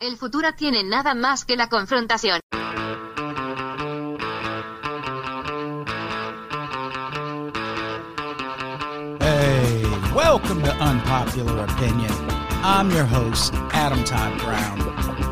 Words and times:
El 0.00 0.16
futuro 0.16 0.52
tiene 0.54 0.84
nada 0.84 1.14
más 1.14 1.44
que 1.44 1.56
la 1.56 1.68
confrontación. 1.68 2.40
Hey, 9.18 9.82
welcome 10.14 10.62
to 10.62 10.72
Unpopular 10.80 11.64
Opinion. 11.64 12.12
I'm 12.62 12.92
your 12.92 13.04
host, 13.06 13.54
Adam 13.72 14.04
Todd 14.04 14.38
Brown. 14.40 14.78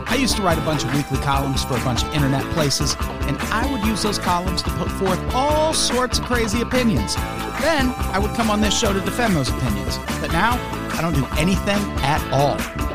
I 0.08 0.16
used 0.16 0.34
to 0.36 0.42
write 0.42 0.58
a 0.58 0.62
bunch 0.62 0.82
of 0.82 0.92
weekly 0.94 1.18
columns 1.18 1.64
for 1.64 1.76
a 1.76 1.84
bunch 1.84 2.02
of 2.02 2.12
internet 2.12 2.42
places, 2.52 2.96
and 3.28 3.36
I 3.52 3.70
would 3.70 3.84
use 3.84 4.02
those 4.02 4.18
columns 4.18 4.62
to 4.62 4.70
put 4.70 4.90
forth 4.90 5.20
all 5.32 5.74
sorts 5.74 6.18
of 6.18 6.24
crazy 6.24 6.62
opinions. 6.62 7.14
Then 7.60 7.94
I 8.10 8.18
would 8.18 8.34
come 8.34 8.50
on 8.50 8.60
this 8.60 8.76
show 8.76 8.92
to 8.92 9.00
defend 9.00 9.36
those 9.36 9.48
opinions. 9.48 9.98
But 10.20 10.32
now, 10.32 10.58
I 10.98 11.02
don't 11.02 11.14
do 11.14 11.26
anything 11.38 11.80
at 12.02 12.20
all. 12.32 12.85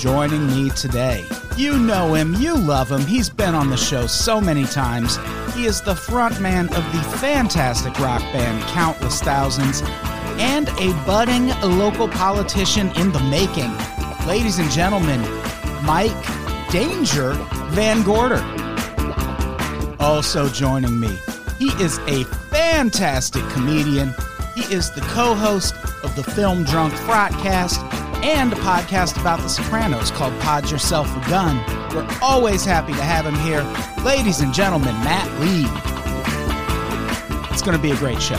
Joining 0.00 0.46
me 0.46 0.70
today, 0.70 1.26
you 1.58 1.78
know 1.78 2.14
him, 2.14 2.32
you 2.36 2.56
love 2.56 2.90
him, 2.90 3.02
he's 3.02 3.28
been 3.28 3.54
on 3.54 3.68
the 3.68 3.76
show 3.76 4.06
so 4.06 4.40
many 4.40 4.64
times. 4.64 5.18
He 5.54 5.66
is 5.66 5.82
the 5.82 5.92
frontman 5.92 6.68
of 6.74 6.90
the 6.94 7.18
fantastic 7.18 7.98
rock 8.00 8.22
band 8.32 8.62
Countless 8.68 9.20
Thousands 9.20 9.82
and 10.40 10.70
a 10.78 10.94
budding 11.04 11.48
local 11.60 12.08
politician 12.08 12.88
in 12.96 13.12
the 13.12 13.20
making. 13.24 13.70
Ladies 14.26 14.58
and 14.58 14.70
gentlemen, 14.70 15.20
Mike 15.84 16.16
Danger 16.70 17.34
Van 17.72 18.02
Gorder. 18.02 18.42
Also 20.00 20.48
joining 20.48 20.98
me, 20.98 21.18
he 21.58 21.66
is 21.72 21.98
a 22.06 22.24
fantastic 22.48 23.46
comedian. 23.50 24.14
He 24.54 24.62
is 24.74 24.90
the 24.92 25.02
co 25.02 25.34
host 25.34 25.74
of 26.02 26.16
the 26.16 26.24
Film 26.24 26.64
Drunk 26.64 26.94
Frotcast 26.94 27.99
and 28.22 28.52
a 28.52 28.56
podcast 28.56 29.18
about 29.20 29.40
The 29.40 29.48
Sopranos 29.48 30.10
called 30.10 30.38
Pod 30.40 30.70
Yourself 30.70 31.08
a 31.16 31.30
Gun. 31.30 31.56
We're 31.94 32.06
always 32.20 32.64
happy 32.64 32.92
to 32.92 33.02
have 33.02 33.24
him 33.24 33.34
here. 33.36 33.62
Ladies 34.04 34.40
and 34.40 34.52
gentlemen, 34.52 34.94
Matt 34.96 35.26
Lieb. 35.40 35.70
It's 37.50 37.62
going 37.62 37.76
to 37.76 37.82
be 37.82 37.90
a 37.92 37.96
great 37.96 38.20
show. 38.20 38.36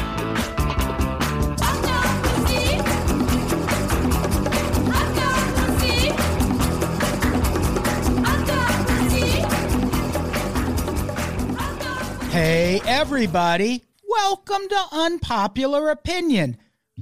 Hey, 12.29 12.81
everybody. 12.85 13.83
Welcome 14.07 14.69
to 14.69 14.83
Unpopular 14.91 15.89
Opinion. 15.89 16.57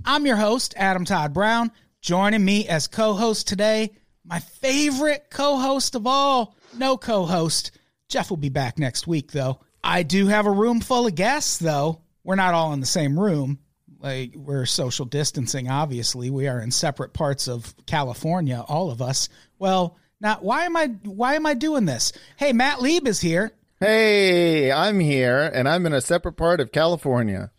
I'm 0.05 0.25
your 0.25 0.38
host, 0.38 0.73
Adam 0.77 1.05
Todd 1.05 1.33
Brown. 1.33 1.72
Joining 2.02 2.45
me 2.45 2.66
as 2.67 2.88
co 2.88 3.14
host 3.14 3.47
today, 3.47 3.92
my 4.23 4.39
favorite 4.39 5.25
co 5.30 5.58
host 5.58 5.95
of 5.95 6.08
all. 6.08 6.56
No 6.78 6.97
co 6.97 7.25
host. 7.25 7.72
Jeff 8.08 8.30
will 8.30 8.38
be 8.38 8.50
back 8.50 8.80
next 8.80 9.06
week, 9.06 9.31
though. 9.33 9.59
I 9.83 10.03
do 10.03 10.28
have 10.28 10.45
a 10.45 10.52
room 10.52 10.80
full 10.80 11.08
of 11.08 11.16
guests, 11.16 11.58
though. 11.58 12.02
We're 12.23 12.36
not 12.36 12.53
all 12.53 12.72
in 12.72 12.80
the 12.80 12.86
same 12.86 13.19
room. 13.19 13.59
Like, 14.00 14.33
we're 14.36 14.66
social 14.66 15.06
distancing, 15.06 15.69
obviously. 15.69 16.30
We 16.30 16.47
are 16.47 16.61
in 16.61 16.72
separate 16.72 17.14
parts 17.14 17.50
of 17.50 17.75
California, 17.86 18.63
all 18.67 18.91
of 18.91 19.02
us. 19.02 19.28
Well, 19.58 19.97
now, 20.22 20.38
why 20.39 20.66
am 20.66 20.78
I 20.78 20.88
why 21.03 21.36
am 21.36 21.45
I 21.45 21.53
doing 21.53 21.84
this? 21.86 22.13
Hey, 22.38 22.53
Matt 22.53 22.81
Lieb 22.81 23.08
is 23.08 23.19
here. 23.19 23.52
Hey, 23.81 24.72
I'm 24.72 25.02
here 25.02 25.52
and 25.53 25.67
I'm 25.67 25.86
in 25.86 25.94
a 25.94 26.02
separate 26.02 26.34
part 26.38 26.61
of 26.61 26.72
California. 26.72 27.52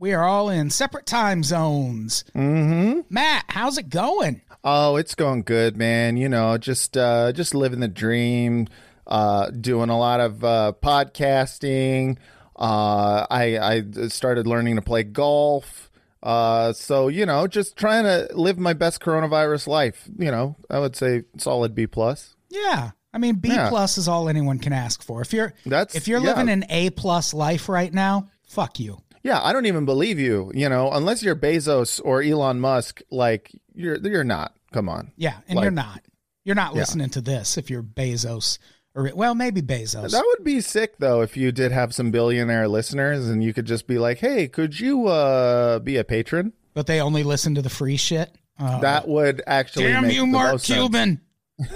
We 0.00 0.12
are 0.12 0.24
all 0.24 0.48
in 0.48 0.70
separate 0.70 1.06
time 1.06 1.42
zones. 1.42 2.24
Mm-hmm. 2.34 3.00
Matt, 3.10 3.44
how's 3.48 3.78
it 3.78 3.88
going? 3.90 4.42
Oh, 4.62 4.96
it's 4.96 5.14
going 5.14 5.42
good, 5.42 5.76
man. 5.76 6.16
You 6.16 6.28
know, 6.28 6.56
just 6.58 6.96
uh 6.96 7.32
just 7.32 7.54
living 7.54 7.80
the 7.80 7.88
dream, 7.88 8.68
uh 9.06 9.50
doing 9.50 9.90
a 9.90 9.98
lot 9.98 10.20
of 10.20 10.44
uh 10.44 10.72
podcasting. 10.80 12.16
Uh 12.54 13.26
I 13.28 13.58
I 13.58 14.08
started 14.08 14.46
learning 14.46 14.76
to 14.76 14.82
play 14.82 15.02
golf. 15.02 15.90
Uh 16.22 16.72
so, 16.72 17.08
you 17.08 17.26
know, 17.26 17.48
just 17.48 17.76
trying 17.76 18.04
to 18.04 18.28
live 18.36 18.58
my 18.58 18.74
best 18.74 19.00
coronavirus 19.00 19.66
life. 19.66 20.08
You 20.16 20.30
know, 20.30 20.56
I 20.70 20.78
would 20.78 20.94
say 20.94 21.24
solid 21.38 21.74
B 21.74 21.86
plus. 21.88 22.36
Yeah. 22.50 22.90
I 23.12 23.18
mean, 23.18 23.36
B 23.36 23.48
Yeah. 23.48 23.68
plus 23.68 23.98
is 23.98 24.06
all 24.06 24.28
anyone 24.28 24.58
can 24.60 24.72
ask 24.72 25.02
for. 25.02 25.22
If 25.22 25.32
you're 25.32 25.54
That's- 25.66 25.96
if 25.96 26.06
you're 26.06 26.20
yeah. 26.20 26.28
living 26.34 26.48
an 26.50 26.66
A 26.68 26.90
plus 26.90 27.34
life 27.34 27.68
right 27.68 27.92
now, 27.92 28.28
fuck 28.46 28.78
you. 28.78 28.98
Yeah, 29.22 29.40
I 29.42 29.52
don't 29.52 29.66
even 29.66 29.84
believe 29.84 30.18
you, 30.18 30.50
you 30.54 30.68
know, 30.68 30.90
unless 30.92 31.22
you're 31.22 31.36
Bezos 31.36 32.00
or 32.04 32.22
Elon 32.22 32.60
Musk, 32.60 33.02
like 33.10 33.50
you're 33.74 33.96
you're 33.98 34.24
not. 34.24 34.54
Come 34.72 34.88
on. 34.88 35.12
Yeah, 35.16 35.38
and 35.48 35.56
Like- 35.56 35.64
you're 35.64 35.70
not. 35.70 36.02
You're 36.44 36.54
not 36.54 36.74
Yeah. 36.74 36.80
listening 36.80 37.10
to 37.10 37.20
this 37.20 37.58
if 37.58 37.68
you're 37.70 37.82
Bezos 37.82 38.58
or 38.94 39.10
well, 39.14 39.34
maybe 39.34 39.60
Bezos. 39.60 40.12
That 40.12 40.24
would 40.24 40.44
be 40.44 40.60
sick 40.60 40.98
though 40.98 41.20
if 41.20 41.36
you 41.36 41.52
did 41.52 41.72
have 41.72 41.94
some 41.94 42.10
billionaire 42.10 42.68
listeners 42.68 43.28
and 43.28 43.42
you 43.44 43.52
could 43.52 43.66
just 43.66 43.86
be 43.86 43.98
like, 43.98 44.18
"Hey, 44.18 44.48
could 44.48 44.78
you 44.80 45.06
uh 45.08 45.78
be 45.80 45.96
a 45.96 46.04
patron?" 46.04 46.52
but 46.74 46.86
they 46.86 47.00
only 47.00 47.22
listen 47.24 47.54
to 47.56 47.62
the 47.62 47.68
free 47.70 47.96
shit. 47.96 48.30
Oh. 48.60 48.80
That 48.80 49.06
would 49.08 49.42
actually 49.46 49.84
Damn 49.86 50.04
make 50.06 50.14
you, 50.14 50.26
Mark. 50.26 50.62
Cuban. 50.62 51.20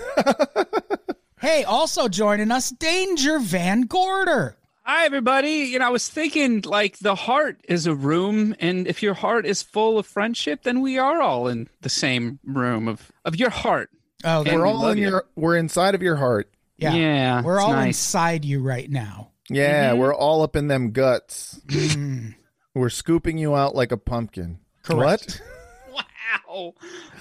hey, 1.41 1.65
also 1.65 2.09
joining 2.09 2.51
us, 2.51 2.71
Danger 2.71 3.39
Van 3.39 3.83
Gorder. 3.83 4.57
Hi, 4.85 5.05
everybody. 5.07 5.51
You 5.71 5.79
know, 5.79 5.87
I 5.87 5.91
was 5.91 6.09
thinking 6.09 6.63
like 6.63 6.99
the 6.99 7.15
heart 7.15 7.61
is 7.69 7.87
a 7.87 7.95
room, 7.95 8.55
and 8.59 8.87
if 8.89 9.03
your 9.03 9.15
heart 9.15 9.47
is 9.47 9.63
full 9.63 9.99
of 9.99 10.07
friendship, 10.07 10.65
then 10.65 10.81
we 10.81 10.99
are 10.99 11.21
all 11.23 11.47
in 11.47 11.69
the 11.83 11.89
same 11.89 12.41
room 12.45 12.89
of 12.89 13.13
of 13.25 13.37
your 13.37 13.51
heart. 13.51 13.91
Oh, 14.25 14.43
we're, 14.45 14.59
We're 14.59 14.67
all 14.67 14.89
in 14.89 14.99
you. 14.99 15.09
your 15.09 15.25
we're 15.37 15.57
inside 15.57 15.95
of 15.95 16.03
your 16.03 16.17
heart. 16.17 16.53
yeah, 16.79 16.95
Yeah, 16.95 17.43
we're 17.43 17.61
all 17.61 17.73
nice. 17.73 17.89
inside 17.99 18.45
you 18.45 18.61
right 18.61 18.91
now. 18.91 19.31
Yeah, 19.49 19.93
we're 19.95 20.15
all 20.15 20.43
up 20.43 20.57
in 20.57 20.67
them 20.69 20.91
guts. 20.93 21.61
Mm, 21.67 22.35
We're 22.75 22.89
scooping 22.89 23.37
you 23.37 23.55
out 23.55 23.75
like 23.75 23.93
a 23.93 23.97
pumpkin. 23.97 24.59
Correct. 24.83 25.41
Wow. 26.49 26.75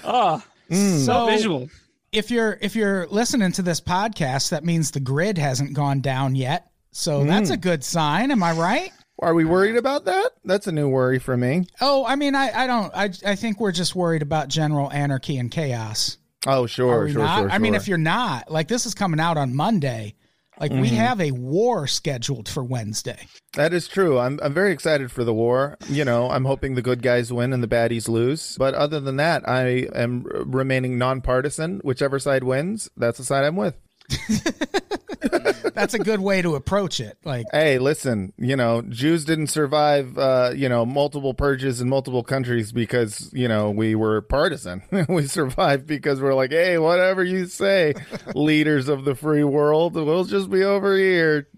Oh, 0.04 0.42
Mm. 0.70 0.98
so 1.00 1.04
So- 1.04 1.26
visual. 1.26 1.68
if 2.12 2.30
you're 2.30 2.56
if 2.62 2.74
you're 2.74 3.06
listening 3.08 3.52
to 3.52 3.62
this 3.62 3.80
podcast, 3.80 4.50
that 4.50 4.64
means 4.64 4.90
the 4.90 5.00
grid 5.00 5.36
hasn't 5.38 5.74
gone 5.74 6.00
down 6.00 6.34
yet. 6.34 6.70
So 6.92 7.24
that's 7.24 7.50
Mm. 7.50 7.54
a 7.54 7.56
good 7.56 7.82
sign. 7.84 8.30
Am 8.30 8.42
I 8.42 8.52
right? 8.52 8.92
Are 9.20 9.34
we 9.34 9.44
worried 9.44 9.76
about 9.76 10.04
that? 10.06 10.30
That's 10.44 10.66
a 10.66 10.72
new 10.72 10.88
worry 10.88 11.18
for 11.18 11.36
me. 11.36 11.66
Oh, 11.80 12.04
I 12.04 12.16
mean, 12.16 12.34
I, 12.34 12.50
I 12.64 12.66
don't. 12.66 12.92
I, 12.94 13.10
I 13.24 13.34
think 13.36 13.60
we're 13.60 13.72
just 13.72 13.94
worried 13.94 14.22
about 14.22 14.48
general 14.48 14.90
anarchy 14.92 15.38
and 15.38 15.50
chaos. 15.50 16.18
Oh, 16.46 16.64
Are 16.64 16.68
sure, 16.68 17.08
sure, 17.08 17.26
sure, 17.26 17.50
I 17.50 17.58
mean, 17.58 17.74
if 17.76 17.86
you're 17.86 17.98
not, 17.98 18.50
like, 18.50 18.66
this 18.66 18.84
is 18.84 18.94
coming 18.94 19.20
out 19.20 19.36
on 19.36 19.54
Monday. 19.54 20.14
Like, 20.60 20.70
we 20.72 20.88
Mm-hmm. 20.88 20.96
have 20.96 21.20
a 21.20 21.30
war 21.30 21.86
scheduled 21.86 22.48
for 22.48 22.62
Wednesday. 22.62 23.18
That 23.54 23.72
is 23.72 23.88
true. 23.88 24.18
I'm 24.18 24.38
I'm 24.42 24.52
very 24.52 24.72
excited 24.72 25.10
for 25.10 25.24
the 25.24 25.32
war. 25.34 25.76
You 25.88 26.04
know, 26.04 26.28
I'm 26.30 26.44
hoping 26.44 26.74
the 26.74 26.82
good 26.82 27.00
guys 27.00 27.32
win 27.32 27.52
and 27.52 27.62
the 27.62 27.68
baddies 27.68 28.08
lose. 28.08 28.56
But 28.58 28.74
other 28.74 29.00
than 29.00 29.16
that, 29.16 29.48
I 29.48 29.88
am 29.94 30.24
remaining 30.24 30.98
nonpartisan. 30.98 31.80
Whichever 31.84 32.18
side 32.18 32.44
wins, 32.44 32.90
that's 32.96 33.18
the 33.18 33.24
side 33.24 33.44
I'm 33.44 33.56
with. 33.56 33.74
That's 35.74 35.94
a 35.94 35.98
good 35.98 36.20
way 36.20 36.42
to 36.42 36.54
approach 36.54 37.00
it. 37.00 37.16
Like, 37.24 37.46
Hey, 37.52 37.78
listen, 37.78 38.32
you 38.36 38.56
know, 38.56 38.82
Jews 38.82 39.24
didn't 39.24 39.46
survive, 39.46 40.18
uh, 40.18 40.52
you 40.54 40.68
know, 40.68 40.84
multiple 40.84 41.34
purges 41.34 41.80
in 41.80 41.88
multiple 41.88 42.22
countries 42.22 42.72
because, 42.72 43.30
you 43.32 43.48
know, 43.48 43.70
we 43.70 43.94
were 43.94 44.20
partisan. 44.20 44.82
we 45.08 45.26
survived 45.26 45.86
because 45.86 46.20
we're 46.20 46.34
like, 46.34 46.50
hey, 46.50 46.78
whatever 46.78 47.24
you 47.24 47.46
say, 47.46 47.94
leaders 48.34 48.88
of 48.88 49.04
the 49.04 49.14
free 49.14 49.44
world, 49.44 49.94
we'll 49.94 50.24
just 50.24 50.50
be 50.50 50.62
over 50.62 50.96
here 50.96 51.48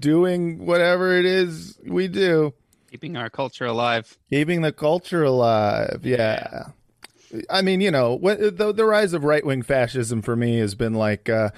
doing 0.00 0.64
whatever 0.64 1.16
it 1.16 1.24
is 1.24 1.78
we 1.86 2.08
do. 2.08 2.52
Keeping 2.90 3.16
our 3.16 3.30
culture 3.30 3.66
alive. 3.66 4.16
Keeping 4.30 4.62
the 4.62 4.72
culture 4.72 5.24
alive. 5.24 6.00
Yeah. 6.04 6.66
I 7.50 7.62
mean, 7.62 7.80
you 7.80 7.90
know, 7.90 8.18
the, 8.18 8.72
the 8.72 8.84
rise 8.84 9.12
of 9.12 9.24
right 9.24 9.44
wing 9.44 9.62
fascism 9.62 10.22
for 10.22 10.36
me 10.36 10.58
has 10.58 10.74
been 10.74 10.94
like, 10.94 11.28
uh, 11.28 11.50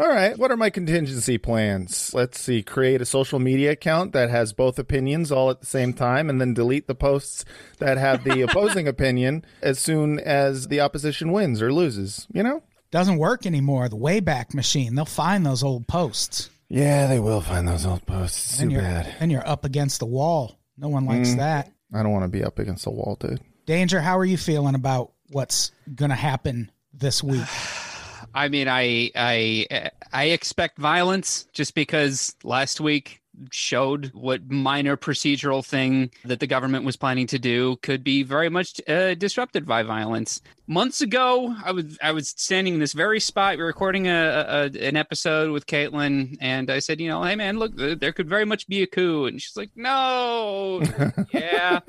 all 0.00 0.08
right, 0.08 0.38
what 0.38 0.50
are 0.50 0.56
my 0.56 0.70
contingency 0.70 1.36
plans? 1.36 2.14
Let's 2.14 2.40
see, 2.40 2.62
create 2.62 3.02
a 3.02 3.04
social 3.04 3.38
media 3.38 3.72
account 3.72 4.12
that 4.14 4.30
has 4.30 4.54
both 4.54 4.78
opinions 4.78 5.30
all 5.30 5.50
at 5.50 5.60
the 5.60 5.66
same 5.66 5.92
time, 5.92 6.30
and 6.30 6.40
then 6.40 6.54
delete 6.54 6.86
the 6.86 6.94
posts 6.94 7.44
that 7.80 7.98
have 7.98 8.24
the 8.24 8.40
opposing 8.48 8.88
opinion 8.88 9.44
as 9.60 9.78
soon 9.78 10.18
as 10.18 10.68
the 10.68 10.80
opposition 10.80 11.32
wins 11.32 11.60
or 11.60 11.70
loses, 11.70 12.26
you 12.32 12.42
know? 12.42 12.62
doesn't 12.90 13.18
work 13.18 13.44
anymore. 13.44 13.90
The 13.90 13.96
Wayback 13.96 14.54
Machine. 14.54 14.94
They'll 14.94 15.04
find 15.04 15.44
those 15.44 15.62
old 15.62 15.86
posts. 15.86 16.48
Yeah, 16.70 17.06
they 17.06 17.20
will 17.20 17.42
find 17.42 17.68
those 17.68 17.84
old 17.84 18.06
posts. 18.06 18.56
Then 18.56 18.70
you're, 18.70 18.80
Then 18.82 19.28
you're 19.28 19.46
up 19.46 19.66
against 19.66 20.00
the 20.00 20.06
wall. 20.06 20.58
No 20.78 20.88
one 20.88 21.04
likes 21.04 21.28
Mm. 21.34 21.36
that. 21.36 21.72
I 21.92 22.02
don't 22.02 22.12
want 22.12 22.24
to 22.24 22.28
be 22.28 22.42
up 22.42 22.58
against 22.58 22.84
the 22.84 22.90
wall, 22.90 23.18
dude. 23.20 23.40
Danger, 23.66 24.00
how 24.00 24.18
are 24.18 24.24
you 24.24 24.38
feeling 24.38 24.74
about 24.74 25.12
what's 25.28 25.72
going 25.94 26.08
to 26.08 26.16
happen 26.16 26.72
this 26.94 27.22
week? 27.22 27.44
I 28.34 28.48
mean, 28.48 28.68
I 28.68 29.10
I 29.14 29.90
I 30.12 30.24
expect 30.24 30.78
violence 30.78 31.46
just 31.52 31.74
because 31.74 32.34
last 32.44 32.80
week 32.80 33.20
showed 33.50 34.10
what 34.12 34.50
minor 34.50 34.96
procedural 34.96 35.64
thing 35.64 36.10
that 36.24 36.40
the 36.40 36.46
government 36.46 36.84
was 36.84 36.96
planning 36.96 37.26
to 37.28 37.38
do 37.38 37.76
could 37.76 38.04
be 38.04 38.22
very 38.22 38.48
much 38.48 38.80
uh, 38.88 39.14
disrupted 39.14 39.66
by 39.66 39.82
violence. 39.82 40.40
Months 40.66 41.00
ago, 41.00 41.54
I 41.64 41.72
was 41.72 41.98
I 42.02 42.12
was 42.12 42.28
standing 42.28 42.74
in 42.74 42.80
this 42.80 42.92
very 42.92 43.20
spot, 43.20 43.58
recording 43.58 44.06
a, 44.08 44.70
a 44.72 44.86
an 44.86 44.96
episode 44.96 45.50
with 45.50 45.66
Caitlin, 45.66 46.36
and 46.40 46.70
I 46.70 46.78
said, 46.78 47.00
you 47.00 47.08
know, 47.08 47.22
hey 47.22 47.36
man, 47.36 47.58
look, 47.58 47.72
there 47.76 48.12
could 48.12 48.28
very 48.28 48.44
much 48.44 48.68
be 48.68 48.82
a 48.82 48.86
coup, 48.86 49.26
and 49.26 49.40
she's 49.40 49.56
like, 49.56 49.70
no, 49.74 50.82
yeah, 51.32 51.80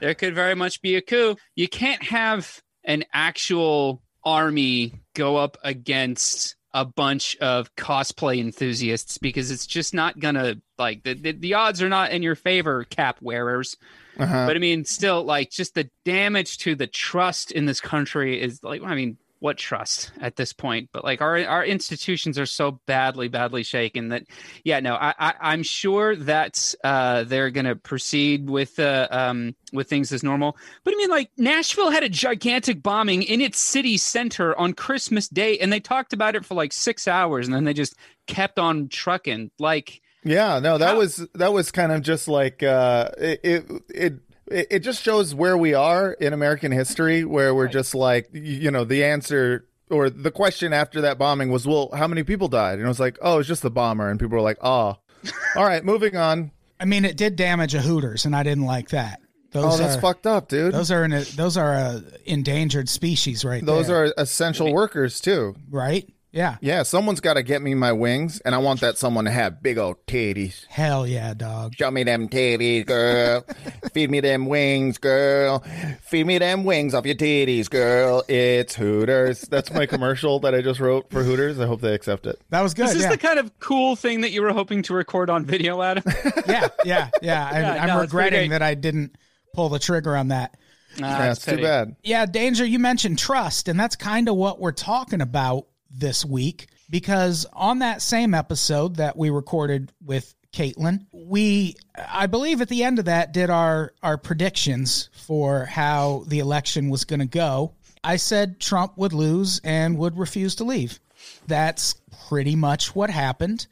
there 0.00 0.14
could 0.14 0.34
very 0.34 0.54
much 0.54 0.82
be 0.82 0.96
a 0.96 1.02
coup. 1.02 1.36
You 1.54 1.68
can't 1.68 2.02
have 2.02 2.60
an 2.84 3.04
actual 3.12 4.02
army 4.24 4.94
go 5.14 5.36
up 5.36 5.56
against 5.62 6.56
a 6.72 6.84
bunch 6.84 7.36
of 7.38 7.74
cosplay 7.74 8.38
enthusiasts 8.40 9.18
because 9.18 9.50
it's 9.50 9.66
just 9.66 9.92
not 9.92 10.18
gonna 10.20 10.54
like 10.78 11.02
the, 11.02 11.14
the, 11.14 11.32
the 11.32 11.54
odds 11.54 11.82
are 11.82 11.88
not 11.88 12.12
in 12.12 12.22
your 12.22 12.36
favor 12.36 12.84
cap 12.84 13.16
wearers 13.20 13.76
Uh-huh. 14.18 14.46
but 14.46 14.54
i 14.54 14.58
mean 14.60 14.84
still 14.84 15.24
like 15.24 15.50
just 15.50 15.74
the 15.74 15.90
damage 16.04 16.58
to 16.58 16.76
the 16.76 16.86
trust 16.86 17.50
in 17.50 17.64
this 17.66 17.80
country 17.80 18.40
is 18.40 18.62
like 18.62 18.82
i 18.84 18.94
mean 18.94 19.16
what 19.40 19.56
trust 19.56 20.12
at 20.20 20.36
this 20.36 20.52
point 20.52 20.88
but 20.92 21.02
like 21.02 21.20
our 21.20 21.44
our 21.46 21.64
institutions 21.64 22.38
are 22.38 22.46
so 22.46 22.80
badly 22.86 23.26
badly 23.28 23.62
shaken 23.62 24.08
that 24.08 24.22
yeah 24.64 24.80
no 24.80 24.94
i, 24.94 25.12
I 25.18 25.34
i'm 25.40 25.62
sure 25.62 26.14
that 26.14 26.74
uh 26.84 27.24
they're 27.24 27.50
gonna 27.50 27.74
proceed 27.74 28.48
with 28.48 28.78
uh 28.78 29.08
um 29.10 29.54
with 29.72 29.88
things 29.88 30.12
as 30.12 30.22
normal. 30.22 30.56
But 30.84 30.94
i 30.94 30.96
mean 30.96 31.10
like 31.10 31.30
nashville 31.36 31.90
had 31.90 32.02
a 32.02 32.08
gigantic 32.08 32.82
bombing 32.82 33.22
in 33.22 33.40
its 33.40 33.58
city 33.60 33.96
center 33.96 34.56
on 34.58 34.72
christmas 34.74 35.28
day 35.28 35.58
and 35.58 35.72
they 35.72 35.80
talked 35.80 36.12
about 36.12 36.36
it 36.36 36.44
for 36.44 36.54
like 36.54 36.72
six 36.72 37.08
hours 37.08 37.46
and 37.46 37.54
then 37.54 37.64
they 37.64 37.72
just 37.74 37.96
kept 38.26 38.58
on 38.58 38.88
trucking 38.88 39.50
like 39.58 40.00
Yeah, 40.22 40.58
no, 40.60 40.76
that 40.76 40.88
How- 40.90 40.98
was 40.98 41.26
that 41.34 41.52
was 41.52 41.70
kind 41.70 41.92
of 41.92 42.02
just 42.02 42.28
like 42.28 42.62
uh, 42.62 43.08
it, 43.16 43.40
it 43.42 43.64
it 43.88 44.12
it 44.50 44.80
just 44.80 45.02
shows 45.02 45.34
where 45.34 45.56
we 45.56 45.74
are 45.74 46.12
in 46.12 46.32
American 46.32 46.72
history, 46.72 47.24
where 47.24 47.54
we're 47.54 47.68
just 47.68 47.94
like 47.94 48.28
you 48.32 48.70
know 48.70 48.84
the 48.84 49.04
answer 49.04 49.66
or 49.90 50.08
the 50.10 50.30
question 50.30 50.72
after 50.72 51.00
that 51.00 51.18
bombing 51.18 51.50
was, 51.50 51.66
well, 51.66 51.90
how 51.94 52.06
many 52.06 52.22
people 52.22 52.46
died? 52.48 52.74
And 52.74 52.84
it 52.84 52.88
was 52.88 53.00
like, 53.00 53.18
oh, 53.22 53.38
it's 53.40 53.48
just 53.48 53.62
the 53.62 53.70
bomber, 53.70 54.08
and 54.08 54.20
people 54.20 54.36
were 54.36 54.42
like, 54.42 54.58
oh, 54.62 54.96
all 55.56 55.64
right, 55.64 55.84
moving 55.84 56.16
on. 56.16 56.52
I 56.78 56.84
mean, 56.84 57.04
it 57.04 57.16
did 57.16 57.36
damage 57.36 57.74
a 57.74 57.80
Hooters, 57.82 58.24
and 58.24 58.34
I 58.36 58.42
didn't 58.42 58.64
like 58.66 58.90
that. 58.90 59.20
Those 59.52 59.74
Oh, 59.74 59.76
that's 59.78 59.96
are, 59.96 60.00
fucked 60.00 60.26
up, 60.28 60.48
dude. 60.48 60.72
Those 60.72 60.92
are 60.92 61.02
an, 61.02 61.10
those 61.34 61.56
are 61.56 61.72
a 61.72 62.02
endangered 62.24 62.88
species, 62.88 63.44
right 63.44 63.64
Those 63.66 63.88
there. 63.88 64.04
are 64.04 64.14
essential 64.16 64.72
workers 64.72 65.20
too. 65.20 65.56
right. 65.70 66.08
Yeah. 66.32 66.56
Yeah, 66.60 66.84
someone's 66.84 67.20
got 67.20 67.34
to 67.34 67.42
get 67.42 67.60
me 67.60 67.74
my 67.74 67.92
wings, 67.92 68.40
and 68.40 68.54
I 68.54 68.58
want 68.58 68.80
that 68.80 68.96
someone 68.98 69.24
to 69.24 69.30
have 69.30 69.62
big 69.62 69.78
old 69.78 70.04
titties. 70.06 70.64
Hell 70.66 71.06
yeah, 71.06 71.34
dog. 71.34 71.74
Show 71.74 71.90
me 71.90 72.04
them 72.04 72.28
titties, 72.28 72.86
girl. 72.86 73.44
Feed 73.92 74.10
me 74.10 74.20
them 74.20 74.46
wings, 74.46 74.98
girl. 74.98 75.64
Feed 76.02 76.26
me 76.26 76.38
them 76.38 76.64
wings 76.64 76.94
off 76.94 77.04
your 77.04 77.16
titties, 77.16 77.68
girl. 77.68 78.22
It's 78.28 78.76
Hooters. 78.76 79.42
That's 79.42 79.72
my 79.72 79.86
commercial 79.86 80.38
that 80.40 80.54
I 80.54 80.62
just 80.62 80.78
wrote 80.78 81.10
for 81.10 81.24
Hooters. 81.24 81.58
I 81.58 81.66
hope 81.66 81.80
they 81.80 81.94
accept 81.94 82.26
it. 82.26 82.40
That 82.50 82.62
was 82.62 82.74
good. 82.74 82.86
is 82.86 82.94
this 82.94 83.02
yeah. 83.02 83.10
the 83.10 83.18
kind 83.18 83.38
of 83.38 83.58
cool 83.58 83.96
thing 83.96 84.20
that 84.20 84.30
you 84.30 84.42
were 84.42 84.52
hoping 84.52 84.82
to 84.82 84.94
record 84.94 85.30
on 85.30 85.44
video 85.44 85.82
adam 85.82 86.04
yeah, 86.46 86.68
yeah, 86.84 87.10
yeah. 87.22 87.50
And 87.60 87.66
Yeah, 87.66 87.82
I'm 87.82 87.88
no, 87.88 88.00
regretting 88.00 88.50
that 88.50 88.62
I 88.62 88.74
didn't 88.74 89.16
pull 89.54 89.68
the 89.68 89.78
trigger 89.78 90.16
on 90.16 90.28
that. 90.28 90.56
Yeah, 90.96 91.32
it's 91.32 91.44
too 91.44 91.56
bad. 91.56 91.96
Yeah, 92.02 92.26
Danger, 92.26 92.64
you 92.64 92.78
mentioned 92.78 93.18
trust, 93.18 93.68
and 93.68 93.78
that's 93.78 93.96
kind 93.96 94.28
of 94.28 94.36
what 94.36 94.60
we're 94.60 94.72
talking 94.72 95.20
about 95.20 95.66
this 95.90 96.24
week 96.24 96.68
because 96.88 97.46
on 97.52 97.80
that 97.80 98.02
same 98.02 98.34
episode 98.34 98.96
that 98.96 99.16
we 99.16 99.30
recorded 99.30 99.92
with 100.04 100.34
Caitlin, 100.52 101.06
we, 101.12 101.76
I 101.96 102.26
believe 102.26 102.60
at 102.60 102.68
the 102.68 102.82
end 102.82 102.98
of 102.98 103.04
that, 103.04 103.32
did 103.32 103.50
our, 103.50 103.92
our 104.02 104.18
predictions 104.18 105.08
for 105.12 105.64
how 105.64 106.24
the 106.26 106.40
election 106.40 106.88
was 106.88 107.04
going 107.04 107.20
to 107.20 107.26
go. 107.26 107.74
I 108.02 108.16
said 108.16 108.58
Trump 108.58 108.96
would 108.96 109.12
lose 109.12 109.60
and 109.62 109.96
would 109.98 110.18
refuse 110.18 110.56
to 110.56 110.64
leave. 110.64 110.98
That's 111.46 111.94
pretty 112.28 112.56
much 112.56 112.94
what 112.94 113.10
happened. 113.10 113.66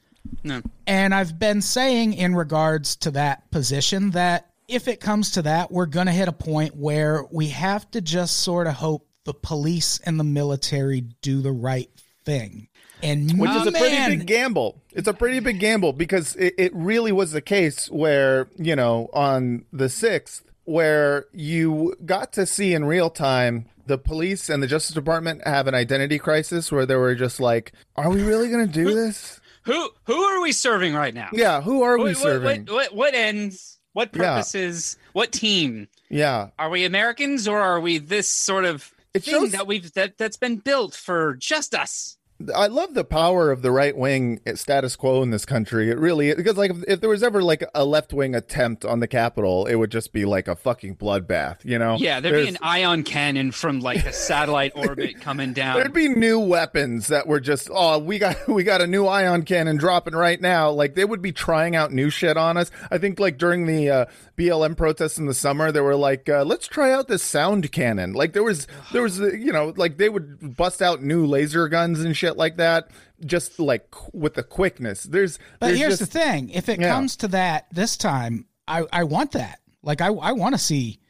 No. 0.44 0.62
And 0.86 1.14
I've 1.14 1.38
been 1.38 1.62
saying 1.62 2.14
in 2.14 2.34
regards 2.34 2.96
to 2.96 3.10
that 3.12 3.50
position 3.50 4.10
that 4.10 4.50
if 4.68 4.86
it 4.86 5.00
comes 5.00 5.32
to 5.32 5.42
that, 5.42 5.72
we're 5.72 5.86
going 5.86 6.06
to 6.06 6.12
hit 6.12 6.28
a 6.28 6.32
point 6.32 6.76
where 6.76 7.24
we 7.32 7.48
have 7.48 7.90
to 7.92 8.00
just 8.00 8.38
sort 8.38 8.66
of 8.66 8.74
hope 8.74 9.08
the 9.24 9.34
police 9.34 9.98
and 10.04 10.20
the 10.20 10.24
military 10.24 11.00
do 11.22 11.40
the 11.40 11.52
right 11.52 11.90
thing. 12.28 12.68
And 13.02 13.38
Which 13.38 13.50
is 13.52 13.66
a 13.66 13.70
pretty 13.72 13.94
man, 13.96 14.10
big 14.18 14.26
gamble. 14.26 14.82
It's 14.92 15.06
a 15.08 15.14
pretty 15.14 15.38
big 15.40 15.60
gamble 15.60 15.92
because 15.92 16.34
it, 16.36 16.54
it 16.58 16.74
really 16.74 17.12
was 17.12 17.30
the 17.32 17.40
case 17.40 17.88
where, 17.90 18.48
you 18.56 18.74
know, 18.74 19.08
on 19.12 19.64
the 19.72 19.84
6th, 19.86 20.42
where 20.64 21.26
you 21.32 21.94
got 22.04 22.32
to 22.34 22.44
see 22.44 22.74
in 22.74 22.84
real 22.84 23.08
time 23.08 23.66
the 23.86 23.98
police 23.98 24.48
and 24.50 24.62
the 24.62 24.66
Justice 24.66 24.94
Department 24.94 25.46
have 25.46 25.66
an 25.68 25.74
identity 25.74 26.18
crisis 26.18 26.70
where 26.72 26.84
they 26.84 26.96
were 26.96 27.14
just 27.14 27.38
like, 27.40 27.72
are 27.96 28.10
we 28.10 28.22
really 28.22 28.50
going 28.50 28.66
to 28.66 28.72
do 28.72 28.92
this? 28.94 29.40
who 29.64 29.88
who 30.04 30.20
are 30.22 30.40
we 30.42 30.50
serving 30.52 30.94
right 30.94 31.12
now 31.14 31.28
Yeah, 31.32 31.60
who 31.60 31.82
are 31.82 31.98
we 31.98 32.04
what, 32.04 32.14
what, 32.14 32.22
serving? 32.22 32.60
what, 32.66 32.72
what, 32.72 32.94
what 32.94 33.14
ends 33.14 33.78
what 33.92 34.10
Yeah. 34.14 34.34
purposes 34.36 34.96
what 35.12 35.30
team 35.32 35.88
Yeah. 36.10 36.48
are 36.58 36.70
we 36.70 36.84
americans 36.84 37.46
or 37.46 37.58
are 37.60 37.78
we 37.80 37.98
this 37.98 38.28
sort 38.28 38.64
of 38.64 38.92
It 39.14 39.24
thing 39.24 39.34
shows- 39.34 39.52
that 39.52 39.66
we've 39.66 39.92
that, 39.92 40.16
that's 40.16 40.36
been 40.38 40.56
built 40.56 40.94
for 40.94 41.34
just 41.36 41.74
us 41.74 42.16
I 42.54 42.68
love 42.68 42.94
the 42.94 43.04
power 43.04 43.50
of 43.50 43.62
the 43.62 43.72
right 43.72 43.96
wing 43.96 44.40
status 44.54 44.94
quo 44.94 45.22
in 45.22 45.30
this 45.30 45.44
country. 45.44 45.90
It 45.90 45.98
really 45.98 46.32
because 46.32 46.56
like 46.56 46.70
if, 46.70 46.84
if 46.86 47.00
there 47.00 47.10
was 47.10 47.24
ever 47.24 47.42
like 47.42 47.64
a 47.74 47.84
left 47.84 48.12
wing 48.12 48.36
attempt 48.36 48.84
on 48.84 49.00
the 49.00 49.08
Capitol, 49.08 49.66
it 49.66 49.74
would 49.74 49.90
just 49.90 50.12
be 50.12 50.24
like 50.24 50.46
a 50.46 50.54
fucking 50.54 50.96
bloodbath. 50.96 51.64
You 51.64 51.78
know? 51.78 51.96
yeah 51.98 52.20
there'd 52.20 52.44
be 52.44 52.48
an 52.48 52.58
ion 52.62 53.02
cannon 53.02 53.50
from 53.50 53.80
like 53.80 54.06
a 54.06 54.12
satellite 54.12 54.72
orbit 54.76 55.20
coming 55.20 55.52
down 55.52 55.78
There'd 55.78 55.92
be 55.92 56.08
new 56.08 56.38
weapons 56.38 57.08
that 57.08 57.26
were 57.26 57.40
just 57.40 57.70
oh 57.72 57.98
we 57.98 58.18
got 58.20 58.36
we 58.48 58.62
got 58.62 58.80
a 58.80 58.86
new 58.86 59.06
ion 59.06 59.42
cannon 59.42 59.76
dropping 59.76 60.14
right 60.14 60.40
now. 60.40 60.70
Like 60.70 60.94
they 60.94 61.04
would 61.04 61.22
be 61.22 61.32
trying 61.32 61.74
out 61.74 61.92
new 61.92 62.08
shit 62.08 62.36
on 62.36 62.56
us. 62.56 62.70
I 62.88 62.98
think 62.98 63.18
like 63.18 63.38
during 63.38 63.66
the 63.66 63.90
uh, 63.90 64.06
BLM 64.36 64.76
protests 64.76 65.18
in 65.18 65.26
the 65.26 65.34
summer, 65.34 65.72
they 65.72 65.80
were 65.80 65.96
like 65.96 66.28
uh, 66.28 66.44
let's 66.44 66.68
try 66.68 66.92
out 66.92 67.08
this 67.08 67.24
sound 67.24 67.72
cannon. 67.72 68.12
Like 68.12 68.32
there 68.32 68.44
was 68.44 68.68
there 68.92 69.02
was 69.02 69.18
you 69.18 69.52
know 69.52 69.74
like 69.76 69.96
they 69.96 70.08
would 70.08 70.56
bust 70.56 70.80
out 70.80 71.02
new 71.02 71.26
laser 71.26 71.68
guns 71.68 71.98
and 72.00 72.16
shit 72.16 72.27
like 72.36 72.56
that. 72.58 72.90
Just 73.24 73.58
like 73.58 73.86
with 74.12 74.34
the 74.34 74.42
quickness. 74.42 75.02
There's 75.04 75.38
But 75.58 75.68
there's 75.68 75.78
here's 75.78 75.98
just, 75.98 76.12
the 76.12 76.18
thing: 76.18 76.50
if 76.50 76.68
it 76.68 76.80
Yeah. 76.80 76.92
comes 76.92 77.16
to 77.16 77.28
that 77.28 77.66
this 77.72 77.96
time, 77.96 78.46
I 78.66 78.84
I 78.92 79.04
want 79.04 79.32
that. 79.32 79.60
Like 79.82 80.00
I 80.00 80.08
I 80.08 80.32
want 80.32 80.54
to 80.54 80.58
see. 80.58 81.00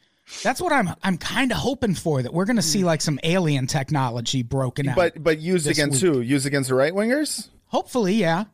That's 0.43 0.61
what 0.61 0.71
I'm 0.71 0.89
I'm 1.03 1.17
kind 1.17 1.51
of 1.51 1.57
hoping 1.57 1.95
for. 1.95 2.21
That 2.21 2.33
we're 2.33 2.45
going 2.45 2.55
to 2.55 2.61
see 2.61 2.81
mm. 2.81 2.85
like 2.85 3.01
some 3.01 3.19
alien 3.23 3.67
technology 3.67 4.43
broken 4.43 4.87
out. 4.89 4.95
But 4.95 5.23
but 5.23 5.39
used 5.39 5.67
against 5.67 6.01
who? 6.01 6.21
Used 6.21 6.45
against 6.45 6.69
the 6.69 6.75
right 6.75 6.93
wingers? 6.93 7.49
hopefully, 7.69 8.15
yeah. 8.15 8.45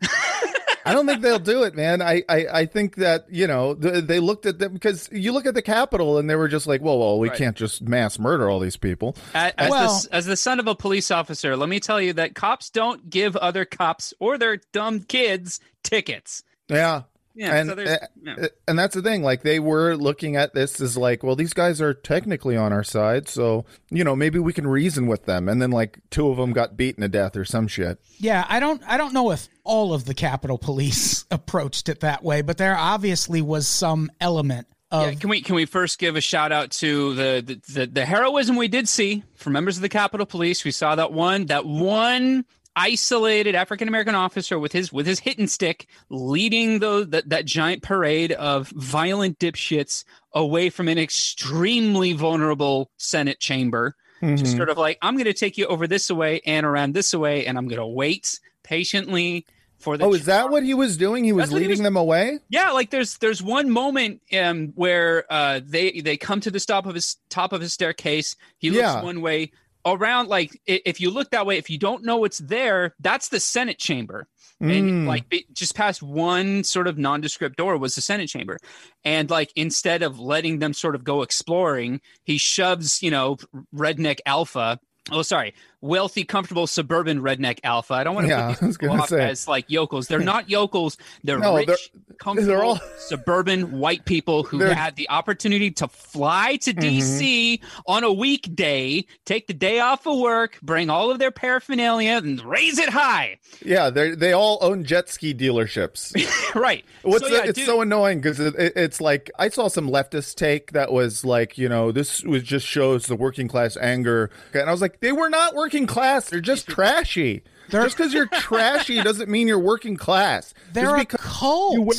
I 0.86 0.94
don't 0.94 1.08
think 1.08 1.22
they'll 1.22 1.40
do 1.40 1.64
it, 1.64 1.76
man. 1.76 2.02
I, 2.02 2.24
I, 2.30 2.46
I 2.54 2.66
think 2.66 2.96
that 2.98 3.26
you 3.30 3.48
know 3.48 3.74
th- 3.76 4.04
they 4.06 4.20
looked 4.20 4.46
at 4.46 4.60
them 4.60 4.74
because 4.74 5.10
you 5.12 5.32
look 5.32 5.46
at 5.46 5.54
the 5.56 5.62
Capitol 5.62 6.18
and 6.18 6.30
they 6.30 6.36
were 6.36 6.48
just 6.48 6.68
like, 6.68 6.82
well, 6.82 7.00
well, 7.00 7.18
we 7.20 7.30
Right. 7.30 7.38
can't 7.38 7.58
just 7.58 7.82
mass 7.82 8.20
murder 8.20 8.50
all 8.50 8.60
these 8.60 8.78
people. 8.78 9.16
As, 9.34 9.54
as, 9.58 9.70
Well- 9.72 10.00
the, 10.04 10.16
as 10.16 10.26
the 10.26 10.38
son 10.38 10.60
of 10.60 10.68
a 10.68 10.76
police 10.76 11.10
officer, 11.12 11.58
let 11.58 11.70
me 11.70 11.80
tell 11.80 12.00
you 12.00 12.14
that 12.14 12.36
cops 12.36 12.70
don't 12.70 13.10
give 13.10 13.36
other 13.36 13.66
cops 13.66 14.14
or 14.20 14.38
their 14.38 14.58
dumb 14.72 15.02
kids 15.02 15.60
tickets. 15.84 16.44
Yeah. 16.70 17.04
Yeah, 17.38 17.54
and 17.56 17.70
so 17.70 17.76
uh, 17.76 17.98
yeah. 18.24 18.48
and 18.66 18.80
that's 18.80 18.96
the 18.96 19.02
thing. 19.02 19.22
Like 19.22 19.44
they 19.44 19.60
were 19.60 19.98
looking 19.98 20.38
at 20.38 20.54
this 20.54 20.80
as 20.80 20.96
like, 20.96 21.22
well, 21.22 21.36
these 21.36 21.52
guys 21.52 21.82
are 21.82 21.94
technically 21.94 22.56
on 22.56 22.72
our 22.72 22.82
side, 22.82 23.28
so 23.28 23.66
you 23.92 24.06
know 24.06 24.16
maybe 24.16 24.40
we 24.40 24.54
can 24.54 24.66
reason 24.66 25.06
with 25.08 25.26
them. 25.26 25.50
And 25.50 25.62
then 25.62 25.70
like 25.70 26.00
two 26.10 26.30
of 26.30 26.38
them 26.38 26.54
got 26.54 26.78
beaten 26.78 27.02
to 27.02 27.10
death 27.10 27.36
or 27.36 27.44
some 27.44 27.68
shit. 27.68 28.00
Yeah, 28.20 28.46
I 28.48 28.62
don't 28.62 28.82
I 28.88 28.96
don't 28.96 29.14
know 29.14 29.32
if 29.32 29.50
all 29.66 29.94
of 29.94 30.06
the 30.06 30.14
Capitol 30.14 30.58
Police 30.58 31.26
approached 31.32 31.90
it 31.90 32.00
that 32.00 32.24
way, 32.24 32.42
but 32.42 32.58
there 32.58 32.78
obviously 32.78 33.42
was 33.42 33.68
some 33.68 34.10
element 34.22 34.68
of 34.92 35.14
Yeah, 35.14 35.20
can 35.20 35.30
we 35.30 35.42
can 35.42 35.56
we 35.56 35.66
first 35.66 36.00
give 36.00 36.16
a 36.16 36.22
shout 36.22 36.52
out 36.52 36.72
to 36.72 37.14
the, 37.16 37.44
the 37.46 37.74
the 37.74 37.88
the 37.88 38.06
heroism 38.06 38.56
we 38.56 38.68
did 38.68 38.88
see 38.88 39.24
from 39.36 39.54
members 39.54 39.78
of 39.78 39.82
the 39.82 39.90
Capitol 39.90 40.26
Police? 40.26 40.64
We 40.64 40.72
saw 40.72 40.96
that 40.96 41.12
one 41.12 41.48
that 41.48 41.66
one 41.66 42.46
isolated 42.76 43.56
African 43.56 43.88
American 43.88 44.16
officer 44.16 44.60
with 44.60 44.72
his 44.72 44.92
with 44.92 45.08
his 45.08 45.20
hitting 45.20 45.48
stick 45.48 45.88
leading 46.10 46.80
the, 46.80 47.06
that 47.10 47.30
that 47.30 47.46
giant 47.46 47.84
parade 47.84 48.32
of 48.34 48.68
violent 48.70 49.40
dipshits 49.40 50.04
away 50.34 50.70
from 50.70 50.88
an 50.88 50.98
extremely 50.98 52.14
vulnerable 52.14 52.92
Senate 52.98 53.40
chamber. 53.40 53.96
Mm-hmm. 54.22 54.36
Just 54.36 54.56
sort 54.56 54.70
of 54.70 54.78
like 54.78 54.98
I'm 55.02 55.16
going 55.16 55.26
to 55.26 55.34
take 55.34 55.58
you 55.58 55.66
over 55.68 55.88
this 55.88 56.10
way 56.10 56.42
and 56.46 56.66
around 56.66 56.94
this 56.94 57.14
way, 57.14 57.46
and 57.46 57.58
I'm 57.58 57.68
going 57.68 57.80
to 57.80 57.88
wait 57.88 58.40
patiently 58.64 59.46
for 59.80 59.98
the. 59.98 60.06
Oh, 60.06 60.14
is 60.14 60.26
that 60.26 60.50
what 60.50 60.64
he 60.64 60.74
was 60.74 60.98
doing? 60.98 61.24
He 61.24 61.32
was 61.34 61.52
what 61.52 61.62
he 61.62 61.68
leading 61.68 61.80
was- 61.80 61.82
them 61.82 61.98
away. 61.98 62.40
Yeah, 62.50 62.72
like 62.72 62.90
there's 62.90 63.18
there's 63.18 63.42
one 63.44 63.70
moment 63.70 64.22
um 64.38 64.74
where 64.76 65.26
uh 65.30 65.60
they 65.64 66.02
they 66.02 66.18
come 66.18 66.40
to 66.42 66.52
the 66.52 66.60
top 66.60 66.86
of 66.86 66.96
his 66.96 67.18
top 67.30 67.54
of 67.54 67.62
his 67.62 67.74
staircase. 67.74 68.36
He 68.58 68.70
looks 68.70 68.82
Yeah. 68.82 69.02
one 69.04 69.22
way. 69.22 69.52
around 69.88 70.28
like 70.30 70.60
if 70.66 71.00
you 71.00 71.12
look 71.12 71.30
that 71.30 71.46
way, 71.46 71.58
if 71.60 71.70
you 71.70 71.78
don't 71.78 72.04
know 72.04 72.18
what's 72.18 72.40
there, 72.40 72.96
that's 73.02 73.30
the 73.30 73.40
Senate 73.40 73.78
chamber. 73.78 74.28
And 74.60 74.72
Mm. 74.72 75.06
like 75.06 75.46
just 75.54 75.76
past 75.76 76.02
one 76.02 76.64
sort 76.64 76.88
of 76.88 76.98
nondescript 76.98 77.56
door 77.58 77.78
was 77.78 77.94
the 77.94 78.02
Senate 78.02 78.28
chamber. 78.28 78.58
And 79.04 79.30
like 79.30 79.52
instead 79.56 80.02
of 80.02 80.18
letting 80.20 80.58
them 80.58 80.74
sort 80.74 80.96
of 80.96 81.04
go 81.04 81.22
exploring, 81.22 82.02
he 82.24 82.40
shoves, 82.40 83.04
you 83.04 83.12
know, 83.12 83.38
redneck 83.76 84.20
alpha. 84.26 84.80
Oh, 85.12 85.22
sorry, 85.22 85.54
wealthy, 85.86 86.24
comfortable 86.24 86.68
suburban 86.68 87.22
redneck 87.22 87.60
alpha. 87.64 87.94
I 87.94 88.04
don't 88.04 88.16
want 88.16 88.26
to 88.28 88.32
Yeah, 88.34 88.54
put 88.56 88.60
these 88.66 88.78
people 88.78 89.00
off 89.02 89.10
say. 89.10 89.30
as 89.30 89.48
like 89.48 89.70
yokels. 89.70 90.08
They're 90.08 90.20
not 90.34 90.50
yokels. 90.50 90.98
They're 91.24 91.40
No, 91.40 91.56
rich, 91.58 91.68
they're- 91.68 92.16
comfortable, 92.18 92.48
they're 92.54 92.64
all- 92.64 92.80
suburban 92.98 93.80
white 93.80 94.06
people 94.06 94.44
who 94.44 94.58
They're- 94.60 94.74
had 94.74 94.96
the 94.96 95.10
opportunity 95.10 95.72
to 95.72 95.88
fly 95.88 96.56
to 96.58 96.74
Mhm. 96.74 96.80
DC 96.82 97.62
on 97.88 98.04
a 98.04 98.12
weekday, 98.12 99.06
take 99.26 99.48
the 99.48 99.54
day 99.54 99.80
off 99.80 100.06
of 100.08 100.18
work, 100.20 100.60
bring 100.62 100.90
all 100.90 101.12
of 101.12 101.20
their 101.20 101.32
paraphernalia, 101.32 102.14
and 102.18 102.42
raise 102.44 102.78
it 102.80 102.90
high. 102.90 103.38
Yeah, 103.64 103.90
they 103.90 104.12
they 104.16 104.32
all 104.34 104.58
own 104.62 104.84
jet 104.86 105.10
ski 105.10 105.34
dealerships. 105.34 106.14
right. 106.56 106.86
What's 107.04 107.24
So, 107.24 107.30
the- 107.30 107.36
yeah, 107.38 107.44
it's 107.50 107.58
dude- 107.60 107.66
so 107.68 107.82
annoying 107.82 108.20
because 108.22 108.40
it, 108.40 108.56
it- 108.56 108.74
it's 108.76 109.02
like 109.02 109.30
I 109.38 109.50
saw 109.50 109.68
some 109.68 109.90
leftist 109.90 110.36
take 110.36 110.72
that 110.72 110.92
was 110.92 111.26
like, 111.26 111.58
you 111.58 111.68
know, 111.70 111.92
this 111.92 112.24
was 112.24 112.44
just 112.44 112.66
shows 112.66 113.06
the 113.08 113.16
working 113.16 113.48
class 113.48 113.76
anger, 113.78 114.30
and 114.54 114.70
I 114.70 114.72
was 114.72 114.82
like, 114.82 115.00
they 115.02 115.12
were 115.12 115.30
not 115.30 115.54
working 115.56 115.75
class; 115.86 116.30
they're 116.30 116.40
just 116.42 116.68
trashy. 116.68 117.44
just 117.70 117.98
because 117.98 118.14
you're 118.14 118.28
trashy 118.28 119.02
doesn't 119.04 119.30
mean 119.30 119.48
you're 119.48 119.60
working 119.60 119.98
class. 119.98 120.54
They're 120.74 120.86
Just 120.98 121.14
a 121.14 121.18
cult. 121.18 121.74
you 121.76 121.92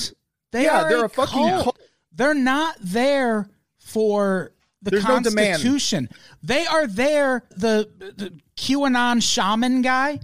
they 0.52 0.64
Yeah, 0.64 0.83
are 0.85 0.88
they're 0.88 1.02
a, 1.02 1.06
a 1.06 1.09
fucking 1.09 1.49
cult. 1.49 1.62
cult. 1.64 1.78
They're 2.12 2.35
not 2.35 2.76
there 2.80 3.49
for 3.78 4.52
the 4.83 4.90
There's 4.92 5.04
no. 5.04 5.14
Constitution. 5.21 6.09
they 6.42 6.64
are 6.66 6.87
there. 6.87 7.42
The, 7.50 7.90
the 7.99 8.33
QAnon 8.56 9.23
shaman 9.23 9.83
guy. 9.83 10.21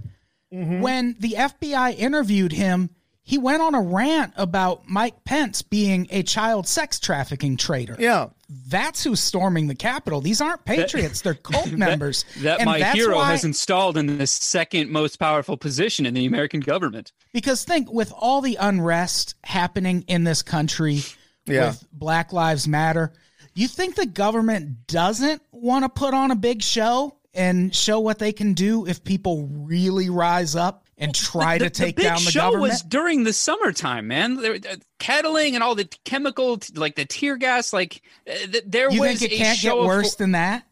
Mm-hmm. 0.53 0.81
When 0.81 1.15
the 1.19 1.31
FBI 1.37 1.95
interviewed 1.97 2.51
him, 2.53 2.89
he 3.23 3.37
went 3.37 3.61
on 3.61 3.73
a 3.73 3.81
rant 3.81 4.33
about 4.35 4.87
Mike 4.87 5.23
Pence 5.23 5.61
being 5.61 6.07
a 6.09 6.23
child 6.23 6.67
sex 6.67 6.99
trafficking 6.99 7.55
traitor. 7.57 7.95
yeah, 7.97 8.27
That's 8.67 9.03
who's 9.03 9.21
storming 9.21 9.67
the 9.67 9.75
Capitol. 9.75 10.19
These 10.21 10.41
aren't 10.41 10.65
patriots; 10.65 11.21
they're 11.21 11.33
cult 11.51 11.71
members. 11.71 12.25
that 12.41 12.59
And 12.59 12.65
my 12.67 12.79
that's 12.79 12.95
hero 12.97 13.15
why- 13.15 13.31
has 13.31 13.43
installed 13.45 13.97
in 13.97 14.17
the 14.17 14.27
second 14.27 14.89
most 14.91 15.17
powerful 15.17 15.55
position 15.57 16.05
in 16.05 16.13
the 16.13 16.25
American 16.25 16.59
government. 16.59 17.11
Because 17.33 17.63
think 17.63 17.91
with 17.91 18.11
all 18.15 18.41
the 18.41 18.57
unrest 18.59 19.35
happening 19.43 20.03
in 20.07 20.23
this 20.25 20.41
country 20.41 21.01
Yeah. 21.45 21.67
with 21.69 21.85
Black 21.93 22.33
Lives 22.33 22.67
Matter, 22.67 23.13
you 23.55 23.67
think 23.67 23.95
the 23.95 24.05
government 24.05 24.87
doesn't 24.87 25.41
want 25.51 25.83
to 25.85 25.89
put 25.89 26.13
on 26.13 26.31
a 26.31 26.35
big 26.35 26.61
show 26.61 27.15
and 27.33 27.73
show 27.75 27.99
what 27.99 28.19
they 28.19 28.31
can 28.33 28.53
do 28.53 28.85
if 28.85 29.03
people 29.03 29.47
really 29.51 30.09
rise 30.09 30.55
up 30.55 30.82
and 30.97 31.13
try 31.15 31.57
to 31.57 31.69
take 31.69 31.95
the 31.95 32.01
big 32.03 32.05
down 32.09 32.23
the 32.23 32.31
show 32.31 32.39
government? 32.41 32.61
was 32.71 32.81
during 32.83 33.23
the 33.23 33.33
summertime, 33.33 34.07
man. 34.07 34.35
There, 34.35 34.53
uh, 34.55 34.75
kettling 34.99 35.55
and 35.55 35.63
all 35.63 35.75
the 35.75 35.89
chemical, 36.05 36.59
like 36.75 36.95
the 36.95 37.05
tear 37.05 37.37
gas, 37.37 37.73
like 37.73 38.01
uh, 38.29 38.33
th- 38.51 38.63
there 38.67 38.91
you 38.91 39.01
was 39.01 39.19
think 39.19 39.31
it 39.31 39.35
a 39.35 39.37
can't 39.37 39.57
show 39.57 39.75
get 39.75 39.79
of- 39.79 39.85
worse 39.85 40.15
than 40.15 40.31
that? 40.33 40.65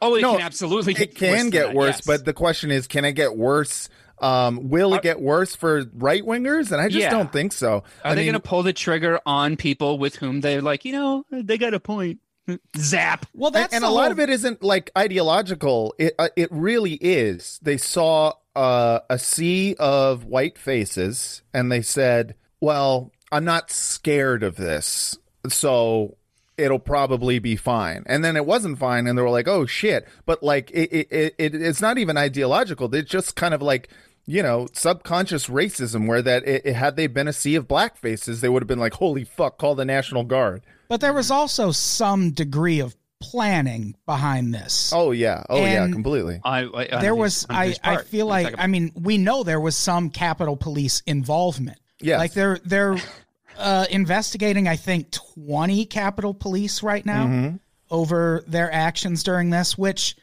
Oh, 0.00 0.16
it 0.16 0.22
No, 0.22 0.32
can 0.32 0.42
absolutely. 0.42 0.92
it 0.94 1.14
can 1.14 1.32
than 1.36 1.50
get 1.50 1.66
that, 1.68 1.74
worse, 1.74 1.96
yes. 1.96 2.00
but 2.06 2.24
the 2.24 2.32
question 2.34 2.70
is, 2.70 2.86
can 2.86 3.04
it 3.04 3.12
get 3.12 3.36
worse? 3.36 3.88
Um, 4.20 4.68
will 4.68 4.94
it 4.94 5.02
get 5.02 5.20
worse 5.20 5.54
for 5.56 5.84
right 5.94 6.22
wingers? 6.22 6.70
And 6.72 6.80
I 6.80 6.88
just 6.88 7.00
Yeah. 7.00 7.10
don't 7.10 7.32
think 7.32 7.52
so. 7.52 7.78
are 8.04 8.12
I 8.12 8.14
they 8.14 8.24
going 8.24 8.34
to 8.34 8.40
pull 8.40 8.62
the 8.62 8.72
trigger 8.72 9.20
on 9.26 9.56
people 9.56 9.98
with 9.98 10.16
whom 10.16 10.40
they're 10.40 10.62
like, 10.62 10.84
you 10.84 10.92
know, 10.92 11.24
they 11.30 11.58
got 11.58 11.74
a 11.74 11.80
point? 11.80 12.20
Zap. 12.76 13.26
Well, 13.34 13.50
that's 13.50 13.74
and 13.74 13.82
the 13.82 13.88
a 13.88 13.90
lot 13.90 14.12
of 14.12 14.20
it 14.20 14.28
isn't 14.30 14.62
like 14.62 14.90
ideological. 14.96 15.94
It 15.98 16.14
uh, 16.18 16.28
it 16.36 16.48
really 16.52 16.94
is. 16.94 17.58
They 17.62 17.76
saw 17.78 18.34
uh, 18.56 19.00
a 19.10 19.18
sea 19.18 19.74
of 19.78 20.24
white 20.24 20.58
faces, 20.58 21.42
and 21.52 21.70
they 21.70 21.82
said, 21.82 22.34
"Well, 22.60 23.12
I'm 23.32 23.44
not 23.44 23.70
scared 23.70 24.42
of 24.42 24.56
this, 24.56 25.16
so 25.48 26.16
it'll 26.56 26.78
probably 26.78 27.38
be 27.38 27.56
fine." 27.56 28.04
And 28.06 28.24
then 28.24 28.36
it 28.36 28.46
wasn't 28.46 28.78
fine, 28.78 29.06
and 29.06 29.18
they 29.18 29.22
were 29.22 29.30
like, 29.30 29.48
"Oh 29.48 29.66
shit!" 29.66 30.06
But 30.26 30.42
like, 30.42 30.70
it 30.70 30.92
it, 30.92 31.08
it, 31.10 31.34
it 31.38 31.54
it's 31.54 31.80
not 31.80 31.98
even 31.98 32.16
ideological. 32.16 32.94
It's 32.94 33.10
just 33.10 33.36
kind 33.36 33.54
of 33.54 33.62
like. 33.62 33.88
You 34.26 34.42
know, 34.42 34.68
subconscious 34.72 35.48
racism, 35.48 36.08
where 36.08 36.22
that 36.22 36.48
it, 36.48 36.62
it- 36.64 36.72
had 36.76 36.96
they 36.96 37.08
been 37.08 37.28
a 37.28 37.32
sea 37.34 37.56
of 37.56 37.68
black 37.68 37.98
faces, 37.98 38.40
they 38.40 38.48
would 38.48 38.62
have 38.62 38.66
been 38.66 38.78
like, 38.78 38.94
"Holy 38.94 39.22
fuck, 39.22 39.58
call 39.58 39.74
the 39.74 39.84
National 39.84 40.24
Guard." 40.24 40.62
But 40.88 41.02
there 41.02 41.12
was 41.12 41.30
also 41.30 41.72
some 41.72 42.30
degree 42.30 42.80
of 42.80 42.96
planning 43.30 43.94
behind 44.06 44.52
this. 44.54 44.92
Oh 44.94 45.10
yeah, 45.12 45.44
oh 45.48 45.56
yeah, 45.64 45.88
completely. 45.88 46.40
I, 46.44 46.60
I, 46.64 46.88
I 46.92 47.00
there 47.00 47.14
was 47.14 47.46
I, 47.48 47.74
I 47.82 48.02
feel 48.02 48.26
like 48.26 48.46
second 48.46 48.60
I 48.60 48.66
mean 48.66 48.92
we 48.94 49.18
know 49.18 49.42
there 49.42 49.60
was 49.60 49.76
some 49.76 50.10
Capitol 50.10 50.56
Police 50.56 51.02
involvement. 51.06 51.78
Yeah. 52.00 52.18
Like 52.18 52.32
they're 52.34 52.58
they're 52.64 52.96
uh, 53.58 53.86
investigating 53.90 54.68
I 54.68 54.76
think 54.76 55.10
20 55.10 55.86
Capitol 55.86 56.34
Police 56.34 56.82
right 56.82 57.04
now 57.04 57.24
Mm-hmm. 57.26 57.56
over 57.90 58.42
their 58.46 58.72
actions 58.72 59.22
during 59.22 59.50
this 59.50 59.78
which 59.78 60.16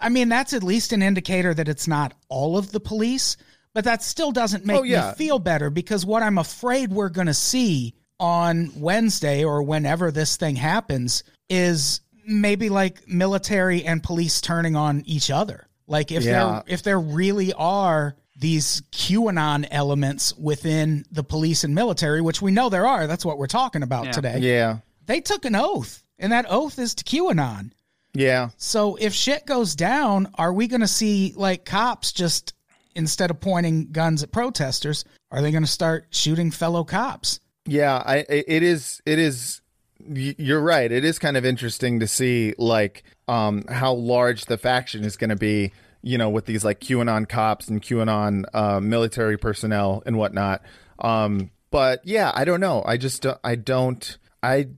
I 0.00 0.08
mean 0.08 0.28
that's 0.28 0.52
at 0.52 0.62
least 0.62 0.92
an 0.92 1.02
indicator 1.02 1.54
that 1.54 1.68
it's 1.68 1.86
not 1.86 2.14
all 2.28 2.56
of 2.58 2.72
the 2.72 2.80
police 2.80 3.36
but 3.74 3.84
that 3.84 4.02
still 4.02 4.32
doesn't 4.32 4.66
make 4.66 4.78
Oh, 4.80 4.82
yeah. 4.82 5.08
me 5.10 5.14
feel 5.26 5.38
better 5.38 5.70
because 5.70 6.04
what 6.04 6.22
I'm 6.22 6.38
afraid 6.38 6.90
we're 6.92 7.08
going 7.08 7.28
to 7.28 7.34
see 7.34 7.94
on 8.20 8.70
Wednesday 8.76 9.42
or 9.44 9.62
whenever 9.62 10.10
this 10.12 10.36
thing 10.36 10.54
happens 10.56 11.24
is 11.48 12.01
maybe 12.26 12.68
like 12.68 13.06
military 13.08 13.84
and 13.84 14.02
police 14.02 14.40
turning 14.40 14.76
on 14.76 15.02
each 15.06 15.30
other. 15.30 15.66
Like 15.86 16.12
if 16.12 16.22
Yeah. 16.22 16.32
there 16.32 16.62
if 16.66 16.82
there 16.82 17.00
really 17.00 17.52
are 17.52 18.14
these 18.36 18.82
QAnon 18.92 19.66
elements 19.70 20.34
within 20.36 21.04
the 21.12 21.22
police 21.22 21.64
and 21.64 21.74
military, 21.74 22.20
which 22.20 22.42
we 22.42 22.50
know 22.50 22.68
there 22.68 22.86
are, 22.86 23.06
that's 23.06 23.24
what 23.24 23.38
we're 23.38 23.46
talking 23.46 23.82
about 23.82 24.06
Yeah. 24.06 24.12
today. 24.12 24.38
Yeah, 24.40 24.78
They 25.06 25.20
took 25.20 25.44
an 25.44 25.54
oath, 25.54 26.02
and 26.18 26.32
that 26.32 26.46
oath 26.48 26.78
is 26.78 26.94
to 26.96 27.04
QAnon. 27.04 27.72
yeah. 28.14 28.50
So 28.56 28.96
if 28.96 29.12
shit 29.14 29.46
goes 29.46 29.74
down, 29.74 30.28
are 30.34 30.52
we 30.52 30.66
going 30.66 30.80
to 30.80 30.88
see 30.88 31.34
like 31.36 31.64
cops 31.64 32.12
just 32.12 32.52
instead 32.94 33.30
of 33.30 33.40
pointing 33.40 33.90
guns 33.92 34.22
at 34.22 34.32
protesters, 34.32 35.04
are 35.30 35.40
they 35.40 35.50
going 35.50 35.64
to 35.64 35.70
start 35.70 36.06
shooting 36.10 36.50
fellow 36.50 36.84
cops? 36.84 37.40
Yeah, 37.66 38.02
I 38.04 38.18
I- 38.18 38.44
it 38.48 38.62
is 38.62 39.00
it 39.06 39.18
is 39.18 39.60
y- 39.60 39.61
you're 40.08 40.60
right. 40.60 40.90
It 40.90 41.04
is 41.04 41.18
kind 41.18 41.36
of 41.36 41.44
interesting 41.44 42.00
to 42.00 42.08
see 42.08 42.54
like 42.58 43.04
um 43.28 43.64
how 43.68 43.92
large 43.92 44.46
the 44.46 44.58
faction 44.58 45.04
is 45.04 45.16
going 45.16 45.30
to 45.30 45.36
be, 45.36 45.72
you 46.02 46.18
know, 46.18 46.30
with 46.30 46.46
these 46.46 46.64
like 46.64 46.80
QAnon 46.80 47.28
cops 47.28 47.68
and 47.68 47.82
QAnon 47.82 48.44
uh, 48.52 48.80
military 48.80 49.36
personnel 49.38 50.02
and 50.06 50.18
whatnot. 50.18 50.62
Um 50.98 51.50
but 51.70 52.00
yeah, 52.04 52.30
I 52.34 52.44
don't 52.44 52.60
know. 52.60 52.82
I 52.86 52.96
just 52.96 53.22
don't, 53.22 53.38
I 53.42 53.54
don't 53.54 54.18
I 54.42 54.68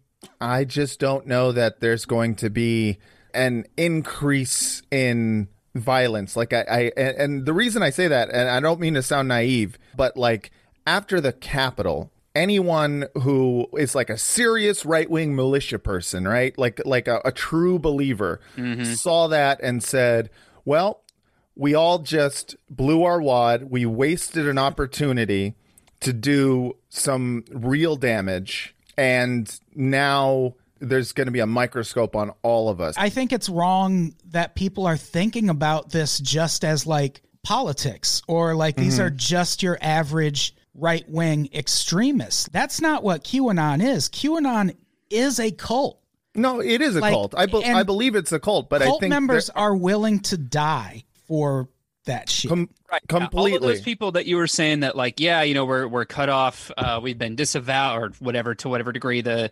I 0.41 0.65
just 0.65 1.01
don't 1.01 1.27
know 1.27 1.53
that 1.53 1.81
there's 1.81 2.05
going 2.05 2.37
to 2.37 2.51
be 2.51 2.99
an 3.35 3.67
increase 3.77 4.83
in 4.91 5.49
violence. 5.75 6.37
Like 6.37 6.53
I, 6.53 6.65
I 6.71 6.81
and, 6.97 7.17
and 7.17 7.47
the 7.47 7.53
reason 7.53 7.83
I 7.83 7.91
say 7.91 8.09
that, 8.09 8.31
and 8.31 8.49
I 8.49 8.61
don't 8.61 8.81
mean 8.81 8.95
to 8.95 9.03
sound 9.03 9.29
naive, 9.29 9.79
but 9.97 10.17
like 10.17 10.51
after 10.87 11.21
the 11.21 11.33
Capitol, 11.33 12.11
anyone 12.35 13.07
who 13.23 13.67
is 13.79 13.95
like 13.95 14.11
a 14.11 14.19
serious 14.19 14.85
right 14.85 15.09
wing 15.09 15.35
militia 15.37 15.79
person, 15.79 16.27
right? 16.27 16.57
Like 16.59 16.81
like 16.85 17.09
a, 17.09 17.21
a 17.25 17.33
true 17.33 17.79
believer, 17.79 18.41
saw 18.85 19.29
that 19.29 19.61
and 19.63 19.83
said, 19.83 20.31
Well, 20.65 21.03
we 21.57 21.75
all 21.75 22.01
just 22.01 22.57
blew 22.69 23.05
our 23.05 23.21
wad. 23.21 23.71
We 23.71 23.87
wasted 23.87 24.49
an 24.49 24.59
opportunity 24.59 25.55
to 26.01 26.13
do 26.13 26.77
some 26.89 27.45
real 27.51 27.97
damage. 27.97 28.75
And 28.97 29.49
now 29.75 30.55
there's 30.81 31.13
going 31.13 31.27
to 31.27 31.33
be 31.33 31.41
a 31.41 31.47
microscope 31.47 32.15
on 32.15 32.33
all 32.43 32.69
of 32.69 32.81
us. 32.81 32.95
I 32.99 33.09
think 33.09 33.33
it's 33.33 33.49
wrong 33.49 34.15
that 34.31 34.55
people 34.55 34.87
are 34.87 34.97
thinking 34.97 35.49
about 35.49 35.91
this 35.91 36.19
just 36.19 36.65
as 36.65 36.87
like 36.87 37.23
politics 37.45 38.23
or 38.27 38.55
like 38.55 38.77
these 38.77 38.95
Mm-hmm. 38.97 39.05
are 39.07 39.11
just 39.11 39.63
your 39.63 39.79
average 39.81 40.55
right 40.75 41.09
wing 41.09 41.49
extremists. 41.55 42.49
That's 42.53 42.81
not 42.81 43.03
what 43.03 43.25
QAnon 43.25 43.83
is. 43.85 44.09
QAnon 44.09 44.77
is 45.11 45.39
a 45.39 45.51
cult. 45.51 46.01
no, 46.35 46.61
it 46.61 46.81
is 46.81 46.97
a 46.97 47.01
Like, 47.01 47.13
cult. 47.13 47.35
I, 47.37 47.47
be- 47.47 47.65
I 47.65 47.83
believe 47.85 48.17
it's 48.17 48.33
a 48.33 48.41
cult, 48.41 48.69
but 48.69 48.83
I 48.83 48.87
cult 48.87 49.01
think 49.01 49.11
members 49.11 49.47
that- 49.47 49.55
are 49.57 49.75
willing 49.77 50.21
to 50.21 50.37
die 50.37 51.05
for 51.29 51.69
that 52.07 52.29
shit. 52.29 52.49
com- 52.51 52.69
Right. 52.93 53.01
All 53.13 53.19
completely. 53.21 53.57
of 53.57 53.63
those 53.63 53.81
people 53.81 54.13
that 54.13 54.27
you 54.27 54.37
were 54.37 54.47
saying 54.47 54.81
that, 54.81 54.95
like, 54.95 55.19
yeah, 55.19 55.43
you 55.43 55.53
know, 55.53 55.65
we're 55.65 55.89
we're 55.89 56.05
cut 56.05 56.29
off. 56.29 56.71
Uh, 56.77 57.01
we've 57.03 57.19
been 57.19 57.35
disavowed, 57.35 58.01
or 58.01 58.13
whatever, 58.21 58.55
to 58.57 58.69
whatever 58.69 58.93
degree 58.93 59.21
the 59.21 59.51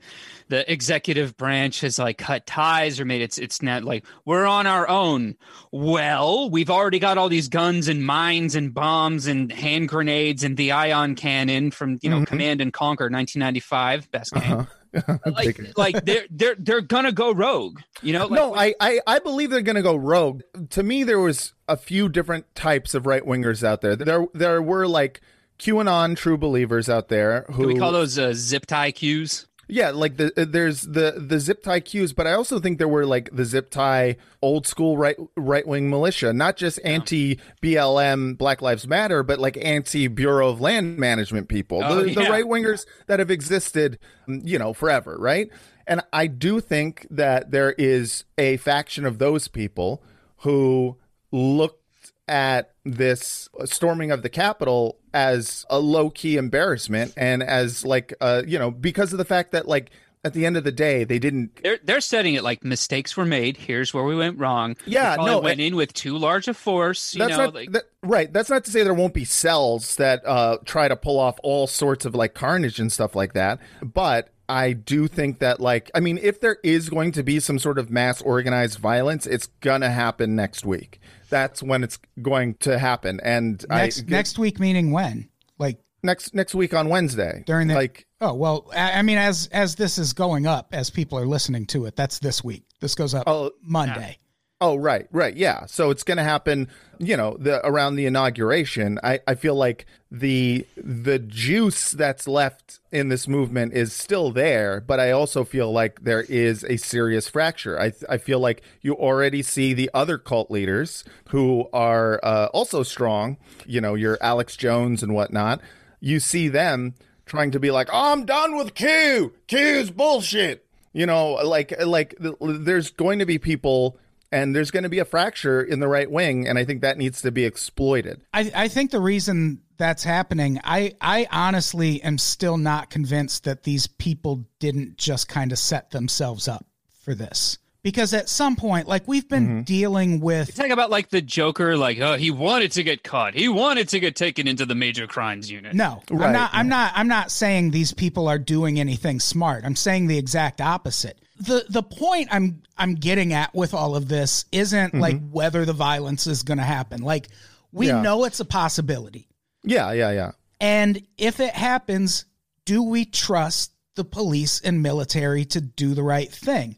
the 0.49 0.71
executive 0.71 1.37
branch 1.37 1.81
has 1.81 1.99
like 1.99 2.19
cut 2.19 2.47
ties 2.47 3.01
or 3.01 3.05
made 3.05 3.21
it's 3.21 3.39
it's 3.39 3.61
not 3.63 3.83
like 3.83 4.05
we're 4.25 4.45
on 4.47 4.69
our 4.69 4.89
own. 4.89 5.35
Well, 5.73 6.51
we've 6.51 6.71
already 6.71 7.01
got 7.01 7.19
all 7.19 7.29
these 7.29 7.49
guns 7.49 7.89
and 7.89 8.05
mines 8.07 8.55
and 8.55 8.73
bombs 8.73 9.27
and 9.27 9.51
hand 9.51 9.89
grenades 9.89 10.45
and 10.45 10.57
the 10.57 10.71
ion 10.71 11.17
cannon 11.17 11.73
from 11.73 11.99
you 12.03 12.11
know 12.11 12.21
Mhm. 12.21 12.27
Command 12.29 12.61
and 12.61 12.73
Conquer, 12.73 13.09
1995, 13.11 14.09
best 14.13 14.33
game. 14.35 14.43
Uh-huh. 14.53 14.65
like, 15.27 15.77
like 15.77 16.05
they're 16.05 16.27
they're 16.31 16.57
they're 16.59 16.81
gonna 16.81 17.13
go 17.13 17.33
rogue. 17.33 17.81
You 18.03 18.13
know? 18.13 18.27
Like, 18.27 18.41
no, 18.41 18.55
I, 18.55 18.75
I 18.81 19.01
I 19.07 19.19
believe 19.19 19.51
they're 19.51 19.63
to 19.63 19.83
go 19.83 19.97
rogue. 19.97 20.43
To 20.71 20.83
me, 20.83 21.03
there 21.05 21.21
was 21.21 21.55
a 21.69 21.77
few 21.77 22.09
different 22.09 22.55
types 22.55 22.95
of 22.95 23.07
right 23.07 23.25
wingers 23.25 23.65
out 23.65 23.81
there. 23.81 23.97
There 23.97 24.27
there 24.35 24.61
were 24.61 24.87
like 24.87 25.21
QAnon 25.59 26.17
true 26.17 26.37
believers 26.37 26.89
out 26.89 27.09
there 27.09 27.47
who 27.49 27.63
Can 27.63 27.67
we 27.67 27.79
call 27.79 27.93
those 27.93 28.19
uh, 28.19 28.33
zip 28.35 28.67
tie 28.67 28.91
cues? 28.91 29.47
Yeah, 29.69 29.91
like 29.91 30.17
the 30.17 30.33
uh, 30.37 30.45
there's 30.47 30.83
the 30.83 31.15
the 31.17 31.39
zip 31.41 31.63
tie 31.63 31.81
cues, 31.81 32.13
but 32.13 32.27
I 32.27 32.33
also 32.33 32.59
think 32.59 32.79
there 32.79 32.89
were 32.89 33.07
like 33.07 33.31
the 33.35 33.45
zip 33.45 33.71
tie 33.71 34.17
old 34.43 34.67
school 34.67 34.97
right 34.99 35.17
right 35.37 35.67
wing 35.67 35.89
militia, 35.89 36.33
not 36.33 36.57
just 36.57 36.81
anti 36.85 37.39
BLM 37.63 38.37
Black 38.37 38.61
Lives 38.61 38.87
Matter, 38.87 39.23
but 39.23 39.39
like 39.39 39.57
anti 39.57 40.09
Bureau 40.09 40.49
of 40.49 40.61
Land 40.61 40.99
Management 40.99 41.49
people, 41.49 41.81
Oh, 41.83 42.03
the, 42.03 42.15
the 42.15 42.23
right 42.23 42.45
wingers 42.45 42.85
that 43.07 43.19
have 43.19 43.31
existed, 43.31 43.99
mm, 44.29 44.41
you 44.45 44.59
know, 44.59 44.73
forever, 44.73 45.17
right? 45.19 45.49
And 45.87 46.03
I 46.13 46.27
do 46.27 46.61
think 46.61 47.07
that 47.11 47.51
there 47.51 47.73
is 47.73 48.25
a 48.39 48.57
faction 48.59 49.05
of 49.07 49.19
those 49.19 49.49
people 49.49 50.03
who 50.39 50.97
looked 51.31 51.82
at 52.29 52.73
this 52.85 53.49
storming 53.65 54.11
of 54.11 54.23
the 54.23 54.29
Capitol 54.29 54.99
as 55.13 55.67
a 55.69 55.79
low 55.79 56.11
key 56.11 56.37
embarrassment 56.37 57.13
and 57.17 57.43
as 57.43 57.85
like 57.85 58.15
uh 58.21 58.43
you 58.47 58.59
know 58.59 58.71
because 58.71 59.13
of 59.13 59.19
the 59.19 59.25
fact 59.25 59.53
that 59.53 59.69
like 59.69 59.91
at 60.25 60.33
the 60.35 60.47
end 60.47 60.57
of 60.57 60.63
the 60.65 60.73
day 60.73 61.05
they 61.05 61.19
didn't 61.19 61.61
They're 61.63 61.79
they're 61.83 62.01
setting 62.01 62.35
it 62.35 62.45
like 62.45 62.65
mistakes 62.65 63.17
were 63.17 63.25
made. 63.25 63.57
Here's 63.57 63.93
where 63.93 64.05
we 64.05 64.15
went 64.15 64.39
wrong. 64.39 64.77
Yeah, 64.87 65.19
we 65.19 65.25
no, 65.27 65.41
went 65.41 65.61
in 65.61 65.75
with 65.75 65.93
too 65.93 66.17
large 66.17 66.47
a 66.49 66.55
force. 66.55 67.15
You 67.15 67.21
that's 67.21 67.31
know, 67.33 67.45
not 67.45 67.55
like, 67.55 67.73
that, 67.73 67.85
right 68.03 68.33
that's 68.33 68.49
not 68.49 68.65
to 68.65 68.71
say 68.71 68.83
there 68.85 68.95
won't 68.95 69.15
be 69.15 69.25
cells 69.25 69.97
that 69.97 70.25
uh 70.27 70.59
try 70.65 70.89
to 70.89 70.97
pull 70.97 71.19
off 71.19 71.39
all 71.43 71.67
sorts 71.67 72.05
of 72.05 72.15
like 72.15 72.35
carnage 72.35 72.79
and 72.79 72.93
stuff 72.93 73.17
like 73.17 73.35
that 73.35 73.59
but 73.83 74.29
I 74.49 74.75
do 74.75 75.09
think 75.09 75.39
that 75.41 75.61
like 75.61 75.91
I 75.95 76.01
mean 76.01 76.19
if 76.19 76.41
there 76.41 76.59
is 76.63 76.89
going 76.89 77.13
to 77.13 77.23
be 77.23 77.41
some 77.41 77.59
sort 77.59 77.79
of 77.79 77.91
mass 77.91 78.23
organized 78.23 78.79
violence 78.79 79.27
it's 79.27 79.47
gonna 79.61 79.91
happen 79.91 80.37
next 80.37 80.65
week 80.65 81.01
that's 81.33 81.63
when 81.63 81.83
it's 81.83 81.99
going 82.21 82.55
to 82.61 82.79
happen 82.79 83.19
and 83.25 83.65
Next 83.69 84.03
I 84.03 84.05
next 84.09 84.39
week 84.39 84.61
meaning 84.61 84.93
when? 84.93 85.29
Like 85.59 85.81
next 86.05 86.35
next 86.35 86.55
week 86.55 86.75
on 86.75 86.89
Wednesday 86.89 87.43
during 87.47 87.67
the 87.69 87.75
like 87.75 88.07
Oh 88.21 88.35
well, 88.35 88.71
I 88.73 88.99
I 89.01 89.03
mean, 89.03 89.19
as 89.19 89.49
as 89.51 89.75
this 89.75 89.99
is 89.99 90.13
going 90.13 90.47
up, 90.47 90.69
as 90.73 90.91
people 90.91 91.19
are 91.19 91.27
listening 91.27 91.67
to 91.67 91.87
it, 91.87 91.97
that's 91.97 92.21
this 92.21 92.45
week. 92.45 92.63
This 92.81 92.95
goes 92.95 93.15
up 93.15 93.25
Oh, 93.27 93.51
Monday. 93.63 94.19
Oh, 94.63 94.77
right, 94.77 95.09
right, 95.11 95.37
yeah. 95.37 95.67
So 95.67 95.91
it's 95.91 96.05
going 96.05 96.19
to 96.19 96.23
happen, 96.23 96.69
you 96.99 97.17
know, 97.17 97.37
the 97.37 97.67
around 97.67 97.97
the 97.97 98.07
inauguration. 98.07 99.01
I, 99.03 99.19
I 99.27 99.35
feel 99.35 99.57
like 99.57 99.87
the 100.09 100.65
the 100.77 101.19
juice 101.19 101.91
that's 101.91 102.29
left 102.29 102.79
in 102.93 103.09
this 103.09 103.27
movement 103.27 103.73
is 103.73 103.93
still 103.93 104.31
there, 104.31 104.81
but 104.81 105.01
I 105.01 105.11
also 105.11 105.43
feel 105.43 105.73
like 105.73 106.05
there 106.05 106.21
is 106.23 106.63
a 106.63 106.77
serious 106.77 107.29
fracture. 107.29 107.77
I 107.77 107.93
I 108.09 108.19
feel 108.19 108.39
like 108.39 108.63
you 108.83 108.95
already 108.95 109.43
see 109.43 109.75
the 109.75 109.91
other 109.93 110.17
cult 110.17 110.49
leaders 110.49 111.03
who 111.31 111.69
are 111.73 112.21
uh, 112.23 112.47
also 112.53 112.85
strong. 112.85 113.39
You 113.67 113.81
know, 113.81 113.97
your 113.97 114.17
Alex 114.21 114.57
Jones 114.57 115.03
and 115.03 115.13
whatnot. 115.13 115.61
You 115.99 116.21
see 116.21 116.47
them 116.47 116.95
trying 117.27 117.51
to 117.51 117.59
be 117.59 117.73
like, 117.73 117.89
oh, 117.93 118.13
I'm 118.13 118.25
done 118.27 118.57
with 118.57 118.75
Q. 118.75 119.33
Q's 119.49 119.91
bullshit. 119.91 120.65
You 120.93 121.07
know, 121.07 121.33
like 121.45 121.75
like 121.85 122.15
th- 122.23 122.37
there's 122.41 122.91
going 122.91 123.19
to 123.19 123.27
be 123.27 123.39
people 123.39 123.99
and 124.33 124.57
there's 124.57 124.71
going 124.71 124.83
to 124.83 124.89
be 124.89 124.99
a 124.99 125.05
fracture 125.05 125.63
in 125.63 125.79
the 125.81 125.89
right 125.89 126.11
wing 126.11 126.49
and 126.49 126.59
I 126.59 126.65
think 126.65 126.81
that 126.81 126.99
needs 126.99 127.23
to 127.23 127.31
be 127.31 127.45
exploited. 127.45 128.23
I, 128.33 128.51
I 128.55 128.69
think 128.69 128.91
the 128.91 129.01
reason 129.01 129.61
that's 129.77 130.03
happening, 130.05 130.61
I, 130.65 130.95
I 131.01 131.27
honestly 131.31 132.03
am 132.03 132.19
still 132.19 132.57
not 132.57 132.91
convinced 132.91 133.45
that 133.45 133.65
these 133.65 133.87
people 133.87 134.47
didn't 134.59 134.97
just 134.97 135.29
kind 135.29 135.53
of 135.53 135.59
set 135.59 135.91
themselves 135.91 136.49
up 136.49 136.65
for 137.05 137.15
this. 137.15 137.59
Because 137.85 138.15
at 138.15 138.29
some 138.29 138.55
point, 138.55 138.87
like 138.87 139.09
we've 139.09 139.29
been 139.29 139.47
Mm-hmm. 139.49 139.61
dealing 139.63 140.21
with, 140.21 140.55
Talk 140.55 140.71
about 140.71 140.89
like 140.89 141.09
the 141.11 141.21
Joker, 141.21 141.77
like 141.77 141.99
oh, 141.99 142.15
he 142.17 142.31
wanted 142.31 142.71
to 142.73 142.85
get 142.85 143.03
caught. 143.03 143.35
He 143.35 143.49
wanted 143.49 143.89
to 143.89 143.99
get 143.99 144.15
taken 144.15 144.47
into 144.47 144.65
the 144.65 144.77
major 144.77 145.09
crimes 145.09 145.51
unit. 145.51 145.75
no, 145.75 146.01
Right, 146.09 146.27
I'm 146.29 146.33
not, 146.33 146.51
I'm 146.53 146.69
not, 146.69 146.93
I'm 146.95 147.09
not 147.09 147.33
saying 147.33 147.73
these 147.73 147.93
people 147.93 148.29
are 148.29 148.39
doing 148.39 148.79
anything 148.79 149.19
smart. 149.19 149.65
I'm 149.65 149.75
saying 149.75 150.07
the 150.07 150.17
exact 150.17 150.61
opposite. 150.61 151.19
The, 151.41 151.65
the 151.69 151.83
point 151.83 152.29
I'm, 152.31 152.63
I'm 152.77 152.95
getting 152.95 153.33
at 153.33 153.55
with 153.55 153.75
all 153.75 153.97
of 153.97 154.09
this 154.09 154.45
isn't 154.53 154.95
like 154.95 155.19
whether 155.31 155.65
the 155.65 155.73
violence 155.73 156.27
is 156.27 156.43
going 156.43 156.59
to 156.59 156.65
happen. 156.65 157.03
Like 157.03 157.29
we 157.73 157.87
Mm-hmm. 157.87 157.97
Yeah. 157.97 158.03
know 158.03 158.25
it's 158.25 158.41
a 158.41 158.45
possibility. 158.45 159.29
Yeah, 159.65 159.93
yeah, 159.93 160.11
yeah. 160.13 160.33
And 160.61 161.03
if 161.19 161.41
it 161.41 161.55
happens, 161.55 162.27
do 162.67 162.83
we 162.83 163.05
trust 163.05 163.73
the 163.97 164.05
police 164.05 164.61
and 164.61 164.83
military 164.83 165.45
to 165.47 165.61
do 165.61 165.95
the 165.95 166.03
right 166.03 166.31
thing? 166.31 166.77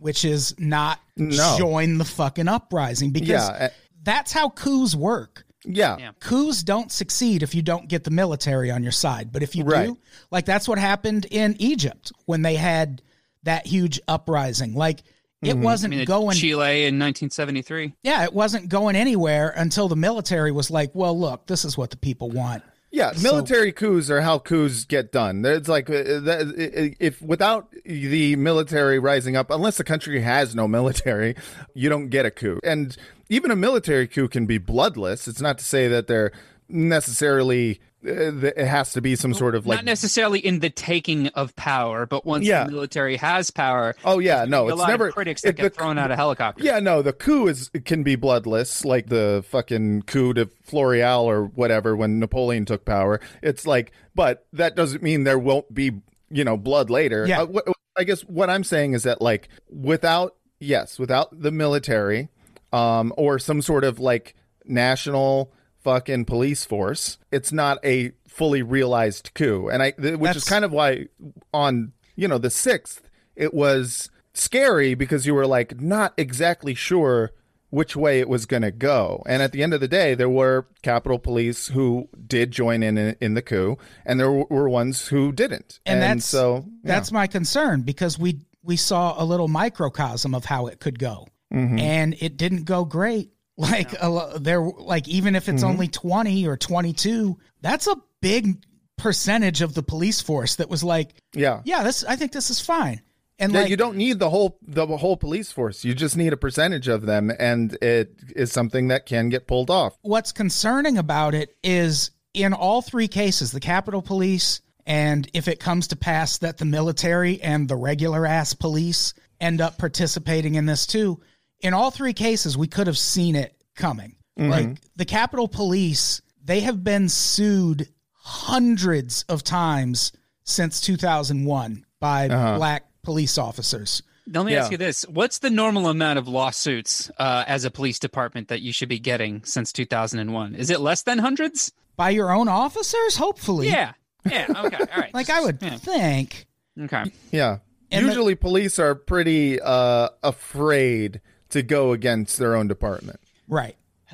Which 0.00 0.24
is 0.24 0.54
not 0.58 1.00
Mm-hmm. 1.18 1.36
No. 1.36 1.56
join 1.58 1.98
the 1.98 2.04
fucking 2.04 2.46
uprising 2.46 3.10
because 3.10 3.28
Yeah, 3.28 3.46
uh, 3.66 3.68
that's 4.04 4.30
how 4.32 4.50
coups 4.50 4.94
work. 4.94 5.44
Yeah. 5.64 5.96
Yeah. 5.98 6.10
Coups 6.20 6.62
don't 6.62 6.92
succeed 6.92 7.42
if 7.42 7.56
you 7.56 7.62
don't 7.62 7.88
get 7.88 8.04
the 8.04 8.12
military 8.12 8.70
on 8.70 8.84
your 8.84 8.92
side. 8.92 9.32
But 9.32 9.42
if 9.42 9.56
you 9.56 9.64
Right. 9.64 9.86
do, 9.86 9.98
like 10.30 10.44
that's 10.44 10.68
what 10.68 10.78
happened 10.78 11.26
in 11.32 11.56
Egypt 11.58 12.12
when 12.26 12.42
they 12.42 12.54
had 12.54 13.02
that 13.44 13.66
huge 13.66 14.00
uprising. 14.08 14.74
Like 14.74 15.00
it 15.40 15.54
Mm-hmm. 15.54 15.62
Wasn't 15.62 15.94
mean, 15.94 16.04
going 16.04 16.36
Chile 16.36 16.84
in 16.86 16.98
1973. 16.98 17.94
yeah, 18.02 18.24
it 18.24 18.32
wasn't 18.32 18.68
going 18.68 18.96
anywhere 18.96 19.54
until 19.56 19.86
the 19.86 19.94
military 19.94 20.50
was 20.50 20.68
like, 20.68 20.92
well, 20.94 21.16
look, 21.18 21.46
this 21.46 21.64
is 21.64 21.78
what 21.78 21.90
the 21.90 21.96
people 21.96 22.28
want. 22.28 22.64
Yeah, 22.90 23.12
military 23.22 23.70
coups 23.70 24.10
are 24.10 24.20
how 24.22 24.38
coups 24.38 24.84
get 24.84 25.12
done. 25.12 25.44
It's 25.44 25.68
like 25.68 25.90
uh, 25.90 25.94
if 25.94 27.20
without 27.20 27.70
the 27.84 28.34
military 28.34 28.98
rising 28.98 29.36
up, 29.36 29.50
unless 29.50 29.76
the 29.76 29.84
country 29.84 30.20
has 30.22 30.54
no 30.54 30.66
military, 30.66 31.36
you 31.74 31.88
don't 31.88 32.08
get 32.08 32.26
a 32.26 32.30
coup. 32.30 32.58
And 32.64 32.96
even 33.28 33.50
a 33.50 33.56
military 33.56 34.08
coup 34.08 34.26
can 34.26 34.46
be 34.46 34.58
bloodless. 34.58 35.28
It's 35.28 35.40
not 35.40 35.58
to 35.58 35.64
say 35.64 35.86
that 35.86 36.06
they're 36.06 36.32
necessarily 36.68 37.74
uh, 37.74 37.76
that 37.76 37.87
it 38.08 38.66
has 38.66 38.92
to 38.94 39.00
be 39.00 39.14
some 39.16 39.34
sort 39.34 39.54
of 39.54 39.66
like 39.66 39.78
Not 39.78 39.84
necessarily 39.84 40.38
in 40.40 40.60
the 40.60 40.70
taking 40.70 41.28
of 41.28 41.54
power, 41.56 42.06
but 42.06 42.24
once 42.24 42.46
Yeah. 42.46 42.64
the 42.64 42.72
military 42.72 43.16
has 43.16 43.50
power, 43.50 43.94
Oh 44.04 44.18
yeah, 44.18 44.44
no, 44.46 44.66
a 44.68 44.72
it's 44.72 44.78
lot 44.78 44.88
never 44.88 45.08
of 45.08 45.14
critics 45.14 45.42
that 45.42 45.50
it- 45.50 45.56
get 45.56 45.62
the- 45.74 45.78
thrown 45.78 45.98
out 45.98 46.10
of 46.10 46.16
helicopters. 46.16 46.64
Yeah, 46.64 46.78
no, 46.80 47.02
the 47.02 47.12
coup 47.12 47.46
is 47.48 47.70
can 47.84 48.02
be 48.02 48.16
bloodless, 48.16 48.84
like 48.84 49.08
the 49.08 49.44
fucking 49.48 50.02
coup 50.02 50.32
de 50.32 50.46
Floreal 50.64 51.22
or 51.24 51.44
whatever 51.44 51.94
when 51.96 52.18
Napoleon 52.18 52.64
took 52.64 52.84
power. 52.84 53.20
It's 53.42 53.66
like, 53.66 53.92
but 54.14 54.46
that 54.52 54.74
doesn't 54.76 55.02
mean 55.02 55.24
there 55.24 55.38
won't 55.38 55.72
be, 55.72 55.92
you 56.30 56.44
know, 56.44 56.56
blood 56.56 56.90
later. 56.90 57.26
Yeah. 57.26 57.42
Uh, 57.42 57.46
wh- 57.46 57.72
I 57.98 58.04
guess 58.04 58.20
what 58.22 58.48
I'm 58.50 58.64
saying 58.64 58.92
is 58.92 59.02
that 59.04 59.20
like 59.20 59.48
without 59.70 60.34
yes, 60.60 60.98
without 60.98 61.28
the 61.42 61.50
military, 61.50 62.28
um, 62.72 63.12
or 63.16 63.38
some 63.38 63.62
sort 63.62 63.82
of 63.84 63.98
like 63.98 64.34
national 64.64 65.52
fucking 65.88 66.26
police 66.26 66.64
force, 66.66 67.16
it's 67.32 67.50
not 67.52 67.78
a 67.84 68.12
fully 68.26 68.62
realized 68.62 69.30
coup. 69.34 69.68
And 69.68 69.82
I, 69.82 69.92
th- 69.92 70.18
which 70.18 70.36
is 70.36 70.44
kind 70.44 70.64
of 70.64 70.72
why 70.72 71.06
on 71.54 71.92
you 72.14 72.28
know 72.28 72.38
the 72.38 72.50
sixth 72.50 73.00
it 73.36 73.54
was 73.54 74.10
scary 74.34 74.94
because 74.94 75.26
you 75.26 75.34
were 75.34 75.46
like 75.46 75.80
not 75.80 76.12
exactly 76.16 76.74
sure 76.74 77.30
which 77.70 77.94
way 77.96 78.20
it 78.20 78.28
was 78.28 78.46
going 78.46 78.62
to 78.62 78.70
go. 78.70 79.22
And 79.26 79.42
at 79.42 79.52
the 79.52 79.62
end 79.62 79.72
of 79.74 79.80
the 79.80 79.88
day, 79.88 80.14
there 80.14 80.28
were 80.28 80.66
Capitol 80.82 81.18
Police 81.18 81.68
who 81.68 82.08
did 82.26 82.50
join 82.50 82.82
in 82.82 82.98
in, 83.20 83.34
the 83.34 83.42
coup, 83.42 83.76
and 84.04 84.20
there 84.20 84.30
were 84.30 84.68
ones 84.68 85.08
who 85.08 85.32
didn't. 85.32 85.80
and, 85.86 86.02
that's 86.02 86.26
so 86.26 86.66
that's 86.82 87.12
my 87.12 87.26
concern 87.26 87.80
because 87.82 88.18
we 88.18 88.40
we 88.62 88.76
saw 88.76 89.14
a 89.22 89.24
little 89.24 89.48
microcosm 89.48 90.34
of 90.34 90.44
how 90.44 90.66
it 90.66 90.80
could 90.80 90.98
go 90.98 91.26
Mm-hmm. 91.50 91.78
and 91.78 92.14
it 92.20 92.36
didn't 92.36 92.64
go 92.64 92.84
great 92.84 93.30
like 93.58 93.92
a, 94.00 94.08
lo- 94.08 94.38
there 94.38 94.60
like 94.62 95.06
even 95.08 95.34
if 95.36 95.44
Mm-hmm. 95.44 95.54
it's 95.56 95.62
only 95.64 95.88
20 95.88 96.46
or 96.46 96.56
22 96.56 97.36
that's 97.60 97.86
a 97.86 97.96
big 98.22 98.64
percentage 98.96 99.62
of 99.62 99.74
the 99.74 99.82
police 99.82 100.20
force 100.20 100.56
that 100.56 100.68
was 100.70 100.82
like 100.82 101.14
yeah. 101.34 101.60
yeah 101.64 101.82
this 101.82 102.04
i 102.04 102.16
think 102.16 102.32
this 102.32 102.50
is 102.50 102.60
fine 102.60 103.00
and 103.40 103.52
Yeah, 103.52 103.60
like 103.60 103.70
you 103.70 103.76
don't 103.76 103.96
need 103.96 104.18
the 104.18 104.30
whole 104.30 104.58
the 104.62 104.84
whole 104.86 105.16
police 105.16 105.52
force. 105.52 105.84
You 105.84 105.94
just 105.94 106.16
need 106.16 106.32
a 106.32 106.36
percentage 106.36 106.88
of 106.88 107.06
them, 107.06 107.30
and 107.38 107.72
it 107.80 108.14
is 108.34 108.50
something 108.50 108.88
that 108.88 109.06
can 109.06 109.28
get 109.28 109.46
pulled 109.46 109.70
off. 109.70 109.96
what's 110.02 110.32
concerning 110.32 110.98
about 110.98 111.36
it 111.36 111.56
is 111.62 112.10
in 112.34 112.52
all 112.52 112.82
three 112.82 113.06
cases, 113.06 113.52
the 113.52 113.60
Capitol 113.60 114.02
Police, 114.02 114.60
and 114.86 115.30
if 115.34 115.46
it 115.46 115.60
comes 115.60 115.86
to 115.88 115.96
pass 115.96 116.38
that 116.38 116.58
the 116.58 116.64
military 116.64 117.40
and 117.40 117.68
the 117.68 117.76
regular 117.76 118.26
ass 118.26 118.54
police 118.54 119.14
end 119.40 119.60
up 119.60 119.78
participating 119.78 120.56
in 120.56 120.66
this 120.66 120.84
too, 120.84 121.20
in 121.60 121.74
all 121.74 121.90
three 121.90 122.12
cases, 122.12 122.56
we 122.56 122.66
could 122.68 122.86
have 122.86 122.98
seen 122.98 123.34
it 123.36 123.54
coming. 123.74 124.16
Like 124.36 124.78
the 124.94 125.04
Capitol 125.04 125.48
Police, 125.48 126.22
they 126.44 126.60
have 126.60 126.84
been 126.84 127.08
sued 127.08 127.88
hundreds 128.12 129.24
of 129.28 129.42
times 129.42 130.12
since 130.44 130.80
2001 130.80 131.84
by 131.98 132.28
black 132.28 132.84
police 133.02 133.36
officers. 133.36 134.02
Let 134.32 134.46
me 134.46 134.52
Yeah. 134.52 134.60
ask 134.62 134.70
you 134.70 134.76
this: 134.78 135.02
What's 135.08 135.38
the 135.38 135.50
normal 135.50 135.88
amount 135.88 136.18
of 136.20 136.28
lawsuits 136.28 137.10
uh, 137.18 137.44
as 137.48 137.64
a 137.64 137.70
police 137.70 137.98
department 137.98 138.48
that 138.48 138.60
you 138.60 138.72
should 138.72 138.88
be 138.88 138.98
getting 139.00 139.42
since 139.44 139.72
2001? 139.72 140.54
Is 140.54 140.70
it 140.70 140.80
less 140.80 141.02
than 141.02 141.18
hundreds? 141.18 141.72
By 141.96 142.10
your 142.10 142.30
own 142.30 142.46
officers, 142.46 143.16
hopefully. 143.16 143.68
Yeah. 143.68 143.92
Yeah. 144.24 144.46
Okay. 144.48 144.76
All 144.76 145.00
right. 145.00 145.10
Like 145.14 145.30
I 145.30 145.40
would 145.40 145.58
Yeah. 145.60 145.76
think. 145.78 146.46
Okay. 146.78 147.04
Yeah. 147.32 147.58
And 147.90 148.04
the- 148.04 148.10
Usually 148.10 148.34
police 148.36 148.78
are 148.78 148.94
pretty 148.94 149.60
uh, 149.60 150.10
afraid 150.22 151.20
to 151.50 151.62
go 151.62 151.92
against 151.92 152.38
their 152.38 152.54
own 152.56 152.68
department, 152.68 153.20
Right. 153.48 153.76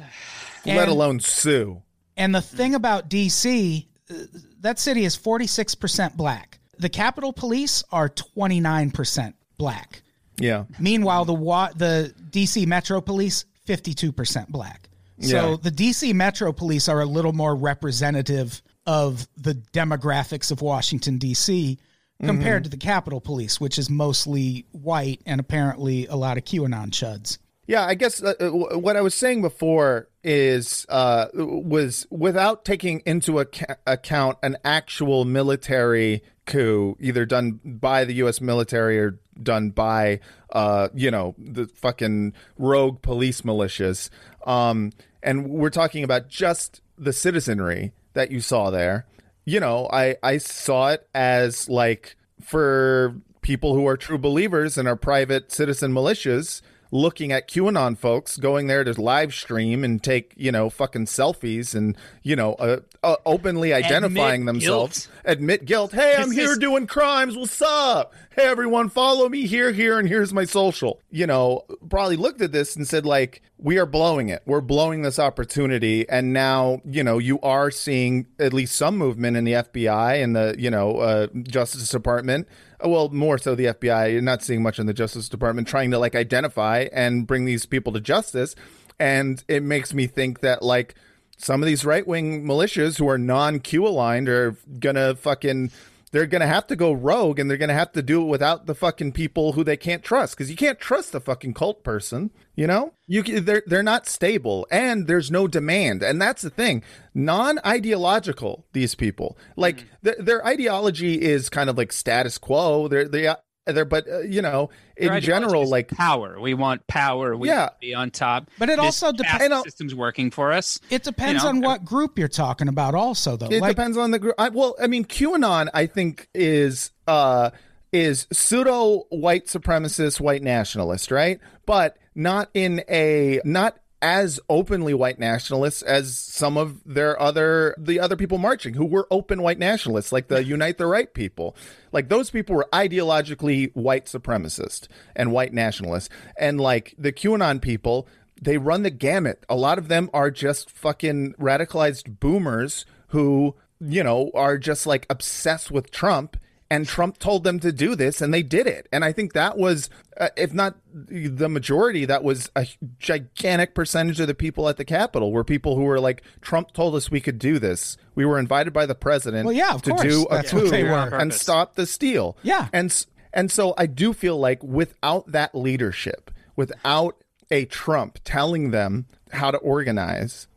let 0.66 0.76
And- 0.78 0.90
alone 0.90 1.20
sue. 1.20 1.82
And 2.16 2.32
the 2.34 2.40
thing 2.40 2.74
about 2.76 3.08
DC, 3.10 3.86
uh, 4.10 4.14
that 4.60 4.78
city 4.78 5.04
is 5.04 5.16
46% 5.16 6.16
black. 6.16 6.58
The 6.78 6.88
Capitol 6.88 7.32
Police 7.32 7.82
are 7.90 8.08
29% 8.08 9.34
black. 9.58 10.02
Yeah. 10.38 10.64
Meanwhile, 10.78 11.24
the 11.24 11.34
wa- 11.34 11.70
the 11.74 12.12
DC 12.30 12.66
Metro 12.66 13.00
Police 13.00 13.44
52% 13.66 14.48
black. 14.50 14.88
So 15.20 15.50
Yeah. 15.50 15.56
the 15.62 15.70
DC 15.70 16.12
Metro 16.12 16.52
Police 16.52 16.88
are 16.88 17.00
a 17.00 17.06
little 17.06 17.32
more 17.32 17.54
representative 17.54 18.62
of 18.86 19.26
the 19.36 19.54
demographics 19.72 20.50
of 20.50 20.60
Washington 20.60 21.18
D.C. 21.18 21.78
compared 22.26 22.64
to 22.64 22.70
the 22.70 22.76
Capitol 22.76 23.20
Police, 23.20 23.60
which 23.60 23.78
is 23.78 23.88
mostly 23.88 24.66
white 24.72 25.20
and 25.26 25.40
apparently 25.40 26.06
a 26.06 26.16
lot 26.16 26.36
of 26.36 26.44
QAnon 26.44 26.90
chuds. 26.90 27.38
Yeah, 27.66 27.86
I 27.86 27.94
guess 27.94 28.22
uh, 28.22 28.34
uh, 28.40 28.78
what 28.78 28.96
I 28.96 29.00
was 29.00 29.14
saying 29.14 29.40
before 29.40 30.08
is 30.22 30.84
uh, 30.88 31.28
was 31.32 32.06
without 32.10 32.64
taking 32.64 33.00
into 33.06 33.40
acc- 33.40 33.78
account 33.86 34.38
an 34.42 34.58
actual 34.64 35.24
military 35.24 36.22
coup, 36.44 36.96
either 37.00 37.24
done 37.24 37.60
by 37.64 38.04
the 38.04 38.14
U.S. 38.14 38.42
military 38.42 38.98
or 38.98 39.18
done 39.42 39.70
by 39.70 40.20
uh, 40.50 40.88
you 40.94 41.10
know 41.10 41.34
the 41.38 41.66
fucking 41.68 42.34
rogue 42.58 43.00
police 43.00 43.40
militias. 43.42 44.10
Um, 44.46 44.92
and 45.22 45.48
we're 45.48 45.70
talking 45.70 46.04
about 46.04 46.28
just 46.28 46.82
the 46.98 47.14
citizenry 47.14 47.92
that 48.12 48.30
you 48.30 48.40
saw 48.40 48.68
there. 48.70 49.06
You 49.44 49.60
know, 49.60 49.88
I 49.92 50.16
I 50.22 50.38
saw 50.38 50.88
it 50.88 51.06
as 51.14 51.68
like 51.68 52.16
for 52.40 53.14
people 53.42 53.74
who 53.74 53.86
are 53.86 53.96
true 53.96 54.18
believers 54.18 54.78
and 54.78 54.88
are 54.88 54.96
private 54.96 55.52
citizen 55.52 55.92
militias 55.92 56.62
looking 56.90 57.32
at 57.32 57.48
QAnon 57.48 57.98
folks 57.98 58.36
going 58.36 58.68
there 58.68 58.84
to 58.84 59.00
live 59.02 59.34
stream 59.34 59.82
and 59.82 60.00
take, 60.02 60.32
you 60.36 60.52
know, 60.52 60.70
fucking 60.70 61.06
selfies 61.06 61.74
and, 61.74 61.96
you 62.22 62.36
know, 62.36 62.54
uh, 62.54 62.78
uh, 63.02 63.16
openly 63.26 63.72
identifying 63.74 64.42
Admit 64.42 64.46
themselves, 64.62 65.06
guilt. 65.08 65.16
admit 65.24 65.64
guilt. 65.64 65.90
Hey, 65.92 66.14
I'm 66.16 66.28
This 66.28 66.38
here 66.38 66.52
is- 66.52 66.58
doing 66.58 66.86
crimes. 66.86 67.36
What's 67.36 67.60
up? 67.60 68.14
Hey, 68.36 68.44
everyone, 68.46 68.90
follow 68.90 69.28
me 69.28 69.44
here, 69.46 69.72
here, 69.72 69.98
and 69.98 70.06
here's 70.08 70.32
my 70.32 70.44
social. 70.44 71.00
You 71.10 71.26
know, 71.26 71.64
probably 71.90 72.16
looked 72.16 72.40
at 72.40 72.52
this 72.52 72.76
and 72.76 72.86
said, 72.86 73.04
like, 73.04 73.42
we 73.64 73.78
are 73.78 73.86
blowing 73.86 74.28
it. 74.28 74.42
We're 74.44 74.60
blowing 74.60 75.00
this 75.00 75.18
opportunity. 75.18 76.06
And 76.06 76.34
now, 76.34 76.82
you 76.84 77.02
know, 77.02 77.16
you 77.16 77.40
are 77.40 77.70
seeing 77.70 78.26
at 78.38 78.52
least 78.52 78.76
some 78.76 78.98
movement 78.98 79.38
in 79.38 79.44
the 79.44 79.52
FBI 79.52 80.22
and 80.22 80.36
the, 80.36 80.54
you 80.58 80.68
know, 80.68 80.98
uh, 80.98 81.26
Justice 81.42 81.88
Department 81.88 82.46
well 82.84 83.08
more 83.08 83.38
so 83.38 83.54
the 83.54 83.64
fbi 83.66 84.12
you're 84.12 84.20
not 84.20 84.42
seeing 84.42 84.62
much 84.62 84.78
in 84.78 84.84
the 84.84 84.92
justice 84.92 85.28
department 85.28 85.66
trying 85.66 85.90
to 85.90 85.98
like 85.98 86.14
identify 86.14 86.86
and 86.92 87.26
bring 87.26 87.46
these 87.46 87.64
people 87.64 87.92
to 87.92 88.00
justice 88.00 88.54
and 88.98 89.42
it 89.48 89.62
makes 89.62 89.94
me 89.94 90.06
think 90.06 90.40
that 90.40 90.62
like 90.62 90.94
some 91.38 91.62
of 91.62 91.66
these 91.66 91.84
right-wing 91.84 92.44
militias 92.44 92.98
who 92.98 93.08
are 93.08 93.16
non-q 93.16 93.86
aligned 93.86 94.28
are 94.28 94.56
gonna 94.80 95.14
fucking 95.14 95.70
they're 96.14 96.26
gonna 96.26 96.46
have 96.46 96.68
to 96.68 96.76
go 96.76 96.92
rogue 96.92 97.40
and 97.40 97.50
they're 97.50 97.56
gonna 97.56 97.74
have 97.74 97.90
to 97.90 98.00
do 98.00 98.22
it 98.22 98.26
without 98.26 98.66
the 98.66 98.74
fucking 98.74 99.10
people 99.10 99.54
who 99.54 99.64
they 99.64 99.76
can't 99.76 100.04
trust 100.04 100.36
because 100.36 100.48
you 100.48 100.56
can't 100.56 100.78
trust 100.78 101.12
a 101.12 101.18
fucking 101.18 101.52
cult 101.52 101.82
person 101.82 102.30
you 102.56 102.66
know? 102.66 102.92
You 103.06 103.22
they're 103.40 103.62
they're 103.66 103.82
not 103.82 104.06
stable 104.06 104.66
and 104.70 105.06
there's 105.06 105.30
no 105.30 105.46
demand 105.46 106.02
and 106.02 106.20
that's 106.20 106.42
the 106.42 106.50
thing. 106.50 106.82
Non-ideological 107.12 108.64
these 108.72 108.94
people. 108.94 109.36
Like 109.56 109.80
hmm. 109.80 109.86
their, 110.02 110.16
their 110.18 110.46
ideology 110.46 111.20
is 111.20 111.50
kind 111.50 111.68
of 111.68 111.76
like 111.76 111.92
status 111.92 112.38
quo. 112.38 112.88
They're 112.88 113.08
they 113.08 113.34
they're 113.66 113.84
but 113.84 114.08
uh, 114.08 114.20
you 114.20 114.42
know 114.42 114.70
in 114.96 115.08
Their 115.08 115.20
general 115.20 115.68
like 115.68 115.88
power. 115.88 116.38
We 116.40 116.54
want 116.54 116.86
power. 116.86 117.36
We 117.36 117.48
Yeah. 117.48 117.60
want 117.60 117.72
to 117.72 117.78
be 117.80 117.94
on 117.94 118.10
top. 118.10 118.50
But 118.58 118.68
it 118.68 118.76
This 118.76 119.02
also 119.02 119.12
depends 119.12 119.38
caste 119.38 119.52
And 119.52 119.64
system's 119.64 119.94
working 119.94 120.30
for 120.30 120.52
us. 120.52 120.78
It 120.90 121.02
depends 121.02 121.42
You 121.42 121.52
know, 121.52 121.56
on 121.56 121.60
what 121.62 121.84
group 121.84 122.18
you're 122.18 122.28
talking 122.28 122.68
about, 122.68 122.94
also, 122.94 123.36
though. 123.36 123.46
It 123.48 123.60
like, 123.60 123.74
depends 123.76 123.96
on 123.96 124.10
the 124.10 124.18
group. 124.18 124.34
I, 124.38 124.50
well, 124.50 124.76
I 124.80 124.86
mean, 124.86 125.04
QAnon, 125.04 125.68
I 125.74 125.86
think 125.86 126.28
is 126.34 126.90
uh 127.06 127.50
is 127.92 128.26
pseudo 128.32 129.04
white 129.10 129.46
supremacist, 129.46 130.20
white 130.20 130.42
nationalist, 130.42 131.10
right? 131.10 131.38
But 131.64 131.96
not 132.14 132.50
in 132.54 132.82
a 132.88 133.40
not 133.44 133.76
as 134.04 134.38
openly 134.50 134.92
white 134.92 135.18
nationalists 135.18 135.80
as 135.80 136.18
some 136.18 136.58
of 136.58 136.78
their 136.84 137.18
other 137.18 137.74
the 137.78 137.98
other 137.98 138.16
people 138.16 138.36
marching 138.36 138.74
who 138.74 138.84
were 138.84 139.08
open 139.10 139.40
white 139.40 139.58
nationalists, 139.58 140.12
like 140.12 140.28
the 140.28 140.44
Unite 140.44 140.76
the 140.76 140.86
Right 140.86 141.12
people. 141.14 141.56
Like 141.90 142.10
those 142.10 142.28
people 142.28 142.54
were 142.54 142.68
ideologically 142.70 143.74
white 143.74 144.04
supremacist 144.04 144.88
and 145.16 145.32
white 145.32 145.54
nationalists, 145.54 146.10
and 146.38 146.60
like 146.60 146.94
the 146.98 147.12
QAnon 147.12 147.62
people 147.62 148.06
they 148.42 148.58
run 148.58 148.82
the 148.82 148.90
gamut. 148.90 149.46
A 149.48 149.56
lot 149.56 149.78
of 149.78 149.88
them 149.88 150.10
are 150.12 150.30
just 150.30 150.70
fucking 150.70 151.32
radicalized 151.40 152.20
boomers 152.20 152.84
who, 153.08 153.54
you 153.80 154.04
know, 154.04 154.30
are 154.34 154.58
just 154.58 154.86
like 154.86 155.06
obsessed 155.08 155.70
with 155.70 155.90
Trump. 155.90 156.36
And 156.74 156.88
Trump 156.88 157.18
told 157.18 157.44
them 157.44 157.60
to 157.60 157.70
do 157.70 157.94
this, 157.94 158.20
and 158.20 158.34
they 158.34 158.42
did 158.42 158.66
it. 158.66 158.88
And 158.92 159.04
I 159.04 159.12
think 159.12 159.32
that 159.34 159.56
was, 159.56 159.88
uh, 160.18 160.30
if 160.36 160.52
not 160.52 160.74
the 160.92 161.48
majority, 161.48 162.04
that 162.04 162.24
was 162.24 162.50
a 162.56 162.66
gigantic 162.98 163.76
percentage 163.76 164.18
of 164.18 164.26
the 164.26 164.34
people 164.34 164.68
at 164.68 164.76
the 164.76 164.84
Capitol 164.84 165.30
were 165.30 165.44
people 165.44 165.76
who 165.76 165.84
were 165.84 166.00
like, 166.00 166.22
Trump 166.40 166.72
told 166.72 166.96
us 166.96 167.12
we 167.12 167.20
could 167.20 167.38
do 167.38 167.60
this. 167.60 167.96
We 168.16 168.24
were 168.24 168.40
invited 168.40 168.72
by 168.72 168.86
the 168.86 168.94
president 168.96 169.46
Well, 169.46 169.54
yeah, 169.54 169.72
of 169.72 169.82
to 169.82 169.90
course. 169.90 170.02
do 170.02 170.26
a 170.30 170.36
That's 170.36 170.50
coup 170.50 170.68
and 170.72 171.32
stop 171.32 171.76
the 171.76 171.86
steal. 171.86 172.36
Yeah. 172.42 172.66
And 172.72 173.06
and 173.32 173.52
so 173.52 173.74
I 173.78 173.86
do 173.86 174.12
feel 174.12 174.36
like 174.36 174.60
without 174.62 175.30
that 175.30 175.54
leadership, 175.54 176.32
without 176.56 177.22
a 177.52 177.66
Trump 177.66 178.18
telling 178.24 178.72
them 178.72 179.06
how 179.30 179.52
to 179.52 179.58
organize, 179.58 180.48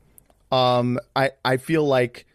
um, 0.52 1.00
I 1.16 1.32
I 1.46 1.58
feel 1.58 1.86
like 1.86 2.26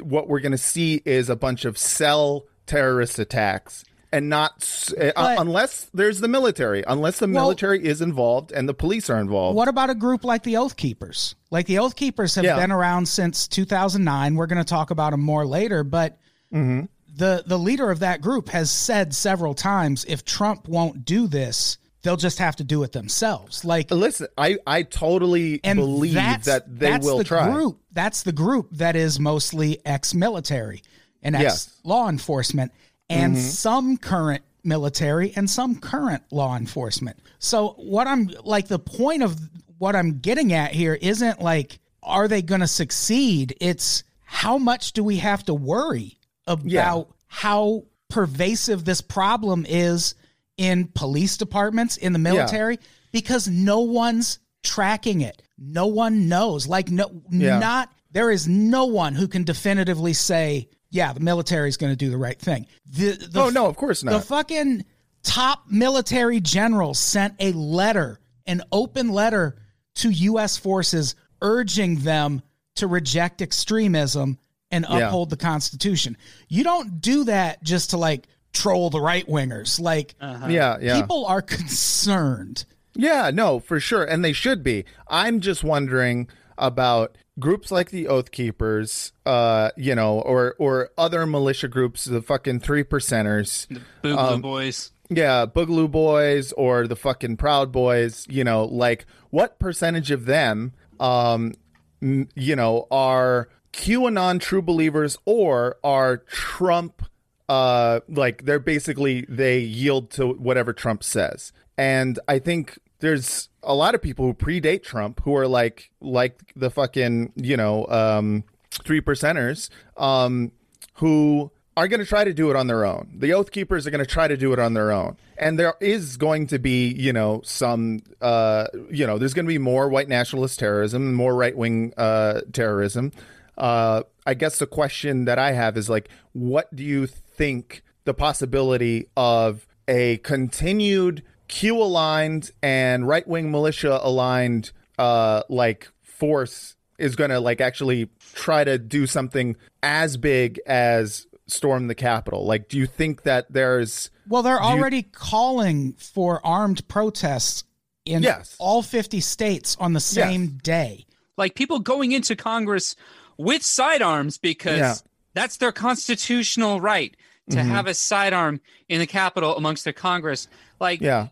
what 0.00 0.28
we're 0.28 0.40
going 0.40 0.52
to 0.52 0.58
see 0.58 1.02
is 1.04 1.30
a 1.30 1.36
bunch 1.36 1.64
of 1.64 1.78
cell 1.78 2.46
terrorist 2.68 3.18
attacks. 3.18 3.84
And 4.10 4.30
not 4.30 4.90
uh, 4.98 5.10
But- 5.14 5.38
unless 5.40 5.90
there's 5.92 6.20
the 6.20 6.28
military, 6.28 6.82
unless 6.86 7.18
the 7.18 7.26
Well- 7.26 7.42
military 7.44 7.84
is 7.84 8.00
involved 8.00 8.52
and 8.52 8.66
the 8.66 8.72
police 8.72 9.10
are 9.10 9.18
involved. 9.18 9.54
What 9.54 9.68
about 9.68 9.90
a 9.90 9.94
group 9.94 10.24
like 10.24 10.44
the 10.44 10.56
Oath 10.56 10.76
Keepers? 10.76 11.34
Like 11.50 11.66
the 11.66 11.78
Oath 11.78 11.94
Keepers 11.94 12.34
have 12.36 12.44
Yeah. 12.44 12.56
been 12.56 12.72
around 12.72 13.06
since 13.06 13.46
2009. 13.48 14.34
We're 14.36 14.46
going 14.46 14.64
to 14.64 14.68
talk 14.68 14.90
about 14.90 15.10
them 15.10 15.20
more 15.20 15.46
later, 15.46 15.84
but 15.84 16.16
Mm-hmm. 16.54 16.86
the 17.14 17.42
the 17.46 17.58
leader 17.58 17.90
of 17.90 17.98
that 17.98 18.22
group 18.22 18.48
has 18.48 18.70
said 18.70 19.14
several 19.14 19.52
times, 19.52 20.06
if 20.08 20.24
Trump 20.24 20.66
won't 20.66 21.04
do 21.04 21.26
this, 21.26 21.76
they'll 22.02 22.16
just 22.16 22.38
have 22.38 22.56
to 22.56 22.64
do 22.64 22.82
it 22.84 22.92
themselves. 22.92 23.62
Like 23.62 23.90
Listen, 23.90 24.28
I 24.38 24.56
I 24.66 24.84
totally 24.84 25.58
believe 25.58 26.14
that 26.14 26.62
they 26.66 26.88
that's 26.92 27.04
will 27.04 27.18
the 27.18 27.24
try. 27.24 27.50
Group, 27.50 27.80
that's 27.92 28.22
the 28.22 28.32
group 28.32 28.68
that 28.72 28.96
is 28.96 29.20
mostly 29.20 29.80
ex-military 29.84 30.82
and 31.22 31.34
Yes. 31.34 31.42
Mm-hmm. 31.66 31.70
ex-law 31.80 32.08
enforcement, 32.08 32.72
and 33.10 33.36
some 33.38 33.96
current 33.96 34.42
military 34.64 35.32
and 35.34 35.48
some 35.48 35.76
current 35.76 36.22
law 36.30 36.56
enforcement. 36.56 37.18
So 37.38 37.70
what 37.78 38.06
I'm 38.06 38.30
like, 38.44 38.68
the 38.68 38.78
point 38.78 39.22
of 39.22 39.38
what 39.78 39.96
I'm 39.96 40.18
getting 40.18 40.52
at 40.52 40.72
here 40.72 40.94
isn't 41.00 41.40
like, 41.40 41.78
are 42.02 42.28
they 42.28 42.42
going 42.42 42.60
to 42.60 42.66
succeed? 42.66 43.56
It's 43.60 44.02
how 44.24 44.58
much 44.58 44.92
do 44.92 45.02
we 45.02 45.16
have 45.18 45.44
to 45.44 45.54
worry 45.54 46.18
about 46.46 47.14
how 47.26 47.84
pervasive 48.08 48.84
this 48.84 49.00
problem 49.00 49.64
is 49.68 50.14
in 50.56 50.88
police 50.88 51.36
departments, 51.36 51.96
in 51.96 52.12
the 52.12 52.18
military, 52.18 52.78
because 53.12 53.48
no 53.48 53.80
one's 53.80 54.38
tracking 54.62 55.20
it. 55.20 55.42
No 55.56 55.86
one 55.86 56.28
knows. 56.28 56.66
Like 56.66 56.90
no 56.90 57.22
Yeah. 57.30 57.58
not 57.58 57.92
there 58.10 58.30
is 58.30 58.48
no 58.48 58.86
one 58.86 59.14
who 59.14 59.28
can 59.28 59.44
definitively 59.44 60.14
say, 60.14 60.68
yeah, 60.90 61.12
the 61.12 61.20
military 61.20 61.68
is 61.68 61.76
going 61.76 61.92
to 61.92 61.96
do 61.96 62.10
the 62.10 62.16
right 62.16 62.38
thing. 62.38 62.66
The, 62.86 63.12
the 63.12 63.40
Oh 63.42 63.48
no, 63.50 63.66
of 63.66 63.76
course 63.76 64.02
not. 64.04 64.12
the 64.12 64.20
fucking 64.20 64.84
top 65.22 65.64
military 65.70 66.40
generals 66.40 66.98
sent 66.98 67.34
a 67.40 67.52
letter, 67.52 68.20
an 68.46 68.62
open 68.72 69.10
letter 69.10 69.56
to 69.96 70.10
U.S. 70.10 70.56
forces 70.56 71.14
urging 71.42 71.96
them 72.00 72.42
to 72.76 72.86
reject 72.86 73.42
extremism 73.42 74.38
and 74.70 74.86
Yeah. 74.88 75.06
uphold 75.08 75.30
the 75.30 75.36
Constitution. 75.36 76.16
You 76.48 76.64
don't 76.64 77.00
do 77.00 77.24
that 77.24 77.62
just 77.62 77.90
to 77.90 77.96
like 77.96 78.26
troll 78.52 78.90
the 78.90 79.00
right 79.00 79.26
wingers. 79.26 79.80
Like 79.80 80.14
uh-huh. 80.20 80.46
yeah, 80.48 80.78
yeah. 80.80 81.00
people 81.00 81.26
are 81.26 81.42
concerned. 81.42 82.64
Yeah, 82.94 83.30
no, 83.32 83.60
for 83.60 83.78
sure. 83.80 84.04
And 84.04 84.24
they 84.24 84.32
should 84.32 84.62
be. 84.62 84.84
I'm 85.08 85.40
just 85.40 85.62
wondering 85.62 86.28
about 86.56 87.16
groups 87.38 87.70
like 87.70 87.90
the 87.90 88.08
Oath 88.08 88.30
Keepers, 88.30 89.12
uh, 89.26 89.70
you 89.76 89.94
know, 89.94 90.20
or 90.20 90.54
or 90.58 90.90
other 90.98 91.26
militia 91.26 91.68
groups, 91.68 92.04
the 92.04 92.22
fucking 92.22 92.60
three 92.60 92.84
percenters. 92.84 93.66
Boogaloo 94.02 94.34
Um, 94.34 94.40
boys. 94.40 94.92
Yeah, 95.10 95.46
Boogaloo 95.46 95.90
Boys 95.90 96.52
or 96.52 96.86
the 96.86 96.96
fucking 96.96 97.38
Proud 97.38 97.72
Boys, 97.72 98.26
you 98.28 98.44
know, 98.44 98.64
like 98.64 99.06
what 99.30 99.58
percentage 99.58 100.10
of 100.10 100.26
them 100.26 100.72
um 101.00 101.54
you 102.00 102.54
know, 102.54 102.86
are 102.90 103.48
QAnon 103.72 104.40
true 104.40 104.62
believers 104.62 105.18
or 105.24 105.78
are 105.82 106.18
Trump 106.18 107.02
uh, 107.48 108.00
like 108.08 108.44
they're 108.44 108.58
basically 108.58 109.24
they 109.28 109.58
yield 109.58 110.10
to 110.10 110.28
whatever 110.28 110.72
Trump 110.72 111.02
says. 111.02 111.52
And 111.76 112.18
I 112.28 112.38
think 112.38 112.78
there's 113.00 113.47
a 113.62 113.74
lot 113.74 113.94
of 113.94 114.02
people 114.02 114.24
who 114.24 114.34
predate 114.34 114.82
Trump 114.82 115.20
who 115.24 115.34
are 115.36 115.48
like 115.48 115.90
like 116.00 116.52
the 116.54 116.70
fucking 116.70 117.32
you 117.36 117.56
know 117.56 117.86
um, 117.86 118.44
three 118.84 119.00
percenters 119.00 119.68
um, 119.96 120.52
who 120.94 121.50
are 121.78 121.86
going 121.86 122.00
to 122.00 122.06
try 122.06 122.24
to 122.24 122.34
do 122.34 122.50
it 122.50 122.56
on 122.56 122.66
their 122.66 122.84
own. 122.84 123.08
The 123.16 123.32
Oath 123.32 123.52
Keepers 123.52 123.86
are 123.86 123.90
going 123.90 124.04
to 124.04 124.10
try 124.10 124.26
to 124.26 124.36
do 124.36 124.52
it 124.52 124.58
on 124.58 124.74
their 124.74 124.90
own. 124.90 125.16
And 125.36 125.56
there 125.56 125.74
is 125.80 126.16
going 126.16 126.48
to 126.48 126.58
be, 126.58 126.88
you 126.88 127.12
know, 127.12 127.40
some, 127.44 128.00
uh, 128.20 128.66
you 128.90 129.06
know, 129.06 129.16
there's 129.16 129.32
going 129.32 129.44
to 129.44 129.48
be 129.48 129.58
more 129.58 129.88
white 129.88 130.08
nationalist 130.08 130.58
terrorism, 130.58 131.14
more 131.14 131.36
right 131.36 131.56
wing 131.56 131.94
uh, 131.96 132.40
terrorism. 132.52 133.12
Uh, 133.56 134.02
I 134.26 134.34
guess 134.34 134.58
the 134.58 134.66
question 134.66 135.24
that 135.26 135.38
I 135.38 135.52
have 135.52 135.76
is 135.76 135.88
like, 135.88 136.08
what 136.32 136.74
do 136.74 136.82
you 136.82 137.06
think 137.06 137.84
the 138.04 138.14
possibility 138.14 139.06
of 139.16 139.64
a 139.86 140.16
continued 140.18 141.22
Q 141.48 141.76
aligned 141.82 142.50
and 142.62 143.06
right 143.08 143.26
wing 143.26 143.50
militia 143.50 143.98
aligned, 144.02 144.72
uh, 144.98 145.42
like 145.48 145.88
force 146.02 146.76
is 146.98 147.16
going 147.16 147.30
to 147.30 147.40
like 147.40 147.60
actually 147.60 148.08
try 148.34 148.64
to 148.64 148.78
do 148.78 149.06
something 149.06 149.56
as 149.82 150.16
big 150.16 150.60
as 150.66 151.26
storm 151.46 151.86
the 151.88 151.94
Capitol? 151.94 152.44
Like, 152.44 152.68
do 152.68 152.76
you 152.76 152.86
think 152.86 153.22
that 153.22 153.46
there's 153.52 154.10
Well, 154.28 154.42
they're 154.42 154.54
you- 154.54 154.60
already 154.60 155.02
calling 155.02 155.94
for 155.94 156.44
armed 156.44 156.86
protests 156.88 157.64
in 158.04 158.22
Yes. 158.22 158.56
all 158.58 158.82
50 158.82 159.20
states 159.20 159.76
on 159.80 159.92
the 159.92 160.00
same 160.00 160.58
day. 160.62 161.06
Like 161.36 161.54
people 161.54 161.78
going 161.78 162.12
into 162.12 162.34
Congress 162.36 162.96
with 163.38 163.62
sidearms 163.62 164.38
because 164.38 164.78
Yeah. 164.78 164.94
that's 165.34 165.56
their 165.58 165.72
constitutional 165.72 166.80
right 166.80 167.16
to 167.50 167.56
Mhm. 167.58 167.66
have 167.68 167.86
a 167.86 167.94
sidearm 167.94 168.60
in 168.88 168.98
the 168.98 169.06
Capitol 169.06 169.56
amongst 169.56 169.84
the 169.84 169.92
Congress. 169.92 170.48
Like, 170.80 171.00
yeah? 171.00 171.28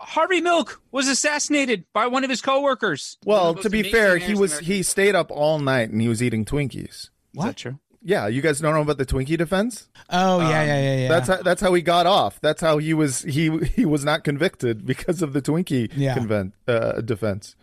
I 0.00 0.04
mean, 0.04 0.08
Harvey 0.08 0.40
Milk 0.40 0.80
was 0.90 1.08
assassinated 1.08 1.84
by 1.92 2.06
one 2.06 2.24
of 2.24 2.30
his 2.30 2.40
coworkers. 2.40 3.18
One 3.24 3.36
Well, 3.36 3.54
to 3.56 3.70
be 3.70 3.82
fair, 3.82 4.16
he 4.18 4.34
was 4.34 4.52
America. 4.52 4.64
he 4.66 4.82
stayed 4.82 5.14
up 5.14 5.30
all 5.30 5.58
night 5.58 5.90
and 5.90 6.00
he 6.00 6.08
was 6.08 6.22
eating 6.22 6.44
Twinkies. 6.44 6.88
Is 6.88 7.10
What? 7.34 7.46
that 7.46 7.56
true? 7.56 7.78
Yeah, 8.02 8.28
you 8.28 8.40
guys 8.40 8.60
don't 8.60 8.72
know 8.74 8.80
about 8.80 8.96
the 8.96 9.04
Twinkie 9.04 9.36
defense? 9.36 9.88
Oh, 10.08 10.38
yeah, 10.40 10.44
Um, 10.46 10.50
yeah, 10.50 10.64
yeah, 10.64 10.96
yeah. 11.00 11.08
That's 11.08 11.28
how, 11.28 11.36
that's 11.42 11.60
how 11.60 11.74
he 11.74 11.82
got 11.82 12.06
off. 12.06 12.40
That's 12.40 12.62
how 12.62 12.78
he 12.78 12.94
was 12.94 13.20
he 13.22 13.50
he 13.58 13.84
was 13.84 14.04
not 14.06 14.24
convicted 14.24 14.86
because 14.86 15.20
of 15.20 15.34
the 15.34 15.42
Twinkie 15.42 15.92
Yeah. 15.94 16.16
conven- 16.16 16.52
uh, 16.66 17.02
defense. 17.02 17.56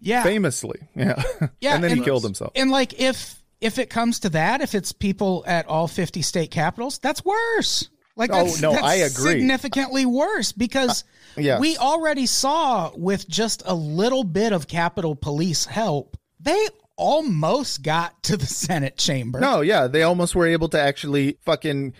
yeah. 0.00 0.22
Famously, 0.22 0.80
yeah. 0.94 1.22
Yeah, 1.60 1.74
and 1.74 1.84
then 1.84 1.96
he 1.96 2.02
killed 2.02 2.22
himself. 2.24 2.52
And 2.54 2.70
like 2.70 3.00
if 3.00 3.42
if 3.60 3.78
it 3.78 3.88
comes 3.90 4.20
to 4.20 4.28
that, 4.30 4.60
if 4.62 4.74
it's 4.74 4.92
people 4.92 5.44
at 5.46 5.66
all 5.66 5.86
50 5.88 6.22
state 6.22 6.50
capitals, 6.50 6.98
that's 6.98 7.24
worse. 7.24 7.88
Like 8.16 8.30
Oh, 8.32 8.44
no, 8.60 8.72
that's 8.72 8.82
I 8.82 8.94
agree. 8.96 9.32
significantly 9.32 10.04
worse 10.06 10.52
because 10.52 11.04
yes. 11.36 11.60
we 11.60 11.76
already 11.76 12.26
saw 12.26 12.90
with 12.96 13.28
just 13.28 13.62
a 13.66 13.74
little 13.74 14.24
bit 14.24 14.52
of 14.52 14.66
Capitol 14.66 15.14
Police 15.14 15.64
help, 15.64 16.16
they 16.38 16.66
almost 16.96 17.82
got 17.82 18.22
to 18.24 18.36
the 18.36 18.46
Senate 18.66 18.96
chamber. 18.96 19.40
No, 19.40 19.60
yeah, 19.60 19.86
they 19.86 20.02
almost 20.02 20.34
were 20.34 20.46
able 20.46 20.68
to 20.70 20.80
actually 20.80 21.38
fucking 21.42 21.94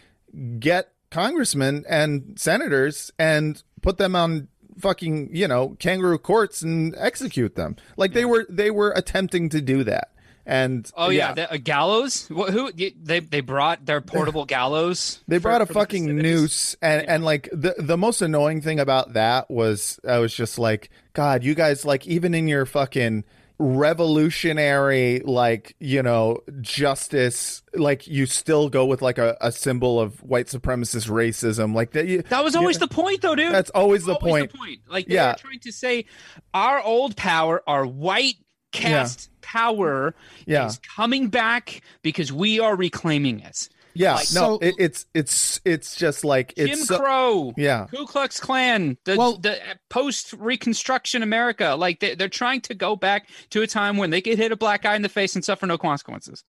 get 0.58 0.92
congressmen 1.10 1.84
and 1.88 2.38
senators 2.38 3.10
and 3.18 3.62
put 3.82 3.98
them 3.98 4.14
on 4.14 4.48
fucking, 4.78 5.30
you 5.32 5.48
know, 5.48 5.76
kangaroo 5.78 6.18
courts 6.18 6.62
and 6.62 6.94
execute 6.96 7.54
them. 7.56 7.76
Like 7.96 8.12
they 8.12 8.24
were 8.24 8.46
they 8.48 8.70
were 8.70 8.92
attempting 8.92 9.48
to 9.50 9.60
do 9.60 9.84
that. 9.84 10.12
And 10.50 10.90
Oh 10.96 11.10
yeah, 11.10 11.32
the, 11.32 11.52
a 11.52 11.58
gallows. 11.58 12.26
Wh- 12.26 12.50
Who 12.50 12.72
they 12.72 13.20
they 13.20 13.40
brought 13.40 13.86
their 13.86 14.00
portable 14.00 14.44
gallows? 14.46 15.20
They 15.28 15.36
for- 15.38 15.42
brought 15.42 15.62
a 15.62 15.66
for 15.66 15.74
fucking 15.74 16.16
noose, 16.16 16.74
and 16.82 17.08
and 17.08 17.24
like 17.24 17.48
the 17.52 17.74
the 17.78 17.96
most 17.96 18.20
annoying 18.20 18.60
thing 18.60 18.80
about 18.80 19.12
that 19.12 19.48
was 19.48 20.00
I 20.06 20.18
was 20.18 20.34
just 20.34 20.58
like, 20.58 20.90
God, 21.12 21.44
you 21.44 21.54
guys 21.54 21.84
like 21.84 22.04
even 22.08 22.34
in 22.34 22.48
your 22.48 22.66
fucking 22.66 23.22
revolutionary 24.04 25.20
like 25.26 25.76
you 25.80 26.02
know 26.02 26.38
justice 26.62 27.62
like 27.74 28.06
you 28.06 28.24
still 28.24 28.70
go 28.70 28.86
with 28.86 29.02
like 29.02 29.18
a, 29.18 29.36
a 29.42 29.52
symbol 29.52 30.00
of 30.00 30.22
white 30.22 30.46
supremacist 30.46 31.10
racism 31.10 31.74
like 31.74 31.92
that 31.92 32.06
you, 32.06 32.22
That 32.22 32.42
was 32.42 32.56
always 32.56 32.78
the 32.78 32.88
point, 32.88 33.20
though, 33.20 33.34
dude. 33.34 33.52
that's 33.52 33.68
always 33.70 34.04
the 34.06 34.14
Always 34.14 34.32
point 34.32 34.52
the 34.52 34.58
point. 34.58 34.80
Like 34.88 35.08
Yeah. 35.08 35.34
trying 35.34 35.60
to 35.60 35.72
say, 35.72 36.06
our 36.54 36.80
old 36.82 37.16
power, 37.16 37.62
our 37.66 37.84
white 37.86 38.36
caste 38.72 39.30
power, 39.40 40.14
Yeah. 40.46 40.66
is 40.66 40.78
coming 40.78 41.28
back 41.28 41.80
because 42.02 42.32
we 42.32 42.60
are 42.60 42.76
reclaiming 42.76 43.40
it. 43.40 43.68
yeah 43.94 44.14
like- 44.14 44.32
no 44.32 44.40
So- 44.40 44.58
it, 44.60 44.74
it's 44.78 45.06
it's 45.14 45.60
it's 45.64 45.96
just 45.96 46.24
like 46.24 46.54
Jim 46.56 46.68
it's 46.68 46.86
so- 46.86 46.98
Crow, 46.98 47.52
yeah 47.56 47.86
Ku 47.90 48.06
Klux 48.06 48.38
Klan, 48.38 48.96
the, 49.04 49.16
Well- 49.16 49.36
the 49.38 49.58
post 49.88 50.32
Reconstruction 50.34 51.22
America. 51.24 51.74
Like 51.76 51.98
they, 52.00 52.14
they're 52.14 52.28
trying 52.28 52.60
to 52.62 52.74
go 52.74 52.94
back 52.94 53.28
to 53.50 53.62
a 53.62 53.66
time 53.66 53.96
when 53.96 54.10
they 54.10 54.20
could 54.20 54.38
hit 54.38 54.52
a 54.52 54.56
black 54.56 54.82
guy 54.82 54.94
in 54.94 55.02
the 55.02 55.08
face 55.08 55.34
and 55.34 55.44
suffer 55.44 55.66
no 55.66 55.76
consequences. 55.76 56.44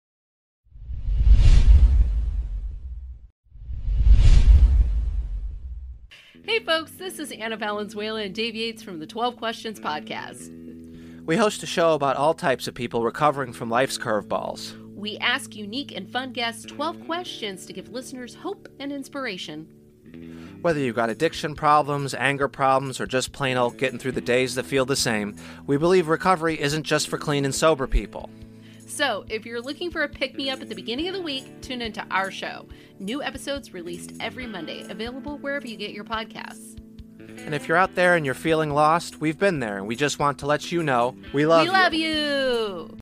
Hey 6.45 6.61
folks, 6.61 6.93
this 6.93 7.19
is 7.19 7.31
Anna 7.33 7.57
Valenzuela 7.57 8.23
and 8.23 8.35
Dave 8.35 8.55
Yates 8.55 8.83
from 8.83 9.01
the 9.01 9.07
12 9.07 9.37
Questions 9.37 9.79
Podcast. 9.81 10.49
We 11.29 11.37
host 11.37 11.63
a 11.63 11.67
show 11.67 11.93
about 11.93 12.17
all 12.17 12.33
types 12.33 12.69
of 12.69 12.75
people 12.75 13.05
recovering 13.05 13.53
from 13.53 13.69
life's 13.69 13.99
curveballs. 13.99 14.73
We 14.95 15.19
ask 15.19 15.55
unique 15.55 15.95
and 15.95 16.11
fun 16.11 16.33
guests 16.33 16.65
12 16.65 17.05
questions 17.05 17.67
to 17.67 17.75
give 17.75 17.91
listeners 17.91 18.35
hope 18.35 18.67
and 18.81 18.91
inspiration. 18.91 19.69
Whether 20.63 20.81
you've 20.81 20.97
got 20.97 21.11
addiction 21.11 21.55
problems, 21.55 22.15
anger 22.15 22.49
problems, 22.49 22.99
or 22.99 23.05
just 23.05 23.33
plain 23.33 23.59
old 23.59 23.77
getting 23.77 23.99
through 23.99 24.13
the 24.13 24.23
days 24.23 24.55
that 24.55 24.65
feel 24.65 24.87
the 24.87 24.97
same, 24.97 25.37
we 25.67 25.77
believe 25.77 26.09
recovery 26.09 26.59
isn't 26.59 26.85
just 26.85 27.09
for 27.09 27.19
clean 27.19 27.45
and 27.45 27.55
sober 27.55 27.87
people. 27.87 28.31
So, 28.87 29.27
if 29.29 29.45
you're 29.45 29.61
looking 29.61 29.91
for 29.91 30.05
a 30.05 30.09
pick 30.09 30.35
me 30.35 30.49
up 30.49 30.63
at 30.63 30.71
the 30.71 30.75
beginning 30.75 31.09
of 31.09 31.15
the 31.15 31.21
week, 31.21 31.61
tune 31.61 31.83
into 31.83 32.07
our 32.11 32.31
show. 32.31 32.67
New 33.01 33.23
episodes 33.23 33.75
released 33.75 34.15
every 34.19 34.47
Monday, 34.47 34.87
available 34.89 35.37
wherever 35.37 35.67
you 35.67 35.77
get 35.77 35.91
your 35.91 36.05
podcasts. 36.05 36.79
And 37.45 37.55
if 37.55 37.67
you're 37.67 37.77
out 37.77 37.95
there 37.95 38.15
and 38.15 38.27
you're 38.27 38.35
feeling 38.35 38.71
lost, 38.71 39.21
we've 39.21 39.39
been 39.39 39.61
there, 39.61 39.79
and 39.79 39.87
we 39.87 39.97
just 39.97 40.19
want 40.19 40.39
to 40.41 40.47
let 40.47 40.71
you 40.71 40.83
know 40.83 41.17
we 41.33 41.47
love 41.47 41.65
you. 41.65 41.73
we 41.73 41.77
you. 41.77 41.83
love 41.83 41.95
you! 41.95 42.99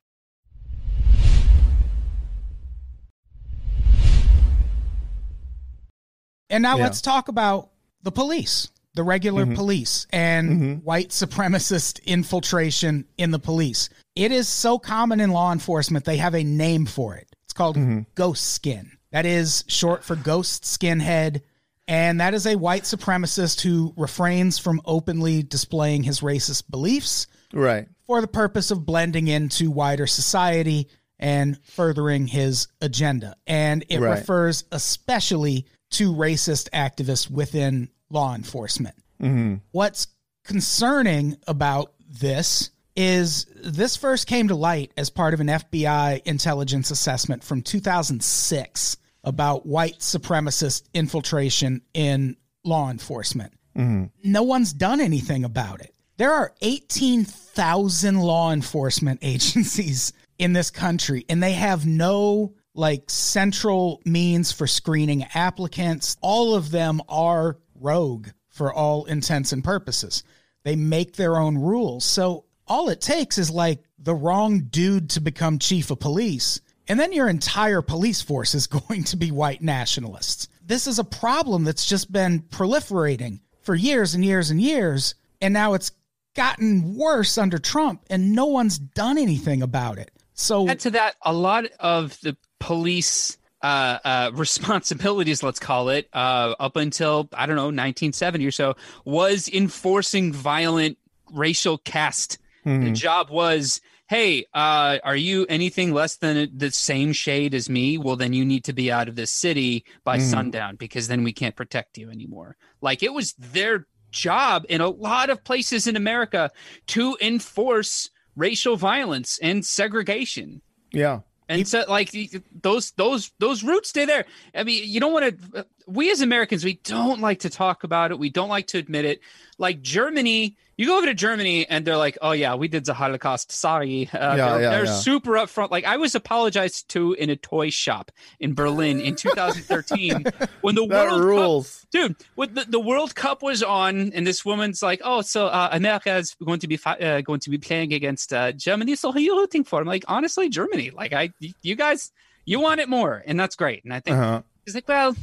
And 6.49 6.63
now 6.63 6.77
Yeah. 6.77 6.83
let's 6.83 7.01
talk 7.01 7.27
about 7.27 7.71
the 8.03 8.11
police, 8.11 8.69
the 8.95 9.03
regular 9.03 9.43
mm-hmm. 9.45 9.55
police, 9.55 10.07
and 10.11 10.49
mm-hmm. 10.49 10.73
white 10.85 11.09
supremacist 11.09 12.03
infiltration 12.05 13.05
in 13.17 13.31
the 13.31 13.39
police. 13.39 13.89
It 14.15 14.31
is 14.31 14.47
so 14.47 14.79
common 14.79 15.19
in 15.19 15.31
law 15.31 15.51
enforcement, 15.51 16.05
they 16.05 16.17
have 16.17 16.33
a 16.33 16.43
name 16.43 16.85
for 16.85 17.15
it. 17.15 17.27
It's 17.43 17.53
called 17.53 17.75
mm-hmm. 17.75 18.01
ghost 18.15 18.53
skin. 18.53 18.91
That 19.11 19.25
is 19.25 19.63
short 19.67 20.03
for 20.03 20.15
ghost 20.15 20.63
skinhead. 20.63 21.41
And 21.87 22.19
that 22.19 22.33
is 22.33 22.45
a 22.45 22.55
white 22.57 22.83
supremacist 22.83 23.61
who 23.61 23.93
refrains 23.95 24.57
from 24.59 24.81
openly 24.85 25.41
displaying 25.43 26.03
his 26.03 26.19
racist 26.19 26.69
beliefs 26.69 27.27
right 27.53 27.87
for 28.05 28.19
the 28.21 28.27
purpose 28.27 28.71
of 28.71 28.85
blending 28.85 29.27
into 29.27 29.71
wider 29.71 30.05
society 30.07 30.89
and 31.19 31.57
furthering 31.63 32.27
his 32.27 32.67
agenda. 32.81 33.35
And 33.47 33.85
it 33.89 33.99
Right. 33.99 34.19
refers 34.19 34.65
especially 34.71 35.65
to 35.91 36.13
racist 36.13 36.69
activists 36.71 37.29
within 37.29 37.89
law 38.09 38.35
enforcement. 38.35 38.95
Mm-hmm. 39.21 39.55
What's 39.71 40.07
concerning 40.43 41.37
about 41.47 41.93
this 42.07 42.69
is 42.95 43.45
this 43.55 43.95
first 43.95 44.27
came 44.27 44.47
to 44.49 44.55
light 44.55 44.91
as 44.97 45.09
part 45.09 45.33
of 45.33 45.39
an 45.39 45.47
FBI 45.47 46.21
intelligence 46.25 46.91
assessment 46.91 47.43
from 47.43 47.61
2006 47.61 48.97
about 49.27 49.65
white 49.65 49.99
supremacist 49.99 50.83
infiltration 50.93 51.81
in 51.93 52.37
law 52.63 52.89
enforcement 52.89 53.53
mm-hmm. 53.77 54.05
no 54.23 54.43
one's 54.43 54.73
done 54.73 54.99
anything 54.99 55.43
about 55.43 55.81
it. 55.81 55.93
There 56.17 56.33
are 56.33 56.53
18,000 56.61 58.19
law 58.19 58.51
enforcement 58.51 59.19
agencies 59.23 60.13
in 60.39 60.53
this 60.53 60.71
country, 60.71 61.25
and 61.29 61.41
they 61.41 61.53
have 61.53 61.85
no 61.85 62.53
like 62.73 63.09
central 63.09 64.01
means 64.05 64.51
for 64.51 64.67
screening 64.67 65.25
applicants. 65.33 66.15
All 66.21 66.55
of 66.55 66.69
them 66.69 67.01
are 67.09 67.57
rogue 67.75 68.27
for 68.49 68.73
all 68.73 69.05
intents 69.05 69.51
and 69.51 69.63
purposes. 69.63 70.23
They 70.63 70.75
make 70.75 71.15
their 71.15 71.37
own 71.37 71.57
rules. 71.57 72.05
So 72.05 72.45
all 72.67 72.89
it 72.89 73.01
takes 73.01 73.37
is 73.37 73.49
like 73.49 73.83
the 73.97 74.13
wrong 74.13 74.61
dude 74.69 75.11
to 75.11 75.21
become 75.21 75.57
chief 75.57 75.89
of 75.89 75.99
police, 75.99 76.61
and 76.87 76.99
then 76.99 77.13
your 77.13 77.27
entire 77.27 77.81
police 77.81 78.21
force 78.21 78.55
is 78.55 78.67
going 78.89 79.03
to 79.05 79.17
be 79.17 79.31
white 79.31 79.61
nationalists. 79.61 80.47
This 80.65 80.87
is 80.87 80.99
a 80.99 81.03
problem 81.03 81.63
that's 81.63 81.85
just 81.85 82.11
been 82.11 82.41
proliferating 82.41 83.39
for 83.61 83.75
years 83.75 84.13
and 84.13 84.23
years 84.23 84.49
and 84.49 84.61
years, 84.61 85.15
and 85.41 85.53
now 85.53 85.73
it's 85.73 85.91
gotten 86.35 86.95
worse 86.95 87.37
under 87.37 87.57
Trump, 87.57 88.03
and 88.09 88.33
no 88.33 88.45
one's 88.45 88.77
done 88.77 89.17
anything 89.17 89.61
about 89.61 89.97
it. 89.97 90.11
So 90.33 90.69
Add 90.69 90.79
to 90.81 90.91
that, 90.91 91.15
a 91.23 91.33
lot 91.33 91.65
of 91.79 92.19
the 92.21 92.37
police 92.59 93.37
uh, 93.61 93.97
uh, 94.05 94.31
responsibilities, 94.35 95.43
let's 95.43 95.59
call 95.59 95.89
it, 95.89 96.07
uh, 96.13 96.55
up 96.59 96.75
until 96.75 97.27
I 97.33 97.45
don't 97.45 97.55
know 97.55 97.65
1970 97.65 98.45
or 98.45 98.51
so, 98.51 98.75
was 99.03 99.49
enforcing 99.49 100.31
violent 100.31 100.97
racial 101.33 101.77
caste. 101.79 102.37
Mm-hmm. 102.65 102.85
The 102.85 102.91
job 102.91 103.29
was, 103.29 103.81
hey, 104.07 104.45
uh, 104.53 104.99
are 105.03 105.15
you 105.15 105.45
anything 105.49 105.93
less 105.93 106.15
than 106.15 106.49
the 106.55 106.71
same 106.71 107.13
shade 107.13 107.53
as 107.53 107.69
me? 107.69 107.97
Well, 107.97 108.15
then 108.15 108.33
you 108.33 108.45
need 108.45 108.63
to 108.65 108.73
be 108.73 108.91
out 108.91 109.09
of 109.09 109.15
this 109.15 109.31
city 109.31 109.85
by 110.03 110.17
Mhm. 110.17 110.29
sundown 110.29 110.75
because 110.77 111.07
then 111.07 111.23
we 111.23 111.33
can't 111.33 111.55
protect 111.55 111.97
you 111.97 112.09
anymore. 112.09 112.55
Like 112.81 113.03
it 113.03 113.13
was 113.13 113.33
their 113.33 113.85
job 114.11 114.65
in 114.69 114.79
a 114.81 114.87
lot 114.89 115.29
of 115.29 115.43
places 115.43 115.87
in 115.87 115.95
America 115.95 116.49
to 116.87 117.17
enforce 117.21 118.09
racial 118.35 118.77
violence 118.77 119.37
and 119.41 119.65
segregation. 119.65 120.61
Yeah. 120.93 121.19
And 121.49 121.67
so, 121.67 121.85
like 121.87 122.13
those 122.61 122.91
those 122.91 123.31
those 123.39 123.63
roots 123.63 123.89
stay 123.89 124.03
there. 124.05 124.25
I 124.53 124.63
mean, 124.63 124.83
you 124.85 124.99
don't 124.99 125.13
want 125.13 125.53
to. 125.53 125.65
We 125.85 126.11
as 126.11 126.19
Americans, 126.21 126.65
we 126.65 126.79
don't 126.83 127.21
like 127.21 127.39
to 127.39 127.49
talk 127.49 127.85
about 127.85 128.11
it. 128.11 128.19
We 128.19 128.29
don't 128.29 128.49
like 128.49 128.67
to 128.67 128.77
admit 128.77 129.05
it. 129.05 129.21
Like 129.57 129.81
Germany, 129.81 130.57
you 130.77 130.85
go 130.87 130.97
over 130.97 131.07
to 131.07 131.13
Germany 131.15 131.67
and 131.67 131.83
they're 131.85 131.97
like, 131.97 132.17
"Oh 132.21 132.31
yeah, 132.33 132.55
we 132.55 132.67
did 132.67 132.85
the 132.85 132.93
Holocaust. 132.93 133.51
Sorry." 133.51 134.07
Uh, 134.13 134.35
Yeah, 134.35 134.35
they're 134.35 134.61
yeah, 134.61 134.69
they're 134.69 134.85
yeah. 134.85 134.93
super 134.93 135.31
upfront. 135.31 135.71
Like 135.71 135.85
I 135.85 135.97
was 135.97 136.13
apologized 136.15 136.87
to 136.89 137.13
in 137.13 137.29
a 137.29 137.35
toy 137.35 137.69
shop 137.71 138.11
in 138.39 138.53
Berlin 138.53 138.99
in 139.01 139.15
2013 139.15 140.23
when 140.61 140.75
the 140.75 140.85
That 140.87 141.11
World 141.11 141.65
Cup 141.65 141.73
dude 141.91 142.15
when 142.35 142.53
the, 142.53 142.65
the 142.67 142.79
world 142.79 143.15
cup 143.15 143.41
was 143.41 143.63
on 143.63 144.11
and 144.13 144.27
this 144.27 144.43
woman's 144.43 144.83
like 144.83 144.99
oh 145.05 145.21
so 145.21 145.47
uh, 145.47 145.69
america 145.71 146.13
is 146.17 146.35
going 146.45 146.59
to 146.59 146.67
be 146.67 146.75
fi- 146.75 146.97
uh, 146.97 147.21
going 147.21 147.39
to 147.39 147.49
be 147.49 147.57
playing 147.57 147.93
against 147.93 148.33
uh, 148.33 148.51
germany 148.51 148.93
so 148.93 149.09
who 149.09 149.17
are 149.19 149.21
you 149.21 149.37
rooting 149.39 149.63
for 149.63 149.79
i'm 149.79 149.87
like 149.87 150.03
honestly 150.09 150.49
germany 150.49 150.91
like 150.91 151.13
i 151.13 151.29
you 151.61 151.75
guys 151.77 152.11
you 152.45 152.59
want 152.59 152.81
it 152.81 152.89
more 152.89 153.23
and 153.25 153.39
that's 153.39 153.55
great 153.55 153.85
and 153.85 153.93
i 153.93 154.01
think 154.01 154.17
Uh-huh. 154.17 154.41
he's 154.65 154.75
like 154.75 154.85
well 154.89 155.15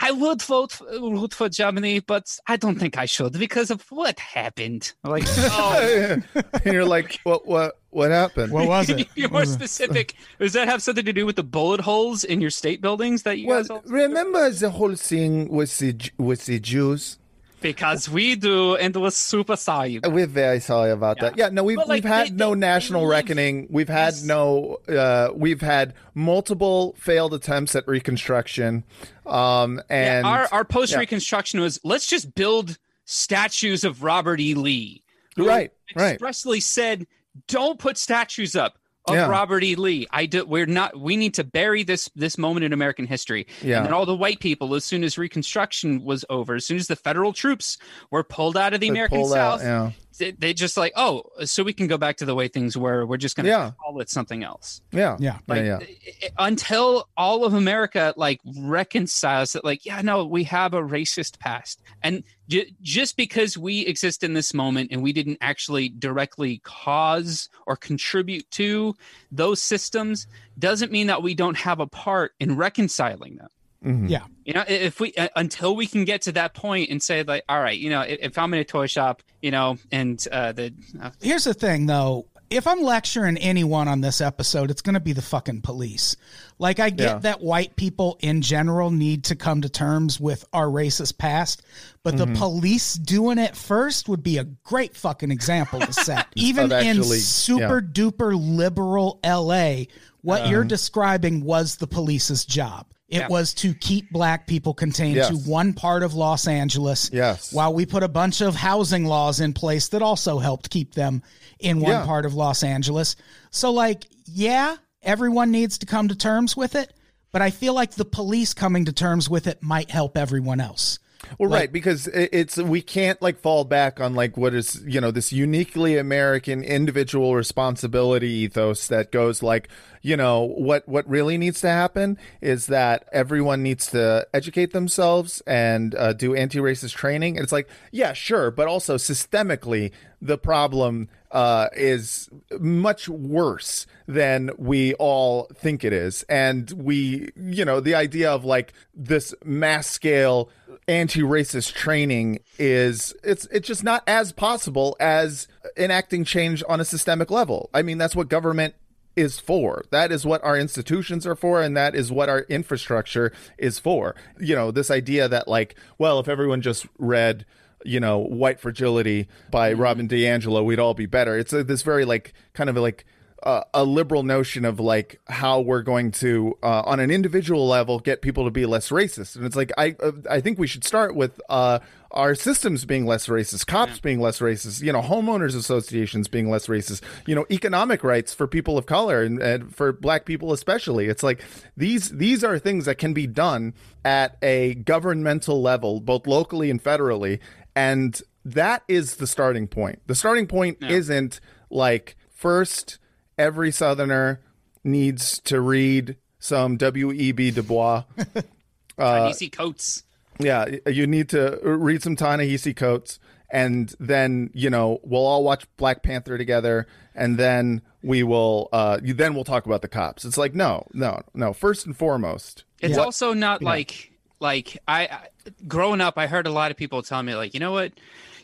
I 0.00 0.10
would 0.10 0.42
vote 0.42 0.80
root 0.80 1.32
for 1.34 1.48
Germany, 1.48 2.00
but 2.00 2.36
I 2.46 2.56
don't 2.56 2.78
think 2.78 2.98
I 2.98 3.06
should 3.06 3.38
because 3.38 3.70
of 3.70 3.82
what 3.90 4.18
happened. 4.18 4.92
Like, 5.04 5.24
oh, 5.28 6.18
and 6.34 6.64
you're 6.64 6.84
like, 6.84 7.20
what 7.24 7.46
what 7.46 7.78
what 7.90 8.10
happened? 8.10 8.52
What 8.52 8.66
was 8.66 8.88
it? 8.90 9.08
you're 9.14 9.28
more 9.28 9.44
specific. 9.44 10.14
Does 10.38 10.54
that 10.54 10.68
have 10.68 10.82
something 10.82 11.04
to 11.04 11.12
do 11.12 11.24
with 11.26 11.36
the 11.36 11.44
bullet 11.44 11.80
holes 11.80 12.24
in 12.24 12.40
your 12.40 12.50
state 12.50 12.80
buildings 12.80 13.22
that 13.22 13.38
you 13.38 13.46
well, 13.48 13.60
guys 13.60 13.70
all 13.70 13.82
remember 13.86 14.50
the 14.50 14.70
whole 14.70 14.96
thing 14.96 15.48
with 15.48 15.78
the 15.78 16.10
with 16.18 16.46
the 16.46 16.58
Jews? 16.58 17.18
Because 17.62 18.08
we 18.08 18.34
do, 18.36 18.74
and 18.76 18.94
it 18.94 18.98
was 18.98 19.16
super 19.16 19.56
sorry. 19.56 20.00
We're 20.04 20.26
very 20.26 20.60
sorry 20.60 20.90
about 20.90 21.20
that. 21.20 21.38
Yeah, 21.38 21.48
no, 21.48 21.62
we've 21.64 21.78
like, 21.78 21.88
we've 21.88 22.04
had 22.04 22.26
they- 22.28 22.34
no 22.34 22.54
they- 22.54 22.60
national 22.60 23.02
they 23.02 23.08
reckoning. 23.08 23.68
We've 23.70 23.88
had 23.88 24.14
Yes. 24.14 24.24
no. 24.24 24.78
Uh, 24.88 25.28
we've 25.34 25.60
had 25.60 25.94
multiple 26.14 26.94
failed 26.98 27.32
attempts 27.34 27.74
at 27.76 27.86
reconstruction. 27.88 28.84
Um, 29.24 29.80
and 29.88 30.26
Yeah, 30.26 30.30
our 30.30 30.48
our 30.52 30.64
post 30.64 30.96
reconstruction 30.96 31.60
was 31.60 31.78
let's 31.84 32.06
just 32.06 32.34
build 32.34 32.78
statues 33.04 33.84
of 33.84 34.02
Robert 34.02 34.40
E. 34.40 34.54
Lee. 34.54 35.02
who 35.36 35.46
Right, 35.46 35.70
right. 35.96 36.12
Expressly 36.14 36.60
said, 36.60 37.06
don't 37.48 37.78
put 37.78 37.96
statues 37.96 38.54
up 38.54 38.76
of 39.06 39.14
Yeah. 39.14 39.26
Robert 39.28 39.64
E. 39.64 39.74
Lee. 39.74 40.06
I 40.10 40.26
do, 40.26 40.44
we're 40.44 40.66
not. 40.66 40.98
We 40.98 41.16
need 41.16 41.34
to 41.34 41.44
bury 41.44 41.82
this 41.82 42.08
this 42.14 42.38
moment 42.38 42.64
in 42.64 42.72
American 42.72 43.06
history. 43.06 43.46
Yeah. 43.62 43.78
And 43.78 43.86
then 43.86 43.92
all 43.92 44.06
the 44.06 44.14
white 44.16 44.40
people, 44.40 44.74
as 44.74 44.84
soon 44.84 45.02
as 45.04 45.18
Reconstruction 45.18 46.04
was 46.04 46.24
over, 46.30 46.54
as 46.54 46.66
soon 46.66 46.76
as 46.76 46.86
the 46.86 46.96
federal 46.96 47.32
troops 47.32 47.78
were 48.10 48.22
pulled 48.22 48.56
out 48.56 48.74
of 48.74 48.80
the 48.80 48.86
They 48.86 48.90
American 48.90 49.18
pulled 49.18 49.34
out, 49.34 49.60
South, 49.60 49.66
yeah. 49.66 49.90
They, 50.18 50.30
they 50.32 50.52
just 50.54 50.76
like, 50.76 50.92
oh, 50.96 51.22
so 51.44 51.62
we 51.62 51.72
can 51.72 51.86
go 51.86 51.96
back 51.98 52.16
to 52.18 52.24
the 52.24 52.34
way 52.34 52.48
things 52.48 52.76
were. 52.76 53.06
We're 53.06 53.16
just 53.16 53.34
going 53.36 53.44
to 53.44 53.50
Yeah. 53.50 53.70
call 53.82 54.00
it 54.00 54.10
something 54.10 54.42
else 54.44 54.80
yeah, 54.92 55.16
Yeah. 55.18 55.38
like 55.48 55.64
yeah, 55.64 55.78
i- 55.80 55.96
i- 56.24 56.46
until 56.46 57.08
all 57.16 57.44
of 57.44 57.54
america 57.54 58.12
like 58.16 58.40
reconciles 58.82 59.52
that 59.52 59.64
like 59.64 59.84
yeah 59.86 60.00
no 60.02 60.24
we 60.24 60.44
have 60.44 60.74
a 60.74 60.80
racist 60.82 61.38
past 61.38 61.80
and 62.02 62.24
j- 62.48 62.74
just 62.82 63.16
because 63.16 63.56
we 63.56 63.80
exist 63.86 64.22
in 64.24 64.34
this 64.34 64.52
moment 64.52 64.90
and 64.92 65.02
we 65.02 65.12
didn't 65.12 65.38
actually 65.40 65.88
directly 65.88 66.60
cause 66.64 67.48
or 67.66 67.76
contribute 67.76 68.50
to 68.50 68.94
those 69.30 69.62
systems 69.62 70.26
doesn't 70.58 70.90
mean 70.92 71.06
that 71.06 71.22
we 71.22 71.34
don't 71.34 71.56
have 71.56 71.80
a 71.80 71.86
part 71.86 72.32
in 72.40 72.56
reconciling 72.56 73.36
them 73.36 73.48
Mhm. 73.84 74.08
Yeah. 74.08 74.22
you 74.44 74.52
know 74.54 74.64
if 74.68 75.00
we 75.00 75.12
uh, 75.14 75.28
until 75.36 75.74
we 75.76 75.86
can 75.86 76.04
get 76.04 76.22
to 76.22 76.32
that 76.32 76.54
point 76.54 76.90
and 76.90 77.02
say 77.02 77.22
like 77.22 77.44
all 77.48 77.60
right 77.60 77.78
you 77.78 77.90
know 77.90 78.02
if, 78.02 78.18
if 78.22 78.38
i'm 78.38 78.52
in 78.54 78.60
a 78.60 78.64
toy 78.64 78.86
shop 78.86 79.22
you 79.40 79.50
know 79.50 79.76
and 79.90 80.26
uh 80.30 80.52
the 80.52 80.72
uh, 81.00 81.10
Here's 81.20 81.44
the 81.44 81.54
thing, 81.54 81.86
though. 81.86 82.26
If 82.50 82.66
I'm 82.66 82.82
lecturing 82.82 83.38
anyone 83.38 83.88
on 83.88 84.02
this 84.02 84.20
episode, 84.20 84.70
it's 84.70 84.82
going 84.82 84.92
to 84.92 85.00
be 85.00 85.14
the 85.14 85.22
fucking 85.22 85.62
police. 85.62 86.16
Like, 86.58 86.80
I 86.80 86.90
get 86.90 87.04
Yeah. 87.06 87.18
that 87.20 87.40
white 87.40 87.76
people 87.76 88.18
in 88.20 88.42
general 88.42 88.90
need 88.90 89.24
to 89.24 89.36
come 89.36 89.62
to 89.62 89.70
terms 89.70 90.20
with 90.20 90.44
our 90.52 90.66
racist 90.66 91.16
past, 91.16 91.62
but 92.02 92.14
Mm-hmm. 92.14 92.34
the 92.34 92.38
police 92.38 92.92
doing 92.92 93.38
it 93.38 93.56
first 93.56 94.06
would 94.06 94.22
be 94.22 94.36
a 94.36 94.44
great 94.44 94.94
fucking 94.94 95.30
example 95.30 95.80
to 95.80 95.94
set. 95.94 96.26
Even 96.36 96.70
actually- 96.70 96.90
in 96.90 97.22
super 97.22 97.80
duper 97.80 98.34
liberal 98.36 99.18
LA, 99.24 99.84
what 100.20 100.42
Uh-huh. 100.42 100.50
you're 100.50 100.64
describing 100.64 101.42
was 101.44 101.76
the 101.76 101.86
police's 101.86 102.44
job. 102.44 102.84
It 103.12 103.18
Yeah. 103.18 103.28
was 103.28 103.52
to 103.54 103.74
keep 103.74 104.10
black 104.10 104.46
people 104.46 104.72
contained 104.72 105.16
Yes. 105.16 105.28
to 105.28 105.36
one 105.36 105.74
part 105.74 106.02
of 106.02 106.14
Los 106.14 106.46
Angeles. 106.48 107.10
Yes. 107.12 107.52
While 107.52 107.74
we 107.74 107.84
put 107.84 108.02
a 108.02 108.08
bunch 108.08 108.40
of 108.40 108.56
housing 108.56 109.04
laws 109.04 109.38
in 109.38 109.52
place 109.52 109.88
that 109.88 110.00
also 110.00 110.38
helped 110.38 110.70
keep 110.70 110.94
them 110.94 111.22
in 111.60 111.80
one 111.80 111.90
Yeah. 111.92 112.06
part 112.06 112.24
of 112.24 112.34
Los 112.34 112.62
Angeles. 112.62 113.14
So, 113.50 113.70
like, 113.70 114.06
yeah, 114.24 114.76
everyone 115.02 115.50
needs 115.50 115.76
to 115.78 115.86
come 115.86 116.08
to 116.08 116.14
terms 116.14 116.56
with 116.56 116.74
it, 116.74 116.94
but 117.32 117.42
I 117.42 117.50
feel 117.50 117.74
like 117.74 117.92
the 117.92 118.06
police 118.06 118.54
coming 118.54 118.86
to 118.86 118.92
terms 118.92 119.28
with 119.28 119.46
it 119.46 119.62
might 119.62 119.90
help 119.90 120.16
everyone 120.16 120.58
else. 120.58 120.98
Well, 121.38 121.50
right, 121.50 121.72
because 121.72 122.08
it's 122.08 122.56
we 122.56 122.82
can't 122.82 123.20
like 123.22 123.38
fall 123.38 123.64
back 123.64 124.00
on 124.00 124.14
like 124.14 124.36
what 124.36 124.54
is 124.54 124.82
you 124.86 125.00
know 125.00 125.10
this 125.10 125.32
uniquely 125.32 125.96
American 125.96 126.62
individual 126.62 127.34
responsibility 127.34 128.28
ethos 128.28 128.88
that 128.88 129.12
goes 129.12 129.42
like 129.42 129.68
you 130.02 130.16
know 130.16 130.42
what 130.42 130.86
what 130.88 131.08
really 131.08 131.38
needs 131.38 131.60
to 131.62 131.68
happen 131.68 132.18
is 132.40 132.66
that 132.66 133.08
everyone 133.12 133.62
needs 133.62 133.86
to 133.88 134.26
educate 134.34 134.72
themselves 134.72 135.42
and 135.46 135.94
uh, 135.94 136.12
do 136.12 136.34
anti-racist 136.34 136.94
training. 136.94 137.36
And 137.36 137.44
it's 137.44 137.52
like 137.52 137.68
yeah, 137.90 138.12
sure, 138.12 138.50
but 138.50 138.68
also 138.68 138.96
systemically 138.96 139.92
the 140.20 140.38
problem 140.38 141.08
uh, 141.32 141.68
is 141.74 142.28
much 142.60 143.08
worse 143.08 143.86
than 144.06 144.50
we 144.58 144.94
all 144.94 145.48
think 145.54 145.82
it 145.82 145.92
is, 145.92 146.22
and 146.24 146.70
we 146.72 147.30
you 147.36 147.64
know 147.64 147.80
the 147.80 147.94
idea 147.94 148.30
of 148.30 148.44
like 148.44 148.72
this 148.94 149.34
mass 149.44 149.86
scale 149.86 150.50
anti-racist 150.88 151.74
training 151.74 152.40
is 152.58 153.14
it's 153.22 153.46
it's 153.46 153.68
just 153.68 153.84
not 153.84 154.02
as 154.06 154.32
possible 154.32 154.96
as 154.98 155.46
enacting 155.76 156.24
change 156.24 156.62
on 156.68 156.80
a 156.80 156.84
systemic 156.84 157.30
level. 157.30 157.70
I 157.72 157.82
mean, 157.82 157.98
that's 157.98 158.16
what 158.16 158.28
government 158.28 158.74
is 159.14 159.38
for. 159.38 159.84
That 159.90 160.10
is 160.10 160.24
what 160.24 160.42
our 160.42 160.56
institutions 160.56 161.26
are 161.26 161.36
for 161.36 161.62
and 161.62 161.76
that 161.76 161.94
is 161.94 162.10
what 162.10 162.28
our 162.28 162.40
infrastructure 162.42 163.32
is 163.58 163.78
for. 163.78 164.16
You 164.40 164.54
know, 164.54 164.70
this 164.70 164.90
idea 164.90 165.28
that 165.28 165.46
like, 165.46 165.76
well, 165.98 166.18
if 166.18 166.28
everyone 166.28 166.62
just 166.62 166.86
read 166.98 167.44
you 167.84 168.00
know, 168.00 168.18
White 168.18 168.60
Fragility 168.60 169.28
by 169.50 169.72
mm-hmm. 169.72 169.82
Robin 169.82 170.08
DiAngelo, 170.08 170.64
we'd 170.64 170.78
all 170.78 170.94
be 170.94 171.06
better. 171.06 171.36
It's 171.36 171.52
a, 171.52 171.64
this 171.64 171.82
very 171.82 172.04
like 172.04 172.32
kind 172.54 172.70
of 172.70 172.76
like 172.76 173.04
uh, 173.42 173.64
a 173.74 173.84
liberal 173.84 174.22
notion 174.22 174.64
of 174.64 174.78
like 174.78 175.20
how 175.28 175.60
we're 175.60 175.82
going 175.82 176.10
to 176.10 176.56
uh, 176.62 176.82
on 176.86 177.00
an 177.00 177.10
individual 177.10 177.66
level 177.66 177.98
get 177.98 178.22
people 178.22 178.44
to 178.44 178.50
be 178.50 178.66
less 178.66 178.90
racist. 178.90 179.36
And 179.36 179.44
it's 179.44 179.56
like 179.56 179.72
i 179.76 179.94
uh, 180.00 180.12
i 180.30 180.40
think 180.40 180.58
we 180.58 180.66
should 180.66 180.84
start 180.84 181.14
with 181.14 181.40
uh 181.48 181.80
our 182.10 182.34
systems 182.34 182.84
being 182.84 183.06
less 183.06 183.26
racist 183.26 183.66
cops 183.66 183.98
being 183.98 184.20
less 184.20 184.40
racist 184.40 184.82
you 184.82 184.92
know 184.92 185.00
homeowners 185.00 185.56
associations 185.56 186.28
being 186.28 186.50
less 186.50 186.66
racist 186.66 187.00
you 187.26 187.34
know 187.34 187.46
economic 187.50 188.04
rights 188.04 188.34
for 188.34 188.46
people 188.46 188.76
of 188.76 188.84
color 188.84 189.22
and, 189.22 189.40
and 189.40 189.74
for 189.74 189.92
black 189.92 190.24
people 190.24 190.52
especially. 190.52 191.06
It's 191.06 191.22
like 191.22 191.42
these 191.76 192.10
these 192.10 192.44
are 192.44 192.58
things 192.58 192.84
that 192.84 192.98
can 192.98 193.12
be 193.12 193.26
done 193.26 193.74
at 194.04 194.36
a 194.42 194.74
governmental 194.74 195.60
level 195.60 196.00
both 196.00 196.26
locally 196.26 196.70
and 196.70 196.82
federally 196.82 197.38
and 197.74 198.20
that 198.44 198.82
is 198.88 199.16
the 199.16 199.26
starting 199.26 199.68
point. 199.68 200.00
The 200.06 200.14
starting 200.14 200.46
point 200.46 200.78
isn't 200.82 201.40
like 201.70 202.16
first 202.34 202.98
every 203.38 203.70
Southerner 203.70 204.40
needs 204.84 205.38
to 205.40 205.60
read 205.60 206.16
some 206.38 206.76
W.E.B. 206.76 207.52
Du 207.52 207.62
Bois. 207.62 208.04
uh, 208.98 209.32
Coates 209.52 210.02
Yeah, 210.38 210.66
you 210.86 211.06
need 211.06 211.28
to 211.30 211.58
read 211.62 212.02
some 212.02 212.16
Ta-Nehisi 212.16 212.74
Coates, 212.74 213.18
and 213.50 213.94
then 214.00 214.50
you 214.54 214.70
know 214.70 215.00
we'll 215.02 215.24
all 215.26 215.44
watch 215.44 215.66
Black 215.76 216.02
Panther 216.02 216.36
together, 216.38 216.86
and 217.14 217.38
then 217.38 217.82
we 218.02 218.22
will. 218.22 218.68
Uh, 218.72 218.98
you, 219.02 219.14
then 219.14 219.34
we'll 219.34 219.44
talk 219.44 219.66
about 219.66 219.82
the 219.82 219.88
cops. 219.88 220.24
It's 220.24 220.36
like 220.38 220.54
no, 220.54 220.86
no, 220.92 221.22
no. 221.34 221.52
First 221.52 221.86
and 221.86 221.96
foremost, 221.96 222.64
It's 222.80 222.96
Yeah. 222.96 223.04
also 223.04 223.32
not 223.34 223.62
like 223.62 224.10
like 224.40 224.78
I, 224.88 225.06
I 225.06 225.28
growing 225.68 226.00
up. 226.00 226.18
I 226.18 226.26
heard 226.26 226.46
a 226.46 226.52
lot 226.52 226.70
of 226.72 226.76
people 226.76 227.02
tell 227.02 227.22
me 227.22 227.34
like, 227.36 227.54
you 227.54 227.60
know 227.60 227.72
what, 227.72 227.92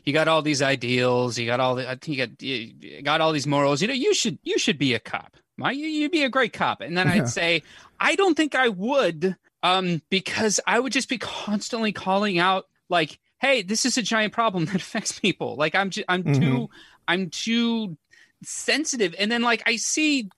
you 0.08 0.14
got 0.14 0.26
all 0.26 0.40
these 0.40 0.62
ideals, 0.62 1.38
you 1.38 1.44
got 1.44 1.60
all 1.60 1.74
the, 1.74 1.84
I 1.88 1.96
think 1.96 2.08
you 2.08 2.26
got 2.26 2.42
you 2.42 3.02
got 3.02 3.20
all 3.20 3.30
these 3.32 3.46
morals. 3.46 3.82
You 3.82 3.88
know, 3.88 3.94
you 3.94 4.14
should 4.14 4.38
you 4.42 4.58
should 4.58 4.78
be 4.78 4.94
a 4.94 4.98
cop. 4.98 5.36
My, 5.58 5.70
you- 5.70 5.86
you'd 5.88 6.10
be 6.12 6.22
a 6.24 6.28
great 6.30 6.52
cop. 6.54 6.80
And 6.80 6.96
then 6.96 7.06
Yeah. 7.08 7.14
I'd 7.14 7.28
say, 7.28 7.62
I 8.00 8.14
don't 8.16 8.34
think 8.36 8.54
I 8.54 8.68
would, 8.68 9.36
um, 9.62 10.00
because 10.08 10.60
I 10.66 10.80
would 10.80 10.92
just 10.92 11.08
be 11.10 11.18
constantly 11.18 11.92
calling 11.92 12.38
out, 12.38 12.66
like, 12.88 13.18
hey, 13.40 13.60
this 13.62 13.84
is 13.84 13.98
a 13.98 14.02
giant 14.02 14.32
problem 14.32 14.64
that 14.70 14.76
affects 14.76 15.18
people. 15.18 15.56
Like, 15.56 15.74
I'm, 15.74 15.90
ju- 15.90 16.04
I'm 16.08 16.22
Mhm. 16.24 16.40
too, 16.40 16.70
I'm 17.06 17.28
too 17.30 17.96
sensitive. 18.42 19.14
And 19.18 19.30
then, 19.30 19.42
like, 19.42 19.62
I 19.66 19.76
see 19.76 20.30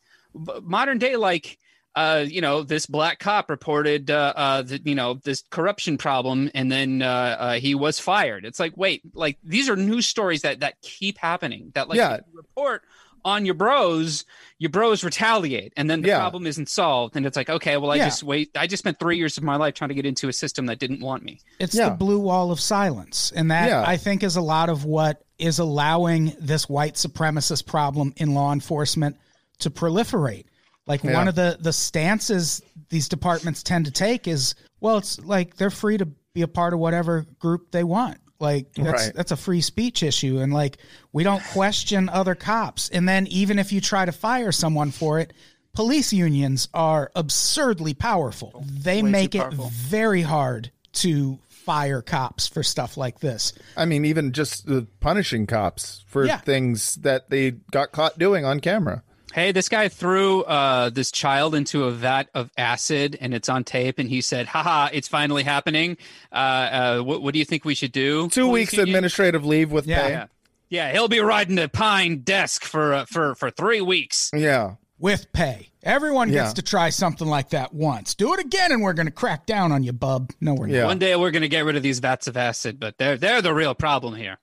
modern 0.62 0.99
day, 0.99 1.16
like, 1.16 1.59
uh, 1.97 2.24
you 2.26 2.41
know, 2.41 2.62
this 2.62 2.86
black 2.86 3.18
cop 3.18 3.51
reported, 3.51 4.11
uh, 4.11 4.32
uh, 4.36 4.62
that, 4.62 4.86
you 4.86 4.95
know, 4.95 5.14
this 5.14 5.43
corruption 5.51 5.99
problem, 5.99 6.51
and 6.55 6.70
then 6.70 7.03
uh, 7.03 7.36
uh, 7.38 7.53
he 7.55 7.74
was 7.74 7.99
fired. 7.99 8.45
It's 8.45 8.61
like, 8.61 8.76
wait, 8.76 9.03
like 9.14 9.38
these 9.43 9.68
are 9.68 9.76
news 9.76 10.07
stories 10.07 10.43
that 10.43 10.61
that 10.61 10.80
keep 10.82 11.18
happening. 11.18 11.72
That 11.74 11.88
like 11.88 11.97
Yeah. 11.99 12.16
you 12.16 12.22
report 12.32 12.82
on 13.22 13.45
your 13.45 13.55
bros, 13.55 14.24
your 14.59 14.70
bros 14.70 15.05
retaliate, 15.05 15.74
and 15.76 15.91
then 15.91 16.01
the 16.01 16.09
Yeah. 16.09 16.18
problem 16.20 16.47
isn't 16.47 16.70
solved. 16.70 17.16
And 17.16 17.26
it's 17.26 17.36
like, 17.36 17.51
okay, 17.51 17.76
well, 17.76 17.91
I 17.91 17.97
Yeah. 17.97 18.07
just 18.07 18.22
wait. 18.22 18.51
I 18.57 18.66
just 18.66 18.82
spent 18.82 18.99
three 18.99 19.18
years 19.18 19.36
of 19.36 19.43
my 19.43 19.57
life 19.57 19.74
trying 19.74 19.88
to 19.91 19.95
get 19.95 20.07
into 20.07 20.28
a 20.28 20.32
system 20.32 20.66
that 20.66 20.78
didn't 20.78 21.01
want 21.01 21.22
me. 21.22 21.41
It's 21.59 21.74
Yeah. 21.74 21.91
the 21.91 21.97
blue 21.97 22.18
wall 22.20 22.51
of 22.51 22.61
silence. 22.61 23.30
And 23.36 23.51
that, 23.51 23.68
Yeah. 23.68 23.84
I 23.86 23.99
think, 23.99 24.22
is 24.22 24.36
a 24.36 24.41
lot 24.41 24.70
of 24.70 24.84
what 24.86 25.22
is 25.38 25.59
allowing 25.59 26.34
this 26.41 26.66
white 26.68 26.95
supremacist 26.95 27.66
problem 27.66 28.14
in 28.16 28.32
law 28.32 28.53
enforcement 28.53 29.16
to 29.59 29.70
proliferate. 29.70 30.45
Like 30.91 31.05
Yeah. 31.05 31.14
one 31.14 31.28
of 31.28 31.36
the, 31.36 31.57
the 31.61 31.72
stances 31.72 32.61
these 32.88 33.09
departments 33.09 33.62
tend 33.62 33.84
to 33.84 33.93
take 33.93 34.26
is, 34.26 34.57
well, 34.80 34.97
it's 34.99 35.20
like 35.20 35.57
they're 35.57 35.70
free 35.70 35.97
to 35.99 36.07
be 36.34 36.43
a 36.43 36.49
part 36.49 36.72
of 36.74 36.80
whatever 36.80 37.24
group 37.38 37.70
they 37.70 37.84
want. 37.84 38.18
Like 38.41 38.72
that's 38.74 39.05
Right. 39.07 39.14
that's 39.14 39.30
a 39.30 39.36
free 39.36 39.61
speech 39.61 40.03
issue, 40.03 40.38
and 40.41 40.53
like 40.53 40.78
we 41.12 41.22
don't 41.22 41.45
question 41.53 42.09
other 42.09 42.34
cops. 42.34 42.88
And 42.88 43.09
then 43.09 43.28
even 43.28 43.59
if 43.61 43.70
you 43.70 43.80
try 43.80 44.05
to 44.05 44.11
fire 44.12 44.51
someone 44.51 44.91
for 44.91 45.20
it, 45.20 45.32
police 45.74 46.12
unions 46.12 46.68
are 46.74 47.12
absurdly 47.14 47.95
powerful. 47.95 48.64
They 48.66 49.03
Way 49.03 49.11
make 49.11 49.34
it 49.36 49.43
powerful. 49.43 49.70
very 49.72 50.22
hard 50.22 50.72
to 50.95 51.38
fire 51.49 52.03
cops 52.03 52.49
for 52.49 52.62
stuff 52.64 52.97
like 52.97 53.20
this. 53.20 53.53
I 53.76 53.84
mean, 53.84 54.05
even 54.07 54.32
just 54.32 54.66
punishing 54.99 55.47
cops 55.47 56.03
for 56.09 56.24
Yeah. 56.26 56.38
things 56.38 56.97
that 56.97 57.30
they 57.30 57.53
got 57.70 57.93
caught 57.93 58.18
doing 58.18 58.45
on 58.45 58.59
camera. 58.61 59.05
Hey, 59.33 59.53
this 59.53 59.68
guy 59.68 59.89
threw 59.89 60.43
uh, 60.43 60.91
this 60.91 61.11
child 61.12 61.55
into 61.55 61.85
a 61.85 61.91
vat 61.93 62.28
of 62.35 62.51
acid, 62.59 63.16
and 63.20 63.33
it's 63.33 63.49
on 63.49 63.62
tape. 63.64 63.99
And 63.99 64.09
he 64.09 64.20
said, 64.20 64.47
"Haha, 64.47 64.89
it's 64.93 65.07
finally 65.09 65.43
happening. 65.45 65.97
Uh, 66.33 66.35
uh, 66.35 67.01
what, 67.03 67.22
what 67.22 67.33
do 67.33 67.39
you 67.39 67.45
think 67.45 67.64
we 67.64 67.74
should 67.74 67.93
do?" 67.93 68.28
Two 68.28 68.47
Police 68.47 68.53
weeks 68.53 68.72
union? 68.74 68.89
administrative 68.89 69.45
leave 69.45 69.70
with 69.70 69.87
Yeah. 69.87 70.03
pay. 70.03 70.11
Yeah, 70.11 70.26
yeah, 70.68 70.93
he'll 70.93 71.09
be 71.09 71.20
riding 71.20 71.55
the 71.57 71.68
pine 71.68 72.22
desk 72.22 72.64
for 72.64 72.93
uh, 72.95 73.05
for 73.07 73.35
for 73.37 73.51
three 73.51 73.81
weeks. 73.81 74.31
Yeah. 74.35 74.74
with 74.99 75.33
pay. 75.33 75.70
Everyone 75.83 76.28
gets 76.31 76.51
Yeah. 76.51 76.55
to 76.55 76.62
try 76.62 76.91
something 76.91 77.26
like 77.26 77.51
that 77.51 77.72
once. 77.72 78.14
Do 78.14 78.35
it 78.35 78.41
again, 78.41 78.70
and 78.70 78.83
we're 78.83 78.93
going 78.93 79.07
to 79.07 79.11
crack 79.12 79.47
down 79.47 79.72
on 79.72 79.83
you, 79.83 79.95
bub. 79.95 80.31
No, 80.43 80.53
we're 80.53 80.68
Yeah. 80.68 80.81
not. 80.81 80.87
One 80.89 80.99
day 80.99 81.16
we're 81.16 81.31
going 81.31 81.41
to 81.41 81.49
get 81.49 81.64
rid 81.64 81.74
of 81.76 81.83
these 81.83 82.01
vats 82.01 82.26
of 82.26 82.37
acid, 82.37 82.78
but 82.78 82.99
they're 82.99 83.16
they're 83.16 83.41
the 83.41 83.55
real 83.55 83.74
problem 83.74 84.14
here. 84.14 84.37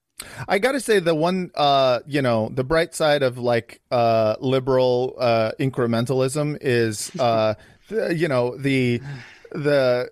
I 0.47 0.59
got 0.59 0.71
to 0.71 0.79
say 0.79 0.99
the 0.99 1.15
one 1.15 1.51
uh 1.55 1.99
you 2.07 2.21
know 2.21 2.49
the 2.53 2.63
bright 2.63 2.95
side 2.95 3.23
of 3.23 3.37
like 3.37 3.81
uh 3.91 4.35
liberal 4.39 5.15
uh 5.19 5.51
incrementalism 5.59 6.57
is 6.61 7.11
uh 7.19 7.55
the, 7.89 8.15
you 8.15 8.27
know 8.27 8.57
the 8.57 9.01
the 9.51 10.09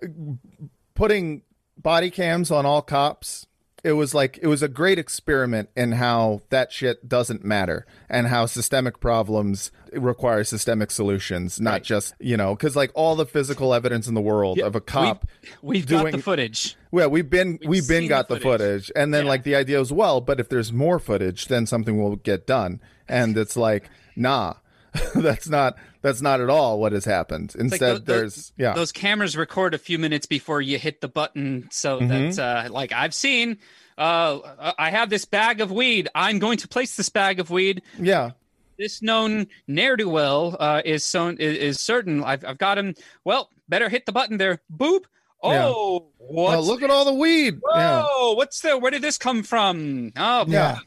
putting 0.94 1.42
body 1.76 2.10
cams 2.10 2.50
on 2.50 2.64
all 2.64 2.82
cops 2.82 3.46
it 3.84 3.92
was 3.92 4.14
like 4.14 4.38
it 4.42 4.48
was 4.48 4.62
a 4.62 4.68
great 4.68 4.98
experiment 4.98 5.68
in 5.76 5.92
how 5.92 6.42
that 6.50 6.72
shit 6.72 7.08
doesn't 7.08 7.44
matter 7.44 7.86
and 8.08 8.26
how 8.26 8.46
systemic 8.46 8.98
problems 8.98 9.70
require 9.96 10.44
systemic 10.44 10.90
solutions 10.90 11.60
not 11.60 11.82
just 11.82 12.14
you 12.20 12.36
know 12.36 12.54
because 12.54 12.76
like 12.76 12.90
all 12.94 13.16
the 13.16 13.26
physical 13.26 13.72
evidence 13.74 14.06
in 14.06 14.14
the 14.14 14.20
world 14.20 14.58
of 14.60 14.74
a 14.76 14.80
cop 14.80 15.26
We've, 15.62 15.84
we've 15.84 15.86
got 15.86 16.12
the 16.12 16.18
footage. 16.18 16.76
Yeah, 16.92 17.06
we've 17.06 17.28
been 17.28 17.58
we've, 17.60 17.68
We've 17.68 17.88
been 17.88 18.08
got 18.08 18.28
the 18.28 18.34
the 18.36 18.40
footage. 18.40 18.86
footage. 18.86 18.92
and 18.96 19.12
then 19.12 19.24
Yeah. 19.24 19.30
like 19.30 19.42
the 19.42 19.54
idea 19.54 19.80
is 19.80 19.92
well, 19.92 20.20
but 20.20 20.40
if 20.40 20.48
there's 20.48 20.72
more 20.72 20.98
footage, 20.98 21.46
then 21.48 21.66
something 21.66 22.02
will 22.02 22.16
get 22.16 22.46
done, 22.46 22.80
and 23.08 23.36
it's 23.36 23.56
like 23.56 23.90
nah, 24.16 24.54
that's 25.14 25.48
not 25.48 25.76
that's 26.02 26.22
not 26.22 26.40
at 26.40 26.48
all 26.48 26.78
what 26.80 26.92
has 26.92 27.04
happened. 27.04 27.52
Like 27.54 27.60
Instead, 27.64 28.06
tho- 28.06 28.12
there's 28.18 28.52
yeah, 28.56 28.72
those 28.74 28.92
cameras 28.92 29.36
record 29.36 29.74
a 29.74 29.78
few 29.78 29.98
minutes 29.98 30.26
before 30.26 30.60
you 30.62 30.78
hit 30.78 31.00
the 31.00 31.08
button, 31.08 31.68
so 31.70 32.00
Mm-hmm. 32.00 32.30
that 32.30 32.38
uh, 32.68 32.72
like 32.72 32.92
I've 32.92 33.14
seen. 33.14 33.58
Uh, 33.98 34.72
I 34.78 34.90
have 34.90 35.08
this 35.08 35.24
bag 35.24 35.62
of 35.62 35.72
weed. 35.72 36.08
I'm 36.14 36.38
going 36.38 36.58
to 36.58 36.68
place 36.68 36.96
this 36.96 37.08
bag 37.08 37.40
of 37.40 37.48
weed 37.50 37.80
yeah, 37.98 38.32
this 38.78 39.02
known 39.02 39.46
ne'er 39.66 39.96
do 39.96 40.08
well 40.08 40.56
uh, 40.60 40.82
is 40.84 41.04
so 41.04 41.28
is, 41.28 41.38
is 41.38 41.80
certain. 41.80 42.22
I've 42.24 42.44
I've 42.44 42.58
got 42.58 42.78
him. 42.78 42.94
Well, 43.24 43.50
better 43.68 43.88
hit 43.88 44.06
the 44.06 44.12
button 44.12 44.36
there. 44.38 44.60
Boop. 44.72 45.02
Yeah. 45.44 45.66
Oh, 45.68 46.06
Oh, 46.28 46.32
what's 46.32 46.66
look 46.66 46.82
at 46.82 46.90
all 46.90 47.04
the 47.04 47.14
weed. 47.14 47.60
Whoa, 47.62 47.78
Yeah, 47.78 48.34
what's 48.36 48.60
the? 48.60 48.76
Where 48.76 48.90
did 48.90 49.02
this 49.02 49.16
come 49.16 49.42
from? 49.44 50.12
Oh, 50.16 50.44
Yeah. 50.48 50.78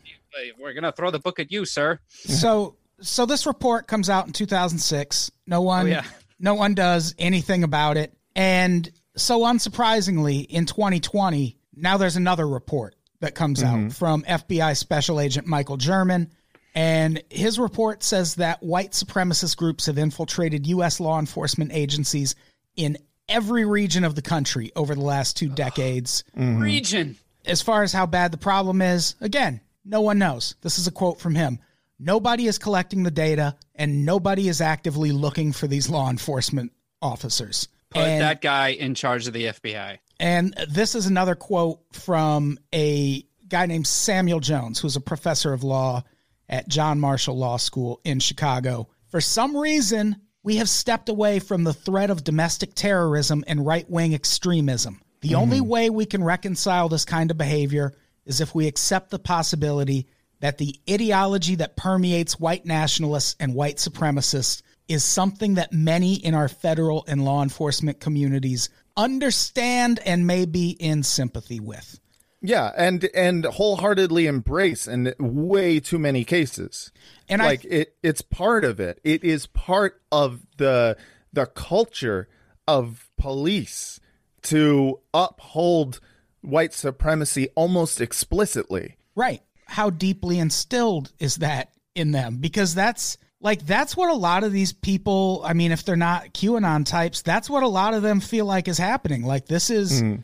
We're 0.59 0.73
gonna 0.73 0.91
throw 0.91 1.11
the 1.11 1.19
book 1.19 1.39
at 1.39 1.49
you, 1.51 1.63
sir. 1.65 1.99
So, 2.09 2.75
so 3.01 3.25
this 3.25 3.45
report 3.45 3.87
comes 3.87 4.09
out 4.09 4.27
in 4.27 4.33
2006. 4.33 5.31
No 5.47 5.61
one, 5.61 5.85
Oh, 5.85 5.89
yeah. 5.89 6.03
no 6.39 6.53
one 6.55 6.73
does 6.75 7.15
anything 7.17 7.63
about 7.63 7.95
it, 7.97 8.13
and 8.35 8.89
so 9.15 9.41
unsurprisingly, 9.41 10.45
in 10.47 10.65
2020, 10.65 11.57
now 11.75 11.97
there's 11.97 12.15
another 12.17 12.47
report 12.47 12.95
that 13.21 13.35
comes 13.35 13.63
out 13.63 13.91
from 13.93 14.23
FBI 14.23 14.75
Special 14.77 15.19
Agent 15.19 15.47
Michael 15.47 15.77
German. 15.77 16.31
And 16.79 17.21
his 17.29 17.59
report 17.59 18.03
says 18.03 18.35
that 18.35 18.63
white 18.63 18.93
supremacist 18.93 19.57
groups 19.57 19.87
have 19.87 19.97
infiltrated 19.97 20.65
U.S. 20.67 21.01
law 21.01 21.19
enforcement 21.19 21.71
agencies 21.73 22.35
in 22.77 22.97
every 23.27 23.65
region 23.65 24.05
of 24.05 24.15
the 24.15 24.21
country 24.21 24.71
over 24.77 24.95
the 24.95 25.01
last 25.01 25.35
two 25.35 25.49
decades. 25.49 26.23
Mm-hmm. 26.37 26.61
Region. 26.61 27.17
As 27.45 27.61
far 27.61 27.83
as 27.83 27.91
how 27.91 28.05
bad 28.05 28.31
the 28.31 28.37
problem 28.37 28.81
is, 28.81 29.15
again, 29.19 29.59
no 29.83 29.99
one 29.99 30.19
knows. 30.19 30.55
This 30.61 30.79
is 30.79 30.87
a 30.87 30.91
quote 30.91 31.19
from 31.19 31.35
him. 31.35 31.59
Nobody 31.99 32.47
is 32.47 32.57
collecting 32.57 33.03
the 33.03 33.11
data, 33.11 33.57
and 33.75 34.05
nobody 34.05 34.47
is 34.47 34.61
actively 34.61 35.11
looking 35.11 35.51
for 35.51 35.67
these 35.67 35.89
law 35.89 36.09
enforcement 36.09 36.71
officers. 37.01 37.67
Put 37.89 38.03
and, 38.03 38.21
that 38.21 38.39
guy 38.39 38.69
in 38.69 38.95
charge 38.95 39.27
of 39.27 39.33
the 39.33 39.47
FBI. 39.47 39.97
and 40.17 40.53
this 40.69 40.95
is 40.95 41.07
another 41.07 41.35
quote 41.35 41.81
from 41.91 42.57
a 42.73 43.25
guy 43.49 43.65
named 43.65 43.85
Samuel 43.85 44.39
Jones, 44.39 44.79
who's 44.79 44.95
a 44.95 45.01
professor 45.01 45.51
of 45.51 45.65
law 45.65 46.05
at 46.49 46.67
John 46.67 46.99
Marshall 46.99 47.37
Law 47.37 47.57
School 47.57 48.01
in 48.03 48.19
Chicago. 48.19 48.89
For 49.09 49.21
some 49.21 49.55
reason, 49.55 50.17
we 50.43 50.57
have 50.57 50.69
stepped 50.69 51.09
away 51.09 51.39
from 51.39 51.63
the 51.63 51.73
threat 51.73 52.09
of 52.09 52.23
domestic 52.23 52.73
terrorism 52.73 53.43
and 53.47 53.65
right 53.65 53.89
wing 53.89 54.13
extremism. 54.13 55.01
The 55.21 55.35
only 55.35 55.57
mm-hmm. 55.57 55.67
way 55.67 55.89
we 55.89 56.05
can 56.05 56.23
reconcile 56.23 56.89
this 56.89 57.05
kind 57.05 57.29
of 57.29 57.37
behavior 57.37 57.93
is 58.25 58.41
if 58.41 58.55
we 58.55 58.67
accept 58.67 59.09
the 59.09 59.19
possibility 59.19 60.07
that 60.39 60.57
the 60.57 60.79
ideology 60.89 61.55
that 61.55 61.75
permeates 61.75 62.39
white 62.39 62.65
nationalists 62.65 63.35
and 63.39 63.53
white 63.53 63.77
supremacists 63.77 64.61
is 64.87 65.03
something 65.03 65.55
that 65.55 65.73
many 65.73 66.15
in 66.15 66.33
our 66.33 66.47
federal 66.47 67.03
and 67.07 67.25
law 67.25 67.43
enforcement 67.43 67.99
communities 67.99 68.69
understand 68.95 69.99
and 70.05 70.25
may 70.25 70.45
be 70.45 70.69
in 70.71 71.03
sympathy 71.03 71.59
with. 71.59 71.99
Yeah, 72.41 72.71
and 72.77 73.09
and 73.13 73.45
wholeheartedly 73.45 74.25
embrace 74.25 74.87
in 74.87 75.13
way 75.19 75.79
too 75.79 75.99
many 75.99 76.23
cases. 76.23 76.91
And 77.27 77.41
like 77.41 77.65
I 77.65 77.69
it, 77.69 77.95
it's 78.01 78.21
part 78.21 78.63
of 78.63 78.79
it. 78.79 78.99
It 79.03 79.23
is 79.23 79.45
part 79.45 80.01
of 80.11 80.41
the 80.57 80.97
the 81.33 81.45
culture 81.45 82.27
of 82.67 83.09
police 83.17 83.99
to 84.43 84.99
uphold 85.13 85.99
white 86.41 86.73
supremacy 86.73 87.49
almost 87.55 87.99
explicitly. 87.99 88.95
right, 89.15 89.41
how 89.65 89.89
deeply 89.89 90.39
instilled 90.39 91.11
is 91.19 91.37
that 91.37 91.69
in 91.93 92.11
them? 92.11 92.37
Because 92.37 92.73
that's 92.73 93.17
like 93.41 93.65
that's 93.65 93.97
what 93.97 94.09
a 94.09 94.15
lot 94.15 94.43
of 94.43 94.53
these 94.53 94.71
people, 94.71 95.41
I 95.43 95.53
mean 95.53 95.71
if 95.71 95.83
they're 95.83 95.95
not 95.95 96.33
QAnon 96.33 96.85
types, 96.85 97.21
that's 97.21 97.49
what 97.49 97.63
a 97.63 97.67
lot 97.67 97.93
of 97.93 98.01
them 98.01 98.21
feel 98.21 98.45
like 98.45 98.67
is 98.67 98.77
happening. 98.77 99.23
Like 99.23 99.45
this 99.45 99.69
is 99.69 99.99
hmm. 99.99 100.15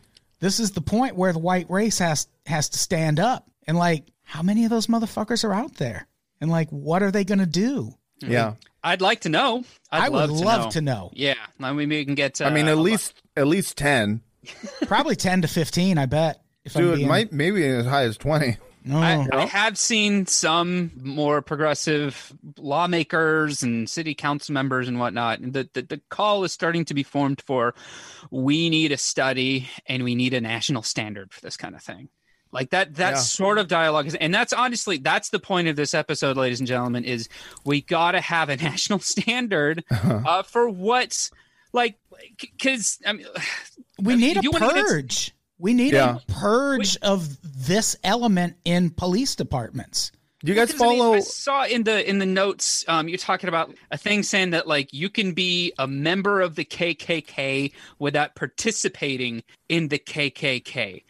This 0.46 0.60
is 0.60 0.72
the 0.72 0.82
point 0.82 1.16
where 1.16 1.34
the 1.34 1.39
white 1.39 1.68
race 1.72 1.98
has 1.98 2.28
has 2.46 2.70
to 2.70 2.78
stand 2.78 3.20
up. 3.20 3.50
And 3.66 3.76
like 3.76 4.06
how 4.22 4.43
many 4.43 4.64
of 4.64 4.70
those 4.70 4.86
motherfuckers 4.86 5.43
are 5.43 5.54
out 5.54 5.74
there? 5.76 6.08
And 6.39 6.52
like 6.52 6.70
what 6.70 7.02
are 7.02 7.10
they 7.10 7.24
going 7.24 7.39
to 7.39 7.48
do? 7.48 7.91
Yeah. 8.20 8.54
I'd 8.84 9.02
like 9.02 9.22
to 9.22 9.30
know. 9.30 9.64
I'd 9.91 10.04
I 10.04 10.10
would 10.10 10.30
love, 10.30 10.39
love 10.39 10.74
to, 10.74 10.80
to 10.80 10.82
know. 10.82 10.93
know. 10.93 11.12
Yeah, 11.14 11.34
I 11.60 11.70
mean, 11.74 11.89
maybe 11.89 11.98
we 11.98 12.06
can 12.06 12.14
get. 12.14 12.39
Uh, 12.39 12.46
I 12.46 12.52
mean, 12.52 12.68
at 12.68 12.78
least 12.78 13.16
at 13.36 13.48
least 13.48 13.76
ten. 13.78 14.22
Probably 14.86 15.16
10 15.16 15.41
to 15.41 15.48
15, 15.48 15.98
I 15.98 16.06
bet. 16.06 16.39
If 16.64 16.78
I'm 16.78 16.84
Dude, 16.84 16.96
being, 16.98 17.08
might 17.08 17.34
maybe 17.34 17.66
as 17.66 17.88
high 17.88 18.04
as 18.04 18.16
twenty. 18.16 18.58
no. 18.86 18.99
I, 18.99 19.27
I 19.33 19.45
have 19.47 19.77
seen 19.77 20.25
some 20.27 20.91
more 21.01 21.41
progressive 21.41 22.31
lawmakers 22.57 23.63
and 23.63 23.89
city 23.89 24.13
council 24.13 24.53
members 24.53 24.88
and 24.88 24.99
whatnot. 24.99 25.39
And 25.39 25.53
the, 25.53 25.67
the, 25.73 25.81
the 25.81 26.01
call 26.09 26.43
is 26.43 26.53
starting 26.53 26.86
to 26.86 26.93
be 26.93 27.03
formed 27.03 27.41
for 27.45 27.73
we 28.31 28.69
need 28.69 28.91
a 28.91 28.97
study 28.97 29.67
and 29.88 30.03
we 30.03 30.15
need 30.15 30.33
a 30.33 30.41
national 30.41 30.83
standard 30.83 31.33
for 31.33 31.41
this 31.41 31.57
kind 31.57 31.75
of 31.75 31.81
thing. 31.81 32.09
Like 32.51 32.69
that 32.69 32.95
that 32.95 33.15
Yeah. 33.15 33.19
sort 33.19 33.57
of 33.57 33.67
dialogue 33.67 34.07
is 34.07 34.15
and 34.15 34.33
that's 34.33 34.53
honestly 34.53 34.97
that's 34.97 35.29
the 35.29 35.39
point 35.39 35.67
of 35.67 35.75
this 35.75 35.93
episode, 35.93 36.38
ladies 36.38 36.59
and 36.61 36.67
gentlemen, 36.67 37.03
is 37.03 37.27
we 37.65 37.81
gotta 37.81 38.21
have 38.21 38.47
a 38.49 38.55
national 38.69 38.99
standard 38.99 39.83
uh, 39.91 40.43
for 40.43 40.69
what's 40.69 41.31
like 41.73 41.97
because 42.39 42.97
I 43.05 43.13
mean 43.13 43.25
We 44.01 44.15
need 44.17 44.38
a 44.38 44.41
you 44.41 44.51
wanna 44.51 44.67
get 44.73 44.86
purge. 44.86 45.34
We 45.58 45.74
need 45.74 45.93
Yeah. 45.93 46.18
a 46.18 46.32
purge 46.32 46.97
of 47.01 47.38
this 47.41 47.95
element 48.03 48.56
in 48.66 48.89
police 48.89 49.36
departments. 49.36 50.12
Do 50.43 50.51
you 50.51 50.56
guys 50.56 50.68
Because, 50.68 50.82
I 50.82 50.88
mean, 50.89 50.99
follow? 50.99 51.14
I 51.16 51.20
saw 51.22 51.66
in 51.66 51.84
the 51.86 52.08
in 52.08 52.20
the 52.20 52.26
notes, 52.26 52.84
um, 52.88 53.08
you're 53.08 53.18
talking 53.18 53.47
about 53.47 53.74
a 53.89 53.97
thing 53.97 54.22
saying 54.22 54.51
that 54.51 54.68
like 54.68 54.93
you 54.93 55.10
can 55.10 55.34
be 55.34 55.74
a 55.80 55.88
member 55.88 56.41
of 56.41 56.56
the 56.56 56.66
KKK 56.66 57.72
without 57.99 58.36
participating 58.36 59.43
in 59.70 59.88
the 59.88 59.97
KKK. 59.97 61.03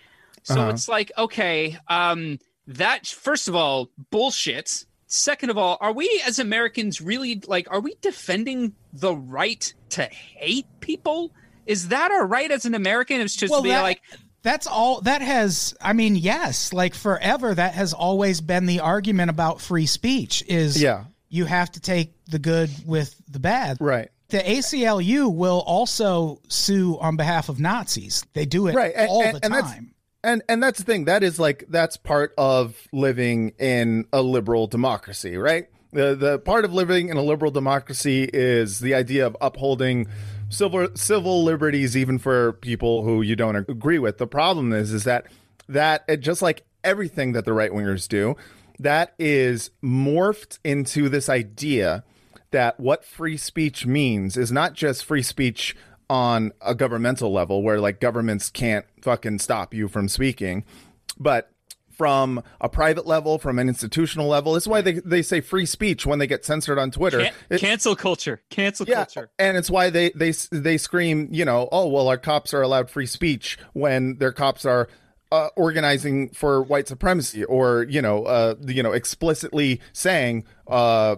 So 0.44 0.62
Uh-huh. 0.62 0.70
it's 0.70 0.88
like, 0.88 1.12
okay, 1.18 1.78
um, 1.90 2.40
that 2.68 3.08
first 3.08 3.48
of 3.48 3.56
all, 3.56 3.90
bullshit. 4.12 4.86
Second 5.08 5.50
of 5.50 5.58
all, 5.58 5.78
are 5.82 5.92
we 5.94 6.22
as 6.26 6.40
Americans 6.40 7.02
really 7.02 7.42
like? 7.48 7.68
Are 7.70 7.80
we 7.80 7.96
defending 8.02 8.74
the 8.94 9.16
right 9.16 9.72
to 9.90 10.04
hate 10.06 10.66
people? 10.80 11.32
Is 11.66 11.90
that 11.90 12.12
our 12.12 12.26
right 12.26 12.52
as 12.52 12.66
an 12.66 12.74
American? 12.74 13.22
It's 13.22 13.36
just 13.36 13.52
Well, 13.52 13.62
to 13.62 13.64
be 13.64 13.70
that- 13.70 13.82
like, 13.82 14.02
That's 14.46 14.68
all 14.68 15.02
that 15.02 15.22
has 15.24 15.74
I 15.82 15.94
mean, 15.94 16.16
yes, 16.16 16.72
like 16.72 16.94
forever 16.94 17.54
that 17.56 17.74
has 17.74 17.94
always 17.94 18.40
been 18.42 18.68
the 18.68 18.80
argument 18.82 19.32
about 19.32 19.60
free 19.60 19.88
speech 19.88 20.44
is 20.48 20.80
Yeah. 20.82 21.06
you 21.30 21.46
have 21.46 21.72
to 21.72 21.80
take 21.80 22.14
the 22.28 22.38
good 22.40 22.70
with 22.86 23.14
the 23.28 23.40
bad. 23.40 23.78
right. 23.82 24.10
The 24.30 24.38
ACLU 24.40 25.34
will 25.34 25.64
also 25.66 26.42
sue 26.48 26.98
on 27.00 27.16
behalf 27.16 27.50
of 27.50 27.60
Nazis. 27.60 28.24
They 28.34 28.46
do 28.46 28.68
it 28.68 28.76
Right, 28.76 28.94
and- 28.96 29.10
all 29.10 29.22
and- 29.24 29.36
the 29.38 29.46
and 29.46 29.54
time. 29.54 29.92
And 30.24 30.42
and 30.50 30.62
that's 30.64 30.78
the 30.80 30.86
thing. 30.86 31.06
That 31.06 31.24
is 31.24 31.40
like 31.40 31.66
that's 31.70 31.98
part 31.98 32.34
of 32.38 32.76
living 32.94 33.54
in 33.60 34.06
a 34.14 34.22
liberal 34.22 34.68
democracy, 34.68 35.38
right? 35.38 35.68
The 35.92 36.16
the 36.16 36.40
part 36.40 36.66
of 36.66 36.74
living 36.74 37.10
in 37.10 37.18
a 37.18 37.22
liberal 37.24 37.52
democracy 37.52 38.30
is 38.32 38.80
the 38.80 38.94
idea 38.96 39.26
of 39.28 39.36
upholding 39.42 40.08
civil 40.50 40.88
civil 40.96 41.44
liberties 41.44 41.96
even 41.98 42.18
for 42.18 42.54
people 42.54 43.04
who 43.04 43.22
you 43.22 43.36
don't 43.36 43.56
agree 43.56 44.00
with. 44.00 44.18
The 44.18 44.28
problem 44.28 44.74
is 44.74 44.92
is 44.92 45.04
that 45.04 45.28
that 45.68 46.04
it, 46.08 46.18
just 46.18 46.42
like 46.42 46.66
everything 46.84 47.34
that 47.34 47.46
the 47.46 47.54
right 47.54 47.72
wingers 47.72 48.08
do, 48.08 48.36
that 48.80 49.14
is 49.18 49.72
morphed 49.84 50.60
into 50.64 51.10
this 51.10 51.30
idea 51.30 52.04
that 52.52 52.80
what 52.80 53.04
free 53.04 53.38
speech 53.38 53.86
means 53.86 54.38
is 54.38 54.52
not 54.52 54.74
just 54.74 55.04
free 55.04 55.24
speech 55.24 55.76
on 56.10 56.52
a 56.62 56.76
governmental 56.76 57.34
level 57.34 57.64
where 57.64 57.80
like 57.80 58.00
governments 58.00 58.50
can't 58.50 58.86
fucking 59.02 59.40
stop 59.40 59.74
you 59.74 59.88
from 59.88 60.08
speaking, 60.08 60.64
but 61.18 61.52
from 61.98 62.44
a 62.62 62.70
private 62.70 63.06
level, 63.08 63.38
from 63.40 63.60
an 63.60 63.68
institutional 63.70 64.28
level. 64.28 64.56
Is 64.56 64.68
why 64.68 64.82
they, 64.82 64.94
they 65.06 65.22
say 65.22 65.42
free 65.42 65.66
speech 65.66 66.06
when 66.06 66.20
they 66.20 66.28
get 66.28 66.44
censored 66.46 66.78
on 66.78 66.92
Twitter. 66.92 67.20
can- 67.24 67.34
It- 67.50 67.60
cancel 67.62 67.96
culture, 67.96 68.42
cancel 68.50 68.86
yeah, 68.88 68.96
culture. 69.06 69.30
and 69.40 69.58
it's 69.58 69.70
why 69.70 69.90
they 69.90 70.10
they 70.12 70.32
they 70.52 70.78
scream, 70.78 71.30
you 71.32 71.46
know, 71.46 71.70
oh 71.72 71.88
well, 71.88 72.08
our 72.08 72.18
cops 72.18 72.54
are 72.54 72.62
allowed 72.62 72.90
free 72.90 73.06
speech 73.06 73.58
when 73.74 74.18
their 74.18 74.32
cops 74.32 74.66
are 74.66 74.88
uh, 75.36 75.50
organizing 75.58 76.30
for 76.30 76.64
white 76.64 76.88
supremacy, 76.88 77.44
or 77.44 77.84
you 77.84 78.02
know, 78.02 78.24
uh, 78.24 78.56
you 78.66 78.82
know, 78.82 78.94
explicitly 78.94 79.82
saying 79.92 80.46
uh, 80.68 81.18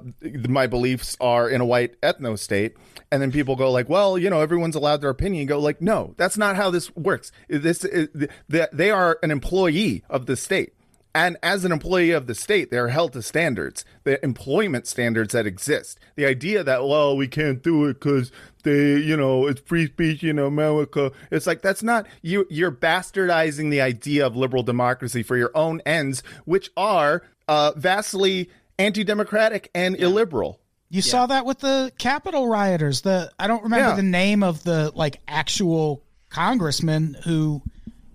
my 0.50 0.66
beliefs 0.66 1.16
are 1.22 1.48
in 1.48 1.62
a 1.62 1.66
white 1.66 2.00
ethno 2.02 2.38
state, 2.38 2.76
and 3.12 3.22
then 3.22 3.32
people 3.32 3.56
go 3.56 3.72
like, 3.72 3.88
well, 3.90 4.18
you 4.18 4.30
know, 4.30 4.42
everyone's 4.42 4.76
allowed 4.76 5.02
their 5.02 5.12
opinion. 5.12 5.46
Go 5.46 5.60
like, 5.60 5.82
no, 5.82 6.16
that's 6.18 6.38
not 6.38 6.56
how 6.56 6.72
this 6.72 6.94
works. 6.96 7.32
This 7.48 7.86
is, 7.86 8.10
that 8.50 8.76
they 8.76 8.90
are 8.90 9.20
an 9.22 9.30
employee 9.30 10.04
of 10.10 10.26
the 10.26 10.36
state. 10.36 10.74
And 11.14 11.38
as 11.42 11.66
an 11.66 11.72
employee 11.72 12.12
of 12.12 12.28
the 12.28 12.36
state, 12.36 12.70
they're 12.70 12.90
held 12.90 13.14
to 13.14 13.24
standards, 13.24 13.84
the 14.04 14.24
employment 14.24 14.86
standards 14.86 15.34
that 15.34 15.48
exist. 15.48 16.00
The 16.16 16.26
idea 16.26 16.64
that, 16.64 16.88
well, 16.88 17.18
we 17.18 17.28
can't 17.28 17.64
do 17.64 17.86
it 17.86 17.96
because 17.96 18.32
they, 18.68 18.98
you 18.98 19.16
know, 19.18 19.48
it's 19.48 19.62
free 19.62 19.88
speech 19.88 20.24
in 20.24 20.38
America. 20.40 21.12
It's 21.32 21.48
like, 21.48 21.62
that's 21.62 21.82
not, 21.84 22.06
you, 22.22 22.46
you're 22.50 22.72
bastardizing 22.72 23.72
the 23.72 23.82
idea 23.82 24.26
of 24.26 24.36
liberal 24.36 24.64
democracy 24.64 25.24
for 25.24 25.38
your 25.38 25.52
own 25.56 25.82
ends, 25.86 26.22
which 26.46 26.70
are 26.78 27.24
uh, 27.48 27.72
vastly 27.76 28.50
anti 28.78 29.04
democratic 29.04 29.72
and 29.74 29.96
illiberal. 29.96 30.60
You 30.90 31.02
saw 31.02 31.26
that 31.26 31.46
with 31.46 31.60
the 31.60 31.92
Capitol 31.98 32.48
rioters. 32.48 33.02
The 33.02 33.30
I 33.38 33.48
don't 33.48 33.64
remember 33.64 33.90
Yeah. 33.90 33.96
the 33.96 34.04
name 34.04 34.42
of 34.44 34.64
the 34.64 34.92
like 34.96 35.20
actual 35.28 36.02
congressman 36.30 37.18
who 37.26 37.62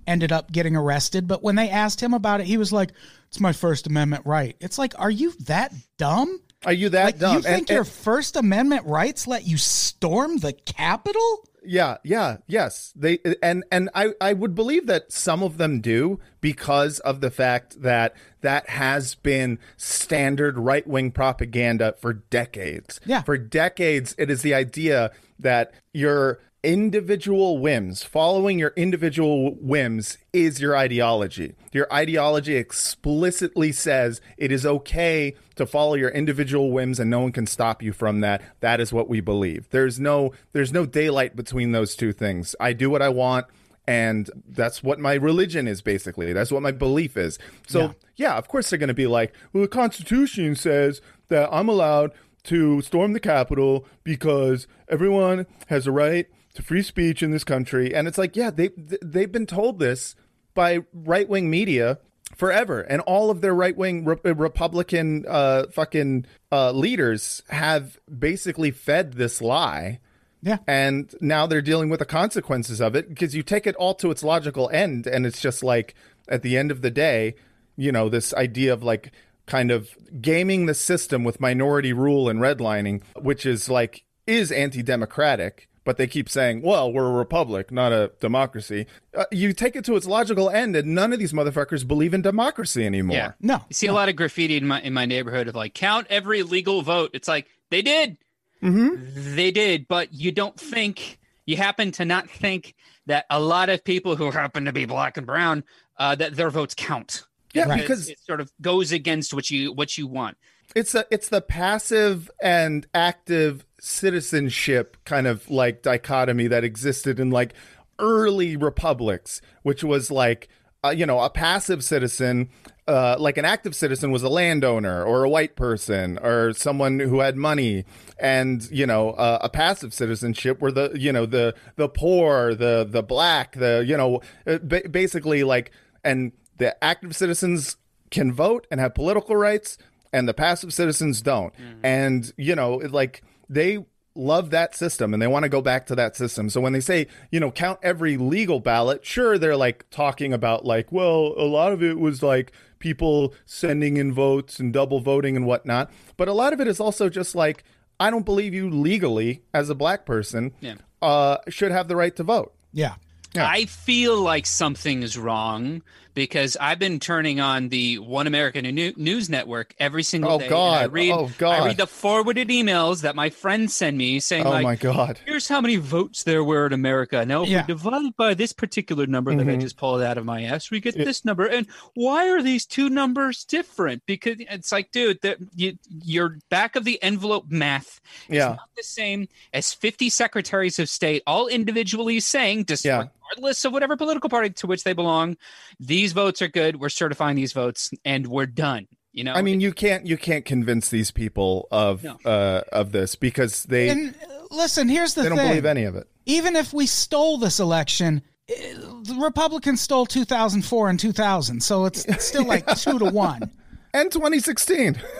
ended 0.06 0.32
up 0.32 0.50
getting 0.50 0.74
arrested, 0.74 1.28
but 1.28 1.42
when 1.42 1.54
they 1.54 1.68
asked 1.68 2.00
him 2.02 2.14
about 2.14 2.40
it, 2.40 2.46
he 2.46 2.56
was 2.56 2.72
like, 2.72 2.92
"It's 3.28 3.40
my 3.40 3.52
First 3.52 3.86
Amendment 3.86 4.24
right." 4.24 4.56
It's 4.58 4.78
like, 4.78 4.98
are 4.98 5.10
you 5.10 5.32
that 5.46 5.72
dumb? 5.98 6.40
Are 6.64 6.72
you 6.72 6.88
that 6.90 7.04
Like 7.04 7.18
dumb? 7.18 7.30
you 7.32 7.36
And- 7.38 7.44
think 7.44 7.70
and- 7.70 7.74
your 7.76 7.84
First 7.84 8.36
Amendment 8.36 8.86
rights 8.86 9.26
let 9.26 9.46
you 9.46 9.56
storm 9.58 10.38
the 10.38 10.52
Capitol? 10.52 11.48
Yeah, 11.64 11.98
yeah, 12.02 12.38
yes. 12.48 12.92
They 12.96 13.20
and 13.40 13.62
and 13.70 13.88
I 13.94 14.14
I 14.20 14.32
would 14.32 14.52
believe 14.54 14.86
that 14.88 15.12
some 15.12 15.44
of 15.44 15.58
them 15.58 15.80
do 15.80 16.18
because 16.40 16.98
of 17.00 17.20
the 17.20 17.30
fact 17.30 17.82
that 17.82 18.14
that 18.40 18.68
has 18.68 19.14
been 19.14 19.60
standard 19.76 20.58
right-wing 20.58 21.12
propaganda 21.12 21.94
for 22.00 22.14
decades. 22.14 22.98
Yeah. 23.06 23.22
For 23.22 23.38
decades 23.38 24.14
it 24.18 24.28
is 24.28 24.42
the 24.42 24.54
idea 24.54 25.12
that 25.38 25.72
your 25.92 26.40
individual 26.62 27.58
whims, 27.58 28.04
following 28.04 28.58
your 28.58 28.72
individual 28.76 29.54
whims 29.56 30.18
is 30.32 30.60
your 30.60 30.76
ideology. 30.76 31.54
Your 31.72 31.92
ideology 31.92 32.56
explicitly 32.56 33.72
says 33.72 34.20
it 34.36 34.52
is 34.52 34.64
okay 34.64 35.34
to 35.56 35.66
follow 35.66 35.94
your 35.94 36.10
individual 36.10 36.70
whims 36.70 37.00
and 37.00 37.10
no 37.10 37.20
one 37.20 37.32
can 37.32 37.46
stop 37.46 37.82
you 37.82 37.92
from 37.92 38.20
that. 38.20 38.42
That 38.60 38.80
is 38.80 38.92
what 38.92 39.08
we 39.08 39.20
believe. 39.20 39.68
There's 39.70 39.98
no 39.98 40.32
there's 40.52 40.72
no 40.72 40.86
daylight 40.86 41.34
between 41.34 41.72
those 41.72 41.96
two 41.96 42.12
things. 42.12 42.54
I 42.60 42.72
do 42.72 42.90
what 42.90 43.02
I 43.02 43.08
want 43.08 43.46
and 43.86 44.30
that's 44.48 44.82
what 44.82 45.00
my 45.00 45.14
religion 45.14 45.66
is 45.66 45.82
basically. 45.82 46.32
That's 46.32 46.52
what 46.52 46.62
my 46.62 46.70
belief 46.70 47.16
is. 47.16 47.38
So, 47.66 47.94
yeah, 48.14 48.36
of 48.36 48.46
course 48.46 48.70
they're 48.70 48.78
going 48.78 48.88
to 48.88 48.94
be 48.94 49.08
like, 49.08 49.34
"Well, 49.52 49.62
the 49.62 49.68
constitution 49.68 50.54
says 50.54 51.00
that 51.28 51.48
I'm 51.52 51.68
allowed 51.68 52.12
to 52.44 52.80
storm 52.82 53.12
the 53.12 53.20
Capitol 53.20 53.86
because 54.04 54.66
everyone 54.88 55.46
has 55.66 55.86
a 55.86 55.92
right 55.92 56.28
to 56.54 56.62
free 56.62 56.82
speech 56.82 57.22
in 57.22 57.30
this 57.30 57.44
country. 57.44 57.94
And 57.94 58.06
it's 58.06 58.18
like, 58.18 58.36
yeah, 58.36 58.50
they 58.50 58.70
they've 59.02 59.32
been 59.32 59.46
told 59.46 59.78
this 59.78 60.14
by 60.54 60.80
right 60.92 61.28
wing 61.28 61.50
media 61.50 61.98
forever, 62.36 62.80
and 62.80 63.00
all 63.02 63.30
of 63.30 63.40
their 63.40 63.54
right 63.54 63.76
wing 63.76 64.04
re- 64.04 64.32
Republican 64.32 65.24
uh, 65.28 65.66
fucking 65.72 66.26
uh, 66.50 66.72
leaders 66.72 67.42
have 67.48 67.98
basically 68.18 68.70
fed 68.70 69.14
this 69.14 69.40
lie. 69.40 70.00
Yeah. 70.42 70.58
And 70.66 71.14
now 71.20 71.46
they're 71.46 71.62
dealing 71.62 71.88
with 71.88 72.00
the 72.00 72.04
consequences 72.04 72.80
of 72.80 72.96
it 72.96 73.08
because 73.08 73.34
you 73.34 73.44
take 73.44 73.66
it 73.66 73.76
all 73.76 73.94
to 73.96 74.10
its 74.10 74.24
logical 74.24 74.68
end, 74.70 75.06
and 75.06 75.24
it's 75.24 75.40
just 75.40 75.62
like 75.62 75.94
at 76.28 76.42
the 76.42 76.56
end 76.56 76.70
of 76.70 76.82
the 76.82 76.90
day, 76.90 77.34
you 77.76 77.92
know, 77.92 78.08
this 78.08 78.34
idea 78.34 78.72
of 78.72 78.82
like 78.82 79.12
kind 79.46 79.70
of 79.70 79.96
gaming 80.20 80.66
the 80.66 80.74
system 80.74 81.24
with 81.24 81.40
minority 81.40 81.92
rule 81.92 82.28
and 82.28 82.40
redlining, 82.40 83.02
which 83.14 83.46
is 83.46 83.68
like 83.68 84.04
is 84.26 84.52
anti-democratic. 84.52 85.68
But 85.84 85.96
they 85.96 86.06
keep 86.06 86.28
saying, 86.28 86.62
"Well, 86.62 86.92
we're 86.92 87.08
a 87.08 87.12
republic, 87.12 87.72
not 87.72 87.92
a 87.92 88.12
democracy." 88.20 88.86
Uh, 89.16 89.24
you 89.32 89.52
take 89.52 89.74
it 89.74 89.84
to 89.86 89.96
its 89.96 90.06
logical 90.06 90.48
end, 90.48 90.76
and 90.76 90.94
none 90.94 91.12
of 91.12 91.18
these 91.18 91.32
motherfuckers 91.32 91.86
believe 91.86 92.14
in 92.14 92.22
democracy 92.22 92.86
anymore. 92.86 93.16
Yeah. 93.16 93.32
No. 93.40 93.64
You 93.68 93.74
see 93.74 93.86
a 93.88 93.92
lot 93.92 94.08
of 94.08 94.14
graffiti 94.14 94.56
in 94.56 94.66
my 94.66 94.80
in 94.80 94.92
my 94.92 95.06
neighborhood 95.06 95.48
of 95.48 95.56
like 95.56 95.74
count 95.74 96.06
every 96.08 96.44
legal 96.44 96.82
vote. 96.82 97.10
It's 97.14 97.26
like 97.26 97.48
they 97.70 97.82
did, 97.82 98.16
mm-hmm. 98.62 99.34
they 99.34 99.50
did, 99.50 99.88
but 99.88 100.12
you 100.12 100.30
don't 100.30 100.58
think 100.58 101.18
you 101.46 101.56
happen 101.56 101.90
to 101.92 102.04
not 102.04 102.30
think 102.30 102.74
that 103.06 103.26
a 103.28 103.40
lot 103.40 103.68
of 103.68 103.82
people 103.82 104.14
who 104.14 104.30
happen 104.30 104.66
to 104.66 104.72
be 104.72 104.84
black 104.84 105.16
and 105.16 105.26
brown 105.26 105.64
uh, 105.96 106.14
that 106.14 106.36
their 106.36 106.50
votes 106.50 106.74
count. 106.76 107.24
Yeah, 107.54 107.64
Right. 107.68 107.80
because 107.80 108.08
it 108.08 108.18
sort 108.20 108.40
of 108.40 108.50
goes 108.60 108.92
against 108.92 109.34
what 109.34 109.50
you 109.50 109.72
what 109.72 109.98
you 109.98 110.06
want. 110.06 110.36
it's 110.74 110.94
a 110.94 111.04
it's 111.10 111.28
the 111.28 111.40
passive 111.40 112.30
and 112.40 112.86
active 112.94 113.66
citizenship 113.82 114.96
kind 115.04 115.26
of 115.26 115.50
like 115.50 115.82
dichotomy 115.82 116.46
that 116.46 116.64
existed 116.64 117.18
in 117.18 117.30
like 117.30 117.52
early 117.98 118.56
republics 118.56 119.40
which 119.62 119.82
was 119.84 120.10
like 120.10 120.48
uh, 120.84 120.90
you 120.90 121.06
know 121.06 121.20
a 121.20 121.30
passive 121.30 121.82
citizen 121.84 122.48
uh, 122.88 123.14
like 123.18 123.38
an 123.38 123.44
active 123.44 123.74
citizen 123.76 124.10
was 124.10 124.24
a 124.24 124.28
landowner 124.28 125.04
or 125.04 125.22
a 125.22 125.28
white 125.30 125.54
person 125.54 126.18
or 126.18 126.52
someone 126.52 126.98
who 126.98 127.20
had 127.20 127.36
money. 127.36 127.84
And 128.18 128.68
you 128.72 128.86
know 128.86 129.10
uh, 129.10 129.38
a 129.40 129.48
passive 129.48 129.94
citizenship 129.94 130.60
were 130.60 130.72
the 130.72 130.90
you 130.96 131.12
know 131.12 131.24
the 131.24 131.54
the 131.76 131.88
poor 131.88 132.56
the 132.56 132.84
the 132.88 133.00
black 133.04 133.52
the 133.54 133.84
you 133.86 133.96
know 133.96 134.20
uh, 134.48 134.58
basically 134.58 135.44
like 135.44 135.70
and 136.02 136.32
the 136.58 136.82
active 136.82 137.14
citizens 137.14 137.76
can 138.10 138.32
vote 138.32 138.66
and 138.68 138.80
have 138.80 138.94
political 138.96 139.36
rights 139.36 139.78
and 140.12 140.28
the 140.28 140.34
passive 140.34 140.74
citizens 140.74 141.22
don't. 141.22 141.52
And 141.84 142.32
you 142.36 142.56
know 142.56 142.80
it- 142.80 142.90
like 142.90 143.22
they 143.48 143.84
love 144.14 144.50
that 144.50 144.74
system 144.74 145.14
and 145.14 145.22
they 145.22 145.26
want 145.26 145.42
to 145.44 145.48
go 145.48 145.62
back 145.62 145.86
to 145.86 145.94
that 145.94 146.14
system. 146.16 146.50
So 146.50 146.60
when 146.60 146.72
they 146.74 146.80
say, 146.80 147.06
you 147.30 147.40
know, 147.40 147.50
count 147.50 147.78
every 147.82 148.16
legal 148.18 148.60
ballot, 148.60 149.04
sure, 149.06 149.38
they're 149.38 149.56
like 149.56 149.86
talking 149.90 150.32
about 150.34 150.64
like, 150.66 150.92
well, 150.92 151.34
a 151.38 151.44
lot 151.46 151.72
of 151.72 151.82
it 151.82 151.98
was 151.98 152.22
like 152.22 152.52
people 152.78 153.32
sending 153.46 153.96
in 153.96 154.12
votes 154.12 154.58
and 154.60 154.72
double 154.72 155.00
voting 155.00 155.34
and 155.36 155.46
whatnot. 155.46 155.90
But 156.16 156.28
a 156.28 156.32
lot 156.34 156.52
of 156.52 156.60
it 156.60 156.68
is 156.68 156.78
also 156.80 157.08
just 157.08 157.34
like, 157.34 157.64
I 157.98 158.10
don't 158.10 158.24
believe 158.26 158.52
you 158.52 158.68
legally 158.68 159.42
as 159.54 159.70
a 159.70 159.74
black 159.74 160.04
person 160.04 160.52
Yeah. 160.60 160.74
uh, 161.00 161.38
should 161.48 161.70
have 161.72 161.88
the 161.88 161.96
right 161.96 162.14
to 162.16 162.22
vote. 162.22 162.52
Yeah. 162.72 162.96
Yeah. 163.34 163.48
I 163.48 163.64
feel 163.64 164.20
like 164.20 164.44
something 164.44 165.02
is 165.02 165.16
wrong 165.16 165.80
because 166.14 166.56
I've 166.60 166.78
been 166.78 167.00
turning 167.00 167.40
on 167.40 167.68
the 167.68 167.98
One 167.98 168.26
American 168.26 168.64
News 168.74 169.30
Network 169.30 169.74
every 169.78 170.02
single 170.02 170.32
Oh, 170.32 170.38
day. 170.38 170.46
and 170.46 170.54
I 170.54 170.82
God. 170.82 170.92
read, 170.92 171.10
Oh, 171.12 171.30
God. 171.38 171.62
I 171.62 171.66
read 171.66 171.76
the 171.76 171.86
forwarded 171.86 172.48
emails 172.48 173.02
that 173.02 173.16
my 173.16 173.30
friends 173.30 173.74
send 173.74 173.96
me 173.96 174.20
saying 174.20 174.46
Oh 174.46 174.50
like, 174.50 174.62
my 174.62 174.76
God. 174.76 175.20
here's 175.26 175.48
how 175.48 175.60
many 175.60 175.76
votes 175.76 176.24
there 176.24 176.44
were 176.44 176.66
in 176.66 176.72
America. 176.72 177.24
Now, 177.24 177.42
if 177.44 177.48
Yeah. 177.48 177.62
we 177.62 177.68
divide 177.68 178.16
by 178.16 178.34
this 178.34 178.52
particular 178.52 179.06
number 179.06 179.34
that 179.34 179.48
I 179.48 179.56
Mhm. 179.56 179.60
just 179.60 179.76
pulled 179.76 180.02
out 180.02 180.18
of 180.18 180.24
my 180.24 180.42
ass, 180.42 180.70
we 180.70 180.80
get 180.80 180.94
this 180.96 181.24
number. 181.24 181.46
And 181.46 181.66
why 181.94 182.28
are 182.28 182.42
these 182.42 182.66
two 182.66 182.90
numbers 182.90 183.44
different? 183.44 184.02
Because 184.06 184.36
it's 184.38 184.72
like, 184.72 184.90
dude, 184.92 185.20
the, 185.22 185.36
you, 185.54 185.78
your 186.04 186.38
back 186.50 186.76
of 186.76 186.84
the 186.84 187.02
envelope 187.02 187.46
math 187.48 188.00
is 188.28 188.38
not 188.40 188.68
the 188.76 188.82
same 188.82 189.28
as 189.52 189.72
50 189.72 190.10
secretaries 190.10 190.78
of 190.78 190.88
state, 190.88 191.22
all 191.26 191.48
individually 191.48 192.20
saying, 192.20 192.66
just 192.66 192.84
Yeah. 192.84 193.04
Regardless 193.36 193.64
of 193.64 193.72
whatever 193.72 193.96
political 193.96 194.30
party 194.30 194.50
to 194.50 194.66
which 194.66 194.84
they 194.84 194.92
belong, 194.92 195.36
these 195.80 196.12
votes 196.12 196.42
are 196.42 196.48
good. 196.48 196.80
We're 196.80 196.88
certifying 196.88 197.36
these 197.36 197.52
votes, 197.52 197.90
and 198.04 198.26
we're 198.26 198.46
done. 198.46 198.86
You 199.12 199.24
know, 199.24 199.34
I 199.34 199.42
mean, 199.42 199.60
you 199.60 199.72
can't 199.72 200.06
you 200.06 200.16
can't 200.16 200.44
convince 200.44 200.88
these 200.88 201.10
people 201.10 201.68
of 201.70 202.02
No. 202.02 202.18
uh, 202.24 202.62
of 202.72 202.92
this 202.92 203.14
because 203.14 203.64
they 203.64 203.90
And 203.90 204.14
uh, 204.14 204.44
listen, 204.50 204.88
here's 204.88 205.14
the 205.14 205.22
they 205.22 205.28
don't 205.28 205.38
believe 205.38 205.66
any 205.66 205.84
of 205.84 205.96
it. 205.96 206.08
Even 206.24 206.56
if 206.56 206.72
we 206.72 206.86
stole 206.86 207.36
this 207.36 207.60
election, 207.60 208.22
eh, 208.48 208.54
the 208.74 209.18
Republicans 209.20 209.82
stole 209.82 210.06
2004 210.06 210.88
and 210.88 210.98
2000, 210.98 211.62
so 211.62 211.84
it's, 211.84 212.04
it's 212.06 212.24
still 212.32 212.46
like 212.46 212.66
two 212.76 212.98
to 212.98 213.04
one. 213.06 213.50
And 213.94 214.10
2016. 214.10 215.00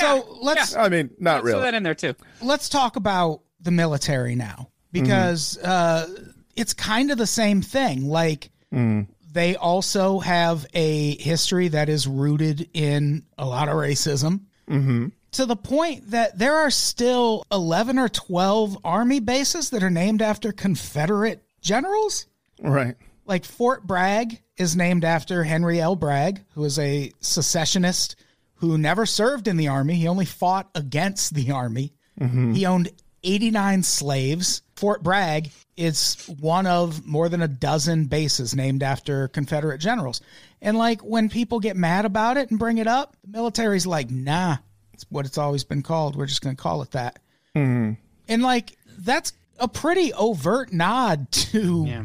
So 0.00 0.38
let's 0.40 0.74
I 0.74 0.88
mean, 0.88 1.10
not 1.18 1.42
throw 1.42 1.50
really. 1.52 1.62
that 1.64 1.74
in 1.74 1.82
there 1.82 1.94
too. 1.94 2.14
let's 2.40 2.70
talk 2.70 2.96
about 2.96 3.42
the 3.60 3.70
military 3.70 4.34
now 4.34 4.70
because 4.92 5.58
uh, 5.58 6.08
it's 6.56 6.74
kind 6.74 7.10
of 7.10 7.18
the 7.18 7.26
same 7.26 7.62
thing. 7.62 8.08
Like 8.08 8.50
mm. 8.72 9.06
they 9.32 9.56
also 9.56 10.18
have 10.20 10.66
a 10.74 11.16
history 11.16 11.68
that 11.68 11.88
is 11.88 12.06
rooted 12.06 12.68
in 12.72 13.24
a 13.38 13.46
lot 13.46 13.68
of 13.68 13.74
racism. 13.74 14.40
Mm-hmm. 14.68 15.08
To 15.32 15.46
the 15.46 15.56
point 15.56 16.10
that 16.10 16.38
there 16.38 16.56
are 16.56 16.70
still 16.70 17.44
11 17.50 17.98
or 17.98 18.08
12 18.08 18.78
army 18.84 19.20
bases 19.20 19.70
that 19.70 19.82
are 19.82 19.90
named 19.90 20.20
after 20.20 20.52
Confederate 20.52 21.42
generals. 21.62 22.26
Right. 22.60 22.96
Like 23.24 23.44
Fort 23.44 23.86
Bragg 23.86 24.42
is 24.58 24.76
named 24.76 25.04
after 25.04 25.42
Henry 25.42 25.80
L. 25.80 25.96
Bragg, 25.96 26.44
who 26.54 26.60
was 26.60 26.78
a 26.78 27.12
secessionist 27.20 28.16
who 28.56 28.78
never 28.78 29.06
served 29.06 29.48
in 29.48 29.56
the 29.56 29.68
army. 29.68 29.94
He 29.94 30.06
only 30.06 30.24
fought 30.24 30.70
against 30.74 31.34
the 31.34 31.50
army. 31.50 31.94
Mm-hmm. 32.20 32.52
He 32.52 32.66
owned 32.66 32.90
89 33.24 33.82
slaves. 33.82 34.62
Fort 34.82 35.04
Bragg 35.04 35.52
is 35.76 36.28
one 36.40 36.66
of 36.66 37.06
more 37.06 37.28
than 37.28 37.40
a 37.40 37.46
dozen 37.46 38.06
bases 38.06 38.52
named 38.52 38.82
after 38.82 39.28
Confederate 39.28 39.78
generals. 39.78 40.20
And 40.60 40.76
like 40.76 41.00
when 41.02 41.28
people 41.28 41.60
get 41.60 41.76
mad 41.76 42.04
about 42.04 42.36
it 42.36 42.50
and 42.50 42.58
bring 42.58 42.78
it 42.78 42.88
up, 42.88 43.14
the 43.22 43.30
military's 43.30 43.86
like, 43.86 44.10
nah, 44.10 44.56
it's 44.92 45.06
what 45.08 45.24
it's 45.24 45.38
always 45.38 45.62
been 45.62 45.84
called. 45.84 46.16
We're 46.16 46.26
just 46.26 46.42
going 46.42 46.56
to 46.56 46.60
call 46.60 46.82
it 46.82 46.90
that. 46.90 47.20
Mm-hmm. 47.54 47.92
And 48.26 48.42
like 48.42 48.76
that's 48.98 49.34
a 49.60 49.68
pretty 49.68 50.12
overt 50.14 50.72
nod 50.72 51.30
to 51.30 51.84
Yeah. 51.86 52.04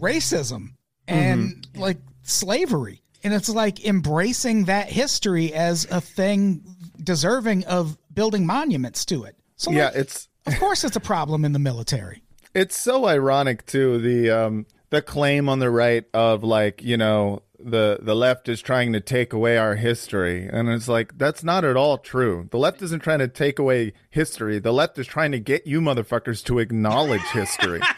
racism 0.00 0.70
and 1.06 1.64
mm-hmm. 1.64 1.80
like 1.80 1.98
slavery. 2.24 3.02
And 3.22 3.32
it's 3.32 3.48
like 3.48 3.86
embracing 3.86 4.64
that 4.64 4.88
history 4.88 5.52
as 5.52 5.86
a 5.92 6.00
thing 6.00 6.64
deserving 7.00 7.66
of 7.66 7.96
building 8.12 8.46
monuments 8.46 9.04
to 9.04 9.22
it. 9.22 9.36
So 9.54 9.70
Yeah, 9.70 9.86
like, 9.86 9.94
it's 9.94 10.27
of 10.48 10.58
course 10.58 10.84
it's 10.84 10.96
a 10.96 11.00
problem 11.00 11.44
in 11.44 11.52
the 11.52 11.58
military. 11.58 12.22
it's 12.54 12.76
so 12.76 13.06
ironic 13.06 13.64
too 13.66 13.98
the 13.98 14.30
um 14.30 14.66
the 14.90 15.02
claim 15.02 15.48
on 15.48 15.58
the 15.58 15.70
right 15.70 16.04
of 16.14 16.42
like 16.42 16.82
you 16.82 16.96
know 16.96 17.42
the 17.60 17.98
the 18.00 18.14
left 18.14 18.48
is 18.48 18.60
trying 18.62 18.92
to 18.92 19.00
take 19.00 19.32
away 19.32 19.58
our 19.58 19.74
history. 19.74 20.48
And 20.50 20.68
it's 20.68 20.86
like 20.86 21.18
that's 21.18 21.42
not 21.42 21.64
at 21.64 21.76
all 21.76 21.98
true. 21.98 22.46
The 22.52 22.56
left 22.56 22.80
isn't 22.82 23.02
trying 23.02 23.18
to 23.18 23.26
take 23.26 23.58
away 23.58 23.94
history. 24.10 24.60
The 24.60 24.72
left 24.72 24.96
is 24.96 25.08
trying 25.08 25.32
to 25.32 25.40
get 25.40 25.66
you 25.66 25.80
motherfuckers 25.80 26.44
to 26.44 26.60
acknowledge 26.60 27.22
history. 27.32 27.80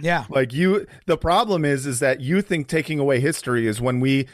Yeah. 0.00 0.24
like 0.28 0.52
you 0.52 0.86
the 1.06 1.16
problem 1.16 1.64
is 1.64 1.86
is 1.86 2.00
that 2.00 2.20
you 2.20 2.42
think 2.42 2.66
taking 2.68 2.98
away 2.98 3.18
history 3.20 3.66
is 3.66 3.80
when 3.80 4.00
we 4.00 4.26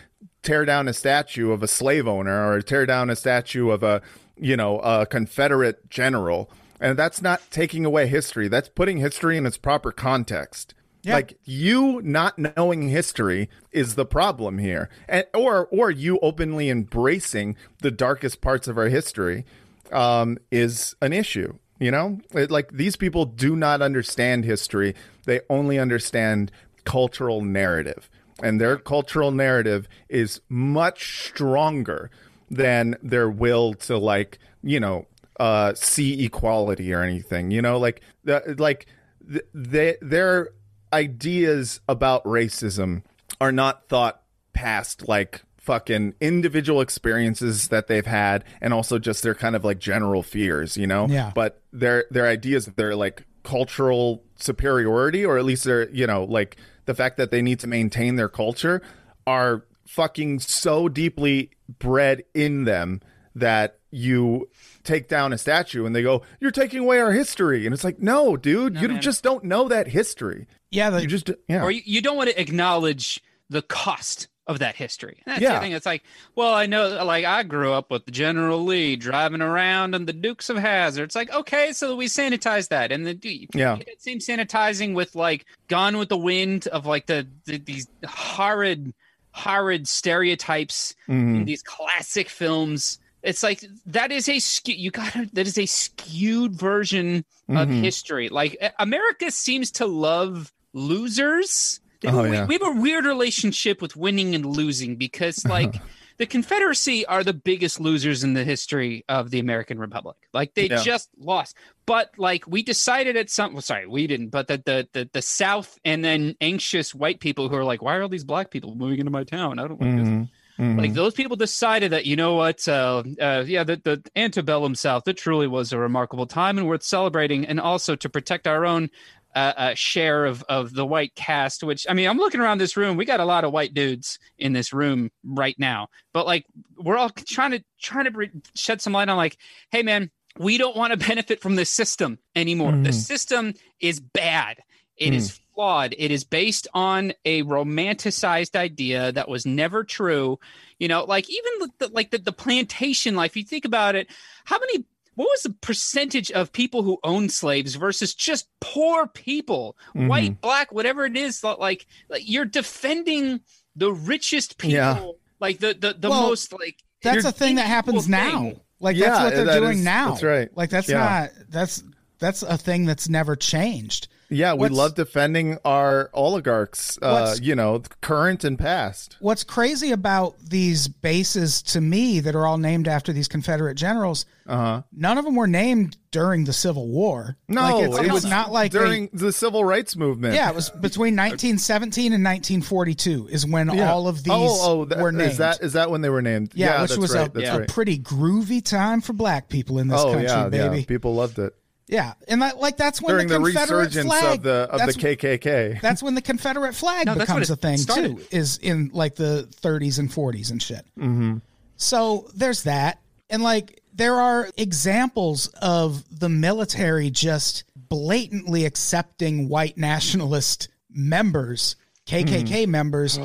tear 0.43 0.65
down 0.65 0.89
a 0.89 0.93
statue 0.93 1.53
of 1.53 1.63
a 1.63 1.69
slave 1.69 2.09
owner 2.09 2.51
or 2.51 2.61
tear 2.63 2.85
down 2.87 3.11
a 3.11 3.15
statue 3.17 3.71
of 3.71 3.83
a 3.85 4.03
you 4.37 4.57
know 4.57 4.81
a 4.81 5.07
confederate 5.07 5.89
general 5.91 6.51
and 6.83 6.99
that's 6.99 7.23
not 7.23 7.41
taking 7.51 7.87
away 7.87 8.07
history. 8.07 8.49
That's 8.49 8.69
putting 8.69 8.99
history 8.99 9.39
in 9.39 9.47
its 9.47 9.57
proper 9.57 9.93
context. 9.93 10.75
Yeah. 11.05 11.15
like 11.15 11.37
you 11.45 12.01
not 12.05 12.39
knowing 12.39 12.89
history 12.89 13.49
is 13.73 13.97
the 13.97 14.07
problem 14.07 14.59
here. 14.59 14.89
And 15.09 15.25
or 15.35 15.67
or 15.73 15.91
you 15.91 16.21
openly 16.23 16.71
embracing 16.71 17.57
the 17.81 17.91
darkest 17.91 18.41
parts 18.41 18.69
of 18.69 18.79
our 18.79 18.87
history 18.89 19.45
um, 19.91 20.39
is 20.53 20.95
an 21.01 21.13
issue. 21.13 21.55
You 21.81 21.91
know, 21.91 22.21
It- 22.35 22.53
like 22.53 22.71
these 22.73 22.95
people 22.95 23.25
do 23.25 23.57
not 23.57 23.83
understand 23.83 24.45
history; 24.45 24.95
they 25.25 25.41
only 25.51 25.77
understand 25.77 26.53
cultural 26.85 27.43
narrative, 27.43 28.09
and 28.41 28.61
their 28.61 28.77
cultural 28.77 29.33
narrative 29.33 29.89
is 30.09 30.41
much 30.49 31.27
stronger 31.29 32.11
than 32.49 32.97
their 33.03 33.29
will 33.29 33.75
to 33.75 33.99
like 33.99 34.39
you 34.63 34.79
know 34.79 35.07
uh, 35.43 35.75
see 35.75 36.25
equality 36.25 36.95
or 36.95 37.03
anything. 37.03 37.51
You 37.51 37.61
know, 37.61 37.77
like 37.77 38.01
the, 38.23 38.55
like 38.59 38.87
th- 39.29 39.45
they 39.53 39.97
their 40.01 40.51
ideas 40.93 41.81
about 41.89 42.23
racism 42.23 43.03
are 43.41 43.51
not 43.51 43.89
thought 43.89 44.23
past 44.53 45.09
like 45.09 45.43
fucking 45.57 46.15
individual 46.21 46.81
experiences 46.81 47.69
that 47.69 47.89
they've 47.89 48.07
had 48.07 48.45
and 48.61 48.73
also 48.73 49.01
just 49.01 49.25
their 49.25 49.35
kind 49.35 49.57
of 49.57 49.65
like 49.65 49.81
general 49.81 50.23
fears, 50.23 50.77
you 50.77 50.87
know? 50.87 51.09
Yeah. 51.09 51.33
But 51.35 51.61
their 51.73 52.05
their 52.13 52.29
ideas 52.29 52.67
their 52.67 52.95
like 52.95 53.25
cultural 53.43 54.23
superiority 54.37 55.27
or 55.27 55.39
at 55.39 55.45
least 55.45 55.65
their, 55.65 55.91
you 55.91 56.07
know, 56.07 56.23
like 56.23 56.57
the 56.85 56.95
fact 56.95 57.17
that 57.17 57.33
they 57.33 57.43
need 57.43 57.59
to 57.61 57.67
maintain 57.67 58.15
their 58.15 58.29
culture 58.29 58.81
are 59.27 59.65
fucking 59.89 60.39
so 60.39 60.89
deeply 60.89 61.51
bred 61.81 62.23
in 62.33 62.63
them 62.63 63.01
that 63.35 63.81
you 63.93 64.49
take 64.83 65.07
down 65.07 65.33
a 65.33 65.39
statue 65.39 65.85
and 65.87 65.95
they 65.95 66.03
go, 66.03 66.23
"You're 66.41 66.51
taking 66.51 66.81
away 66.81 66.99
our 66.99 67.13
history." 67.13 67.67
And 67.67 67.73
it's 67.75 67.85
like, 67.85 68.01
"No, 68.01 68.37
dude, 68.37 68.81
you 68.81 68.89
man. 68.89 69.01
just 69.03 69.23
don't 69.23 69.45
know 69.45 69.69
that 69.69 69.87
history. 69.89 70.47
Yeah, 70.71 70.91
the, 70.91 71.03
You 71.03 71.07
just 71.07 71.31
yeah. 71.47 71.63
or 71.63 71.71
you, 71.71 71.83
you 71.85 72.01
don't 72.01 72.17
want 72.17 72.31
to 72.31 72.41
acknowledge 72.41 73.21
the 73.51 73.63
cost 73.63 74.29
of 74.49 74.59
that 74.59 74.75
history. 74.75 75.23
That's 75.25 75.41
Yeah. 75.41 75.55
the 75.55 75.61
thing. 75.61 75.73
It's 75.73 75.87
like, 75.87 76.03
well, 76.35 76.53
I 76.53 76.67
know, 76.67 77.05
like 77.05 77.25
I 77.25 77.45
grew 77.45 77.73
up 77.73 77.91
with 77.93 78.11
General 78.11 78.65
Lee 78.65 78.97
driving 78.97 79.41
around 79.41 79.95
and 79.95 80.05
the 80.07 80.13
Dukes 80.13 80.49
of 80.51 80.57
Hazzard. 80.57 81.05
It's 81.05 81.15
like, 81.15 81.33
okay, 81.33 81.73
so 81.73 81.95
we 81.95 82.07
sanitize 82.07 82.69
that, 82.71 82.91
and 82.91 83.07
then 83.07 83.21
you 83.23 83.47
Yeah. 83.55 83.77
get 83.77 83.87
that 83.87 84.03
same 84.03 84.19
sanitizing 84.19 84.95
with 84.95 85.15
like 85.15 85.45
Gone 85.69 85.97
with 85.99 86.09
the 86.09 86.17
Wind 86.17 86.67
of 86.69 86.87
like 86.87 87.07
the, 87.07 87.29
the 87.45 87.59
these 87.59 87.87
horrid, 88.05 88.95
horrid 89.33 89.87
stereotypes 89.87 90.95
Mm-hmm. 91.09 91.35
in 91.37 91.45
these 91.45 91.63
classic 91.63 92.29
films. 92.29 92.99
It's 93.23 93.43
like 93.43 93.65
that 93.87 94.11
is 94.13 94.29
a 94.29 94.39
skew. 94.39 94.75
You 94.75 94.91
got 94.91 95.13
that 95.33 95.47
is 95.47 95.59
a 95.59 95.67
skewed 95.67 96.55
version 96.55 97.25
of 97.49 97.69
Mm-hmm. 97.69 97.83
history. 97.83 98.29
Like 98.31 98.57
America 98.79 99.31
seems 99.31 99.71
to 99.73 99.87
love 99.87 100.53
losers. 100.73 101.81
Oh, 102.05 102.23
we, 102.25 102.33
yeah. 102.33 102.47
we 102.47 102.55
have 102.55 102.63
a 102.77 102.81
weird 102.81 103.05
relationship 103.05 103.81
with 103.81 103.95
winning 103.97 104.35
and 104.35 104.45
losing 104.45 104.97
because 104.97 105.45
like 105.49 105.77
the 106.19 106.27
Confederacy 106.27 107.07
are 107.07 107.23
the 107.23 107.33
biggest 107.33 107.79
losers 107.81 108.25
in 108.25 108.35
the 108.35 108.43
history 108.45 109.05
of 109.09 109.31
the 109.31 109.39
American 109.39 109.79
Republic. 109.79 110.17
Like 110.33 110.55
they 110.55 110.69
Yeah. 110.69 110.83
just 110.83 111.11
lost. 111.19 111.57
But 111.87 112.11
like 112.19 112.45
we 112.47 112.63
decided 112.63 113.17
at 113.17 113.31
some 113.31 113.53
well, 113.53 113.63
sorry, 113.63 113.87
we 113.87 114.07
didn't, 114.07 114.29
but 114.31 114.47
the, 114.49 114.63
the 114.65 114.89
the 114.93 115.11
the 115.13 115.23
South 115.23 115.79
and 115.85 116.05
then 116.05 116.37
anxious 116.41 116.95
white 116.95 117.21
people 117.21 117.49
who 117.49 117.57
are 117.57 117.65
like, 117.65 117.83
why 117.83 117.97
are 117.97 118.03
all 118.03 118.09
these 118.09 118.25
black 118.25 118.51
people 118.51 118.75
moving 118.75 118.99
into 118.99 119.11
my 119.13 119.25
town? 119.25 119.59
I 119.59 119.69
don't 119.69 119.81
like 119.81 119.97
this. 119.97 120.29
Mhm. 120.59 120.75
Mhm. 120.75 120.79
Like 120.79 120.95
those 120.95 121.15
people 121.15 121.37
decided 121.37 121.93
that 121.93 122.07
you 122.07 122.17
know 122.17 122.35
what, 122.35 122.67
uh, 122.69 123.03
uh, 123.21 123.45
yeah, 123.47 123.65
the, 123.65 123.81
the 123.83 124.03
antebellum 124.17 124.75
South, 124.75 125.07
it 125.09 125.17
truly 125.17 125.47
was 125.47 125.73
a 125.73 125.79
remarkable 125.79 126.27
time 126.27 126.59
and 126.59 126.67
worth 126.67 126.83
celebrating, 126.83 127.45
and 127.47 127.59
also 127.61 127.97
to 127.97 128.09
protect 128.09 128.47
our 128.47 128.65
own 128.67 128.91
uh, 129.35 129.53
uh, 129.57 129.75
share 129.75 130.27
of 130.27 130.43
of 130.51 130.75
the 130.75 130.85
white 130.85 131.15
caste. 131.15 131.63
Which 131.65 131.87
I 131.89 131.95
mean, 131.95 132.07
I'm 132.09 132.19
looking 132.19 132.41
around 132.41 132.59
this 132.59 132.77
room, 132.77 132.97
we 132.99 133.07
got 133.07 133.19
a 133.21 133.25
lot 133.25 133.45
of 133.45 133.53
white 133.53 133.73
dudes 133.73 134.19
in 134.39 134.53
this 134.53 134.75
room 134.75 135.11
right 135.25 135.59
now, 135.59 135.89
but 136.13 136.27
like 136.27 136.45
we're 136.77 136.99
all 136.99 137.09
trying 137.09 137.53
to 137.53 137.65
trying 137.81 138.05
to 138.05 138.11
br- 138.11 138.25
shed 138.55 138.83
some 138.83 138.93
light 138.93 139.09
on 139.09 139.17
like, 139.17 139.39
hey 139.71 139.83
man, 139.83 140.11
we 140.39 140.59
don't 140.59 140.77
want 140.77 140.93
to 140.93 140.99
benefit 141.09 141.41
from 141.41 141.57
the 141.57 141.65
system 141.65 142.19
anymore. 142.37 142.73
The 142.73 142.93
system 142.93 143.55
is 143.81 144.01
bad. 144.01 144.59
It 144.99 145.15
is 145.15 145.41
flawed. 145.55 145.95
It 145.99 146.11
is 146.11 146.25
based 146.25 146.69
on 146.75 147.13
a 147.25 147.43
romanticized 147.43 148.57
idea 148.57 149.13
that 149.13 149.29
was 149.29 149.47
never 149.47 149.85
true. 149.85 150.39
You 150.79 150.89
know, 150.89 151.05
like 151.05 151.29
even 151.31 151.71
the, 151.79 151.89
like 151.89 152.11
the, 152.11 152.19
the 152.19 152.33
plantation 152.33 153.15
life. 153.15 153.37
You 153.37 153.45
think 153.45 153.65
about 153.65 153.95
it, 153.95 154.09
how 154.45 154.59
many? 154.59 154.85
What 155.15 155.27
was 155.27 155.43
the 155.43 155.51
percentage 155.51 156.31
of 156.31 156.53
people 156.53 156.83
who 156.83 156.99
owned 157.05 157.33
slaves 157.33 157.75
versus 157.75 158.15
just 158.15 158.49
poor 158.61 159.07
people, 159.07 159.77
mm-hmm. 159.95 160.09
white, 160.09 160.41
black, 160.41 160.73
whatever 160.73 161.05
it 161.05 161.17
is? 161.19 161.45
Like, 161.45 161.87
like 162.09 162.23
you're 162.25 162.47
defending 162.47 163.41
the 163.77 163.93
richest 163.93 164.57
people, 164.57 164.75
Yeah. 164.75 165.07
like 165.39 165.59
the 165.59 165.75
the, 165.75 165.95
the 165.99 166.09
Well, 166.09 166.29
most 166.29 166.53
like. 166.53 166.77
That's 167.03 167.25
a 167.27 167.33
thing 167.33 167.57
that 167.57 167.63
equal 167.67 167.75
happens 167.75 168.09
now. 168.09 168.53
Like 168.81 168.97
Yeah, 168.97 169.11
that's 169.11 169.25
what 169.25 169.35
they're 169.35 169.45
that 169.45 169.61
doing 169.61 169.79
is- 169.79 169.85
now. 169.85 170.11
that's 170.11 170.23
right. 170.23 170.49
Like 170.57 170.71
that's 170.71 170.89
Yeah. 170.89 170.99
not 170.99 171.31
that's 171.51 171.85
that's 172.19 172.43
a 172.43 172.57
thing 172.57 172.87
that's 172.87 173.09
never 173.09 173.37
changed. 173.37 174.09
Yeah, 174.33 174.55
we 174.55 174.61
What's- 174.61 174.75
love 174.75 174.95
defending 174.95 175.59
our 175.65 176.11
oligarchs, 176.15 176.99
uh, 177.03 177.27
What's- 177.27 177.41
you 177.41 177.55
know, 177.55 177.83
current 178.01 178.45
and 178.45 178.59
past. 178.59 179.17
What's 179.21 179.45
crazy 179.45 179.93
about 179.93 180.37
these 180.43 180.89
bases 180.89 181.63
to 181.63 181.81
me 181.81 182.21
that 182.21 182.35
are 182.35 182.47
all 182.47 182.59
named 182.59 182.89
after 182.89 183.13
these 183.13 183.29
Confederate 183.29 183.75
generals, 183.75 184.25
Uh-huh. 184.47 184.83
none 184.93 185.19
of 185.19 185.25
them 185.25 185.37
were 185.37 185.47
named 185.47 185.97
during 186.11 186.45
the 186.45 186.53
Civil 186.53 186.89
War. 186.89 187.37
No, 187.49 187.61
like 187.79 187.85
it's, 187.89 187.99
it 187.99 188.05
it's 188.07 188.13
was 188.13 188.25
not 188.25 188.51
like 188.53 188.73
they- 188.73 188.79
during 188.79 189.09
the 189.13 189.33
civil 189.33 189.65
rights 189.65 189.97
movement. 189.97 190.35
yeah, 190.35 190.49
it 190.51 190.55
was 190.55 190.71
between 190.71 191.15
1917 191.15 192.13
and 192.13 192.23
1942 192.25 193.29
is 193.31 193.47
when 193.47 193.69
Yeah. 193.73 193.93
all 193.93 194.09
of 194.09 194.25
these 194.25 194.33
oh, 194.33 194.81
oh, 194.81 194.85
that, 194.87 194.99
were 194.99 195.13
named. 195.13 195.33
Is 195.33 195.39
that 195.39 195.63
is 195.63 195.73
that 195.75 195.91
when 195.91 196.01
they 196.01 196.11
were 196.11 196.23
named? 196.23 196.53
yeah, 196.55 196.81
which 196.83 196.91
that's 196.91 197.01
was 197.01 197.15
right. 197.15 197.29
a, 197.29 197.31
that's 197.33 197.49
a 197.49 197.59
right. 197.61 197.69
pretty 197.69 197.99
groovy 197.99 198.65
time 198.65 199.01
for 199.01 199.13
black 199.13 199.49
people 199.49 199.79
in 199.79 199.89
this 199.89 200.01
oh 200.01 200.13
country, 200.13 200.25
yeah, 200.25 200.49
baby. 200.49 200.79
yeah. 200.81 200.85
People 200.87 201.15
loved 201.15 201.39
it 201.39 201.55
Yeah, 201.89 202.15
and 202.29 202.43
that, 202.43 202.59
like 202.59 202.77
that's 202.77 203.03
when 203.03 203.15
during 203.15 203.29
the 203.29 203.35
the, 203.35 203.41
resurgence 203.41 204.07
flag 204.07 204.39
of 204.39 204.43
the 204.43 204.69
of 204.71 204.81
the 204.87 204.93
KKK. 204.93 205.81
That's 205.81 206.03
when 206.03 206.15
the 206.15 206.23
Confederate 206.23 206.75
flag 206.75 207.07
No, 207.07 207.15
becomes 207.15 207.51
a 207.51 207.57
thing 207.57 207.77
started. 207.77 208.19
too. 208.19 208.25
Is 208.31 208.59
in 208.59 208.91
like 208.93 209.15
the 209.17 209.49
30s 209.63 209.99
and 209.99 210.11
40s 210.11 210.51
and 210.51 210.63
shit. 210.63 210.87
Mm-hmm. 210.99 211.39
So 211.77 212.29
there's 212.35 212.63
that, 212.63 213.01
and 213.29 213.43
like 213.43 213.83
there 213.93 214.15
are 214.15 214.49
examples 214.57 215.49
of 215.61 216.05
the 216.19 216.29
military 216.29 217.11
just 217.11 217.65
blatantly 217.77 218.65
accepting 218.65 219.49
white 219.49 219.77
nationalist 219.77 220.69
members, 220.91 221.77
KKK 222.07 222.67
members, 222.67 223.19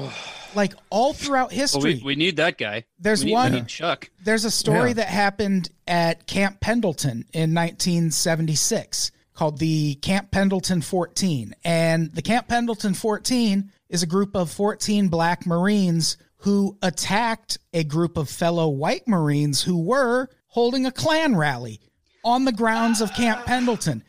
like 0.55 0.73
all 0.89 1.13
throughout 1.13 1.49
Well, 1.49 1.59
history. 1.59 1.95
we, 1.95 2.03
we 2.03 2.15
need 2.15 2.37
that 2.37 2.57
guy. 2.57 2.85
There's 2.99 3.21
We 3.23 3.27
need- 3.27 3.33
one- 3.33 3.51
need 3.53 3.67
Chuck. 3.67 4.09
There's 4.23 4.45
a 4.45 4.51
story 4.51 4.89
Yeah. 4.89 4.93
that 4.95 5.07
happened 5.07 5.69
at 5.87 6.27
Camp 6.27 6.59
Pendleton 6.59 7.25
in 7.33 7.53
1976 7.53 9.11
called 9.33 9.59
the 9.59 9.95
Camp 9.95 10.31
Pendleton 10.31 10.81
14. 10.81 11.53
And 11.63 12.11
the 12.13 12.21
Camp 12.21 12.47
Pendleton 12.47 12.93
14 12.93 13.71
is 13.89 14.01
a 14.03 14.07
group 14.07 14.35
of 14.35 14.49
14 14.51 15.07
black 15.09 15.45
Marines 15.45 16.17
who 16.41 16.77
attacked 16.81 17.57
a 17.73 17.83
group 17.83 18.17
of 18.17 18.29
fellow 18.29 18.67
white 18.67 19.07
Marines 19.07 19.61
who 19.63 19.77
were 19.77 20.27
holding 20.47 20.85
a 20.85 20.91
Klan 20.91 21.35
rally 21.35 21.79
on 22.23 22.45
the 22.45 22.51
grounds 22.51 22.99
of 23.01 23.13
Camp 23.13 23.45
Pendleton. 23.45 24.03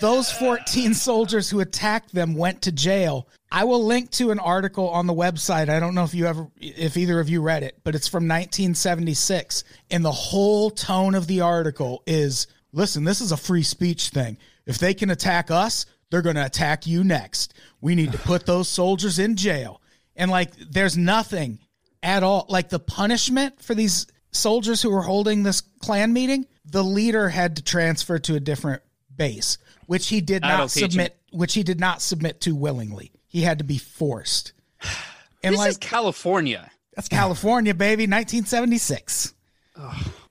Those 0.00 0.30
14 0.30 0.94
soldiers 0.94 1.48
who 1.48 1.60
attacked 1.60 2.14
them 2.14 2.34
went 2.34 2.62
to 2.62 2.72
jail. 2.72 3.28
I 3.50 3.64
will 3.64 3.84
link 3.84 4.10
to 4.12 4.30
an 4.30 4.38
article 4.38 4.88
on 4.90 5.06
the 5.06 5.14
website. 5.14 5.68
I 5.68 5.80
don't 5.80 5.94
know 5.94 6.04
if 6.04 6.14
you 6.14 6.26
ever 6.26 6.48
if 6.60 6.96
either 6.96 7.20
of 7.20 7.28
you 7.28 7.40
read 7.40 7.62
it, 7.62 7.78
but 7.84 7.94
it's 7.94 8.08
from 8.08 8.24
1976 8.24 9.64
and 9.90 10.04
the 10.04 10.10
whole 10.10 10.70
tone 10.70 11.14
of 11.14 11.26
the 11.26 11.40
article 11.40 12.02
is 12.06 12.46
listen, 12.72 13.04
this 13.04 13.20
is 13.20 13.32
a 13.32 13.36
free 13.36 13.62
speech 13.62 14.08
thing. 14.08 14.36
If 14.66 14.78
they 14.78 14.94
can 14.94 15.10
attack 15.10 15.50
us, 15.50 15.86
they're 16.10 16.22
going 16.22 16.36
to 16.36 16.46
attack 16.46 16.86
you 16.86 17.04
next. 17.04 17.54
We 17.80 17.94
need 17.94 18.12
to 18.12 18.18
put 18.18 18.46
those 18.46 18.68
soldiers 18.68 19.18
in 19.18 19.36
jail. 19.36 19.80
And 20.16 20.30
like 20.30 20.54
there's 20.56 20.96
nothing 20.96 21.60
at 22.02 22.22
all 22.22 22.46
like 22.48 22.68
the 22.68 22.78
punishment 22.78 23.62
for 23.62 23.74
these 23.74 24.06
soldiers 24.30 24.82
who 24.82 24.90
were 24.90 25.02
holding 25.02 25.42
this 25.42 25.60
Klan 25.60 26.12
meeting, 26.12 26.46
the 26.64 26.84
leader 26.84 27.28
had 27.28 27.56
to 27.56 27.62
transfer 27.62 28.18
to 28.18 28.34
a 28.34 28.40
different 28.40 28.82
base, 29.16 29.58
which 29.86 30.08
he 30.08 30.20
did 30.20 30.42
That'll 30.42 30.58
not 30.58 30.70
teach 30.70 30.84
him. 30.84 30.90
submit 30.90 31.16
which 31.32 31.54
he 31.54 31.62
did 31.62 31.80
not 31.80 32.00
submit 32.00 32.40
to 32.42 32.54
willingly. 32.54 33.12
He 33.26 33.42
had 33.42 33.58
to 33.58 33.64
be 33.64 33.78
forced. 33.78 34.52
And 35.42 35.52
This 35.52 35.58
like 35.58 35.70
is 35.70 35.76
California. 35.78 36.70
that's 36.94 37.08
California, 37.08 37.74
baby, 37.74 38.04
1976. 38.04 39.34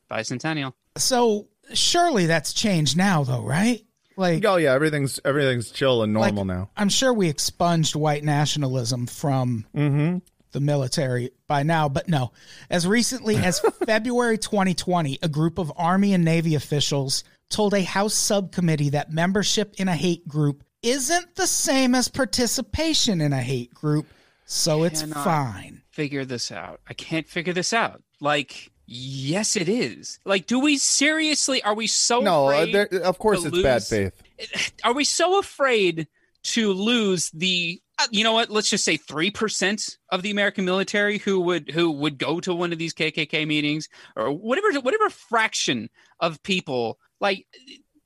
Bicentennial. 0.10 0.74
So 0.97 1.47
surely 1.74 2.26
that's 2.26 2.54
changed 2.54 2.97
now 2.97 3.24
though, 3.24 3.41
right? 3.43 3.84
Like 4.16 4.45
oh 4.45 4.58
yeah, 4.58 4.74
everything's 4.74 5.20
everything's 5.26 5.72
chill 5.72 6.04
and 6.04 6.14
like, 6.14 6.34
normal 6.34 6.45
now. 6.45 6.70
I'm 6.78 6.89
sure 6.89 7.14
we 7.14 7.30
expunged 7.30 7.95
white 7.95 8.24
nationalism 8.24 9.08
from 9.08 9.66
mm-hmm. 9.76 10.20
the 10.51 10.60
military 10.60 11.32
by 11.47 11.64
now, 11.64 11.89
but 11.89 12.08
no. 12.08 12.32
As 12.70 12.88
recently 12.88 13.38
as 13.38 13.60
February 13.86 14.38
2020, 14.38 15.20
a 15.22 15.28
group 15.28 15.58
of 15.58 15.74
Army 15.76 16.14
and 16.14 16.24
Navy 16.24 16.54
officials 16.56 17.24
told 17.54 17.74
a 17.74 17.84
House 17.84 18.14
subcommittee 18.14 18.89
that 18.89 19.12
membership 19.12 19.76
in 19.78 19.88
a 19.88 19.95
hate 19.95 20.28
group 20.28 20.64
isn't 20.82 21.36
the 21.36 21.47
same 21.47 21.95
as 21.95 22.08
participation 22.10 23.22
in 23.22 23.32
a 23.32 23.41
hate 23.41 23.74
group, 23.74 24.08
so 24.45 24.84
it's 24.84 25.04
fine. 25.04 25.82
Figure 25.91 26.26
this 26.26 26.51
out. 26.51 26.82
I 26.89 26.93
can't 26.93 27.28
figure 27.28 27.54
this 27.54 27.72
out. 27.72 28.01
Like, 28.20 28.72
yes, 28.86 29.56
it 29.56 29.70
is. 29.70 30.20
Like, 30.26 30.45
do 30.47 30.60
we 30.60 30.78
seriously? 30.78 31.62
Are 31.64 31.76
we 31.76 31.88
so 31.88 32.20
No, 32.20 32.47
uh, 32.47 32.51
afraid? 32.51 32.74
there, 32.74 33.01
of 33.04 33.18
course 33.20 33.43
to 33.43 33.49
it's 33.49 33.62
bad 33.62 33.84
faith. 33.84 34.74
are 34.84 34.93
we 34.93 35.04
so 35.04 35.39
afraid 35.39 36.08
to 36.43 36.74
lose 36.74 37.30
the 37.32 37.80
uh, 37.99 38.08
you 38.12 38.24
know 38.24 38.34
what 38.34 38.49
let's 38.49 38.70
just 38.70 38.84
say 38.84 38.97
3% 38.97 39.97
of 40.10 40.24
the 40.24 40.32
american 40.32 40.66
military 40.66 41.20
who 41.20 41.39
would 41.39 41.70
who 41.72 41.89
would 41.91 42.18
go 42.18 42.39
to 42.41 42.54
one 42.54 42.74
of 42.74 42.80
these 42.80 42.93
kkk 42.93 43.47
meetings 43.47 43.88
or 44.18 44.32
whatever 44.32 44.78
whatever 44.82 45.10
fraction 45.10 45.89
of 46.20 46.41
people 46.43 46.97
like 47.24 47.47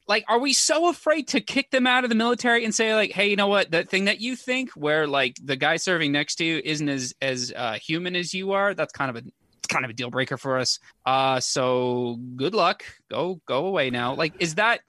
like 0.08 0.24
are 0.30 0.40
we 0.40 0.54
so 0.54 0.88
afraid 0.88 1.28
to 1.30 1.42
kick 1.42 1.70
them 1.72 1.86
out 1.86 2.06
of 2.06 2.10
the 2.10 2.16
military 2.16 2.64
and 2.64 2.74
say 2.74 2.96
like 2.96 3.12
hey 3.12 3.30
you 3.30 3.36
know 3.36 3.48
what? 3.48 3.72
That 3.72 3.90
thing 3.90 4.06
that 4.06 4.22
you 4.22 4.38
think 4.38 4.72
where 4.72 5.06
like 5.08 5.36
the 5.44 5.58
guy 5.58 5.76
serving 5.76 6.14
next 6.14 6.36
to 6.36 6.46
you 6.46 6.62
isn't 6.64 6.88
as 6.88 7.14
as 7.22 7.52
uh, 7.54 7.74
human 7.74 8.16
as 8.16 8.34
you 8.34 8.54
are 8.54 8.74
that's 8.74 8.94
kind 8.94 9.10
of 9.10 9.18
a 9.18 9.24
kind 9.68 9.84
of 9.84 9.92
a 9.92 9.94
deal 9.94 10.10
breaker 10.10 10.38
for 10.38 10.58
us. 10.58 10.80
Uh 11.06 11.42
so 11.42 12.18
good 12.38 12.54
luck. 12.54 12.84
Go 13.10 13.42
go 13.46 13.66
away 13.66 13.90
now. 13.90 14.14
Like 14.14 14.36
is 14.40 14.56
that 14.56 14.80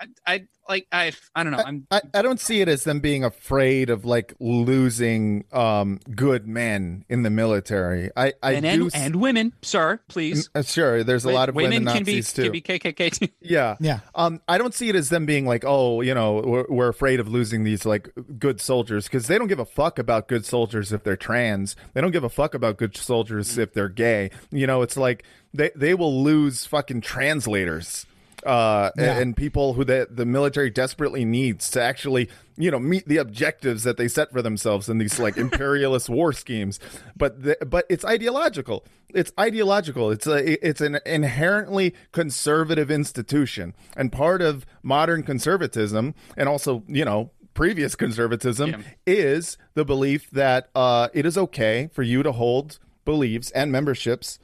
I, 0.00 0.06
I 0.26 0.46
like 0.68 0.86
I 0.92 1.12
I 1.34 1.42
don't 1.42 1.52
know. 1.52 1.62
I'm 1.64 1.86
I, 1.90 2.00
I 2.14 2.22
don't 2.22 2.40
see 2.40 2.60
it 2.60 2.68
as 2.68 2.84
them 2.84 3.00
being 3.00 3.24
afraid 3.24 3.90
of 3.90 4.04
like 4.04 4.34
losing 4.40 5.44
um 5.52 6.00
good 6.14 6.46
men 6.46 7.04
in 7.08 7.22
the 7.22 7.30
military. 7.30 8.10
I 8.16 8.32
I 8.42 8.52
and 8.52 8.64
do 8.64 8.84
and, 8.94 8.94
and 8.94 9.16
women, 9.16 9.52
sir, 9.62 10.00
please. 10.08 10.48
uh, 10.54 10.62
sure. 10.62 11.04
There's 11.04 11.24
a 11.24 11.30
lot 11.30 11.48
of 11.48 11.54
women, 11.54 11.84
can 11.84 12.04
be 12.04 12.16
Nazis 12.16 12.32
too. 12.32 12.42
can 12.44 12.52
be 12.52 12.62
KKK 12.62 13.18
too. 13.18 13.28
Yeah. 13.40 13.76
Yeah. 13.80 14.00
Um, 14.14 14.40
I 14.48 14.58
don't 14.58 14.74
see 14.74 14.88
it 14.88 14.94
as 14.94 15.08
them 15.08 15.26
being 15.26 15.46
like, 15.46 15.64
oh, 15.66 16.02
you 16.02 16.14
know, 16.14 16.42
we're, 16.44 16.66
we're 16.68 16.88
afraid 16.88 17.20
of 17.20 17.28
losing 17.28 17.64
these 17.64 17.84
like 17.84 18.10
good 18.38 18.60
soldiers 18.60 19.04
because 19.04 19.26
they 19.26 19.38
don't 19.38 19.48
give 19.48 19.58
a 19.58 19.64
fuck 19.64 19.98
about 19.98 20.28
good 20.28 20.44
soldiers 20.44 20.92
if 20.92 21.02
they're 21.02 21.16
trans. 21.16 21.74
They 21.94 22.00
don't 22.00 22.12
give 22.12 22.24
a 22.24 22.28
fuck 22.28 22.54
about 22.54 22.76
good 22.76 22.96
soldiers 22.96 23.58
if 23.58 23.72
they're 23.72 23.88
gay. 23.88 24.30
You 24.50 24.66
know, 24.66 24.82
it's 24.82 24.96
like 24.96 25.24
they 25.52 25.70
they 25.74 25.94
will 25.94 26.22
lose 26.22 26.66
fucking 26.66 27.00
translators. 27.00 28.06
Uh, 28.44 28.90
Yeah. 28.96 29.18
and 29.18 29.36
people 29.36 29.74
who 29.74 29.84
the, 29.84 30.08
the 30.10 30.24
military 30.24 30.70
desperately 30.70 31.24
needs 31.24 31.70
to 31.70 31.82
actually, 31.82 32.28
you 32.56 32.70
know, 32.70 32.78
meet 32.78 33.06
the 33.06 33.18
objectives 33.18 33.82
that 33.84 33.96
they 33.98 34.08
set 34.08 34.32
for 34.32 34.40
themselves 34.40 34.88
in 34.88 34.96
these 34.98 35.18
like 35.18 35.36
imperialist 35.46 36.08
war 36.08 36.32
schemes. 36.32 36.80
But 37.16 37.42
the, 37.42 37.58
but 37.66 37.84
it's 37.90 38.04
ideological. 38.04 38.84
It's 39.12 39.32
ideological. 39.38 40.10
It's 40.10 40.26
a 40.26 40.66
it's 40.66 40.80
an 40.80 41.00
inherently 41.04 41.94
conservative 42.12 42.90
institution, 42.90 43.74
and 43.96 44.10
part 44.12 44.40
of 44.40 44.64
modern 44.82 45.22
conservatism, 45.22 46.14
and 46.36 46.48
also 46.48 46.82
you 46.86 47.04
know 47.04 47.30
previous 47.52 47.94
conservatism, 47.96 48.70
Yeah. 48.70 48.78
is 49.06 49.58
the 49.74 49.84
belief 49.84 50.30
that 50.30 50.70
uh, 50.74 51.08
it 51.12 51.26
is 51.26 51.36
okay 51.36 51.90
for 51.92 52.02
you 52.02 52.22
to 52.22 52.32
hold 52.32 52.78
beliefs 53.04 53.50
and 53.50 53.72
memberships 53.72 54.38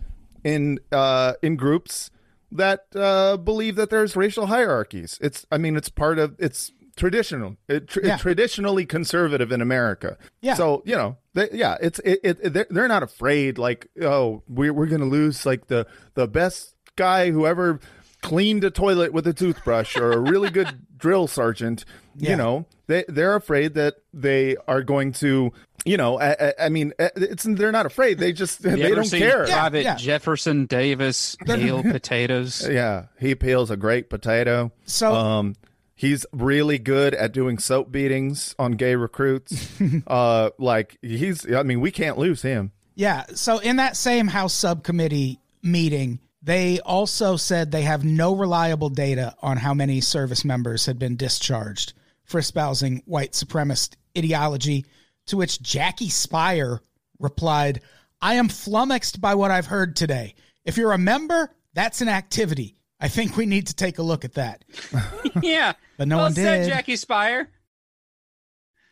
in 0.44 0.80
uh, 0.92 1.34
in 1.42 1.54
groups 1.56 2.10
that 2.52 2.86
uh, 2.94 3.36
believe 3.36 3.76
that 3.76 3.90
there's 3.90 4.16
racial 4.16 4.46
hierarchies. 4.46 5.18
It's, 5.20 5.46
I 5.50 5.58
mean, 5.58 5.76
it's 5.76 5.88
part 5.88 6.18
of 6.18 6.34
it's 6.38 6.72
traditional, 6.96 7.56
it, 7.68 7.88
tr- 7.88 8.00
Yeah. 8.04 8.16
traditionally 8.16 8.86
conservative 8.86 9.52
in 9.52 9.60
America. 9.60 10.16
Yeah. 10.40 10.54
So 10.54 10.82
you 10.86 10.96
know, 10.96 11.16
they, 11.34 11.48
yeah, 11.52 11.76
it's 11.80 11.98
it, 12.00 12.20
it. 12.22 12.52
They're, 12.52 12.66
they're 12.70 12.88
not 12.88 13.02
afraid. 13.02 13.58
Like, 13.58 13.88
oh, 14.00 14.42
we're 14.48 14.72
we're 14.72 14.86
gonna 14.86 15.04
lose 15.04 15.44
like 15.44 15.66
the 15.66 15.86
the 16.14 16.26
best 16.26 16.74
guy 16.96 17.30
who 17.30 17.46
ever 17.46 17.80
cleaned 18.22 18.64
a 18.64 18.70
toilet 18.70 19.12
with 19.12 19.26
a 19.26 19.34
toothbrush 19.34 19.96
or 19.96 20.12
a 20.12 20.18
really 20.18 20.48
good 20.50 20.86
drill 20.96 21.26
sergeant. 21.26 21.84
Yeah. 22.16 22.30
You 22.30 22.36
know, 22.36 22.66
they 22.86 23.04
they're 23.08 23.34
afraid 23.36 23.74
that 23.74 23.96
they 24.14 24.56
are 24.66 24.82
going 24.82 25.12
to 25.14 25.52
you 25.86 25.96
know, 25.96 26.18
I, 26.18 26.32
I- 26.32 26.52
I 26.66 26.68
mean, 26.68 26.92
uh, 26.98 27.08
it's 27.16 27.44
they're 27.44 27.72
not 27.72 27.86
afraid. 27.86 28.18
They 28.18 28.32
just 28.32 28.60
You 28.64 28.76
they 28.76 28.82
ever 28.84 28.94
don't 28.96 29.04
seen 29.06 29.20
care. 29.20 29.46
Private 29.46 29.84
Yeah. 29.84 29.96
Jefferson 29.96 30.66
Davis 30.66 31.36
peel 31.46 31.82
potatoes. 31.84 32.66
Yeah, 32.68 33.06
he 33.18 33.34
peels 33.34 33.70
a 33.70 33.76
great 33.76 34.10
potato. 34.10 34.72
So- 34.84 35.14
um, 35.14 35.54
he's 35.94 36.26
really 36.32 36.78
good 36.78 37.14
at 37.14 37.32
doing 37.32 37.58
soap 37.58 37.90
beatings 37.90 38.54
on 38.58 38.72
gay 38.72 38.96
recruits. 38.96 39.70
uh, 40.06 40.50
like 40.58 40.98
he's, 41.00 41.50
I 41.52 41.62
mean, 41.62 41.80
we 41.80 41.90
can't 41.90 42.18
lose 42.18 42.42
him. 42.42 42.72
Yeah. 42.94 43.24
So 43.34 43.58
in 43.58 43.76
that 43.76 43.96
same 43.96 44.26
House 44.28 44.52
subcommittee 44.54 45.38
meeting, 45.62 46.18
they 46.42 46.80
also 46.80 47.36
said 47.36 47.70
they 47.72 47.82
have 47.82 48.04
no 48.04 48.34
reliable 48.36 48.88
data 48.88 49.34
on 49.42 49.56
how 49.56 49.74
many 49.74 50.00
service 50.00 50.44
members 50.44 50.86
had 50.86 50.98
been 50.98 51.16
discharged 51.16 51.92
for 52.24 52.38
espousing 52.38 53.02
white 53.06 53.32
supremacist 53.32 53.96
ideology. 54.16 54.84
To 55.26 55.36
which 55.36 55.60
Jackie 55.60 56.08
Speier 56.08 56.80
replied, 57.18 57.80
I 58.20 58.34
am 58.34 58.48
flummoxed 58.48 59.20
by 59.20 59.34
what 59.34 59.50
I've 59.50 59.66
heard 59.66 59.96
today. 59.96 60.34
If 60.64 60.76
you're 60.76 60.92
a 60.92 60.98
member, 60.98 61.50
that's 61.74 62.00
an 62.00 62.08
activity. 62.08 62.76
I 63.00 63.08
think 63.08 63.36
we 63.36 63.46
need 63.46 63.66
to 63.66 63.74
take 63.74 63.98
a 63.98 64.02
look 64.02 64.24
at 64.24 64.34
that. 64.34 64.64
yeah. 65.42 65.74
But 65.98 66.08
no 66.08 66.16
well 66.16 66.26
one 66.26 66.34
said, 66.34 66.64
did. 66.64 66.68
Jackie 66.68 66.94
Speier. 66.94 67.48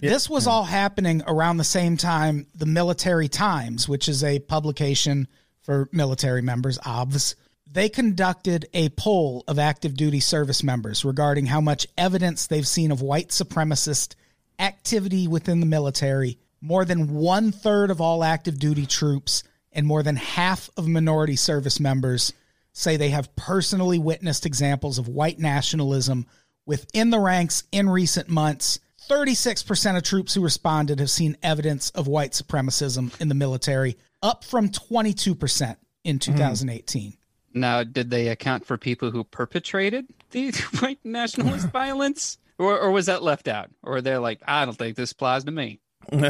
This 0.00 0.28
was 0.28 0.46
all 0.46 0.64
happening 0.64 1.22
around 1.26 1.56
the 1.56 1.64
same 1.64 1.96
time 1.96 2.46
the 2.54 2.66
Military 2.66 3.28
Times, 3.28 3.88
which 3.88 4.08
is 4.08 4.22
a 4.22 4.38
publication 4.40 5.28
for 5.64 5.88
military 5.92 6.42
members, 6.42 6.78
OBS, 6.84 7.36
they 7.66 7.88
conducted 7.88 8.66
a 8.72 8.90
poll 8.90 9.42
of 9.48 9.58
active 9.58 9.96
duty 9.96 10.20
service 10.20 10.62
members 10.62 11.04
regarding 11.04 11.46
how 11.46 11.60
much 11.60 11.86
evidence 11.98 12.46
they've 12.46 12.66
seen 12.66 12.92
of 12.92 13.02
white 13.02 13.30
supremacist 13.30 14.14
activity 14.58 15.28
within 15.28 15.60
the 15.60 15.66
military. 15.66 16.38
More 16.60 16.84
than 16.84 17.12
one 17.14 17.52
third 17.52 17.90
of 17.90 18.00
all 18.00 18.24
active 18.24 18.58
duty 18.58 18.86
troops 18.86 19.42
and 19.72 19.86
more 19.86 20.02
than 20.02 20.16
half 20.16 20.70
of 20.76 20.88
minority 20.88 21.36
service 21.36 21.80
members 21.80 22.32
say 22.72 22.96
they 22.96 23.10
have 23.10 23.34
personally 23.36 23.98
witnessed 23.98 24.46
examples 24.46 24.98
of 24.98 25.08
white 25.08 25.38
nationalism 25.38 26.26
within 26.66 27.10
the 27.10 27.20
ranks 27.20 27.64
in 27.72 27.88
recent 27.88 28.28
months. 28.28 28.80
36% 29.08 29.96
of 29.96 30.02
troops 30.02 30.34
who 30.34 30.40
responded 30.40 30.98
have 30.98 31.10
seen 31.10 31.36
evidence 31.42 31.90
of 31.90 32.06
white 32.06 32.32
supremacism 32.32 33.18
in 33.20 33.28
the 33.28 33.34
military, 33.34 33.96
up 34.22 34.44
from 34.44 34.70
22% 34.70 35.76
in 36.04 36.16
hmm. 36.16 36.18
2018. 36.18 37.14
Now, 37.52 37.84
did 37.84 38.10
they 38.10 38.28
account 38.28 38.66
for 38.66 38.76
people 38.76 39.10
who 39.10 39.22
perpetrated 39.22 40.06
the 40.30 40.50
white 40.80 40.98
nationalist 41.04 41.68
violence? 41.72 42.38
Or, 42.58 42.78
or 42.78 42.90
was 42.90 43.06
that 43.06 43.22
left 43.22 43.48
out? 43.48 43.70
Or 43.82 44.00
they're 44.00 44.20
like, 44.20 44.40
I 44.46 44.64
don't 44.64 44.76
think 44.76 44.96
this 44.96 45.12
applies 45.12 45.44
to 45.44 45.50
me. 45.50 45.80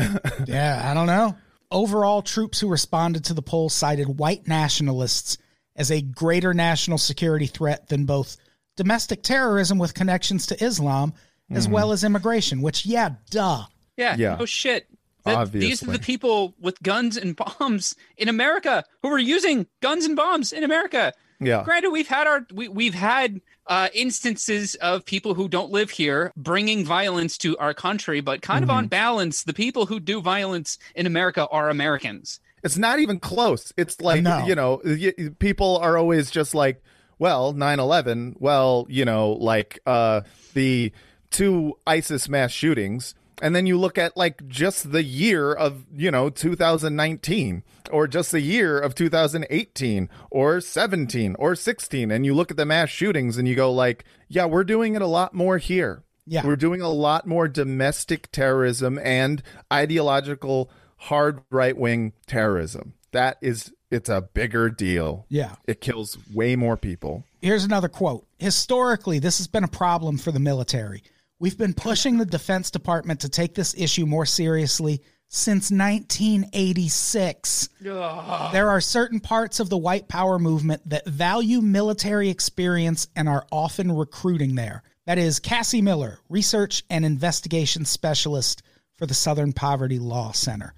Yeah, 0.47 0.81
I 0.85 0.95
don't 0.95 1.07
know. 1.07 1.37
Overall, 1.71 2.23
troops 2.23 2.61
who 2.61 2.69
responded 2.69 3.25
to 3.25 3.35
the 3.35 3.43
poll 3.43 3.69
cited 3.69 4.19
white 4.19 4.47
nationalists 4.47 5.39
as 5.75 5.91
a 5.91 6.01
greater 6.01 6.55
national 6.55 6.99
security 6.99 7.47
threat 7.47 7.89
than 7.89 8.07
both 8.07 8.37
domestic 8.77 9.23
terrorism 9.23 9.79
with 9.79 9.95
connections 9.95 10.47
to 10.47 10.65
Islam 10.65 11.15
as 11.51 11.65
mm-hmm. 11.65 11.75
well 11.75 11.93
as 11.93 12.05
immigration, 12.05 12.63
which, 12.63 12.87
yeah, 12.87 13.11
duh. 13.31 13.65
Yeah, 13.97 14.17
Yeah. 14.17 14.37
no 14.37 14.47
shit. 14.47 14.87
That- 15.25 15.53
these 15.53 15.83
are 15.83 15.91
the 15.91 15.99
people 15.99 16.55
with 16.61 16.83
guns 16.83 17.17
and 17.17 17.35
bombs 17.37 17.97
in 18.17 18.29
America 18.29 18.85
who 19.03 19.09
are 19.11 19.19
using 19.19 19.67
guns 19.81 20.05
and 20.05 20.15
bombs 20.15 20.53
in 20.53 20.65
America. 20.65 21.13
Yeah. 21.41 21.63
Granted, 21.65 21.91
we've 21.91 22.09
had 22.09 22.27
our 22.27 22.47
we, 22.53 22.69
we've 22.69 22.95
had 22.95 23.41
uh, 23.67 23.89
instances 23.95 24.75
of 24.77 25.05
people 25.05 25.35
who 25.35 25.49
don't 25.49 25.71
live 25.71 25.91
here 25.91 26.33
bringing 26.37 26.85
violence 26.85 27.37
to 27.39 27.57
our 27.59 27.75
country, 27.75 28.21
but 28.21 28.43
kind 28.43 28.63
of 28.63 28.69
Mm-hmm. 28.69 28.79
on 28.79 28.87
balance, 28.89 29.43
the 29.43 29.55
people 29.55 29.87
who 29.87 29.99
do 30.01 30.21
violence 30.21 30.79
in 30.95 31.07
America 31.07 31.47
are 31.51 31.69
Americans. 31.71 32.41
It's 32.63 32.79
not 32.79 32.99
even 32.99 33.21
close. 33.21 33.73
It's 33.77 34.01
like, 34.01 34.23
No. 34.23 34.47
you 34.47 34.55
know, 34.55 34.81
y- 34.85 35.13
y- 35.19 35.29
people 35.39 35.79
are 35.79 35.97
always 35.99 36.31
just 36.31 36.55
like, 36.55 36.83
well, 37.19 37.53
9/11, 37.55 38.37
well, 38.39 38.87
you 38.89 39.05
know, 39.05 39.33
like 39.33 39.81
uh 39.87 40.23
the 40.55 40.93
two 41.31 41.75
ISIS 41.87 42.29
mass 42.29 42.53
shootings, 42.53 43.15
and 43.43 43.55
then 43.55 43.67
you 43.67 43.79
look 43.79 43.99
at 43.99 44.17
like 44.17 44.47
just 44.49 44.93
the 44.93 45.03
year 45.03 45.53
of, 45.53 45.85
you 45.95 46.11
know, 46.11 46.31
2019 46.31 47.63
or 47.91 48.07
just 48.07 48.33
the 48.33 48.41
year 48.41 48.79
of 48.79 48.95
2018 48.95 50.09
or 50.31 50.61
17 50.61 51.37
or 51.39 51.55
16 51.55 52.11
and 52.11 52.25
you 52.25 52.35
look 52.35 52.51
at 52.51 52.57
the 52.57 52.65
mass 52.65 52.91
shootings 52.91 53.37
and 53.37 53.49
you 53.49 53.55
go 53.55 53.73
like, 53.73 54.05
yeah, 54.29 54.45
we're 54.47 54.65
doing 54.65 54.95
it 54.95 55.03
a 55.03 55.07
lot 55.07 55.35
more 55.35 55.59
here. 55.59 56.03
Yeah. 56.27 56.47
We're 56.47 56.57
doing 56.57 56.81
a 56.81 56.89
lot 56.89 57.27
more 57.27 57.49
domestic 57.49 58.31
terrorism 58.33 58.99
and 59.03 59.43
ideological 59.73 60.71
hard 60.97 61.41
right 61.51 61.77
wing 61.77 62.13
terrorism. 62.27 62.95
That 63.13 63.37
is, 63.43 63.73
it's 63.91 64.09
a 64.09 64.23
bigger 64.23 64.71
deal. 64.71 65.27
Yeah. 65.29 65.57
It 65.67 65.81
kills 65.81 66.17
way 66.33 66.57
more 66.57 66.77
people. 66.77 67.25
Here's 67.43 67.65
another 67.65 67.89
quote. 67.89 68.27
Historically, 68.39 69.19
this 69.19 69.39
has 69.39 69.47
been 69.47 69.65
a 69.65 69.69
problem 69.69 70.17
for 70.17 70.33
the 70.33 70.41
military. 70.41 71.03
We've 71.45 71.59
been 71.59 71.75
pushing 71.75 72.17
the 72.17 72.25
Defense 72.25 72.71
Department 72.71 73.21
to 73.21 73.29
take 73.29 73.55
this 73.55 73.75
issue 73.77 74.07
more 74.07 74.25
seriously 74.25 75.03
since 75.29 75.71
1986. 75.71 77.69
There 77.83 78.71
are 78.71 78.81
certain 78.81 79.21
parts 79.21 79.61
of 79.61 79.69
the 79.69 79.77
white 79.77 80.09
power 80.09 80.39
movement 80.39 80.89
that 80.89 81.07
value 81.07 81.61
military 81.61 82.31
experience 82.31 83.09
and 83.15 83.29
are 83.29 83.45
often 83.53 83.93
recruiting 83.93 84.55
there. 84.55 84.85
That 85.05 85.19
is 85.19 85.39
Cassie 85.39 85.83
Miller, 85.83 86.19
research 86.31 86.83
and 86.89 87.05
investigation 87.05 87.85
specialist 87.85 88.63
for 88.97 89.05
the 89.05 89.13
Southern 89.13 89.53
Poverty 89.53 89.99
Law 89.99 90.33
Center. 90.33 90.73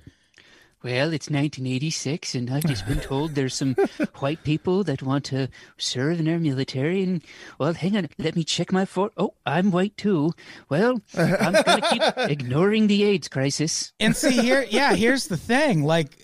Well, 0.86 1.12
it's 1.12 1.28
1986, 1.28 2.36
and 2.36 2.48
I've 2.48 2.64
just 2.64 2.86
been 2.86 3.00
told 3.00 3.34
there's 3.34 3.56
some 3.56 3.74
white 4.20 4.44
people 4.44 4.84
that 4.84 5.02
want 5.02 5.24
to 5.24 5.48
serve 5.78 6.20
in 6.20 6.28
our 6.28 6.38
military. 6.38 7.02
And 7.02 7.24
well, 7.58 7.72
hang 7.72 7.96
on, 7.96 8.08
let 8.18 8.36
me 8.36 8.44
check 8.44 8.70
my 8.70 8.84
for. 8.84 9.10
Oh, 9.16 9.34
I'm 9.44 9.72
white 9.72 9.96
too. 9.96 10.30
Well, 10.68 11.02
I'm 11.16 11.54
gonna 11.54 11.80
keep 11.90 12.02
ignoring 12.30 12.86
the 12.86 13.02
AIDS 13.02 13.26
crisis. 13.26 13.94
And 13.98 14.14
see 14.14 14.30
here, 14.30 14.64
yeah, 14.70 14.94
here's 14.94 15.26
the 15.26 15.36
thing. 15.36 15.82
Like 15.82 16.20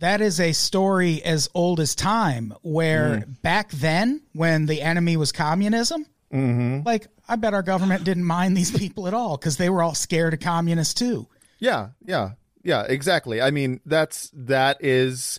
that 0.00 0.20
is 0.20 0.40
a 0.40 0.54
story 0.54 1.22
as 1.22 1.48
old 1.54 1.78
as 1.78 1.94
time 1.94 2.52
where 2.62 3.18
mm. 3.18 3.42
back 3.42 3.70
then 3.70 4.22
when 4.32 4.66
the 4.66 4.82
enemy 4.82 5.16
was 5.18 5.30
communism, 5.30 6.04
mm-hmm. 6.34 6.80
like 6.84 7.06
I 7.28 7.36
bet 7.36 7.54
our 7.54 7.62
government 7.62 8.02
didn't 8.02 8.24
mind 8.24 8.56
these 8.56 8.76
people 8.76 9.06
at 9.06 9.14
all 9.14 9.36
because 9.36 9.56
they 9.56 9.70
were 9.70 9.84
all 9.84 9.94
scared 9.94 10.34
of 10.34 10.40
communists 10.40 10.94
too. 10.94 11.28
Yeah, 11.60 11.90
yeah, 12.04 12.30
yeah, 12.62 12.82
exactly. 12.82 13.40
I 13.40 13.50
mean, 13.50 13.80
that's 13.86 14.30
that 14.34 14.78
is 14.80 15.38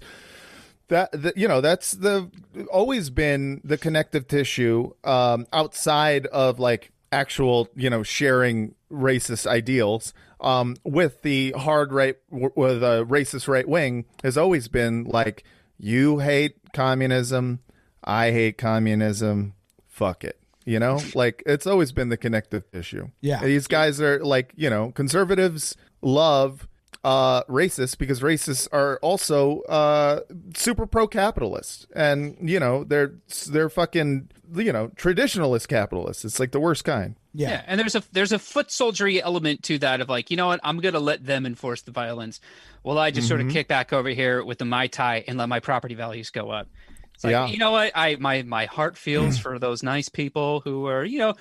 that, 0.88 1.10
that 1.14 1.38
you 1.38 1.48
know 1.48 1.62
that's 1.62 1.94
the 1.94 2.30
always 2.72 3.10
been 3.10 3.62
the 3.64 3.78
connective 3.78 4.28
tissue 4.28 4.92
um, 5.04 5.48
outside 5.54 6.26
of 6.28 6.60
like 6.60 6.92
actual 7.12 7.70
you 7.76 7.90
know 7.90 8.04
sharing 8.04 8.76
racist 8.92 9.48
ideals 9.48 10.14
um, 10.42 10.76
with 10.84 11.22
the 11.22 11.52
hard 11.52 11.94
right 11.94 12.18
with 12.30 12.84
a 12.84 13.06
racist 13.08 13.48
right 13.48 13.68
wing 13.68 14.06
has 14.24 14.38
always 14.38 14.68
been 14.68 15.06
like 15.06 15.44
you 15.78 16.20
hate 16.20 16.56
communism, 16.74 17.60
I 18.04 18.32
hate 18.32 18.58
communism, 18.58 19.54
fuck 19.88 20.24
it. 20.24 20.38
You 20.64 20.80
know, 20.80 21.00
like 21.16 21.42
it's 21.48 21.66
always 21.66 21.92
been 21.92 22.10
the 22.10 22.18
connective 22.18 22.70
tissue. 22.72 23.10
Yeah. 23.20 23.44
These 23.44 23.66
guys 23.66 24.00
are 24.00 24.24
like, 24.24 24.54
you 24.56 24.70
know, 24.70 24.92
conservatives 24.92 25.76
love 26.04 26.68
uh 27.04 27.44
racists 27.46 27.98
because 27.98 28.20
racists 28.22 28.68
are 28.72 29.00
also 29.02 29.62
uh 29.62 30.20
super 30.56 30.86
pro 30.86 31.08
capitalist 31.08 31.88
and 31.96 32.38
you 32.48 32.60
know 32.60 32.84
they're 32.84 33.14
they're 33.50 33.70
fucking 33.70 34.30
you 34.56 34.72
know 34.72 34.90
traditionalist 34.90 35.68
capitalists 35.68 36.24
it's 36.26 36.40
like 36.40 36.52
the 36.52 36.60
worst 36.60 36.84
kind 36.84 37.16
Yeah. 37.34 37.50
Yeah, 37.50 37.64
and 37.66 37.80
there's 37.80 37.96
a 37.96 38.04
there's 38.12 38.32
a 38.32 38.38
foot 38.40 38.70
soldiery 38.70 39.20
element 39.24 39.64
to 39.64 39.80
that 39.80 40.02
of 40.02 40.10
like, 40.10 40.30
you 40.30 40.38
know 40.38 40.48
what, 40.48 40.60
I'm 40.64 40.80
gonna 40.80 41.00
let 41.00 41.26
them 41.26 41.46
enforce 41.46 41.82
the 41.82 41.92
violence. 41.92 42.40
Well, 42.84 42.98
I 43.00 43.10
just 43.12 43.28
sort 43.30 43.40
of 43.42 43.50
kick 43.50 43.68
back 43.70 43.94
over 43.94 44.10
here 44.10 44.44
with 44.44 44.58
the 44.58 44.66
mai 44.66 44.88
tai 44.88 45.24
and 45.28 45.38
let 45.40 45.48
my 45.48 45.60
property 45.62 45.96
values 45.96 46.30
go 46.30 46.52
up. 46.52 46.68
It's 47.16 47.24
like, 47.24 47.32
Yeah. 47.32 47.48
you 47.48 47.58
know 47.58 47.72
what, 47.72 47.94
I 47.96 48.18
my 48.18 48.42
my 48.44 48.66
heart 48.66 48.98
feels 48.98 49.38
for 49.44 49.58
those 49.60 49.82
nice 49.82 50.10
people 50.10 50.60
who 50.60 50.86
are, 50.88 51.06
you 51.06 51.20
know, 51.20 51.34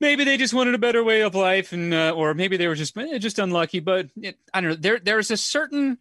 maybe 0.00 0.24
they 0.24 0.36
just 0.36 0.54
wanted 0.54 0.74
a 0.74 0.78
better 0.78 1.02
way 1.04 1.22
of 1.22 1.34
life, 1.34 1.72
and 1.72 1.92
uh, 1.94 2.12
or 2.14 2.34
maybe 2.34 2.56
they 2.56 2.68
were 2.68 2.74
just 2.74 2.96
eh, 2.96 3.18
just 3.18 3.38
unlucky. 3.38 3.80
But 3.80 4.08
it, 4.20 4.36
I 4.52 4.60
don't 4.60 4.70
know. 4.70 4.76
There 4.76 4.98
there's 4.98 5.30
a 5.30 5.36
certain 5.36 5.98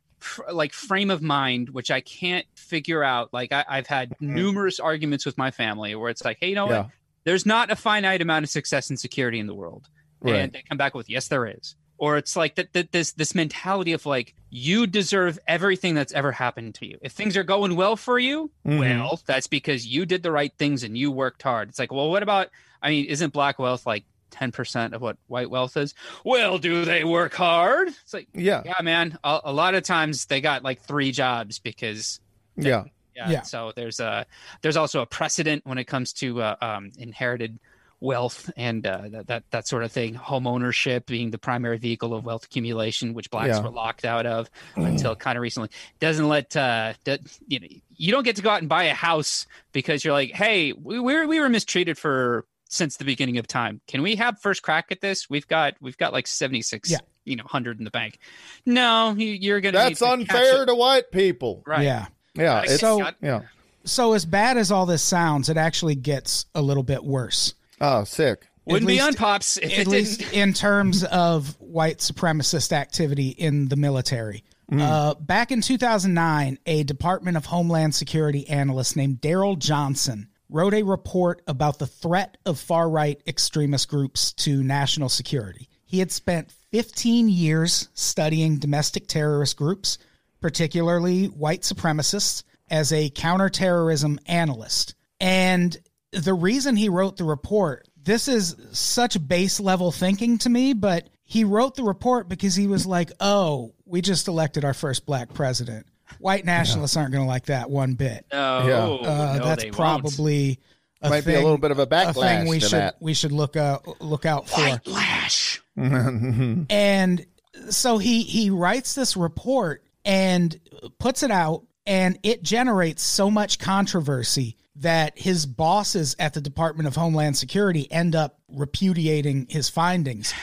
like 0.51 0.73
frame 0.73 1.11
of 1.11 1.21
mind 1.21 1.69
which 1.69 1.91
I 1.91 2.01
can't 2.01 2.45
figure 2.55 3.03
out. 3.03 3.33
Like 3.33 3.51
I, 3.51 3.63
I've 3.69 3.87
had 3.87 4.15
numerous 4.19 4.79
arguments 4.79 5.25
with 5.25 5.37
my 5.37 5.51
family 5.51 5.93
where 5.95 6.09
it's 6.09 6.23
like, 6.25 6.37
hey, 6.39 6.49
you 6.49 6.55
know 6.55 6.69
Yeah. 6.69 6.81
what? 6.83 6.89
There's 7.25 7.45
not 7.45 7.71
a 7.71 7.75
finite 7.75 8.21
amount 8.21 8.43
of 8.43 8.49
success 8.49 8.89
and 8.89 8.99
security 8.99 9.39
in 9.39 9.47
the 9.47 9.53
world, 9.55 9.87
Right. 10.21 10.35
and 10.35 10.53
they 10.53 10.63
come 10.67 10.77
back 10.77 10.93
with, 10.95 11.09
yes, 11.09 11.27
there 11.27 11.45
is. 11.47 11.75
Or 11.97 12.17
it's 12.17 12.35
like 12.35 12.55
that, 12.55 12.73
that 12.73 12.91
this 12.91 13.13
this 13.13 13.33
mentality 13.33 13.93
of 13.93 14.05
like 14.05 14.33
you 14.49 14.85
deserve 14.85 15.39
everything 15.47 15.95
that's 15.95 16.11
ever 16.13 16.31
happened 16.31 16.75
to 16.75 16.85
you. 16.85 16.97
If 17.01 17.13
things 17.13 17.37
are 17.37 17.43
going 17.43 17.75
well 17.75 17.95
for 17.95 18.19
you, 18.19 18.51
Mhm. 18.65 18.79
well, 18.79 19.21
that's 19.25 19.47
because 19.47 19.85
you 19.87 20.05
did 20.05 20.21
the 20.23 20.31
right 20.31 20.51
things 20.57 20.83
and 20.83 20.97
you 20.97 21.09
worked 21.11 21.41
hard. 21.41 21.69
It's 21.69 21.79
like, 21.79 21.91
well, 21.93 22.09
what 22.09 22.21
about? 22.23 22.49
I 22.81 22.89
mean, 22.89 23.05
isn't 23.05 23.31
black 23.33 23.59
wealth 23.59 23.85
like 23.85 24.03
10% 24.31 24.93
of 24.93 25.01
what 25.01 25.17
white 25.27 25.49
wealth 25.49 25.77
is. 25.77 25.93
Well, 26.25 26.57
do 26.57 26.83
they 26.83 27.05
work 27.05 27.33
hard? 27.33 27.87
It's 27.87 28.13
like, 28.13 28.27
Yeah. 28.33 28.63
yeah, 28.65 28.73
man. 28.83 29.17
A, 29.23 29.39
a 29.45 29.53
lot 29.53 29.75
of 29.75 29.83
times 29.83 30.25
they 30.25 30.41
got 30.41 30.63
like 30.63 30.81
three 30.81 31.11
jobs 31.13 31.59
because 31.59 32.19
Yeah. 32.57 32.83
yeah. 33.15 33.29
Yeah. 33.29 33.41
So 33.43 33.71
there's 33.73 34.01
a 34.01 34.25
there's 34.61 34.75
also 34.75 35.01
a 35.01 35.05
precedent 35.05 35.65
when 35.65 35.77
it 35.77 35.85
comes 35.85 36.11
to 36.13 36.41
uh, 36.41 36.55
um, 36.61 36.91
inherited 36.97 37.57
wealth 38.01 38.51
and 38.57 38.85
uh, 38.85 39.01
that, 39.09 39.27
that 39.27 39.43
that 39.51 39.67
sort 39.67 39.83
of 39.83 39.91
thing. 39.91 40.13
Home 40.13 40.47
ownership 40.47 41.05
being 41.05 41.31
the 41.31 41.37
primary 41.37 41.77
vehicle 41.77 42.13
of 42.13 42.25
wealth 42.25 42.45
accumulation, 42.45 43.13
which 43.13 43.29
blacks 43.31 43.49
Yeah. 43.57 43.61
were 43.61 43.69
locked 43.69 44.05
out 44.05 44.25
of 44.25 44.49
until 44.75 45.15
kind 45.15 45.37
of 45.37 45.41
recently. 45.41 45.69
Doesn't 45.99 46.27
let 46.27 46.55
uh, 46.55 46.93
that 47.05 47.21
you 47.47 47.59
know 47.59 47.67
you 47.97 48.11
don't 48.11 48.23
get 48.23 48.35
to 48.35 48.41
go 48.41 48.49
out 48.49 48.59
and 48.59 48.69
buy 48.69 48.83
a 48.85 48.93
house 48.93 49.47
because 49.71 50.03
you're 50.03 50.13
like, 50.13 50.31
hey, 50.31 50.73
we 50.73 50.99
we 50.99 51.13
were, 51.15 51.25
we 51.27 51.39
were 51.39 51.49
mistreated 51.49 51.97
for 51.97 52.45
since 52.67 52.97
the 52.97 53.05
beginning 53.05 53.37
of 53.37 53.47
time. 53.47 53.79
Can 53.87 54.01
we 54.01 54.15
have 54.17 54.39
first 54.41 54.61
crack 54.63 54.87
at 54.91 54.99
this? 55.01 55.29
We've 55.29 55.47
got 55.47 55.75
we've 55.81 55.97
got 55.97 56.13
like 56.13 56.27
seventy 56.27 56.61
six. 56.61 56.91
Yeah. 56.91 56.97
You 57.23 57.37
know, 57.37 57.43
hundred 57.47 57.79
in 57.79 57.85
the 57.85 57.91
bank. 57.91 58.19
No, 58.67 59.15
you, 59.17 59.25
you're 59.27 59.59
gonna. 59.61 59.77
That's 59.79 59.99
to 59.99 60.09
unfair 60.11 60.65
to 60.65 60.75
white 60.75 61.09
people. 61.11 61.63
Right. 61.65 61.83
Yeah. 61.83 62.07
Yeah. 62.35 62.61
It's, 62.65 62.79
So- 62.79 63.07
yeah. 63.21 63.41
So 63.87 64.13
as 64.13 64.25
bad 64.25 64.57
as 64.57 64.71
all 64.71 64.85
this 64.87 65.03
sounds, 65.03 65.47
it 65.47 65.57
actually 65.57 65.93
gets 65.95 66.47
a 66.55 66.61
little 66.61 66.81
bit 66.83 67.03
worse. 67.03 67.53
Oh, 67.81 68.03
sick. 68.03 68.47
Wouldn't 68.65 68.87
be 68.87 68.93
least- 68.95 69.05
on 69.05 69.13
pops 69.13 69.57
if 69.57 69.65
at 69.65 69.79
it 69.79 69.87
least 69.87 70.19
didn't. 70.19 70.33
in 70.33 70.53
terms 70.53 71.03
of 71.03 71.55
white 71.59 71.99
supremacist 71.99 72.71
activity 72.71 73.29
in 73.29 73.67
the 73.67 73.75
military. 73.75 74.43
Mm. 74.71 74.81
Uh, 74.81 75.13
back 75.15 75.51
in 75.51 75.61
2009, 75.61 76.57
a 76.65 76.83
Department 76.83 77.37
of 77.37 77.45
Homeland 77.45 77.93
Security 77.93 78.49
analyst 78.49 78.95
named 78.95 79.21
Daryl 79.21 79.59
Johnson 79.59 80.29
wrote 80.49 80.73
a 80.73 80.81
report 80.81 81.43
about 81.47 81.77
the 81.77 81.85
threat 81.85 82.37
of 82.47 82.59
far 82.59 82.89
right 82.89 83.21
extremist 83.27 83.87
groups 83.89 84.33
to 84.33 84.63
national 84.63 85.09
security. 85.09 85.69
He 85.85 85.99
had 85.99 86.11
spent 86.11 86.51
15 86.71 87.29
years 87.29 87.89
studying 87.93 88.57
domestic 88.57 89.07
terrorist 89.07 89.55
groups, 89.57 89.99
particularly 90.41 91.25
white 91.27 91.61
supremacists, 91.61 92.43
as 92.69 92.91
a 92.91 93.09
counterterrorism 93.11 94.19
analyst. 94.25 94.95
And 95.19 95.77
the 96.15 96.33
reason 96.33 96.75
he 96.75 96.89
wrote 96.89 97.17
the 97.17 97.23
report, 97.23 97.87
this 98.01 98.27
is 98.27 98.55
such 98.71 99.25
base 99.27 99.59
level 99.59 99.91
thinking 99.91 100.37
to 100.39 100.49
me, 100.49 100.73
but 100.73 101.09
he 101.23 101.43
wrote 101.43 101.75
the 101.75 101.83
report 101.83 102.29
because 102.29 102.55
he 102.55 102.67
was 102.67 102.85
like, 102.85 103.11
oh, 103.19 103.73
we 103.85 104.01
just 104.01 104.27
elected 104.27 104.63
our 104.63 104.73
first 104.73 105.05
black 105.05 105.33
president. 105.33 105.85
White 106.19 106.45
nationalists 106.45 106.95
aren't 106.95 107.11
going 107.11 107.23
to 107.23 107.27
like 107.27 107.45
that 107.47 107.69
one 107.69 107.93
bit. 107.95 108.25
No, 108.31 108.67
Yeah. 108.67 109.09
Uh, 109.09 109.37
no, 109.39 109.45
that's 109.45 109.63
they 109.63 109.69
won't. 109.71 109.75
probably 109.77 110.59
a 111.01 111.09
Might 111.09 111.25
be 111.25 111.33
a 111.33 111.41
little 111.41 111.57
bit 111.57 111.71
of 111.71 111.79
a 111.79 111.83
a 111.83 111.85
thing 111.85 112.13
backlash 112.13 112.49
we 112.49 112.59
to 112.59 112.65
should 112.65 112.79
that. 112.79 112.95
we 112.99 113.13
should 113.13 113.31
look 113.31 113.57
uh, 113.57 113.79
look 113.99 114.25
out 114.25 114.47
for. 114.47 114.81
Lash. 114.85 115.61
And 115.77 117.25
so 117.69 117.97
he 117.97 118.21
he 118.23 118.49
writes 118.49 118.95
this 118.95 119.17
report 119.17 119.83
and 120.05 120.57
puts 120.99 121.23
it 121.23 121.31
out 121.31 121.63
and 121.85 122.17
it 122.23 122.43
generates 122.43 123.03
so 123.03 123.29
much 123.29 123.59
controversy 123.59 124.55
that 124.77 125.17
his 125.17 125.45
bosses 125.45 126.15
at 126.19 126.33
the 126.33 126.41
Department 126.41 126.87
of 126.87 126.95
Homeland 126.95 127.37
Security 127.37 127.89
end 127.91 128.15
up 128.15 128.39
repudiating 128.49 129.47
his 129.49 129.69
findings. 129.69 130.33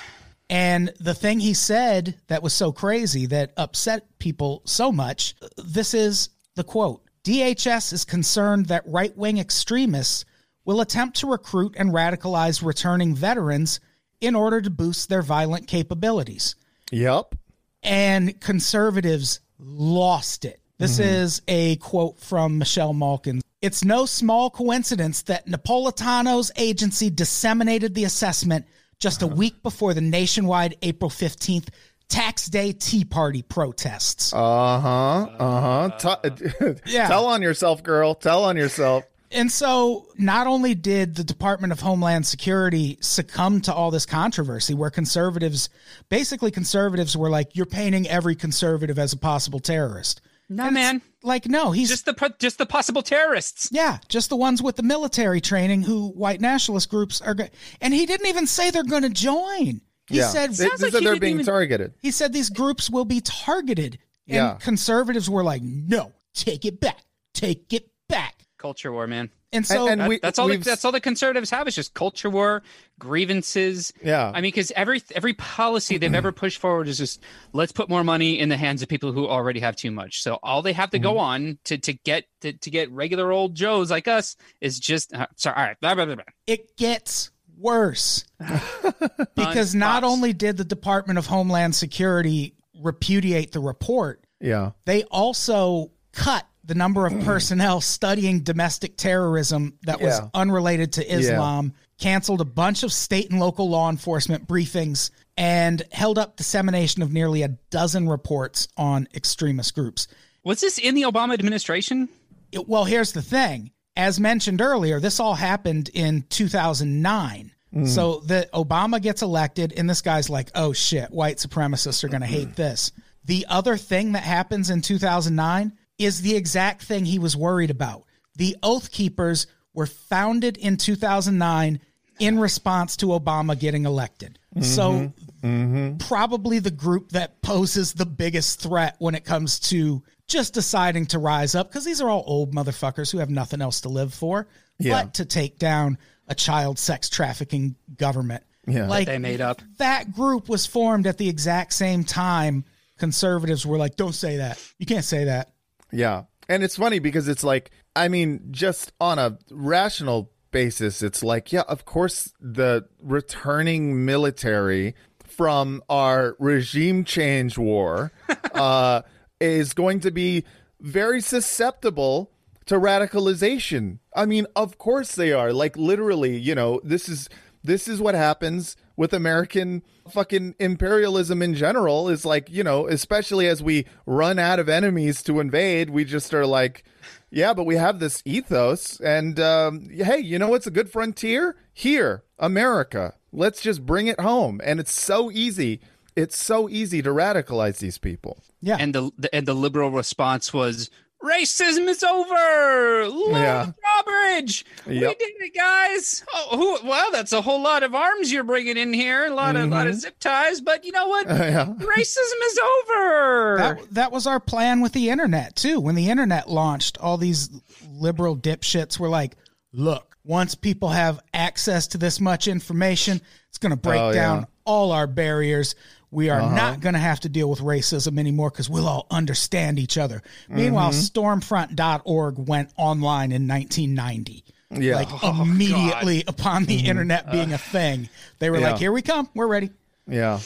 And 0.48 0.92
the 1.00 1.14
thing 1.14 1.40
he 1.40 1.54
said 1.54 2.20
that 2.28 2.42
was 2.42 2.52
so 2.52 2.72
crazy 2.72 3.26
that 3.26 3.52
upset 3.56 4.18
people 4.18 4.62
so 4.64 4.92
much, 4.92 5.34
this 5.56 5.94
is 5.94 6.30
the 6.56 6.64
quote. 6.64 7.02
DHS 7.24 7.92
is 7.92 8.04
concerned 8.04 8.66
that 8.66 8.86
right-wing 8.86 9.38
extremists 9.38 10.24
will 10.64 10.80
attempt 10.80 11.18
to 11.18 11.30
recruit 11.30 11.74
and 11.78 11.92
radicalize 11.92 12.64
returning 12.64 13.14
veterans 13.14 13.80
in 14.20 14.34
order 14.34 14.60
to 14.60 14.70
boost 14.70 15.08
their 15.08 15.22
violent 15.22 15.66
capabilities. 15.66 16.54
Yep. 16.90 17.34
And 17.82 18.40
conservatives 18.40 19.40
lost 19.58 20.44
it. 20.44 20.60
This 20.82 20.98
is 20.98 21.42
a 21.46 21.76
quote 21.76 22.18
from 22.18 22.58
Michelle 22.58 22.92
Malkin. 22.92 23.40
It's 23.60 23.84
no 23.84 24.04
small 24.04 24.50
coincidence 24.50 25.22
that 25.22 25.46
Napolitano's 25.46 26.50
agency 26.56 27.08
disseminated 27.08 27.94
the 27.94 28.02
assessment 28.02 28.66
just 28.98 29.22
a 29.22 29.28
week 29.28 29.62
before 29.62 29.94
the 29.94 30.00
nationwide 30.00 30.76
April 30.82 31.08
15th 31.08 31.68
Tax 32.08 32.46
Day 32.46 32.72
Tea 32.72 33.04
Party 33.04 33.42
protests. 33.42 34.32
Uh 34.32 34.80
huh. 34.80 35.28
Uh 35.38 35.88
huh. 35.88 36.74
Yeah. 36.84 37.06
Tell 37.06 37.26
on 37.26 37.42
yourself, 37.42 37.84
girl. 37.84 38.16
Tell 38.16 38.42
on 38.42 38.56
yourself. 38.56 39.04
And 39.30 39.52
so, 39.52 40.08
not 40.18 40.48
only 40.48 40.74
did 40.74 41.14
the 41.14 41.22
Department 41.22 41.72
of 41.72 41.78
Homeland 41.78 42.26
Security 42.26 42.98
succumb 43.00 43.60
to 43.62 43.72
all 43.72 43.92
this 43.92 44.04
controversy, 44.04 44.74
where 44.74 44.90
conservatives, 44.90 45.70
basically 46.08 46.50
conservatives, 46.50 47.16
were 47.16 47.30
like, 47.30 47.54
"You're 47.54 47.66
painting 47.66 48.08
every 48.08 48.34
conservative 48.34 48.98
as 48.98 49.12
a 49.12 49.16
possible 49.16 49.60
terrorist." 49.60 50.20
No, 50.56 50.64
And 50.64 50.74
man. 50.74 51.02
Like, 51.24 51.46
no, 51.46 51.70
he's 51.70 51.88
Just 51.88 52.04
the 52.04 52.34
just 52.40 52.58
the 52.58 52.66
possible 52.66 53.02
terrorists. 53.02 53.68
yeah, 53.72 53.98
just 54.08 54.28
the 54.28 54.36
ones 54.36 54.60
with 54.60 54.76
the 54.76 54.82
military 54.82 55.40
training 55.40 55.82
who 55.82 56.08
white 56.08 56.40
nationalist 56.40 56.88
groups 56.90 57.20
are. 57.20 57.34
Go- 57.34 57.48
and 57.80 57.94
he 57.94 58.06
didn't 58.06 58.26
even 58.26 58.46
say 58.46 58.70
they're 58.72 58.82
going 58.82 59.02
to 59.04 59.08
join. 59.10 59.80
He 60.08 60.18
yeah. 60.18 60.28
said 60.28 60.50
they, 60.50 60.64
they 60.64 60.70
like 60.70 60.78
said 60.78 60.92
he 60.94 61.04
they're 61.04 61.20
being 61.20 61.34
even- 61.34 61.46
targeted. 61.46 61.94
he 62.02 62.10
said 62.10 62.32
these 62.32 62.50
groups 62.50 62.90
will 62.90 63.04
be 63.04 63.20
targeted. 63.20 63.98
And 64.26 64.34
Yeah. 64.36 64.54
conservatives 64.60 65.30
were 65.30 65.44
like, 65.44 65.62
"No, 65.62 66.12
take 66.34 66.64
it 66.64 66.80
back, 66.80 66.98
take 67.34 67.72
it 67.72 67.88
back." 68.08 68.46
Culture 68.58 68.90
war, 68.92 69.06
man. 69.06 69.30
And 69.54 69.66
so, 69.66 69.86
and 69.86 70.00
That- 70.00 70.08
we- 70.08 70.18
that's 70.20 70.38
all. 70.38 70.48
The, 70.48 70.56
that's 70.56 70.84
all 70.84 70.92
the 70.92 71.00
conservatives 71.00 71.50
have 71.50 71.68
is 71.68 71.74
just 71.74 71.92
culture 71.94 72.30
war, 72.30 72.62
grievances. 72.98 73.92
Yeah. 74.02 74.28
I 74.34 74.40
mean, 74.40 74.48
because 74.50 74.72
every 74.74 75.02
every 75.14 75.34
policy 75.34 75.98
they've 75.98 76.14
ever 76.14 76.32
pushed 76.32 76.58
forward 76.58 76.88
is 76.88 76.96
just 76.98 77.22
let's 77.52 77.70
put 77.72 77.88
more 77.90 78.02
money 78.02 78.38
in 78.38 78.48
the 78.48 78.56
hands 78.56 78.82
of 78.82 78.88
people 78.88 79.12
who 79.12 79.28
already 79.28 79.60
have 79.60 79.76
too 79.76 79.90
much. 79.90 80.22
So 80.22 80.38
all 80.42 80.62
they 80.62 80.72
have 80.72 80.90
to 80.90 80.96
Mm-hmm. 80.98 81.02
go 81.02 81.18
on 81.18 81.58
to 81.64 81.76
to 81.78 81.92
get 81.92 82.24
to, 82.40 82.52
to 82.54 82.70
get 82.70 82.90
regular 82.90 83.30
old 83.30 83.54
Joes 83.54 83.90
like 83.90 84.08
us 84.08 84.36
is 84.60 84.78
just 84.78 85.12
uh, 85.14 85.26
sorry. 85.36 85.56
All 85.56 85.62
right, 85.64 85.80
blah, 85.80 85.94
blah, 85.94 86.06
blah, 86.06 86.14
blah. 86.16 86.24
it 86.46 86.76
gets 86.76 87.30
worse 87.58 88.24
because 89.36 89.74
not 89.74 90.02
Unpops. 90.02 90.06
only 90.06 90.32
did 90.32 90.56
the 90.56 90.64
Department 90.64 91.18
of 91.18 91.26
Homeland 91.26 91.74
Security 91.74 92.54
repudiate 92.80 93.52
the 93.52 93.60
report, 93.60 94.24
Yeah. 94.40 94.70
they 94.86 95.04
also 95.04 95.92
cut 96.12 96.46
the 96.64 96.74
number 96.74 97.06
of 97.06 97.24
personnel 97.24 97.80
studying 97.80 98.40
domestic 98.40 98.96
terrorism 98.96 99.74
that 99.82 100.00
was 100.00 100.18
Yeah. 100.18 100.28
unrelated 100.34 100.92
to 100.94 101.12
Islam, 101.12 101.72
canceled 101.98 102.40
a 102.40 102.44
bunch 102.44 102.82
of 102.82 102.92
state 102.92 103.30
and 103.30 103.40
local 103.40 103.68
law 103.68 103.90
enforcement 103.90 104.46
briefings, 104.46 105.10
and 105.36 105.82
held 105.92 106.18
up 106.18 106.36
dissemination 106.36 107.02
of 107.02 107.12
nearly 107.12 107.42
a 107.42 107.48
dozen 107.70 108.08
reports 108.08 108.68
on 108.76 109.08
extremist 109.14 109.74
groups. 109.74 110.06
Was 110.44 110.60
this 110.60 110.78
in 110.78 110.94
the 110.94 111.02
Obama 111.02 111.34
administration? 111.34 112.08
It- 112.52 112.68
well, 112.68 112.84
here's 112.84 113.12
the 113.12 113.22
thing. 113.22 113.70
As 113.96 114.18
mentioned 114.20 114.60
earlier, 114.60 115.00
this 115.00 115.20
all 115.20 115.34
happened 115.34 115.90
in 115.92 116.24
2009. 116.30 117.52
Mm. 117.74 117.88
So 117.88 118.22
the 118.26 118.48
Obama 118.52 119.00
gets 119.00 119.22
elected, 119.22 119.72
and 119.76 119.88
this 119.88 120.02
guy's 120.02 120.28
like, 120.28 120.50
"Oh 120.54 120.72
shit, 120.72 121.10
white 121.10 121.38
supremacists 121.38 122.04
are 122.04 122.08
going 122.08 122.20
to 122.20 122.26
hate 122.26 122.48
mm. 122.50 122.54
this." 122.54 122.92
The 123.24 123.46
other 123.48 123.76
thing 123.76 124.12
that 124.12 124.22
happens 124.24 124.68
in 124.68 124.82
2009 124.82 125.72
is 125.98 126.22
the 126.22 126.36
exact 126.36 126.82
thing 126.82 127.04
he 127.04 127.18
was 127.18 127.36
worried 127.36 127.70
about. 127.70 128.04
The 128.36 128.56
Oath 128.62 128.90
Keepers 128.90 129.46
were 129.74 129.86
founded 129.86 130.56
in 130.56 130.76
2009 130.76 131.80
in 132.18 132.38
response 132.38 132.96
to 132.98 133.06
Obama 133.06 133.58
getting 133.58 133.84
elected. 133.84 134.38
So 134.60 134.92
mm-hmm. 134.92 135.46
Mm-hmm. 135.46 135.96
probably 135.96 136.58
the 136.58 136.70
group 136.70 137.10
that 137.12 137.40
poses 137.40 137.94
the 137.94 138.04
biggest 138.06 138.60
threat 138.60 138.96
when 138.98 139.14
it 139.14 139.24
comes 139.24 139.58
to 139.60 140.02
just 140.28 140.52
deciding 140.52 141.06
to 141.06 141.18
rise 141.18 141.54
up 141.54 141.68
because 141.68 141.84
these 141.84 142.00
are 142.02 142.10
all 142.10 142.22
old 142.26 142.54
motherfuckers 142.54 143.10
who 143.10 143.18
have 143.18 143.30
nothing 143.30 143.62
else 143.62 143.80
to 143.82 143.88
live 143.88 144.12
for 144.12 144.46
Yeah. 144.78 145.04
but 145.04 145.14
to 145.14 145.24
take 145.24 145.58
down 145.58 145.96
a 146.28 146.34
child 146.34 146.78
sex 146.78 147.08
trafficking 147.08 147.76
government. 147.96 148.44
Yeah. 148.66 148.88
Like 148.88 149.06
They 149.06 149.18
made 149.18 149.40
up. 149.40 149.62
that 149.78 150.12
group 150.12 150.48
was 150.48 150.66
formed 150.66 151.06
at 151.06 151.18
the 151.18 151.28
exact 151.28 151.72
same 151.72 152.04
time 152.04 152.64
conservatives 152.98 153.66
were 153.66 153.78
like, 153.78 153.96
Don't 153.96 154.14
say 154.14 154.36
that. 154.36 154.62
You 154.78 154.86
can't 154.86 155.04
say 155.04 155.24
that. 155.24 155.51
Yeah. 155.92 156.24
And 156.48 156.62
it's 156.62 156.76
funny 156.76 156.98
because 156.98 157.28
it's 157.28 157.44
like, 157.44 157.70
I 157.94 158.08
mean, 158.08 158.48
just 158.50 158.92
on 159.00 159.18
a 159.18 159.38
rational 159.50 160.32
basis, 160.50 161.02
it's 161.02 161.22
like, 161.22 161.52
yeah, 161.52 161.62
of 161.68 161.84
course, 161.84 162.32
the 162.40 162.86
returning 163.00 164.04
military 164.04 164.94
from 165.24 165.82
our 165.88 166.36
regime 166.38 167.04
change 167.04 167.56
war 167.56 168.12
uh, 168.54 169.02
is 169.40 169.72
going 169.72 170.00
to 170.00 170.10
be 170.10 170.44
very 170.80 171.20
susceptible 171.20 172.30
to 172.66 172.74
radicalization. 172.76 173.98
I 174.14 174.26
mean, 174.26 174.46
of 174.54 174.78
course 174.78 175.14
they 175.14 175.32
are. 175.32 175.52
Like 175.52 175.76
literally, 175.76 176.38
you 176.38 176.54
know, 176.54 176.80
this 176.84 177.08
is 177.08 177.28
this 177.64 177.88
is 177.88 178.00
what 178.00 178.14
happens 178.14 178.76
with 178.96 179.12
American 179.12 179.82
fucking 180.10 180.54
imperialism 180.58 181.42
in 181.42 181.54
general 181.54 182.08
is 182.08 182.24
like, 182.24 182.50
you 182.50 182.62
know, 182.64 182.86
especially 182.86 183.48
as 183.48 183.62
we 183.62 183.86
run 184.06 184.38
out 184.38 184.58
of 184.58 184.68
enemies 184.68 185.22
to 185.24 185.40
invade, 185.40 185.90
we 185.90 186.04
just 186.04 186.32
are 186.34 186.46
like, 186.46 186.84
yeah, 187.30 187.54
but 187.54 187.64
we 187.64 187.76
have 187.76 187.98
this 187.98 188.22
ethos 188.24 189.00
and 189.00 189.40
um, 189.40 189.88
hey, 189.90 190.18
you 190.18 190.38
know 190.38 190.48
what's 190.48 190.66
a 190.66 190.70
good 190.70 190.90
frontier? 190.90 191.56
Here, 191.72 192.24
America. 192.38 193.14
let's 193.32 193.62
just 193.62 193.86
bring 193.86 194.06
it 194.06 194.20
home. 194.20 194.60
And 194.62 194.78
it's 194.78 194.92
so 194.92 195.30
easy. 195.30 195.80
It's 196.14 196.36
so 196.36 196.68
easy 196.68 197.00
to 197.00 197.08
radicalize 197.08 197.78
these 197.78 197.96
people. 197.96 198.42
Yeah. 198.60 198.76
And 198.78 198.94
the, 198.94 199.10
the 199.16 199.34
and 199.34 199.48
the 199.48 199.54
liberal 199.54 199.90
response 199.90 200.52
was 200.52 200.90
racism 201.22 201.88
is 201.88 202.02
over. 202.02 203.08
Love 203.08 203.32
Yeah. 203.32 203.72
drawbridge. 203.80 204.64
We 204.86 205.00
did 205.00 205.16
it, 205.18 205.54
guys. 205.54 206.24
Oh, 206.34 206.56
who, 206.56 206.88
well, 206.88 207.10
that's 207.12 207.32
a 207.32 207.40
whole 207.42 207.62
lot 207.62 207.82
of 207.82 207.94
arms 207.94 208.32
you're 208.32 208.44
bringing 208.44 208.76
in 208.76 208.92
here. 208.92 209.26
A 209.26 209.34
lot 209.34 209.56
of 209.56 209.70
lot 209.70 209.86
of 209.86 209.92
mm-hmm. 209.94 210.00
zip 210.00 210.18
ties. 210.18 210.60
But 210.60 210.84
you 210.84 210.92
know 210.92 211.08
what? 211.08 211.26
yeah. 211.28 211.66
racism 211.66 212.40
is 212.46 212.58
over. 212.58 213.56
That, 213.58 213.78
that 213.92 214.12
was 214.12 214.26
our 214.26 214.40
plan 214.40 214.80
with 214.80 214.92
the 214.92 215.10
internet 215.10 215.56
too. 215.56 215.80
When 215.80 215.94
the 215.94 216.10
internet 216.10 216.48
launched, 216.48 216.98
all 216.98 217.16
these 217.16 217.50
liberal 217.90 218.36
dipshits 218.36 218.98
were 218.98 219.08
like, 219.08 219.36
"Look, 219.72 220.16
once 220.24 220.54
people 220.54 220.88
have 220.90 221.20
access 221.34 221.86
to 221.88 221.98
this 221.98 222.20
much 222.20 222.48
information, 222.48 223.20
it's 223.48 223.58
going 223.58 223.70
to 223.70 223.76
break 223.76 224.00
Oh, 224.00 224.12
down 224.12 224.40
yeah. 224.40 224.44
All 224.64 224.92
our 224.92 225.06
barriers. 225.08 225.74
We 226.12 226.30
are 226.30 226.40
not 226.54 226.80
going 226.80 226.92
to 226.92 227.00
have 227.00 227.18
to 227.20 227.28
deal 227.28 227.50
with 227.50 227.58
racism 227.58 228.18
anymore 228.18 228.50
because 228.50 228.70
we'll 228.70 228.86
all 228.86 229.06
understand 229.10 229.80
each 229.80 229.98
other." 229.98 230.22
Meanwhile, 230.48 230.90
Mm-hmm. 230.92 231.20
Stormfront.org 231.20 232.38
went 232.38 232.70
online 232.76 233.32
in 233.32 233.48
1990. 233.48 234.44
Yeah. 234.74 234.96
Like 234.96 235.22
immediately 235.24 236.24
upon 236.28 236.64
the 236.66 236.86
internet 236.86 237.30
being 237.32 237.52
a 237.52 237.58
thing, 237.58 238.08
they 238.38 238.48
were 238.50 238.56
Mm-hmm. 238.58 238.64
Uh, 238.64 238.68
Yeah. 238.68 238.72
like, 238.72 238.80
"Here 238.80 238.92
we 238.92 239.02
come, 239.02 239.28
we're 239.34 239.46
ready." 239.48 239.70
yeah. 240.06 240.38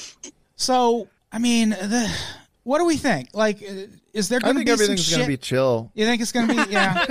So, 0.57 1.09
I 1.31 1.39
mean, 1.39 1.71
the, 1.71 2.11
what 2.63 2.79
do 2.79 2.87
we 2.87 2.97
think? 2.97 3.29
Like, 3.35 3.63
uh, 3.63 3.87
is 4.15 4.29
there 4.31 4.41
going 4.41 4.57
to 4.57 4.65
be 4.65 4.71
everything's 4.71 5.09
going 5.11 5.23
to 5.23 5.29
be 5.29 5.37
chill. 5.37 5.91
you 5.95 6.07
think 6.07 6.23
it's 6.23 6.33
going 6.33 6.49
to 6.49 6.55
be? 6.55 6.63
Yeah, 6.73 7.05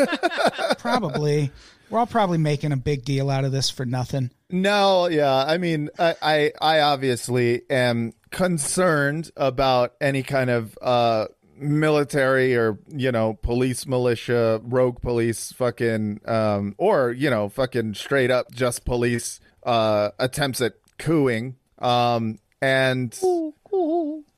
probably. 0.79 1.51
We're 1.89 1.99
all 1.99 2.07
probably 2.07 2.39
making 2.39 2.71
a 2.71 2.77
big 2.77 3.05
deal 3.05 3.29
out 3.29 3.45
of 3.45 3.51
this 3.51 3.69
for 3.69 3.85
nothing. 3.85 4.31
No, 4.49 5.07
yeah. 5.07 5.35
I 5.47 5.59
mean, 5.59 5.89
I, 5.99 6.15
I, 6.21 6.51
I 6.59 6.79
obviously 6.81 7.61
am 7.69 8.13
concerned 8.35 9.31
about 9.37 9.93
any 10.01 10.21
kind 10.21 10.49
of 10.49 10.77
uh, 10.81 11.25
military 11.57 12.53
or 12.55 12.77
you 12.89 13.11
know 13.11 13.39
police, 13.41 13.87
militia, 13.87 14.61
rogue 14.63 15.01
police, 15.01 15.53
fucking, 15.53 16.19
um, 16.25 16.75
or 16.77 17.11
you 17.11 17.29
know, 17.29 17.47
fucking 17.47 17.93
straight 17.93 18.29
up 18.29 18.51
just 18.51 18.83
police 18.83 19.39
uh, 19.63 20.09
attempts 20.19 20.59
at 20.59 20.73
cooing. 20.99 21.55
Um, 21.79 22.39
and 22.61 23.17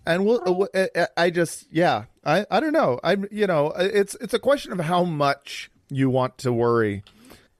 and 0.05 0.25
we'll, 0.25 0.69
uh, 0.73 0.85
uh, 0.95 1.07
I 1.17 1.31
just, 1.31 1.65
yeah, 1.71 2.05
I, 2.23 2.45
I 2.51 2.59
don't 2.59 2.73
know. 2.73 2.99
I, 3.03 3.17
you 3.31 3.47
know, 3.47 3.73
it's 3.75 4.15
it's 4.21 4.33
a 4.35 4.39
question 4.39 4.71
of 4.71 4.79
how 4.79 5.03
much 5.05 5.71
you 5.89 6.11
want 6.11 6.37
to 6.39 6.53
worry. 6.53 7.03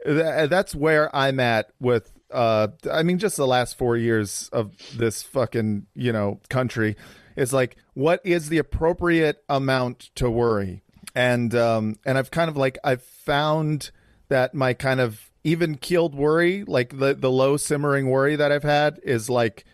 That's 0.06 0.76
where 0.76 1.14
I'm 1.16 1.40
at 1.40 1.72
with. 1.80 2.12
Uh, 2.32 2.67
I 2.91 3.03
mean, 3.03 3.19
just 3.19 3.38
the 3.38 3.47
last 3.47 3.78
four 3.78 3.95
years 3.97 4.49
of 4.51 4.73
this 4.97 5.23
fucking, 5.23 5.88
you 5.95 6.11
know, 6.11 6.39
country. 6.49 6.95
is 7.36 7.53
like, 7.53 7.78
what 7.93 8.19
is 8.25 8.49
the 8.49 8.57
appropriate 8.57 9.43
amount 9.47 10.09
to 10.15 10.30
worry? 10.30 10.84
And 11.15 11.55
um, 11.55 11.95
and 12.05 12.17
I've 12.17 12.32
kind 12.32 12.49
of 12.49 12.57
like 12.57 12.78
I've 12.84 13.01
found 13.01 13.91
that 14.30 14.53
my 14.53 14.73
kind 14.73 14.99
of 14.99 15.32
even 15.43 15.78
keeled 15.78 16.13
worry, 16.13 16.63
like 16.65 16.99
the 16.99 17.13
the 17.13 17.32
low 17.32 17.57
simmering 17.57 18.09
worry 18.09 18.36
that 18.36 18.51
I've 18.51 18.63
had, 18.63 18.99
is 19.03 19.30
like 19.30 19.65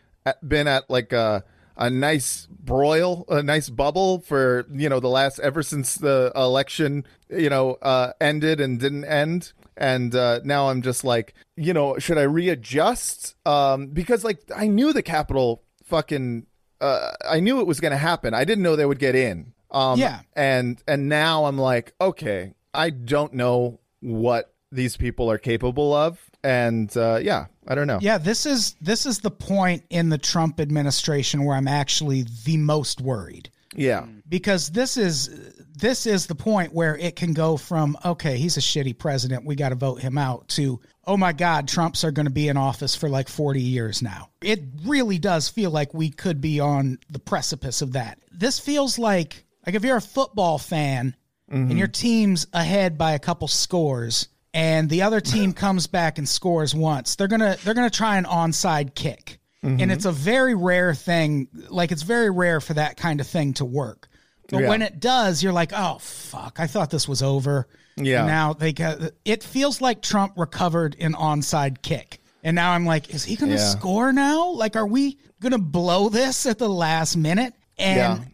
been 0.47 0.67
at 0.67 0.89
like 0.89 1.11
a 1.11 1.43
a 1.75 1.89
nice 1.89 2.47
broil, 2.51 3.25
a 3.27 3.41
nice 3.41 3.69
bubble 3.69 4.19
for 4.19 4.65
you 4.71 4.87
know 4.87 4.99
the 4.99 5.09
last 5.09 5.39
ever 5.39 5.63
since 5.63 5.95
the 5.95 6.31
election 6.35 7.05
you 7.29 7.49
know 7.49 7.77
uh, 7.81 8.13
ended 8.21 8.61
and 8.61 8.79
didn't 8.79 9.05
end, 9.05 9.53
and 9.77 10.13
uh, 10.15 10.39
now 10.43 10.69
I'm 10.69 10.81
just 10.81 11.03
like 11.03 11.33
you 11.57 11.73
know 11.73 11.97
should 11.99 12.17
I 12.17 12.23
readjust? 12.23 13.35
Um, 13.45 13.87
because 13.87 14.23
like 14.23 14.39
I 14.55 14.67
knew 14.67 14.93
the 14.93 15.01
Capitol 15.03 15.63
fucking 15.85 16.45
uh, 16.81 17.11
I 17.29 17.39
knew 17.39 17.59
it 17.61 17.67
was 17.67 17.79
going 17.79 17.91
to 17.91 17.97
happen. 17.97 18.33
I 18.33 18.43
didn't 18.43 18.63
know 18.63 18.75
they 18.75 18.85
would 18.85 18.99
get 18.99 19.15
in. 19.15 19.53
Um, 19.71 19.99
Yeah. 19.99 20.21
and 20.35 20.81
and 20.87 21.09
now 21.09 21.45
I'm 21.45 21.57
like 21.57 21.93
okay, 21.99 22.53
I 22.73 22.89
don't 22.89 23.33
know 23.33 23.79
what 24.01 24.53
these 24.71 24.97
people 24.97 25.29
are 25.29 25.37
capable 25.37 25.93
of, 25.93 26.19
and 26.43 26.95
uh, 26.97 27.19
yeah, 27.21 27.45
I 27.67 27.75
don't 27.75 27.87
know. 27.87 27.99
Yeah, 28.01 28.17
this 28.17 28.45
is 28.45 28.75
this 28.81 29.05
is 29.05 29.19
the 29.19 29.31
point 29.31 29.83
in 29.89 30.09
the 30.09 30.17
Trump 30.17 30.59
administration 30.59 31.45
where 31.45 31.55
I'm 31.55 31.67
actually 31.67 32.25
the 32.45 32.57
most 32.57 33.01
worried. 33.01 33.49
yeah. 33.75 34.05
because 34.27 34.69
this 34.71 34.97
is 34.97 35.29
this 35.75 36.05
is 36.05 36.27
the 36.27 36.35
point 36.35 36.73
where 36.73 36.97
it 36.97 37.15
can 37.15 37.33
go 37.33 37.57
from 37.57 37.97
okay 38.05 38.37
he's 38.37 38.57
a 38.57 38.61
shitty 38.61 38.97
president 38.97 39.45
we 39.45 39.55
got 39.55 39.69
to 39.69 39.75
vote 39.75 39.99
him 40.01 40.17
out 40.17 40.47
to 40.47 40.79
oh 41.05 41.17
my 41.17 41.33
god 41.33 41.67
trumps 41.67 42.03
are 42.03 42.11
going 42.11 42.25
to 42.25 42.31
be 42.31 42.47
in 42.47 42.57
office 42.57 42.95
for 42.95 43.09
like 43.09 43.27
40 43.27 43.61
years 43.61 44.01
now. 44.01 44.29
It 44.41 44.61
really 44.85 45.17
does 45.17 45.49
feel 45.49 45.71
like 45.71 45.93
we 45.93 46.09
could 46.09 46.41
be 46.41 46.59
on 46.59 46.99
the 47.09 47.19
precipice 47.19 47.81
of 47.81 47.93
that. 47.93 48.19
This 48.31 48.59
feels 48.59 48.99
like 48.99 49.45
like 49.65 49.75
if 49.75 49.83
you're 49.83 49.97
a 49.97 50.01
football 50.01 50.57
fan 50.57 51.15
and 51.49 51.69
mm-hmm. 51.69 51.77
your 51.77 51.87
team's 51.87 52.47
ahead 52.53 52.97
by 52.97 53.13
a 53.13 53.19
couple 53.19 53.47
scores 53.47 54.27
and 54.53 54.89
the 54.89 55.01
other 55.01 55.21
team 55.21 55.53
comes 55.53 55.87
back 55.87 56.17
and 56.17 56.27
scores 56.27 56.75
once 56.75 57.15
they're 57.15 57.27
going 57.27 57.39
to 57.41 57.57
they're 57.63 57.73
going 57.73 57.89
to 57.89 57.95
try 57.95 58.17
an 58.17 58.25
onside 58.25 58.95
kick. 58.95 59.39
And 59.61 59.79
mm-hmm. 59.79 59.91
it's 59.91 60.03
a 60.03 60.11
very 60.11 60.55
rare 60.55 60.93
thing 60.93 61.47
like 61.69 61.91
it's 61.93 62.01
very 62.01 62.29
rare 62.29 62.59
for 62.59 62.73
that 62.73 62.97
kind 62.97 63.21
of 63.21 63.27
thing 63.27 63.53
to 63.55 63.65
work 63.65 64.09
but 64.49 64.61
Yeah. 64.61 64.69
when 64.69 64.81
it 64.81 64.99
does 64.99 65.41
you're 65.43 65.53
like 65.53 65.71
oh 65.73 65.97
fuck 65.99 66.59
i 66.59 66.67
thought 66.67 66.89
this 66.89 67.07
was 67.07 67.21
over 67.23 67.67
Yeah. 67.95 68.19
And 68.19 68.27
now 68.27 68.53
they 68.53 68.73
got 68.73 68.99
it 69.25 69.43
feels 69.43 69.81
like 69.81 70.01
trump 70.01 70.33
recovered 70.37 70.95
an 70.99 71.13
onside 71.13 71.81
kick 71.81 72.19
and 72.43 72.55
now 72.55 72.71
i'm 72.71 72.85
like 72.85 73.13
is 73.13 73.23
he 73.23 73.35
gonna 73.35 73.53
Yeah. 73.53 73.69
score 73.69 74.11
now 74.13 74.49
like 74.51 74.75
are 74.75 74.87
we 74.87 75.17
gonna 75.41 75.57
blow 75.59 76.09
this 76.09 76.45
at 76.45 76.57
the 76.59 76.69
last 76.69 77.15
minute 77.15 77.53
and 77.77 77.97
Yeah. 78.19 78.25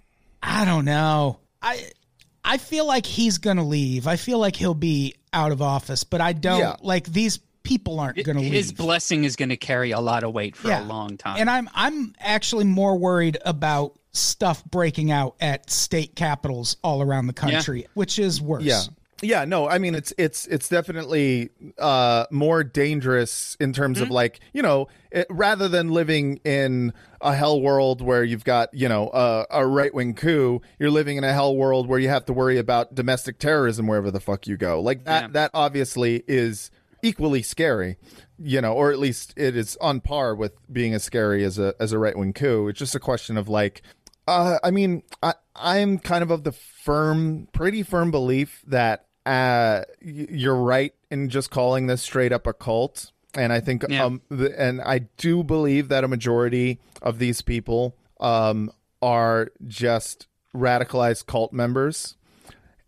i 0.44 0.66
don't 0.66 0.86
know 0.86 1.40
i 1.62 1.90
i 2.44 2.58
feel 2.58 2.86
like 2.86 3.06
he's 3.06 3.38
gonna 3.38 3.66
leave 3.66 4.08
i 4.08 4.16
feel 4.16 4.40
like 4.40 4.56
he'll 4.56 4.74
be 4.74 5.16
out 5.34 5.52
of 5.52 5.62
office 5.62 6.04
but 6.04 6.22
i 6.22 6.34
don't 6.34 6.60
Yeah. 6.60 6.76
like 6.82 7.06
these 7.12 7.40
people 7.62 8.00
aren't 8.00 8.24
gonna 8.24 8.40
leave 8.40 8.54
His 8.54 8.72
blessing 8.72 9.26
is 9.26 9.36
going 9.36 9.50
to 9.50 9.58
carry 9.58 9.92
a 9.92 10.00
lot 10.00 10.24
of 10.24 10.34
weight 10.34 10.56
for 10.56 10.72
a 10.72 10.82
long 10.82 11.18
time. 11.18 11.38
and 11.40 11.48
I'm 11.50 11.70
I'm 11.76 12.16
actually 12.20 12.64
more 12.64 12.98
worried 12.98 13.38
about 13.46 13.99
stuff 14.12 14.64
breaking 14.66 15.12
out 15.12 15.36
at 15.40 15.70
state 15.70 16.16
capitals 16.16 16.78
all 16.84 17.02
around 17.02 17.28
the 17.28 17.34
country, 17.34 17.88
which 17.94 18.20
is 18.20 18.42
worse. 18.42 18.64
Yeah. 18.64 18.82
Yeah, 19.22 19.44
no, 19.44 19.68
I 19.68 19.80
mean 19.80 19.96
it's 19.96 20.14
it's 20.18 20.48
it's 20.48 20.70
definitely 20.70 21.50
uh 21.78 22.26
more 22.32 22.64
dangerous 22.64 23.58
in 23.60 23.74
terms 23.74 24.00
of 24.00 24.10
like, 24.10 24.40
you 24.54 24.62
know, 24.62 24.88
it, 25.12 25.28
rather 25.30 25.68
than 25.68 25.90
living 25.90 26.40
in 26.46 26.94
a 27.20 27.36
hell 27.36 27.60
world 27.60 28.02
where 28.02 28.24
you've 28.24 28.46
got, 28.46 28.74
you 28.74 28.88
know, 28.88 29.10
a, 29.14 29.46
a 29.50 29.68
right-wing 29.68 30.14
coup, 30.14 30.62
you're 30.80 30.90
living 30.90 31.18
in 31.18 31.26
a 31.26 31.34
hell 31.34 31.54
world 31.54 31.86
where 31.86 32.00
you 32.00 32.08
have 32.08 32.24
to 32.28 32.34
worry 32.34 32.58
about 32.58 32.96
domestic 32.96 33.40
terrorism 33.40 33.88
wherever 33.88 34.10
the 34.10 34.22
fuck 34.22 34.48
you 34.48 34.56
go. 34.56 34.80
Like 34.82 35.04
that 35.04 35.24
Yeah. 35.24 35.28
that 35.34 35.52
obviously 35.54 36.24
is 36.26 36.72
equally 37.02 37.42
scary, 37.42 37.98
you 38.38 38.62
know, 38.62 38.74
or 38.74 38.92
at 38.92 39.00
least 39.00 39.34
it 39.38 39.56
is 39.56 39.78
on 39.82 40.00
par 40.00 40.34
with 40.36 40.54
being 40.72 40.94
as 40.94 41.04
scary 41.04 41.44
as 41.44 41.60
a 41.60 41.74
as 41.78 41.92
a 41.92 41.98
right-wing 42.00 42.32
coup. 42.32 42.70
It's 42.70 42.80
just 42.80 42.96
a 42.96 43.00
question 43.02 43.36
of 43.36 43.50
like 43.50 43.82
uh, 44.30 44.60
I 44.64 44.72
mean, 44.72 45.04
I, 45.24 45.34
I'm 45.56 45.98
kind 46.00 46.24
of 46.24 46.32
of 46.32 46.44
the 46.44 46.52
firm, 46.52 47.48
pretty 47.52 47.84
firm 47.84 48.12
belief 48.12 48.62
that 48.68 49.06
uh, 49.26 49.84
you're 50.02 50.56
right 50.56 50.94
in 51.12 51.30
just 51.30 51.50
calling 51.52 51.88
this 51.88 52.02
straight 52.02 52.32
up 52.32 52.48
a 52.48 52.54
cult. 52.54 53.12
And 53.36 53.52
I 53.54 53.60
think, 53.60 53.84
Yeah. 53.90 54.06
um, 54.06 54.22
the, 54.30 54.60
and 54.60 54.82
I 54.82 55.00
do 55.18 55.44
believe 55.44 55.90
that 55.90 56.04
a 56.04 56.08
majority 56.08 56.80
of 57.02 57.20
these 57.20 57.42
people 57.42 57.96
um, 58.20 58.72
are 59.02 59.50
just 59.68 60.28
radicalized 60.56 61.26
cult 61.26 61.54
members. 61.54 62.16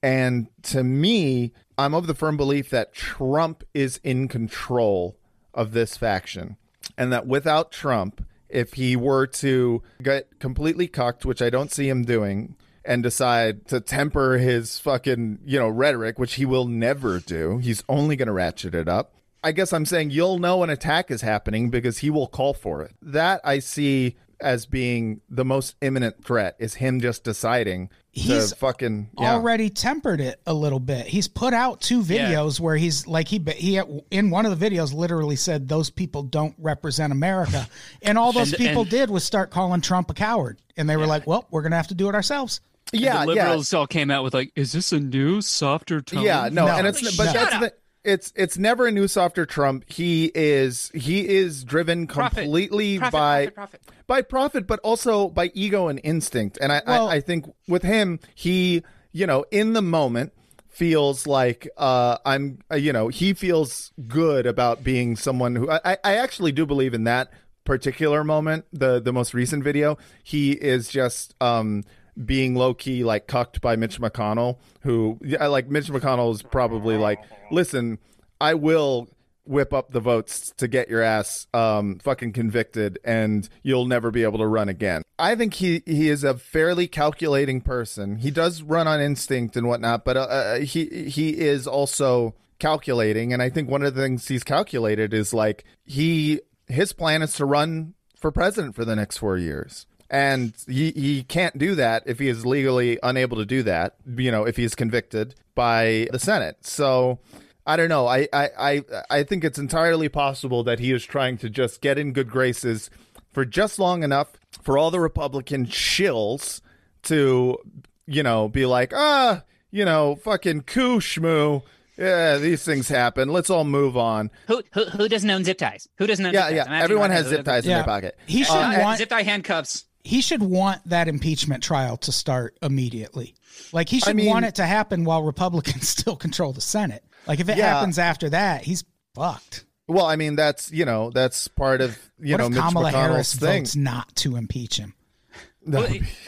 And 0.04 0.48
to 0.64 0.84
me, 0.84 1.52
I'm 1.78 1.94
of 1.94 2.08
the 2.08 2.16
firm 2.16 2.38
belief 2.38 2.70
that 2.72 2.94
Trump 2.94 3.64
is 3.74 4.00
in 4.04 4.28
control 4.28 5.16
of 5.54 5.74
this 5.74 5.98
faction. 5.98 6.58
And 6.98 7.14
that 7.14 7.28
without 7.28 7.72
Trump, 7.72 8.26
if 8.52 8.74
he 8.74 8.96
were 8.96 9.28
to 9.28 9.82
get 10.02 10.40
completely 10.40 10.88
cucked, 10.88 11.26
which 11.26 11.42
I 11.42 11.50
don't 11.50 11.72
see 11.72 11.90
him 11.90 12.04
doing, 12.04 12.56
and 12.84 13.04
decide 13.04 13.68
to 13.68 13.80
temper 13.80 14.38
his 14.38 14.80
fucking, 14.80 15.40
you 15.46 15.60
know, 15.60 15.70
rhetoric, 15.70 16.18
which 16.18 16.36
he 16.36 16.46
will 16.46 16.68
never 16.68 17.20
do, 17.20 17.60
he's 17.60 17.84
only 17.88 18.16
going 18.16 18.28
to 18.28 18.34
ratchet 18.34 18.76
it 18.76 18.88
up. 18.88 19.14
I 19.44 19.52
guess 19.52 19.74
I'm 19.74 19.86
saying 19.86 20.12
you'll 20.12 20.38
know 20.38 20.64
an 20.64 20.70
attack 20.70 21.10
is 21.10 21.22
happening 21.22 21.70
because 21.70 22.00
he 22.00 22.10
will 22.10 22.28
call 22.28 22.54
for 22.54 22.84
it. 22.84 22.96
That 23.02 23.42
I 23.44 23.60
see 23.60 24.18
as 24.40 24.66
being 24.66 25.22
the 25.30 25.46
most 25.46 25.76
imminent 25.82 26.24
threat 26.24 26.56
is 26.60 26.76
him 26.76 27.00
just 27.00 27.24
deciding 27.24 27.90
He's 28.14 28.50
to 28.50 28.56
fucking 28.58 29.10
yeah. 29.18 29.34
Already 29.36 29.70
tempered 29.70 30.20
it 30.20 30.42
a 30.46 30.54
little 30.54 30.80
bit. 30.82 31.08
He's 31.08 31.30
put 31.30 31.54
out 31.54 31.80
two 31.80 32.02
Yeah. 32.02 32.30
videos 32.32 32.60
where 32.60 32.76
he's 32.76 33.08
like 33.08 33.30
he 33.30 33.42
he 33.56 33.80
in 34.12 34.30
one 34.30 34.46
of 34.46 34.60
the 34.60 34.70
videos 34.70 34.94
literally 34.94 35.38
said 35.38 35.70
those 35.70 35.90
people 35.90 36.24
don't 36.24 36.54
represent 36.58 37.14
America, 37.14 37.68
and 38.02 38.18
all 38.18 38.34
those 38.34 38.50
And- 38.52 38.58
people 38.58 38.82
and- 38.82 38.92
did 38.92 39.10
was 39.10 39.24
start 39.24 39.50
calling 39.50 39.80
Trump 39.80 40.10
a 40.12 40.14
coward, 40.14 40.60
and 40.76 40.90
they 40.90 40.98
were 40.98 41.08
like, 41.08 41.26
"Well, 41.26 41.46
we're 41.52 41.62
gonna 41.62 41.78
have 41.78 41.88
to 41.88 41.96
do 41.96 42.10
it 42.10 42.16
ourselves." 42.16 42.60
yeah, 42.94 43.26
the 43.26 43.34
yeah. 43.36 43.44
liberals 43.46 43.74
all 43.74 43.88
came 43.88 44.12
out 44.12 44.22
with 44.26 44.34
like, 44.34 44.52
"Is 44.58 44.74
this 44.74 44.92
a 44.92 45.00
new, 45.00 45.40
softer 45.42 46.02
tone?" 46.02 46.24
Yeah, 46.24 46.50
no, 46.52 46.66
No. 46.66 46.74
and 46.74 46.86
it's 46.88 47.00
but 47.16 47.26
shut 47.28 47.34
that's 47.34 47.54
up. 47.56 47.62
the 47.62 47.74
it's 48.04 48.34
it's 48.36 48.58
never 48.58 48.88
a 48.88 48.92
new 48.92 49.08
softer 49.08 49.46
Trump. 49.46 49.84
He 49.88 50.32
is 50.34 50.92
he 50.94 51.28
is 51.28 51.64
driven 51.64 52.08
completely 52.08 52.98
Profit, 52.98 53.12
by 53.14 53.46
profit, 53.48 53.56
profit. 53.56 53.82
by 54.08 54.22
profit, 54.22 54.68
but 54.68 54.80
also 54.80 55.30
by 55.30 55.52
ego 55.54 55.88
and 55.88 56.00
instinct. 56.04 56.58
And 56.62 56.72
I, 56.72 56.82
Well- 56.86 57.08
I, 57.10 57.16
I 57.16 57.22
think 57.22 57.46
with 57.68 57.84
him, 57.84 58.20
he 58.36 58.84
you 59.12 59.28
know 59.28 59.46
in 59.52 59.74
the 59.74 59.82
moment 59.82 60.34
feels 60.68 61.28
like 61.28 61.68
uh, 61.78 62.18
I'm 62.26 62.60
uh, 62.72 62.76
you 62.76 62.94
know 62.94 63.10
he 63.10 63.34
feels 63.34 63.92
good 64.08 64.46
about 64.46 64.84
being 64.84 65.16
someone 65.16 65.56
who 65.56 65.70
I, 65.70 65.98
I 66.04 66.16
actually 66.16 66.54
do 66.54 66.66
believe 66.66 66.94
in 66.94 67.04
that 67.04 67.30
particular 67.66 68.24
moment 68.24 68.66
the 68.74 69.00
the 69.00 69.14
most 69.14 69.34
recent 69.36 69.64
video 69.64 69.98
he 70.24 70.54
is 70.54 70.90
just 70.90 71.36
um 71.40 71.84
being 72.26 72.56
low 72.56 72.74
key 72.74 73.04
like 73.04 73.28
cucked 73.28 73.62
by 73.62 73.76
Mitch 73.76 74.00
McConnell 74.00 74.58
who 74.82 75.18
like 75.22 75.70
Mitch 75.70 75.88
McConnell 75.88 76.34
is 76.34 76.42
probably 76.42 76.98
like 76.98 77.20
listen 77.52 78.00
I 78.40 78.56
will 78.56 79.08
whip 79.44 79.74
up 79.74 79.92
the 79.92 80.00
votes 80.00 80.54
to 80.58 80.68
get 80.68 80.90
your 80.90 81.02
ass 81.02 81.48
um 81.54 82.00
fucking 82.00 82.34
convicted 82.34 83.00
and 83.04 83.50
you'll 83.64 83.86
never 83.86 84.12
be 84.12 84.24
able 84.24 84.40
to 84.40 84.48
run 84.48 84.70
again. 84.70 85.02
I 85.18 85.36
think 85.36 85.56
he 85.56 85.84
he 85.86 86.10
is 86.10 86.24
a 86.24 86.36
fairly 86.36 86.88
calculating 86.88 87.62
person. 87.62 88.18
He 88.18 88.32
does 88.32 88.62
run 88.62 88.88
on 88.88 89.02
instinct 89.02 89.56
and 89.56 89.68
whatnot, 89.68 90.06
but 90.06 90.18
uh, 90.18 90.22
uh, 90.22 90.60
he 90.60 90.86
he 91.08 91.40
is 91.40 91.68
also 91.68 92.36
calculating 92.60 93.34
and 93.34 93.42
I 93.42 93.50
think 93.50 93.70
one 93.70 93.84
of 93.84 93.96
the 93.96 94.02
things 94.02 94.28
he's 94.28 94.44
calculated 94.44 95.14
is 95.14 95.34
like 95.34 95.64
he 95.84 96.42
his 96.68 96.94
plan 96.94 97.22
is 97.22 97.34
to 97.34 97.46
run 97.46 97.96
for 98.16 98.32
president 98.32 98.76
for 98.76 98.86
the 98.86 98.96
next 98.96 99.18
4 99.18 99.38
years. 99.38 99.88
And 100.12 100.54
he, 100.68 100.92
he 100.92 101.24
can't 101.24 101.58
do 101.58 101.74
that 101.76 102.04
if 102.06 102.20
he 102.20 102.28
is 102.28 102.46
legally 102.46 103.00
unable 103.02 103.38
to 103.38 103.46
do 103.46 103.64
that, 103.64 103.96
you 104.18 104.30
know, 104.30 104.44
if 104.44 104.58
he's 104.58 104.76
convicted 104.76 105.36
by 105.56 106.10
the 106.12 106.20
Senate. 106.20 106.58
So 106.66 107.20
I 107.66 107.78
don't 107.78 107.88
know. 107.88 108.08
I, 108.08 108.28
I, 108.34 108.50
I, 108.60 108.84
I 109.10 109.24
think 109.24 109.46
it's 109.46 109.58
entirely 109.58 110.10
possible 110.10 110.64
that 110.66 110.80
he 110.80 110.92
is 110.92 111.06
trying 111.06 111.38
to 111.38 111.50
just 111.50 111.80
get 111.80 111.98
in 111.98 112.12
good 112.12 112.30
graces 112.30 112.90
for 113.32 113.46
just 113.46 113.80
long 113.80 114.04
enough 114.04 114.34
for 114.62 114.78
all 114.78 114.92
the 114.92 115.00
Republican 115.00 115.66
shills 115.66 116.60
to, 117.04 117.58
you 118.06 118.22
know, 118.22 118.50
be 118.50 118.66
like, 118.66 118.92
ah, 118.94 119.44
you 119.72 119.86
know, 119.86 120.18
fucking 120.18 120.64
coup 120.64 121.00
schmoo. 121.00 121.64
Yeah, 121.98 122.38
these 122.38 122.64
things 122.66 122.90
happen. 122.90 123.30
Let's 123.30 123.50
all 123.50 123.64
move 123.64 123.96
on. 123.96 124.30
Who, 124.48 124.62
who 124.74 124.86
who 124.86 125.08
doesn't 125.08 125.30
own 125.30 125.44
zip 125.46 125.60
ties? 125.60 125.88
Who 125.98 126.08
doesn't 126.08 126.26
own 126.26 126.34
Yeah, 126.34 126.50
zip 126.50 126.58
ties? 126.58 126.68
yeah. 126.68 126.74
I'm 126.78 126.84
Everyone 126.84 127.12
has 127.12 127.28
zip 127.28 127.46
ties 127.46 127.64
in 127.64 127.70
Yeah. 127.72 127.78
their 127.78 127.86
pocket. 127.86 128.18
He 128.26 128.44
should 128.44 128.56
Uh, 128.56 128.80
want 128.82 128.98
zip 128.98 129.08
tie 129.10 129.22
handcuffs. 129.24 129.86
He 130.04 130.22
should 130.22 130.42
want 130.42 130.82
that 130.90 131.08
impeachment 131.08 131.64
trial 131.64 131.98
to 131.98 132.12
start 132.12 132.58
immediately. 132.62 133.36
Like 133.72 133.90
he 133.90 134.00
should 134.00 134.16
mean- 134.16 134.28
want 134.30 134.46
it 134.46 134.56
to 134.56 134.66
happen 134.66 135.04
while 135.04 135.24
Republicans 135.24 135.88
still 135.98 136.16
control 136.16 136.54
the 136.54 136.62
Senate. 136.62 137.04
Like 137.28 137.40
if 137.40 137.50
it 137.50 137.58
Yeah. 137.58 137.76
happens 137.76 138.00
after 138.00 138.30
that, 138.30 138.64
he's 138.64 138.84
fucked. 139.14 139.66
Well, 139.88 140.06
I 140.06 140.16
mean, 140.16 140.36
that's 140.36 140.72
you 140.72 140.86
know, 140.86 141.10
that's 141.12 141.48
part 141.50 141.82
of 141.82 141.98
you 142.20 142.34
what 142.34 142.38
know 142.40 142.46
if 142.46 142.52
Mitch 142.54 142.62
Kamala 142.62 142.90
McConnell's 142.92 142.96
Harris 142.96 143.36
thing. 143.36 143.62
votes 143.64 143.76
not 143.76 144.16
to 144.18 144.36
impeach 144.38 144.78
him? 144.78 144.94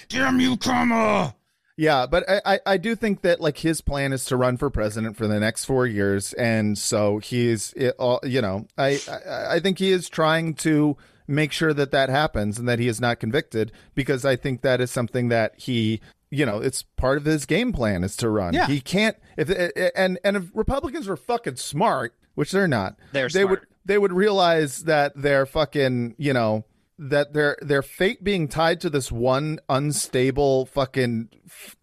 Damn 0.09 0.39
you, 0.39 0.57
Kamala! 0.57 1.35
Yeah, 1.75 2.05
but 2.05 2.29
I, 2.29 2.41
I, 2.45 2.59
I 2.67 2.77
do 2.77 2.95
think 2.95 3.21
that 3.23 3.41
like 3.41 3.57
his 3.57 3.81
plan 3.81 4.13
is 4.13 4.25
to 4.25 4.37
run 4.37 4.57
for 4.57 4.69
president 4.69 5.17
for 5.17 5.27
the 5.27 5.39
next 5.39 5.65
four 5.65 5.87
years, 5.87 6.33
and 6.33 6.77
so 6.77 7.17
he's 7.17 7.73
it, 7.73 7.95
all 7.97 8.19
you 8.23 8.41
know 8.41 8.67
I, 8.77 8.99
I 9.09 9.55
I 9.55 9.59
think 9.59 9.79
he 9.79 9.91
is 9.91 10.07
trying 10.07 10.53
to 10.55 10.97
make 11.27 11.51
sure 11.51 11.73
that 11.73 11.91
that 11.91 12.09
happens 12.09 12.59
and 12.59 12.67
that 12.67 12.79
he 12.79 12.87
is 12.87 12.99
not 12.99 13.19
convicted 13.19 13.71
because 13.95 14.25
I 14.25 14.35
think 14.35 14.61
that 14.61 14.81
is 14.81 14.91
something 14.91 15.29
that 15.29 15.53
he 15.57 16.01
you 16.29 16.45
know 16.45 16.59
it's 16.59 16.83
part 16.83 17.17
of 17.17 17.25
his 17.25 17.45
game 17.45 17.71
plan 17.71 18.03
is 18.03 18.15
to 18.17 18.29
run. 18.29 18.53
Yeah. 18.53 18.67
He 18.67 18.81
can't 18.81 19.17
if 19.37 19.49
and 19.95 20.19
and 20.23 20.37
if 20.37 20.49
Republicans 20.53 21.07
were 21.07 21.17
fucking 21.17 21.57
smart, 21.57 22.13
which 22.35 22.51
they're 22.51 22.67
not, 22.67 22.97
They're 23.11 23.29
they 23.29 23.45
would 23.45 23.61
they 23.85 23.97
would 23.97 24.13
realize 24.13 24.83
that 24.83 25.13
they're 25.15 25.45
fucking 25.45 26.15
you 26.17 26.33
know 26.33 26.65
that 26.99 27.33
their 27.33 27.57
their 27.61 27.81
fate 27.81 28.23
being 28.23 28.47
tied 28.47 28.79
to 28.81 28.89
this 28.89 29.11
one 29.11 29.59
unstable 29.69 30.65
fucking 30.67 31.29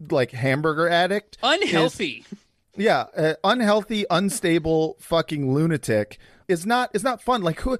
like 0.09 0.31
hamburger 0.31 0.87
addict 0.87 1.37
unhealthy. 1.43 2.25
yeah 2.77 3.05
uh, 3.15 3.33
unhealthy 3.43 4.05
unstable 4.09 4.95
fucking 4.99 5.53
lunatic 5.53 6.17
is 6.47 6.65
not 6.65 6.89
is 6.93 7.03
not 7.03 7.21
fun. 7.21 7.41
Like 7.41 7.59
who 7.61 7.77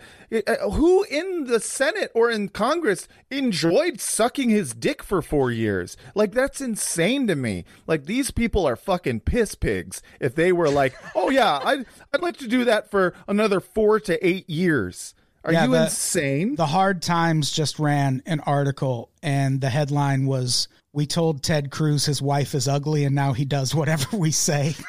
uh, 0.47 0.69
who 0.71 1.03
in 1.03 1.45
the 1.45 1.59
senate 1.59 2.11
or 2.13 2.29
in 2.31 2.49
congress 2.49 3.07
enjoyed 3.29 3.99
sucking 3.99 4.49
his 4.49 4.73
dick 4.73 5.03
for 5.03 5.21
4 5.21 5.51
years? 5.51 5.97
Like 6.15 6.31
that's 6.33 6.61
insane 6.61 7.27
to 7.27 7.35
me. 7.35 7.65
Like 7.87 8.05
these 8.05 8.31
people 8.31 8.67
are 8.67 8.75
fucking 8.75 9.21
piss 9.21 9.55
pigs 9.55 10.01
if 10.19 10.35
they 10.35 10.51
were 10.51 10.69
like 10.69 10.93
oh 11.15 11.29
yeah 11.29 11.59
i'd 11.63 11.85
i'd 12.13 12.21
like 12.21 12.37
to 12.37 12.47
do 12.47 12.65
that 12.65 12.89
for 12.91 13.13
another 13.27 13.59
4 13.59 13.99
to 14.01 14.25
8 14.27 14.49
years. 14.49 15.13
Are 15.43 15.51
Yeah, 15.51 15.65
you 15.65 15.71
the- 15.71 15.83
insane? 15.85 16.55
The 16.55 16.67
Hard 16.67 17.01
Times 17.01 17.51
just 17.51 17.79
ran 17.79 18.21
an 18.27 18.41
article, 18.41 19.09
and 19.23 19.59
the 19.59 19.71
headline 19.71 20.27
was 20.27 20.67
We 20.93 21.07
told 21.07 21.41
Ted 21.41 21.71
Cruz 21.71 22.05
his 22.05 22.21
wife 22.21 22.53
is 22.53 22.67
ugly, 22.67 23.05
and 23.05 23.15
now 23.15 23.33
he 23.33 23.43
does 23.45 23.73
whatever 23.73 24.15
we 24.17 24.29
say. 24.29 24.75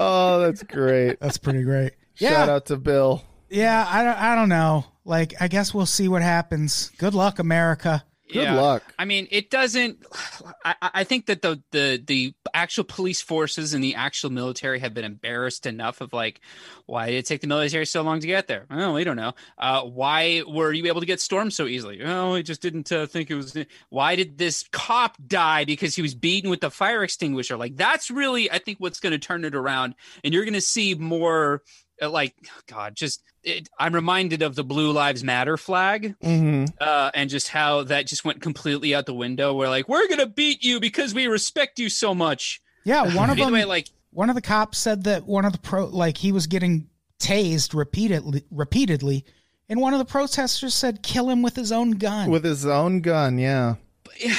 oh 0.00 0.40
that's 0.40 0.62
great 0.62 1.18
That's 1.20 1.38
pretty 1.38 1.62
great. 1.62 1.92
shout 2.14 2.48
out 2.48 2.66
to 2.66 2.76
bill 2.76 3.24
Yeah, 3.48 3.86
I 3.88 4.02
don't, 4.02 4.18
I 4.18 4.34
don't 4.34 4.48
know. 4.48 4.84
Like, 5.04 5.34
I 5.40 5.46
guess 5.48 5.72
we'll 5.72 5.86
see 5.86 6.08
what 6.08 6.22
happens. 6.22 6.90
Good 6.98 7.14
luck, 7.14 7.38
America. 7.38 8.04
Good 8.32 8.50
luck. 8.50 8.82
I 8.98 9.04
mean, 9.04 9.28
it 9.30 9.50
doesn't. 9.50 10.04
I, 10.64 10.74
I 10.80 11.04
think 11.04 11.26
that 11.26 11.42
the 11.42 11.62
the 11.70 12.02
the 12.04 12.34
actual 12.52 12.84
police 12.84 13.20
forces 13.20 13.72
and 13.72 13.82
the 13.84 13.94
actual 13.94 14.30
military 14.30 14.80
have 14.80 14.94
been 14.94 15.04
embarrassed 15.04 15.66
enough 15.66 16.00
of 16.00 16.12
like, 16.12 16.40
why 16.86 17.06
did 17.06 17.16
it 17.16 17.26
take 17.26 17.40
the 17.40 17.46
military 17.46 17.86
so 17.86 18.02
long 18.02 18.20
to 18.20 18.26
get 18.26 18.48
there? 18.48 18.66
Well, 18.68 18.94
we 18.94 19.04
don't 19.04 19.16
know. 19.16 19.34
Uh, 19.56 19.82
why 19.82 20.42
were 20.46 20.72
you 20.72 20.86
able 20.86 21.00
to 21.00 21.06
get 21.06 21.20
stormed 21.20 21.52
so 21.52 21.66
easily? 21.66 22.02
Oh, 22.02 22.32
we 22.32 22.42
just 22.42 22.62
didn't 22.62 22.90
uh, 22.90 23.06
think 23.06 23.30
it 23.30 23.36
was. 23.36 23.56
Why 23.90 24.16
did 24.16 24.38
this 24.38 24.64
cop 24.72 25.16
die 25.26 25.64
because 25.64 25.94
he 25.94 26.02
was 26.02 26.14
beaten 26.14 26.50
with 26.50 26.60
the 26.60 26.70
fire 26.70 27.04
extinguisher? 27.04 27.56
Like 27.56 27.76
that's 27.76 28.10
really, 28.10 28.50
I 28.50 28.58
think, 28.58 28.78
what's 28.78 29.00
going 29.00 29.12
to 29.12 29.18
turn 29.18 29.44
it 29.44 29.54
around, 29.54 29.94
and 30.24 30.34
you're 30.34 30.44
going 30.44 30.54
to 30.54 30.60
see 30.60 30.94
more. 30.94 31.62
Uh, 32.00 32.10
like 32.10 32.34
God, 32.66 32.94
just 32.94 33.22
it, 33.42 33.68
I'm 33.78 33.94
reminded 33.94 34.42
of 34.42 34.54
the 34.54 34.64
Blue 34.64 34.92
Lives 34.92 35.24
Matter 35.24 35.56
flag 35.56 36.14
mm-hmm. 36.22 36.64
uh, 36.80 37.10
and 37.14 37.30
just 37.30 37.48
how 37.48 37.84
that 37.84 38.06
just 38.06 38.24
went 38.24 38.42
completely 38.42 38.94
out 38.94 39.06
the 39.06 39.14
window. 39.14 39.54
We're 39.54 39.68
like, 39.68 39.88
we're 39.88 40.08
gonna 40.08 40.26
beat 40.26 40.62
you 40.62 40.80
because 40.80 41.14
we 41.14 41.26
respect 41.26 41.78
you 41.78 41.88
so 41.88 42.14
much. 42.14 42.60
Yeah, 42.84 43.14
one 43.16 43.30
of 43.30 43.36
them. 43.36 43.52
way, 43.52 43.64
like, 43.64 43.88
one 44.10 44.28
of 44.28 44.34
the 44.34 44.42
cops 44.42 44.78
said 44.78 45.04
that 45.04 45.26
one 45.26 45.44
of 45.44 45.52
the 45.52 45.58
pro, 45.58 45.86
like 45.86 46.18
he 46.18 46.32
was 46.32 46.46
getting 46.46 46.88
tased 47.18 47.74
repeatedly, 47.74 48.44
repeatedly, 48.50 49.24
and 49.68 49.80
one 49.80 49.92
of 49.92 49.98
the 49.98 50.04
protesters 50.04 50.74
said, 50.74 51.02
"Kill 51.02 51.30
him 51.30 51.42
with 51.42 51.56
his 51.56 51.72
own 51.72 51.92
gun." 51.92 52.30
with 52.30 52.44
his 52.44 52.66
own 52.66 53.00
gun 53.00 53.38
yeah 53.38 53.76
yeah. 54.20 54.34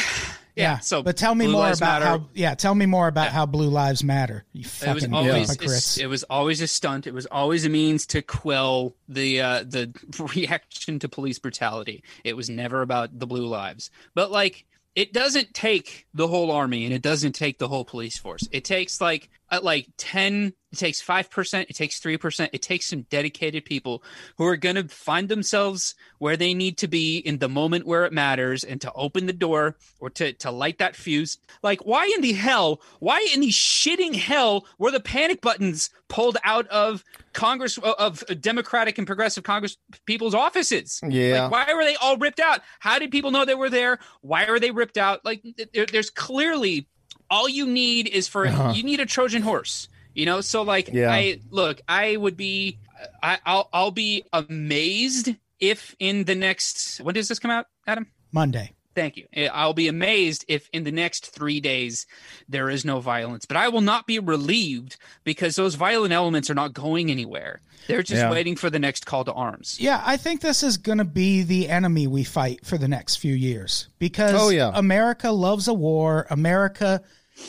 Yeah, 0.58 0.80
so, 0.80 1.04
but 1.04 1.16
tell 1.18 1.36
me 1.36 1.46
Blue 1.46 1.54
more 1.54 1.62
Lives 1.64 1.80
about 1.80 2.02
Matter- 2.02 2.06
how. 2.24 2.30
Yeah, 2.34 2.56
tell 2.56 2.74
me 2.76 2.86
more 2.86 3.08
about 3.08 3.30
how 3.32 3.46
Blue 3.46 3.70
Lives 3.70 4.04
Matter. 4.04 4.44
You 4.54 4.62
It 4.62 4.66
was 4.66 4.74
fucking 5.04 5.14
always 5.14 5.50
hypocrites. 5.52 5.98
it 5.98 6.08
was 6.08 6.24
always 6.24 6.62
a 6.62 6.68
stunt. 6.68 7.08
It 7.08 7.14
was 7.14 7.26
always 7.28 7.66
a 7.66 7.70
means 7.70 8.06
to 8.08 8.22
quell 8.22 8.96
the 9.08 9.42
uh, 9.42 9.64
the 9.64 9.94
reaction 10.36 11.00
to 11.00 11.08
police 11.10 11.40
brutality. 11.40 12.04
It 12.24 12.36
was 12.36 12.50
never 12.50 12.82
about 12.82 13.18
the 13.18 13.28
blue 13.28 13.46
lives. 13.48 13.92
But 14.16 14.32
like 14.32 14.66
it 14.96 15.14
doesn't 15.14 15.54
take 15.54 16.08
the 16.16 16.28
whole 16.28 16.50
army 16.52 16.84
and 16.86 16.94
it 16.94 17.04
doesn't 17.04 17.34
take 17.34 17.60
the 17.60 17.68
whole 17.68 17.86
police 17.86 18.18
force. 18.18 18.48
It 18.52 18.66
takes 18.66 19.00
like 19.00 19.30
uh, 19.50 19.60
like 19.62 19.88
10 19.98 20.54
it 20.72 20.78
takes 20.78 21.02
5%, 21.02 21.66
it 21.70 21.76
takes 21.76 22.00
3%, 22.00 22.50
it 22.52 22.62
takes 22.62 22.88
some 22.88 23.04
dedicated 23.04 23.64
people 23.64 24.04
who 24.38 24.46
are 24.46 24.58
going 24.58 24.76
to 24.76 24.88
find 24.90 25.30
themselves 25.30 25.96
where 26.18 26.36
they 26.36 26.54
need 26.54 26.78
to 26.80 26.90
be 26.90 27.20
in 27.20 27.38
the 27.38 27.48
moment 27.48 27.88
where 27.88 28.04
it 28.04 28.12
matters 28.12 28.66
and 28.66 28.82
to 28.82 28.92
open 28.94 29.28
the 29.28 29.34
door 29.34 29.78
or 30.02 30.10
to 30.10 30.34
to 30.34 30.52
light 30.52 30.80
that 30.80 30.96
fuse. 30.96 31.38
Like 31.64 31.86
why 31.86 32.12
in 32.14 32.22
the 32.22 32.34
hell, 32.34 32.82
why 33.00 33.26
in 33.34 33.40
the 33.40 33.50
shitting 33.50 34.16
hell 34.16 34.66
were 34.78 34.92
the 34.92 35.00
panic 35.00 35.42
buttons 35.42 35.90
pulled 36.10 36.38
out 36.44 36.68
of 36.68 37.04
Congress 37.32 37.78
of 37.78 38.24
Democratic 38.42 38.98
and 38.98 39.08
progressive 39.08 39.46
Congress 39.46 39.78
people's 40.06 40.36
offices? 40.36 41.00
Yeah. 41.08 41.44
Like, 41.44 41.52
why 41.52 41.74
were 41.74 41.86
they 41.86 41.96
all 41.96 42.18
ripped 42.18 42.42
out? 42.42 42.60
How 42.80 43.00
did 43.00 43.12
people 43.12 43.32
know 43.32 43.46
they 43.46 43.56
were 43.56 43.70
there? 43.70 44.00
Why 44.20 44.46
are 44.46 44.60
they 44.60 44.72
ripped 44.72 44.98
out? 44.98 45.24
Like 45.24 45.44
there, 45.74 45.86
there's 45.86 46.10
clearly 46.10 46.90
all 47.30 47.48
you 47.50 47.66
need 47.68 48.08
is 48.08 48.28
for 48.28 48.46
Uh-huh. 48.48 48.74
you 48.76 48.84
need 48.84 49.00
a 49.00 49.06
Trojan 49.06 49.42
horse. 49.42 49.88
You 50.14 50.26
know, 50.26 50.42
so 50.42 50.64
like 50.64 50.90
Yeah. 50.92 51.12
I 51.12 51.40
look, 51.52 51.82
I 51.88 52.18
would 52.18 52.36
be 52.38 52.80
I, 53.22 53.38
I'll 53.46 53.70
I'll 53.72 53.92
be 53.92 54.24
amazed 54.34 55.36
if 55.60 55.96
in 56.00 56.24
the 56.26 56.36
next 56.36 57.00
when 57.02 57.14
does 57.16 57.28
this 57.28 57.40
come 57.40 57.52
out, 57.52 57.66
Adam? 57.86 58.08
Monday. 58.32 58.74
Thank 58.98 59.16
you. 59.16 59.28
Eh, 59.32 59.48
I'll 59.54 59.76
be 59.76 59.88
amazed 59.88 60.44
if 60.48 60.68
in 60.74 60.84
the 60.84 60.92
next 60.92 61.28
three 61.28 61.60
days 61.60 62.08
there 62.50 62.68
is 62.68 62.84
no 62.84 63.00
violence, 63.00 63.46
but 63.46 63.56
I 63.56 63.70
will 63.70 63.82
not 63.82 64.08
be 64.08 64.18
relieved 64.18 64.98
because 65.24 65.56
those 65.56 65.76
violent 65.76 66.14
elements 66.14 66.50
are 66.50 66.56
not 66.56 66.74
going 66.74 67.12
anywhere. 67.12 67.62
They're 67.88 68.02
just 68.02 68.24
Yeah. 68.24 68.32
waiting 68.32 68.56
for 68.56 68.72
the 68.72 68.80
next 68.80 69.06
call 69.06 69.24
to 69.26 69.32
arms. 69.34 69.78
Yeah, 69.80 70.02
I 70.04 70.18
think 70.18 70.42
this 70.42 70.64
is 70.64 70.78
going 70.78 70.98
to 70.98 71.06
be 71.06 71.44
the 71.44 71.70
enemy 71.70 72.08
we 72.08 72.24
fight 72.24 72.66
for 72.66 72.80
the 72.80 72.88
next 72.88 73.18
few 73.18 73.36
years 73.36 73.88
because 74.00 74.34
Oh, 74.34 74.50
yeah. 74.50 74.72
America 74.74 75.30
loves 75.30 75.68
a 75.68 75.76
war. 75.76 76.26
America 76.32 77.04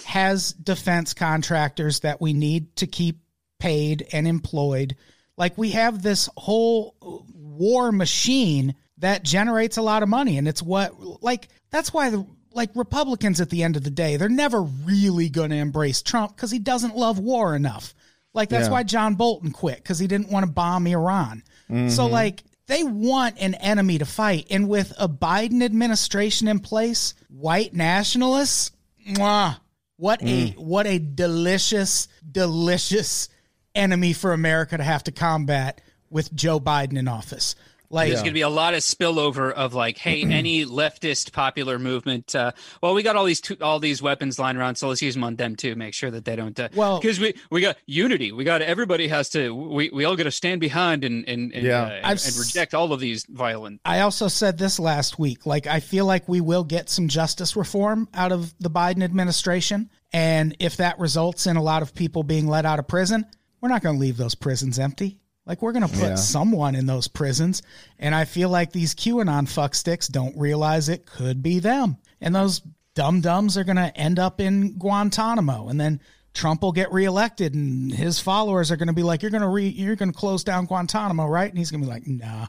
has 0.04 0.52
defense 0.52 1.14
contractors 1.14 2.00
that 2.00 2.20
we 2.20 2.34
need 2.34 2.76
to 2.76 2.86
keep 2.86 3.20
paid 3.58 4.06
and 4.12 4.28
employed. 4.28 4.96
Like 5.38 5.56
we 5.56 5.70
have 5.70 6.02
this 6.02 6.28
whole 6.36 6.94
war 7.32 7.90
machine 7.90 8.74
that 8.98 9.22
generates 9.22 9.76
a 9.76 9.82
lot 9.82 10.02
of 10.02 10.08
money 10.08 10.38
and 10.38 10.48
it's 10.48 10.62
what 10.62 11.22
like 11.22 11.48
that's 11.70 11.92
why 11.92 12.10
the 12.10 12.26
like 12.52 12.70
Republicans 12.74 13.40
at 13.40 13.50
the 13.50 13.62
end 13.62 13.76
of 13.76 13.84
the 13.84 13.90
day, 13.90 14.16
they're 14.16 14.28
never 14.28 14.62
really 14.62 15.28
going 15.28 15.50
to 15.50 15.56
embrace 15.56 16.02
Trump 16.02 16.36
cuz 16.36 16.50
he 16.50 16.58
doesn't 16.58 16.96
love 16.96 17.18
war 17.18 17.54
enough. 17.54 17.94
Like 18.34 18.48
that's 18.48 18.66
Yeah. 18.66 18.72
why 18.72 18.82
John 18.82 19.14
Bolton 19.14 19.52
quit 19.52 19.84
cuz 19.84 19.98
he 19.98 20.06
didn't 20.06 20.30
want 20.30 20.44
to 20.46 20.52
bomb 20.52 20.86
Iran. 20.86 21.42
So 21.68 21.74
mm-hmm. 21.74 22.12
like 22.12 22.42
they 22.66 22.82
want 22.82 23.36
an 23.38 23.54
enemy 23.54 23.98
to 23.98 24.04
fight 24.04 24.46
and 24.50 24.68
with 24.68 24.92
a 24.98 25.08
Biden 25.08 25.62
administration 25.62 26.48
in 26.48 26.60
place, 26.60 27.14
white 27.28 27.74
nationalists, 27.74 28.72
mwah, 29.06 29.56
what 29.96 30.22
a 30.22 30.52
mm. 30.52 30.56
what 30.58 30.86
a 30.86 30.98
delicious 30.98 32.08
delicious 32.30 33.28
enemy 33.74 34.12
for 34.12 34.32
America 34.32 34.76
to 34.76 34.82
have 34.82 35.04
to 35.04 35.12
combat 35.12 35.80
with 36.10 36.32
Joe 36.34 36.60
Biden 36.60 36.96
in 36.96 37.08
office. 37.08 37.54
Like 37.90 38.08
There's 38.08 38.20
going 38.20 38.32
to 38.32 38.34
be 38.34 38.42
a 38.42 38.50
lot 38.50 38.74
of 38.74 38.80
spillover 38.80 39.50
of 39.50 39.72
like, 39.72 39.96
hey, 39.96 40.22
any 40.30 40.66
leftist 40.66 41.32
popular 41.32 41.78
movement. 41.78 42.34
Uh, 42.34 42.52
well, 42.82 42.92
we 42.92 43.02
got 43.02 43.16
all 43.16 43.24
these 43.24 43.40
two, 43.40 43.56
all 43.62 43.78
these 43.78 44.02
weapons 44.02 44.38
lying 44.38 44.58
around, 44.58 44.74
so 44.76 44.88
let's 44.88 45.00
use 45.00 45.14
them 45.14 45.24
on 45.24 45.36
them 45.36 45.56
too. 45.56 45.74
Make 45.74 45.94
sure 45.94 46.10
that 46.10 46.24
they 46.26 46.36
don't. 46.36 46.58
Uh, 46.58 46.68
Well- 46.74 47.00
because 47.00 47.18
we 47.18 47.34
we 47.50 47.60
got 47.62 47.76
unity. 47.86 48.30
We 48.32 48.44
got 48.44 48.60
everybody 48.60 49.08
has 49.08 49.30
to. 49.30 49.54
We, 49.54 49.88
we 49.90 50.04
all 50.04 50.16
got 50.16 50.24
to 50.24 50.30
stand 50.30 50.60
behind 50.60 51.02
and 51.04 51.26
and 51.26 51.52
and, 51.54 51.66
Yeah. 51.66 51.82
uh, 51.84 51.90
and, 52.10 52.22
and 52.26 52.36
reject 52.38 52.74
all 52.74 52.92
of 52.92 53.00
these 53.00 53.24
violent. 53.28 53.80
I 53.86 54.00
also 54.00 54.28
said 54.28 54.58
this 54.58 54.78
last 54.78 55.18
week. 55.18 55.46
Like, 55.46 55.66
I 55.66 55.80
feel 55.80 56.04
like 56.04 56.28
we 56.28 56.40
will 56.42 56.64
get 56.64 56.90
some 56.90 57.08
justice 57.08 57.56
reform 57.56 58.08
out 58.12 58.32
of 58.32 58.54
the 58.58 58.70
Biden 58.70 59.02
administration. 59.02 59.88
And 60.12 60.56
if 60.58 60.76
that 60.78 60.98
results 60.98 61.46
in 61.46 61.56
a 61.56 61.62
lot 61.62 61.82
of 61.82 61.94
people 61.94 62.22
being 62.22 62.46
let 62.46 62.64
out 62.66 62.78
of 62.78 62.86
prison, 62.88 63.24
we're 63.60 63.68
not 63.68 63.82
going 63.82 63.96
to 63.96 64.00
leave 64.00 64.16
those 64.16 64.34
prisons 64.34 64.78
empty. 64.78 65.20
Like, 65.48 65.62
we're 65.62 65.72
going 65.72 65.88
to 65.88 65.92
put 65.92 66.10
Yeah. 66.10 66.14
someone 66.14 66.74
in 66.76 66.86
those 66.86 67.08
prisons. 67.08 67.62
And 67.98 68.14
I 68.14 68.24
feel 68.26 68.50
like 68.50 68.70
these 68.70 68.94
QAnon 68.94 69.46
fucksticks 69.48 70.08
don't 70.08 70.36
realize 70.36 70.88
it 70.88 71.06
could 71.06 71.42
be 71.42 71.58
them. 71.58 71.96
And 72.20 72.34
those 72.36 72.60
dum 72.94 73.20
dums 73.22 73.56
are 73.58 73.64
going 73.64 73.76
to 73.76 73.96
end 73.96 74.18
up 74.18 74.40
in 74.40 74.74
Guantanamo. 74.78 75.68
And 75.68 75.80
then 75.80 76.00
Trump 76.34 76.62
will 76.62 76.72
get 76.72 76.92
reelected, 76.92 77.54
and 77.54 77.92
his 77.92 78.20
followers 78.20 78.70
are 78.70 78.76
going 78.76 78.86
to 78.88 78.92
be 78.92 79.02
like, 79.02 79.22
"You're 79.22 79.30
going 79.30 79.42
to 79.42 79.48
re- 79.48 79.66
you're 79.66 79.96
going 79.96 80.12
to 80.12 80.16
close 80.16 80.44
down 80.44 80.66
Guantanamo, 80.66 81.26
right?" 81.26 81.48
And 81.48 81.58
he's 81.58 81.70
going 81.70 81.80
to 81.80 81.86
be 81.86 81.90
like, 81.92 82.06
"Nah." 82.06 82.46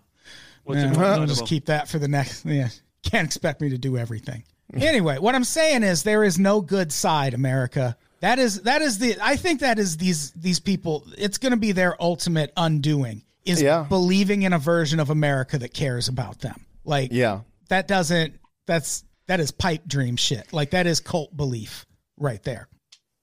What's 0.63 0.81
Yeah, 0.81 1.15
I'll 1.15 1.26
just 1.26 1.47
keep 1.47 1.65
that 1.67 1.88
for 1.88 1.97
the 1.97 2.07
next. 2.07 2.45
Yeah, 2.45 2.69
can't 3.03 3.26
expect 3.26 3.61
me 3.61 3.69
to 3.69 3.77
do 3.80 3.97
everything. 3.97 4.43
Anyway, 4.76 5.17
what 5.17 5.34
I'm 5.34 5.45
saying 5.45 5.81
is 5.84 6.03
there 6.03 6.23
is 6.23 6.38
no 6.38 6.61
good 6.61 6.91
side, 6.91 7.34
America. 7.34 7.97
That 8.21 8.39
is 8.39 8.61
that 8.63 8.81
is 8.81 8.99
the. 8.99 9.17
I 9.21 9.35
think 9.35 9.61
that 9.61 9.79
is 9.79 9.97
these 9.97 10.31
these 10.31 10.59
people. 10.59 11.05
It's 11.17 11.37
going 11.37 11.51
to 11.51 11.57
be 11.57 11.71
their 11.71 12.01
ultimate 12.01 12.51
undoing 12.57 13.23
is 13.45 13.61
Yeah. 13.61 13.85
believing 13.87 14.43
in 14.43 14.53
a 14.53 14.59
version 14.59 14.99
of 14.99 15.09
America 15.09 15.57
that 15.57 15.73
cares 15.73 16.07
about 16.07 16.39
them. 16.39 16.65
Like 16.83 17.11
Yeah. 17.13 17.41
that 17.69 17.87
doesn't. 17.87 18.35
That's 18.67 19.03
that 19.27 19.39
is 19.39 19.51
pipe 19.51 19.83
dream 19.87 20.15
shit. 20.17 20.51
Like 20.51 20.71
that 20.71 20.85
is 20.87 20.99
cult 20.99 21.35
belief 21.35 21.85
right 22.17 22.43
there. 22.43 22.67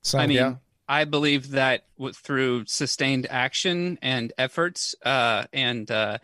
So 0.03 0.19
I 0.19 0.27
mean, 0.27 0.37
Yeah. 0.37 0.55
I 0.89 1.05
believe 1.05 1.51
that 1.51 1.83
through 2.15 2.65
sustained 2.67 3.27
action 3.29 3.99
and 4.03 4.33
efforts, 4.39 4.95
uh, 5.05 5.45
and 5.53 5.91
uh, 5.91 6.19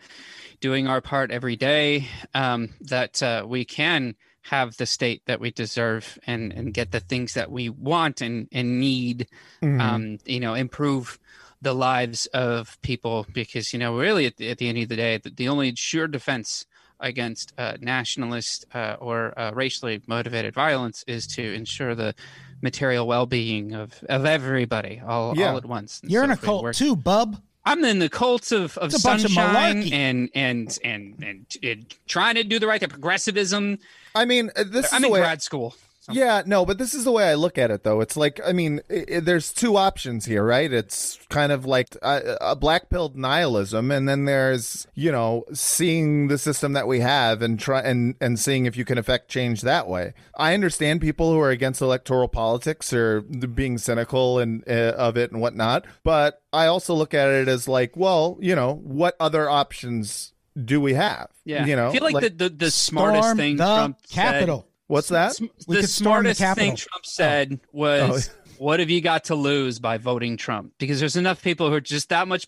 doing 0.61 0.87
our 0.87 1.01
part 1.01 1.31
every 1.31 1.57
day, 1.57 2.07
um, 2.33 2.69
that 2.79 3.21
uh, 3.21 3.43
we 3.45 3.65
can 3.65 4.15
have 4.43 4.77
the 4.77 4.85
state 4.85 5.21
that 5.25 5.39
we 5.39 5.51
deserve 5.51 6.19
and 6.27 6.51
and 6.53 6.73
get 6.73 6.91
the 6.91 6.99
things 6.99 7.33
that 7.33 7.51
we 7.51 7.69
want 7.69 8.21
and 8.21 8.47
and 8.51 8.79
need. 8.79 9.27
Mm-hmm. 9.61 9.81
Um, 9.81 10.17
you 10.25 10.39
know, 10.39 10.53
improve 10.53 11.19
the 11.61 11.73
lives 11.73 12.25
of 12.33 12.77
people 12.81 13.25
because 13.33 13.71
you 13.71 13.79
know 13.79 13.97
really 13.97 14.25
at 14.25 14.35
the, 14.37 14.49
at 14.49 14.57
the 14.57 14.67
end 14.67 14.77
of 14.79 14.89
the 14.89 14.97
day 14.97 15.17
the, 15.17 15.29
the 15.29 15.47
only 15.47 15.73
sure 15.75 16.07
defense 16.07 16.65
against 16.99 17.53
uh, 17.57 17.77
nationalist 17.79 18.65
uh, 18.73 18.95
or 18.99 19.37
uh, 19.39 19.51
racially 19.53 20.01
motivated 20.07 20.53
violence 20.53 21.03
is 21.07 21.25
to 21.27 21.53
ensure 21.53 21.95
the 21.95 22.13
material 22.61 23.05
well-being 23.07 23.73
of, 23.73 24.03
of 24.09 24.25
everybody 24.25 25.01
all, 25.05 25.37
Yeah. 25.37 25.51
all 25.51 25.57
at 25.57 25.65
once. 25.65 25.99
And 26.01 26.11
you're 26.11 26.21
so 26.21 26.25
in 26.25 26.31
a 26.31 26.37
cult 26.37 26.63
work- 26.63 26.75
too, 26.75 26.95
bub. 26.95 27.41
I'm 27.65 27.83
in 27.85 27.99
the 27.99 28.09
cult 28.09 28.51
of, 28.51 28.77
of 28.77 28.91
bunch 29.03 29.23
of 29.23 29.31
sunshine 29.31 29.83
and, 29.93 30.29
and 30.35 30.79
and 30.83 31.15
and 31.23 31.45
and 31.63 31.95
trying 32.07 32.35
to 32.35 32.43
do 32.43 32.59
the 32.59 32.67
right 32.67 32.79
thing. 32.79 32.89
Progressivism. 32.89 33.79
I 34.15 34.25
mean, 34.25 34.51
uh, 34.55 34.63
this 34.65 34.87
is 34.87 34.93
I'm 34.93 35.01
the 35.01 35.07
in 35.07 35.13
way. 35.13 35.19
grad 35.19 35.41
school. 35.41 35.75
Yeah, 36.11 36.43
no, 36.45 36.65
but 36.65 36.77
this 36.77 36.93
is 36.93 37.05
the 37.05 37.11
way 37.11 37.29
I 37.29 37.35
look 37.35 37.57
at 37.57 37.71
it, 37.71 37.83
though. 37.83 38.01
It's 38.01 38.17
like, 38.17 38.41
I 38.45 38.51
mean, 38.51 38.81
i 38.89 39.05
i 39.15 39.19
there's 39.21 39.53
two 39.53 39.77
options 39.77 40.25
here, 40.25 40.43
right? 40.43 40.71
It's 40.71 41.17
kind 41.29 41.51
of 41.51 41.65
like 41.65 41.95
a, 42.01 42.37
a 42.41 42.55
black 42.55 42.89
pilled 42.89 43.15
nihilism, 43.15 43.89
and 43.89 44.07
then 44.07 44.25
there's, 44.25 44.85
you 44.95 45.11
know, 45.11 45.45
seeing 45.53 46.27
the 46.27 46.37
system 46.37 46.73
that 46.73 46.87
we 46.87 46.99
have 46.99 47.41
and 47.41 47.57
try 47.57 47.79
and 47.81 48.15
and 48.19 48.37
seeing 48.37 48.65
if 48.65 48.75
you 48.75 48.83
can 48.83 48.97
affect 48.97 49.29
change 49.29 49.61
that 49.61 49.87
way. 49.87 50.13
I 50.35 50.53
understand 50.53 50.99
people 50.99 51.31
who 51.31 51.39
are 51.39 51.51
against 51.51 51.81
electoral 51.81 52.27
politics 52.27 52.91
or 52.91 53.21
being 53.21 53.77
cynical 53.77 54.39
and 54.39 54.63
uh, 54.67 54.93
of 54.97 55.15
it 55.15 55.31
and 55.31 55.39
whatnot, 55.39 55.85
but 56.03 56.41
I 56.51 56.65
also 56.65 56.93
look 56.93 57.13
at 57.13 57.29
it 57.29 57.47
as 57.47 57.67
like, 57.67 57.95
well, 57.95 58.37
you 58.41 58.55
know, 58.55 58.73
what 58.83 59.15
other 59.21 59.49
options 59.49 60.32
do 60.61 60.79
we 60.81 60.93
have? 60.93 61.29
Yeah, 61.45 61.65
you 61.65 61.75
know, 61.75 61.89
I 61.89 61.91
feel 61.91 62.03
like, 62.03 62.19
the, 62.21 62.29
the 62.29 62.49
the 62.49 62.71
smartest 62.71 63.23
Storm 63.23 63.37
thing 63.37 63.57
the 63.57 63.63
Trump 63.65 63.97
Capitol. 64.09 64.67
what's 64.87 65.09
that? 65.09 65.35
said. 65.35 65.49
We 65.67 65.75
the 65.77 65.81
could 65.81 65.89
storm 65.89 66.23
the 66.25 66.33
smartest 66.35 66.59
thing 66.59 66.75
Trump 66.75 67.05
said 67.05 67.59
was. 67.71 68.29
Oh. 68.29 68.39
What 68.59 68.79
have 68.79 68.89
you 68.91 69.01
got 69.01 69.25
to 69.25 69.35
lose 69.35 69.79
by 69.79 69.97
voting 69.97 70.37
Trump? 70.37 70.73
Because 70.77 70.99
there's 70.99 71.17
enough 71.17 71.41
people 71.41 71.67
who 71.69 71.75
are 71.75 71.81
just 71.81 72.09
that 72.09 72.27
much, 72.29 72.47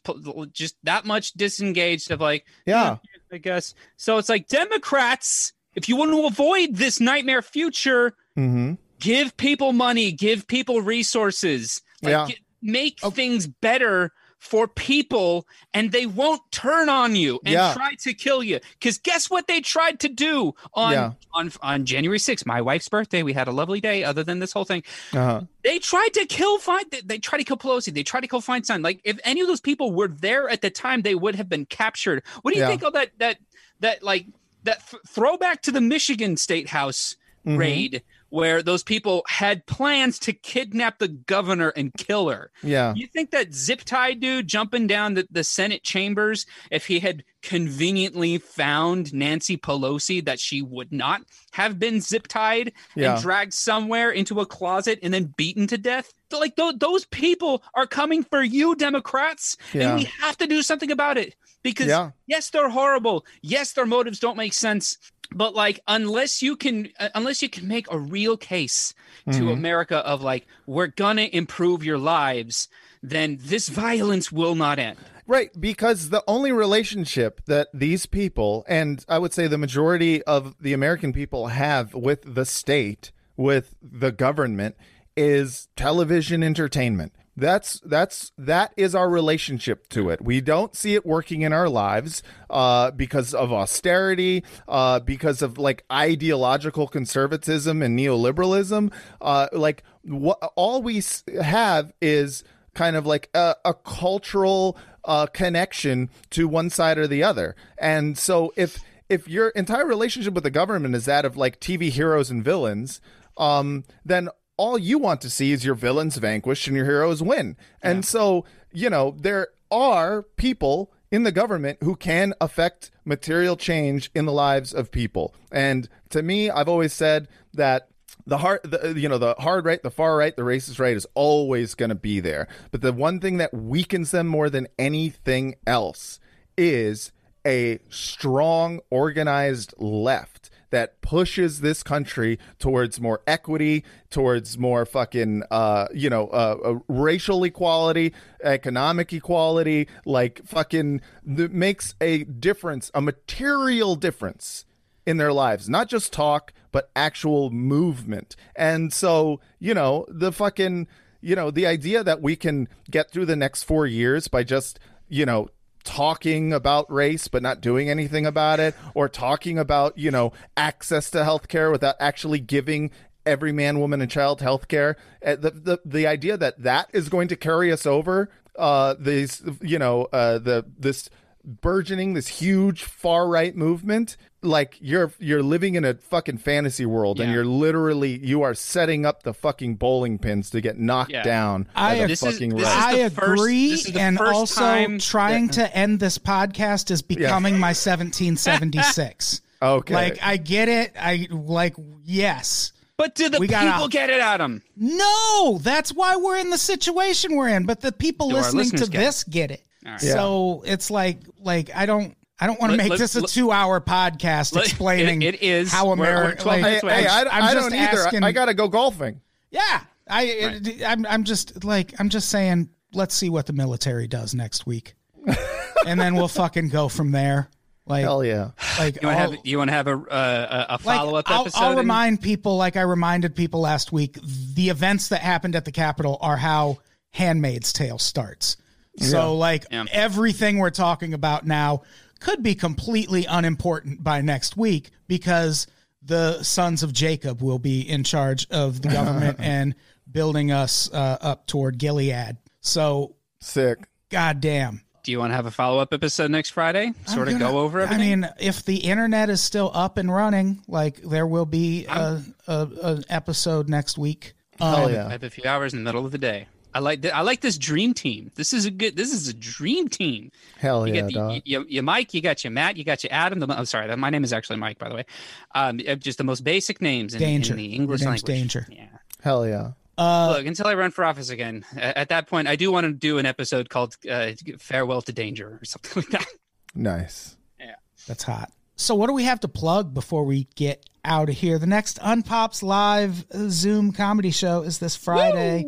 just 0.54 0.78
that 0.84 1.04
much 1.04 1.34
disengaged 1.34 2.10
of 2.12 2.22
like, 2.22 2.46
Yeah. 2.66 2.98
I 3.34 3.38
guess. 3.40 3.74
So 3.98 4.18
it's 4.20 4.30
like 4.30 4.48
Democrats, 4.48 5.52
if 5.74 5.90
you 5.90 5.96
want 5.98 6.12
to 6.12 6.26
avoid 6.28 6.76
this 6.76 7.02
nightmare 7.02 7.42
future, 7.42 8.14
Mm-hmm. 8.38 8.76
give 9.00 9.36
people 9.36 9.74
money, 9.74 10.12
give 10.12 10.48
people 10.48 10.80
resources, 10.82 11.82
like, 12.04 12.12
Yeah. 12.12 12.28
get- 12.28 12.40
make 12.62 13.00
things 13.00 13.48
better 13.48 14.12
for 14.46 14.68
people, 14.68 15.48
and 15.74 15.92
they 15.92 16.06
won't 16.06 16.42
turn 16.52 16.88
on 16.88 17.16
you 17.16 17.40
and 17.44 17.54
Yeah. 17.54 17.74
try 17.74 17.96
to 18.02 18.14
kill 18.14 18.44
you. 18.44 18.60
Because 18.80 19.00
guess 19.00 19.28
what 19.30 19.48
they 19.48 19.60
tried 19.60 20.00
to 20.02 20.08
do 20.08 20.54
on 20.76 20.92
Yeah. 20.94 21.12
on 21.34 21.52
on 21.64 21.86
January 21.86 22.20
6th, 22.20 22.46
my 22.46 22.62
wife's 22.62 22.88
birthday. 22.88 23.24
We 23.24 23.34
had 23.34 23.48
a 23.48 23.52
lovely 23.52 23.82
day. 23.82 24.04
Other 24.04 24.24
than 24.24 24.38
this 24.40 24.52
whole 24.54 24.64
thing, 24.66 24.84
Uh-huh. 25.14 25.42
they 25.64 25.80
tried 25.80 26.14
to 26.14 26.26
kill 26.28 26.60
Fine 26.60 26.86
They, 26.92 27.02
they 27.02 27.18
tried 27.18 27.40
to 27.40 27.44
kill 27.44 27.58
Pelosi. 27.58 27.92
They 27.94 28.04
tried 28.04 28.22
to 28.22 28.28
kill 28.28 28.42
Feinstein. 28.42 28.84
Like 28.84 29.00
if 29.04 29.18
any 29.24 29.42
of 29.42 29.48
those 29.48 29.62
people 29.62 29.92
were 29.92 30.08
there 30.08 30.48
at 30.48 30.62
the 30.62 30.70
time, 30.70 31.02
they 31.02 31.16
would 31.16 31.36
have 31.36 31.50
been 31.50 31.66
captured. 31.66 32.22
What 32.44 32.52
do 32.54 32.58
you 32.60 32.64
Yeah. 32.66 32.70
think 32.70 32.84
of 32.84 32.94
that? 32.94 33.10
That 33.18 33.38
that 33.80 34.04
like 34.04 34.28
that 34.64 34.88
th- 34.90 35.02
throwback 35.08 35.64
to 35.64 35.72
the 35.72 35.82
Michigan 35.82 36.38
State 36.38 36.70
House 36.70 37.16
Mm-hmm. 37.46 37.58
raid, 37.58 38.04
where 38.30 38.62
those 38.62 38.84
people 38.84 39.24
had 39.28 39.66
plans 39.66 40.20
to 40.20 40.34
kidnap 40.34 41.00
the 41.00 41.08
governor 41.08 41.70
and 41.70 41.94
kill 41.94 42.30
her. 42.30 42.52
Yeah. 42.64 42.94
You 42.96 43.08
think 43.08 43.32
that 43.32 43.54
zip 43.54 43.84
tie 43.86 44.14
dude 44.14 44.48
jumping 44.48 44.88
down 44.88 45.14
the, 45.14 45.28
the 45.32 45.44
Senate 45.44 45.84
chambers, 45.84 46.46
if 46.72 46.88
he 46.88 47.00
had 47.00 47.24
conveniently 47.42 48.38
found 48.38 49.14
Nancy 49.14 49.58
Pelosi, 49.58 50.24
that 50.26 50.40
she 50.40 50.62
would 50.62 50.92
not 50.92 51.22
have 51.54 51.80
been 51.80 52.02
zip 52.02 52.28
tied 52.28 52.74
Yeah. 52.96 53.14
and 53.14 53.22
dragged 53.22 53.54
somewhere 53.54 54.12
into 54.12 54.40
a 54.42 54.46
closet 54.46 55.00
and 55.02 55.14
then 55.14 55.34
beaten 55.38 55.68
to 55.68 55.78
death? 55.78 56.14
Like 56.32 56.56
th- 56.56 56.76
those 56.80 57.06
people 57.06 57.64
are 57.76 57.88
coming 57.88 58.24
for 58.24 58.44
you, 58.44 58.76
Democrats, 58.76 59.56
Yeah. 59.74 59.90
and 59.92 60.00
we 60.00 60.10
have 60.22 60.38
to 60.40 60.48
do 60.48 60.62
something 60.62 60.92
about 60.92 61.18
it 61.18 61.36
because 61.64 61.88
Yeah. 61.88 62.12
yes, 62.28 62.50
they're 62.50 62.70
horrible. 62.70 63.26
Yes, 63.42 63.74
their 63.74 63.86
motives 63.86 64.20
don't 64.20 64.36
make 64.38 64.54
sense. 64.54 64.98
But 65.34 65.56
like, 65.56 65.80
unless 65.88 66.42
you 66.42 66.56
can, 66.56 66.90
uh, 67.00 67.10
unless 67.16 67.42
you 67.42 67.50
can 67.50 67.68
make 67.68 67.92
a 67.92 67.98
real 67.98 68.38
case 68.38 68.94
to 69.26 69.32
Mm-hmm. 69.32 69.48
America 69.50 69.98
of 69.98 70.22
like, 70.22 70.46
we're 70.66 70.88
gonna 70.88 71.30
improve 71.32 71.84
your 71.84 71.98
lives, 71.98 72.68
then 73.02 73.38
this 73.42 73.70
violence 73.70 74.32
will 74.32 74.56
not 74.56 74.80
end. 74.80 74.98
Right, 75.28 75.50
because 75.60 76.10
the 76.10 76.24
only 76.28 76.52
relationship 76.52 77.42
that 77.48 77.70
these 77.74 78.06
people, 78.06 78.64
and 78.68 79.04
I 79.10 79.18
would 79.18 79.34
say 79.34 79.48
the 79.48 79.58
majority 79.58 80.22
of 80.24 80.56
the 80.62 80.74
American 80.74 81.14
people 81.14 81.48
have 81.48 81.96
with 81.96 82.36
the 82.36 82.46
state, 82.46 83.12
with 83.36 83.74
the 83.82 84.12
government, 84.12 84.76
is 85.18 85.68
television 85.76 86.44
entertainment. 86.44 87.14
That's 87.38 87.82
that's 87.82 88.32
that 88.38 88.74
is 88.78 88.96
our 88.96 89.10
relationship 89.10 89.90
to 89.90 90.10
it. 90.10 90.22
We 90.22 90.40
don't 90.40 90.76
see 90.76 90.96
it 90.96 91.06
working 91.06 91.42
in 91.42 91.52
our 91.52 91.68
lives 91.68 92.24
uh, 92.50 92.92
because 92.92 93.34
of 93.34 93.52
austerity, 93.52 94.44
uh, 94.68 95.00
because 95.02 95.42
of 95.42 95.58
like 95.58 95.84
ideological 95.92 96.88
conservatism 96.88 97.82
and 97.82 98.00
neoliberalism. 98.00 98.94
Uh, 99.20 99.48
like 99.52 99.84
what 100.04 100.38
all 100.56 100.82
we 100.82 101.04
have 101.42 101.92
is 102.02 102.44
kind 102.74 102.96
of 102.96 103.06
like 103.06 103.30
a, 103.34 103.56
a 103.66 103.74
cultural 103.74 104.78
uh, 105.04 105.26
connection 105.28 106.10
to 106.30 106.48
one 106.48 106.70
side 106.70 106.98
or 106.98 107.08
the 107.08 107.24
other. 107.24 107.56
And 107.78 108.18
so 108.18 108.54
if 108.56 108.82
if 109.10 109.28
your 109.28 109.50
entire 109.50 109.86
relationship 109.86 110.34
with 110.34 110.44
the 110.44 110.52
government 110.52 110.96
is 110.96 111.06
that 111.06 111.26
of 111.26 111.36
like 111.36 111.60
TV 111.60 111.90
heroes 111.90 112.32
and 112.32 112.44
villains, 112.44 113.02
um, 113.38 113.84
then 114.06 114.30
all 114.58 114.78
you 114.78 114.98
want 114.98 115.22
to 115.22 115.30
see 115.30 115.52
is 115.52 115.66
your 115.66 115.76
villains 115.76 116.18
vanquished 116.18 116.68
and 116.68 116.76
your 116.76 116.86
heroes 116.86 117.22
win. 117.22 117.58
And 117.82 118.06
so, 118.06 118.46
you 118.72 118.90
know, 118.90 119.16
there 119.20 119.50
are 119.70 120.24
people 120.38 120.92
in 121.12 121.24
the 121.24 121.32
government 121.32 121.80
who 121.82 121.96
can 121.96 122.34
affect 122.42 122.92
material 123.04 123.56
change 123.56 124.10
in 124.16 124.26
the 124.26 124.32
lives 124.32 124.74
of 124.74 124.92
people. 124.92 125.34
And 125.52 125.88
to 126.10 126.22
me, 126.22 126.50
I've 126.50 126.70
always 126.70 126.94
said 126.94 127.28
that 127.54 127.90
the 128.26 128.40
hard, 128.40 128.62
the, 128.64 128.94
you 128.98 129.08
know, 129.08 129.18
the 129.18 129.36
hard 129.36 129.66
right, 129.66 129.82
the 129.82 129.92
far 129.92 130.18
right, 130.18 130.36
the 130.36 130.42
racist 130.42 130.80
right 130.80 130.96
is 130.96 131.08
always 131.14 131.76
going 131.76 131.90
to 131.90 131.96
be 131.96 132.20
there. 132.20 132.48
But 132.72 132.82
the 132.82 132.94
one 132.94 133.20
thing 133.20 133.38
that 133.38 133.54
weakens 133.54 134.12
them 134.12 134.28
more 134.28 134.50
than 134.50 134.68
anything 134.80 135.56
else 135.68 136.20
is 136.58 137.12
a 137.46 137.80
strong, 137.90 138.80
organized 138.90 139.74
left 139.78 140.35
that 140.76 141.00
pushes 141.00 141.62
this 141.62 141.84
country 141.84 142.38
towards 142.60 143.00
more 143.00 143.22
equity, 143.26 143.86
towards 144.10 144.58
more 144.58 144.86
fucking, 144.86 145.42
uh, 145.50 145.88
you 145.94 146.10
know, 146.10 146.28
uh, 146.28 146.58
uh, 146.66 146.80
racial 146.90 147.46
equality, 147.46 148.14
economic 148.44 149.14
equality, 149.14 149.88
like 150.06 150.46
fucking 150.46 151.00
that 151.24 151.54
makes 151.54 151.96
a 152.02 152.26
difference, 152.26 152.92
a 152.94 153.02
material 153.02 153.96
difference 153.96 154.66
in 155.06 155.16
their 155.16 155.32
lives, 155.32 155.70
not 155.70 155.88
just 155.88 156.12
talk, 156.12 156.52
but 156.74 156.92
actual 156.94 157.52
movement. 157.52 158.36
And 158.54 158.92
so, 158.92 159.40
you 159.60 159.74
know, 159.74 160.06
the 160.10 160.34
fucking, 160.34 160.90
you 161.22 161.38
know, 161.38 161.52
the 161.52 161.66
idea 161.66 162.04
that 162.04 162.22
we 162.22 162.36
can 162.36 162.68
get 162.92 163.12
through 163.12 163.28
the 163.28 163.38
next 163.38 163.64
four 163.64 163.88
years 163.88 164.28
by 164.28 164.44
just, 164.44 164.78
you 165.08 165.26
know, 165.26 165.48
talking 165.86 166.52
about 166.52 166.92
race 166.92 167.28
but 167.28 167.42
not 167.42 167.62
doing 167.62 167.90
anything 167.90 168.26
about 168.26 168.60
it 168.60 168.76
or 168.94 169.08
talking 169.08 169.58
about 169.58 169.98
you 169.98 170.12
know 170.12 170.34
access 170.58 171.10
to 171.12 171.20
healthcare 171.20 171.72
without 171.72 171.96
actually 172.00 172.40
giving 172.40 172.92
every 173.26 173.52
man 173.52 173.80
woman 173.80 174.02
and 174.02 174.12
child 174.12 174.40
healthcare 174.42 174.96
uh, 175.26 175.36
the, 175.36 175.52
the 175.52 175.80
the 175.86 176.08
idea 176.08 176.36
that 176.36 176.62
that 176.62 176.90
is 176.92 177.08
going 177.08 177.28
to 177.28 177.36
carry 177.36 177.72
us 177.72 177.86
over 177.86 178.30
uh 178.58 178.96
these 179.00 179.44
you 179.62 179.78
know 179.80 180.06
uh 180.12 180.40
the 180.40 180.66
this 180.78 181.10
burgeoning 181.46 182.14
this 182.16 182.28
huge 182.28 182.84
far 182.84 183.28
right 183.28 183.56
movement 183.56 184.18
like 184.42 184.78
you're 184.80 185.12
you're 185.20 185.42
living 185.44 185.76
in 185.76 185.84
a 185.86 185.94
fucking 185.96 186.38
fantasy 186.38 186.86
world 186.86 187.20
and 187.20 187.32
you're 187.32 187.46
literally 187.46 188.18
you 188.24 188.42
are 188.44 188.54
setting 188.54 189.06
up 189.06 189.24
the 189.24 189.34
fucking 189.34 189.76
bowling 189.76 190.18
pins 190.20 190.50
to 190.52 190.62
get 190.62 190.78
knocked 190.78 191.12
Yeah. 191.12 191.24
down 191.24 191.68
I- 191.76 191.96
by 191.96 192.02
the 192.02 192.08
This 192.08 192.24
is- 192.24 192.40
this 192.40 192.52
right. 192.52 192.62
is 192.62 192.68
I 192.68 193.04
the 193.04 193.10
first- 193.16 193.42
agree, 193.42 193.70
this 193.72 193.86
is 193.88 193.96
and 193.96 194.20
also 194.20 194.62
time 194.62 195.00
trying 195.00 195.50
to 195.50 195.76
end 195.76 196.00
this 196.00 196.18
podcast 196.20 196.92
is 196.92 197.02
becoming 197.02 197.58
my 197.60 197.74
1776. 197.74 199.42
okay 199.62 199.94
Like 199.94 200.20
I 200.22 200.38
get 200.38 200.70
it. 200.70 200.94
I 201.00 201.28
like 201.32 201.76
yes. 202.04 202.72
But 202.98 203.14
do 203.16 203.28
the 203.30 203.40
We 203.40 203.48
gotta- 203.48 203.72
people 203.72 203.88
get 203.90 204.10
it, 204.10 204.20
Adam? 204.22 204.62
No, 204.78 205.60
that's 205.62 205.92
why 205.94 206.16
we're 206.16 206.38
in 206.38 206.50
the 206.50 206.58
situation 206.58 207.36
we're 207.36 207.50
in. 207.50 207.66
But 207.66 207.82
the 207.82 207.92
people 207.92 208.30
Do 208.30 208.36
listening 208.36 208.52
to 208.70 208.72
listeners 208.72 208.90
get 208.90 209.02
it? 209.02 209.06
this 209.06 209.24
get 209.26 209.52
it. 209.52 209.64
right. 209.86 210.00
So 210.02 210.64
it's 210.66 210.90
like 210.90 211.20
like 211.40 211.70
I 211.76 211.86
don't 211.86 212.16
I 212.40 212.48
don't 212.48 212.60
want 212.60 212.72
to 212.72 212.78
make 212.78 212.90
let- 212.90 213.00
this 213.00 213.16
a 213.16 213.22
two 213.24 213.52
hour 213.52 213.80
podcast 213.82 214.56
let- 214.56 214.66
explaining 214.66 215.22
it- 215.22 215.36
it 215.36 215.44
is. 215.44 215.72
how 215.72 215.88
We're- 215.88 216.00
we're 216.00 216.06
America. 216.06 216.48
like, 216.48 216.58
Hey, 216.58 216.64
minutes 216.64 216.84
hey, 216.84 217.08
I, 217.08 217.22
I'm 217.24 217.44
I 217.44 217.54
just 217.54 217.70
don't 217.70 217.80
either. 217.80 218.00
asking- 218.06 218.24
I, 218.24 218.28
I 218.28 218.32
gotta 218.32 218.54
go 218.54 218.68
golfing. 218.68 219.20
Yeah, 219.52 219.82
I 220.10 220.62
I'm 220.86 221.06
I'm 221.06 221.24
just 221.24 221.64
like 221.64 221.94
I'm 222.00 222.10
just 222.10 222.30
saying. 222.30 222.70
Let's 222.94 223.14
see 223.14 223.30
what 223.30 223.46
the 223.46 223.52
military 223.54 224.08
does 224.08 224.34
next 224.34 224.66
week, 224.66 224.96
and 225.86 226.00
then 226.00 226.16
we'll 226.16 226.30
fucking 226.30 226.70
go 226.70 226.88
from 226.88 227.12
there. 227.12 227.50
Like 227.88 228.04
Hell 228.04 228.24
yeah. 228.26 228.52
like 228.80 229.00
You 229.02 229.08
want 229.08 229.18
to 229.18 229.22
have 229.22 229.36
you 229.44 229.58
want 229.60 229.70
to 229.70 229.74
have 229.74 229.88
a 229.88 229.94
uh, 229.94 230.66
a 230.70 230.78
follow 230.80 231.16
up 231.18 231.30
I'll, 231.30 231.42
episode? 231.42 231.60
I'll 231.62 231.72
in- 231.74 231.78
remind 231.78 232.22
people, 232.22 232.58
like 232.58 232.76
I 232.78 232.82
reminded 232.82 233.36
people 233.36 233.60
last 233.62 233.92
week, 233.92 234.18
the 234.56 234.70
events 234.70 235.10
that 235.10 235.22
happened 235.22 235.56
at 235.56 235.66
the 235.66 235.72
Capitol 235.72 236.18
are 236.22 236.38
how 236.38 236.80
Handmaid's 237.12 237.72
Tale 237.72 238.00
starts. 238.00 238.58
So, 238.98 239.36
like 239.36 239.66
Yeah. 239.70 239.86
everything 239.92 240.58
we're 240.58 240.70
talking 240.70 241.14
about 241.14 241.46
now 241.46 241.84
could 242.22 242.42
be 242.42 242.56
completely 242.56 243.26
unimportant 243.26 244.04
by 244.04 244.22
next 244.22 244.56
week 244.58 244.90
because 245.08 245.68
the 246.02 246.42
sons 246.44 246.82
of 246.82 246.94
Jacob 246.94 247.42
will 247.42 247.60
be 247.60 247.82
in 247.82 248.04
charge 248.04 248.48
of 248.52 248.82
the 248.82 248.88
government 248.88 249.38
and 249.42 249.76
building 250.12 250.50
us 250.52 250.90
uh, 250.94 251.18
up 251.20 251.46
toward 251.46 251.78
Gilead. 251.78 252.38
So, 252.62 253.16
Sick. 253.42 253.80
goddamn. 254.10 254.82
Do 255.06 255.12
you 255.12 255.20
want 255.20 255.32
to 255.32 255.36
have 255.36 255.46
a 255.46 255.52
follow 255.52 255.78
up 255.80 255.94
episode 255.94 256.32
next 256.32 256.50
Friday? 256.50 256.92
Sort 257.06 257.28
of 257.28 257.36
gonna- 257.40 257.52
go 257.52 257.60
over 257.60 257.80
everything? 257.80 258.02
I 258.02 258.16
mean, 258.16 258.30
if 258.40 258.66
the 258.66 258.78
internet 258.78 259.30
is 259.30 259.40
still 259.40 259.70
up 259.74 259.98
and 260.00 260.12
running, 260.12 260.62
like 260.68 260.98
there 261.04 261.28
will 261.28 261.46
be 261.46 261.86
a, 261.86 262.22
a, 262.48 262.68
an 262.82 263.04
episode 263.08 263.70
next 263.70 264.00
week. 264.00 264.34
Hell 264.60 264.76
Um, 264.76 264.86
I 264.90 264.92
yeah. 264.94 265.10
have 265.10 265.24
a 265.24 265.30
few 265.30 265.48
hours 265.48 265.74
in 265.74 265.80
the 265.80 265.86
middle 265.86 266.06
of 266.08 266.12
the 266.12 266.18
day. 266.18 266.48
I 266.74 266.80
like 266.80 267.04
th- 267.04 267.14
I 267.14 267.22
like 267.22 267.40
this 267.42 267.58
dream 267.58 267.94
team. 267.94 268.32
This 268.36 268.52
is 268.52 268.66
a 268.66 268.72
good. 268.72 268.98
This 268.98 269.14
is 269.14 269.28
a 269.30 269.34
dream 269.34 269.88
team. 269.90 270.32
Hell 270.58 270.88
You 270.88 270.94
yeah, 270.96 271.02
get 271.02 271.08
the, 271.08 271.14
dog. 271.14 271.32
you, 271.36 271.42
you, 271.46 271.66
you 271.70 271.82
Mike, 271.84 272.14
you 272.16 272.22
got 272.22 272.44
your 272.44 272.52
Matt, 272.52 272.76
you 272.76 272.84
got 272.84 273.04
your 273.04 273.14
Adam. 273.14 273.40
The, 273.40 273.48
I'm 273.48 273.66
sorry, 273.66 273.96
my 273.96 274.10
name 274.10 274.24
is 274.26 274.34
actually 274.34 274.58
Mike, 274.58 274.78
by 274.80 274.90
the 274.90 274.96
way. 274.96 275.06
Um, 275.54 275.78
just 276.00 276.18
the 276.18 276.24
most 276.26 276.44
basic 276.44 276.82
names 276.82 277.14
in, 277.14 277.20
Danger. 277.20 277.54
in 277.54 277.58
the 277.60 277.66
English 277.76 278.02
Your 278.02 278.10
name's 278.10 278.28
language. 278.28 278.54
Danger. 278.54 278.68
Yeah. 278.72 278.88
Hell 279.22 279.48
yeah. 279.48 279.72
Uh, 279.98 280.36
Look, 280.38 280.46
until 280.46 280.68
I 280.68 280.74
run 280.74 280.92
for 280.92 281.06
office 281.06 281.30
again, 281.30 281.66
at 281.76 282.10
that 282.10 282.28
point, 282.28 282.48
I 282.48 282.56
do 282.56 282.72
want 282.72 282.86
to 282.86 282.94
do 282.94 283.18
an 283.18 283.26
episode 283.26 283.70
called 283.70 283.96
uh, 284.10 284.32
"Farewell 284.60 285.02
to 285.04 285.14
Danger" 285.14 285.58
or 285.62 285.66
something 285.66 286.04
like 286.12 286.22
that. 286.22 286.28
Nice. 286.74 287.38
Yeah, 287.60 287.76
that's 288.08 288.24
hot. 288.24 288.52
So, 288.76 288.94
what 288.94 289.08
do 289.08 289.14
we 289.14 289.24
have 289.24 289.40
to 289.42 289.48
plug 289.48 289.94
before 289.94 290.26
we 290.26 290.48
get 290.56 290.86
out 291.06 291.30
of 291.30 291.36
here? 291.36 291.58
The 291.58 291.68
next 291.68 291.98
Unpops 292.00 292.62
Live 292.62 293.26
Zoom 293.50 293.94
comedy 293.94 294.32
show 294.32 294.64
is 294.64 294.80
this 294.80 294.98
Friday 294.98 295.66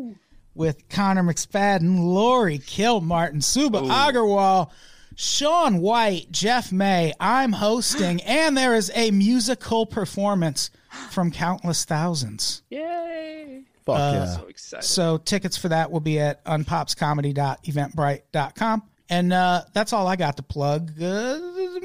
with 0.54 0.88
Connor 0.90 1.22
McSpadden, 1.22 2.00
Laurie 2.04 2.58
Kilmartin, 2.58 3.42
Subhah 3.42 3.88
Agarwal, 3.88 4.70
Sean 5.14 5.78
White, 5.78 6.30
Jeff 6.30 6.70
May. 6.70 7.14
I'm 7.18 7.52
hosting, 7.52 8.20
and 8.24 8.58
there 8.58 8.74
is 8.74 8.90
a 8.94 9.10
musical 9.10 9.86
performance 9.86 10.70
from 11.10 11.30
Countless 11.30 11.84
Thousands. 11.86 12.62
Yay! 12.68 13.62
Fuck 13.88 13.98
Uh, 13.98 14.12
yeah. 14.12 14.26
So 14.26 14.46
excited. 14.48 14.84
So 14.84 15.16
tickets 15.16 15.56
for 15.56 15.70
that 15.70 15.90
will 15.90 16.00
be 16.00 16.20
at 16.20 16.44
unpopscomedy.eventbrite.com. 16.44 18.82
And 19.08 19.32
uh, 19.32 19.62
that's 19.72 19.94
all 19.94 20.06
I 20.06 20.16
got 20.16 20.36
to 20.36 20.42
plug. 20.42 20.92
Uh, 21.02 21.38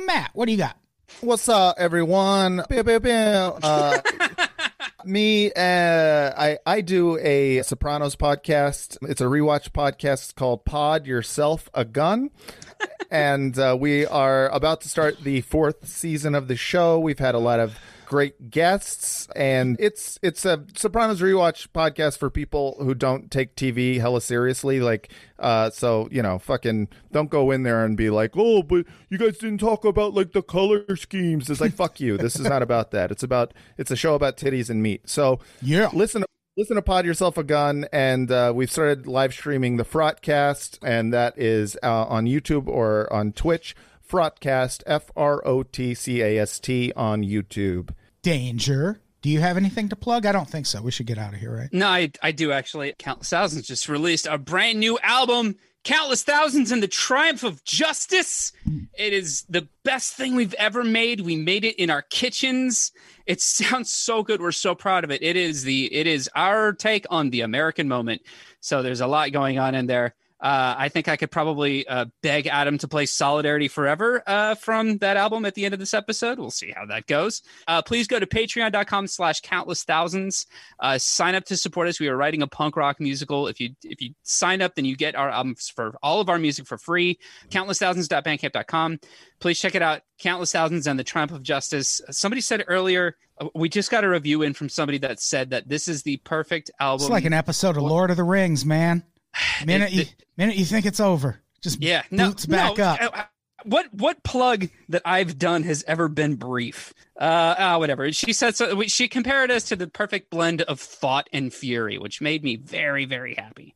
Matt, 0.06 0.32
what 0.34 0.48
do 0.48 0.52
you 0.52 0.58
got? 0.58 0.76
What's 1.22 1.48
up, 1.48 1.78
everyone? 1.80 2.62
Pew, 2.70 2.84
pew, 2.84 3.00
pew. 3.00 3.10
Uh, 3.12 4.02
me, 5.06 5.50
uh, 5.54 6.34
I 6.38 6.58
I 6.66 6.82
do 6.82 7.18
a 7.20 7.62
Sopranos 7.62 8.18
podcast. 8.18 8.98
It's 9.04 9.22
a 9.22 9.26
rewatch 9.26 9.70
podcast 9.70 10.24
It's 10.24 10.34
called 10.34 10.66
Pod 10.66 11.08
Yourself 11.08 11.70
a 11.74 11.86
Gun. 11.86 12.32
and 13.12 13.58
uh, 13.58 13.78
we 13.80 14.06
are 14.06 14.50
about 14.50 14.82
to 14.82 14.90
start 14.90 15.24
the 15.24 15.40
fourth 15.40 15.88
season 15.88 16.36
of 16.36 16.50
the 16.50 16.58
show. 16.58 17.00
We've 17.00 17.20
had 17.20 17.34
a 17.34 17.40
lot 17.40 17.62
of 17.62 17.78
great 18.14 18.52
guests, 18.52 19.28
and 19.36 19.76
it's 19.80 20.20
it's 20.22 20.46
a 20.46 20.64
Sopranos 20.76 21.20
rewatch 21.20 21.68
podcast 21.70 22.20
for 22.20 22.30
people 22.30 22.78
who 22.80 22.94
don't 22.94 23.32
take 23.32 23.56
TV 23.56 24.00
hella 24.00 24.22
seriously. 24.22 24.80
Like, 24.80 25.12
uh, 25.40 25.72
so 25.72 26.08
you 26.12 26.22
know, 26.22 26.38
fucking 26.38 26.90
don't 27.12 27.32
go 27.32 27.50
in 27.50 27.64
there 27.64 27.84
and 27.84 27.98
be 27.98 28.12
like, 28.12 28.34
oh, 28.36 28.62
but 28.62 28.86
you 29.10 29.18
guys 29.18 29.40
didn't 29.40 29.58
talk 29.58 29.84
about 29.84 30.14
like 30.14 30.32
the 30.34 30.44
color 30.44 30.96
schemes. 30.96 31.50
It's 31.50 31.60
like, 31.60 31.74
fuck 31.74 32.00
you. 32.00 32.20
This 32.20 32.36
is 32.36 32.42
not 32.48 32.62
about 32.62 32.92
that. 32.92 33.10
It's 33.10 33.24
about 33.24 33.52
it's 33.80 33.90
a 33.90 33.96
show 33.96 34.14
about 34.14 34.38
titties 34.38 34.70
and 34.70 34.84
meat. 34.84 35.10
So 35.10 35.40
Yeah. 35.64 35.90
listen 35.92 36.22
To- 36.22 36.28
listen 36.56 36.76
to 36.76 36.84
pod 36.84 37.04
yourself 37.08 37.36
a 37.36 37.44
gun 37.44 37.88
and 37.92 38.30
uh, 38.30 38.54
we've 38.56 38.70
started 38.70 39.08
live 39.08 39.34
streaming 39.34 39.78
the 39.78 39.84
frotcast 39.84 40.78
and 40.84 41.12
that 41.12 41.36
is 41.36 41.76
uh, 41.82 42.04
on 42.06 42.26
youtube 42.28 42.68
or 42.68 43.12
on 43.12 43.32
twitch 43.32 43.76
f-r-o-t-c-a-s-t 45.66 46.94
on 46.96 47.24
youtube 47.24 47.90
Danger. 48.24 49.00
Do 49.22 49.30
you 49.30 49.40
have 49.40 49.56
anything 49.56 49.88
to 49.90 49.96
plug? 49.96 50.26
I 50.26 50.32
don't 50.32 50.50
think 50.50 50.66
so. 50.66 50.82
We 50.82 50.92
should 50.92 51.06
get 51.06 51.18
out 51.18 51.34
of 51.34 51.40
here, 51.40 51.56
right? 51.56 51.70
No, 51.72 51.88
I, 51.88 52.12
I 52.22 52.32
do 52.32 52.52
actually. 52.52 52.94
Countless 52.98 53.30
Thousands 53.30 53.68
just 53.68 53.88
released 53.88 54.26
a 54.26 54.38
brand 54.38 54.80
new 54.80 55.00
album, 55.02 55.56
Countless 55.84 56.24
Thousands 56.24 56.72
and 56.72 56.84
the 56.84 56.88
Triumph 56.90 57.44
of 57.44 57.64
Justice. 57.64 58.52
It 58.98 59.14
is 59.14 59.44
the 59.50 59.68
best 59.84 60.16
thing 60.16 60.36
we've 60.36 60.54
ever 60.56 60.84
made. 60.84 61.22
We 61.22 61.36
made 61.36 61.64
it 61.64 61.76
in 61.78 61.90
our 61.90 62.02
kitchens. 62.02 62.92
It 63.26 63.42
sounds 63.42 63.94
so 63.94 64.24
good. 64.24 64.42
We're 64.42 64.52
so 64.52 64.76
proud 64.76 65.04
of 65.04 65.12
it. 65.12 65.22
It 65.22 65.38
is 65.38 65.64
the 65.64 65.94
it 65.94 66.08
is 66.08 66.30
our 66.36 66.74
take 66.74 67.06
on 67.10 67.30
the 67.30 67.42
American 67.42 67.88
moment. 67.88 68.22
So 68.60 68.82
there's 68.82 69.02
a 69.02 69.08
lot 69.08 69.32
going 69.32 69.60
on 69.60 69.76
in 69.76 69.88
there. 69.88 70.16
Uh, 70.44 70.76
I 70.78 70.90
think 70.90 71.08
I 71.08 71.16
could 71.16 71.32
probably 71.32 71.88
uh, 71.88 72.06
beg 72.22 72.48
Adam 72.48 72.78
to 72.80 72.88
play 72.90 73.06
Solidarity 73.06 73.70
Forever 73.70 74.22
uh, 74.28 74.56
from 74.56 74.98
that 74.98 75.16
album 75.16 75.46
at 75.46 75.56
the 75.56 75.64
end 75.64 75.74
of 75.74 75.80
this 75.80 75.94
episode. 75.94 76.38
We'll 76.38 76.52
see 76.52 76.74
how 76.76 76.86
that 76.88 77.08
goes. 77.08 77.42
Uh, 77.66 77.82
please 77.82 78.08
go 78.08 78.20
to 78.20 78.26
patreon.com 78.26 79.08
slash 79.08 79.40
countless 79.40 79.86
thousands. 79.86 80.46
Uh, 80.82 80.98
sign 80.98 81.36
up 81.36 81.46
to 81.46 81.56
support 81.56 81.88
us. 81.88 81.98
We 81.98 82.10
are 82.10 82.18
writing 82.18 82.42
a 82.42 82.48
punk 82.48 82.76
rock 82.76 83.00
musical. 83.00 83.48
If 83.48 83.62
you 83.62 83.70
if 83.84 84.02
you 84.02 84.14
sign 84.24 84.62
up, 84.62 84.76
then 84.76 84.84
you 84.84 84.98
get 84.98 85.16
our 85.16 85.30
albums 85.30 85.72
for 85.74 85.96
all 86.04 86.20
of 86.20 86.28
our 86.28 86.38
music 86.38 86.68
for 86.68 86.78
free. 86.78 87.20
Countlessthousands.bandcamp.com. 87.50 89.00
Please 89.40 89.60
check 89.62 89.76
it 89.76 89.82
out. 89.82 90.02
Countless 90.20 90.52
Thousands 90.52 90.88
and 90.88 91.00
the 91.00 91.06
Triumph 91.06 91.32
of 91.32 91.42
Justice. 91.42 92.02
Somebody 92.12 92.42
said 92.42 92.66
earlier, 92.68 93.16
uh, 93.40 93.48
we 93.56 93.70
just 93.70 93.90
got 93.90 94.04
a 94.04 94.10
review 94.10 94.42
in 94.42 94.54
from 94.54 94.68
somebody 94.68 94.98
that 95.00 95.22
said 95.22 95.52
that 95.52 95.70
this 95.70 95.88
is 95.88 96.04
the 96.04 96.18
perfect 96.18 96.70
album. 96.82 97.06
It's 97.06 97.12
like 97.12 97.26
an 97.26 97.34
episode 97.34 97.78
of 97.78 97.84
Lord 97.84 98.12
of 98.12 98.18
the 98.18 98.24
Rings, 98.24 98.66
man. 98.66 99.04
Minute 99.66 99.90
It- 99.92 99.94
you 99.96 100.02
it- 100.02 100.16
minute 100.38 100.56
you 100.56 100.66
think 100.66 100.86
it's 100.86 101.00
over, 101.00 101.40
just 101.62 101.82
yeah, 101.82 102.04
no, 102.12 102.34
back 102.48 102.78
no, 102.78 102.84
up. 102.84 103.00
uh, 103.02 103.24
What 103.66 103.94
what 103.94 104.24
plug 104.24 104.68
that 104.90 105.02
I've 105.06 105.38
done 105.38 105.64
has 105.64 105.84
ever 105.88 106.08
been 106.10 106.36
brief? 106.36 106.94
Uh, 107.20 107.56
ah, 107.58 107.78
whatever. 107.80 108.12
She 108.12 108.34
said 108.34 108.56
so. 108.56 108.82
She 108.84 109.08
compared 109.08 109.52
us 109.52 109.64
to 109.66 109.76
the 109.78 109.88
perfect 109.88 110.30
blend 110.30 110.62
of 110.64 110.80
thought 110.80 111.30
and 111.32 111.54
fury, 111.54 111.98
which 111.98 112.20
made 112.22 112.44
me 112.44 112.58
very 112.58 113.06
very 113.06 113.36
happy. 113.36 113.74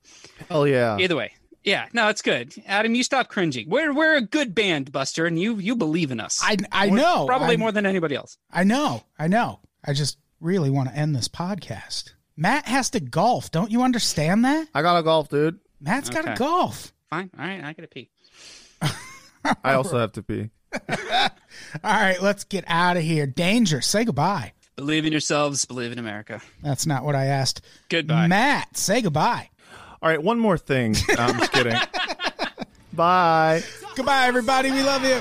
Hell 0.50 0.68
yeah. 0.68 0.98
Either 1.00 1.16
way, 1.16 1.32
yeah, 1.64 1.86
no, 1.94 2.10
it's 2.10 2.22
good. 2.22 2.54
Adam, 2.66 2.96
you 2.96 3.04
stop 3.04 3.30
cringing. 3.30 3.70
We're 3.70 3.94
we're 3.94 4.16
a 4.18 4.22
good 4.22 4.54
band, 4.54 4.92
Buster, 4.92 5.26
and 5.26 5.40
you 5.40 5.56
you 5.56 5.76
believe 5.76 6.12
in 6.12 6.20
us. 6.20 6.42
I 6.44 6.58
I 6.72 6.88
More- 6.88 6.98
know, 6.98 7.26
probably 7.26 7.52
I'm- 7.52 7.60
more 7.62 7.72
than 7.72 7.86
anybody 7.86 8.16
else. 8.16 8.38
I 8.52 8.64
know, 8.66 9.04
I 9.18 9.28
know. 9.28 9.62
I 9.86 9.94
just 9.94 10.18
really 10.42 10.70
want 10.70 10.90
to 10.90 10.96
end 10.96 11.16
this 11.16 11.30
podcast. 11.30 12.12
Matt 12.38 12.66
has 12.68 12.92
to 12.92 13.00
golf. 13.00 13.52
Don't 13.52 13.72
you 13.72 13.82
understand 13.82 14.46
that? 14.46 14.68
I 14.74 14.84
got 14.84 14.96
to 14.96 15.04
golf, 15.04 15.28
dude. 15.28 15.60
Matt's 15.82 16.10
got 16.10 16.26
to 16.26 16.36
golf. 16.36 16.94
Fine. 17.10 17.32
All 17.38 17.46
right, 17.46 17.64
I 17.64 17.74
gotta 17.74 17.88
pee. 17.88 18.10
I 19.64 19.74
also 19.74 19.98
have 19.98 20.12
to 20.14 20.24
pee. 20.24 20.50
All 20.90 21.30
right, 21.84 22.22
let's 22.22 22.44
get 22.44 22.66
out 22.68 22.98
of 22.98 23.04
here. 23.04 23.26
Danger. 23.26 23.82
Say 23.82 24.04
goodbye. 24.04 24.54
Believe 24.76 25.06
in 25.06 25.12
yourselves. 25.12 25.66
Believe 25.66 25.92
in 25.92 26.00
America. 26.00 26.42
That's 26.62 26.86
not 26.86 27.04
what 27.04 27.16
I 27.16 27.26
asked. 27.26 27.62
Goodbye. 27.90 28.28
Matt, 28.28 28.78
say 28.78 29.02
goodbye. 29.02 29.50
All 30.02 30.10
right, 30.10 30.22
one 30.22 30.38
more 30.38 30.58
thing. 30.58 30.96
I'm 31.18 31.40
just 31.40 31.52
kidding. 31.52 31.78
Bye. 32.94 33.64
Goodbye, 33.96 34.28
everybody. 34.28 34.72
We 34.72 34.84
love 34.84 35.04
you. 35.04 35.20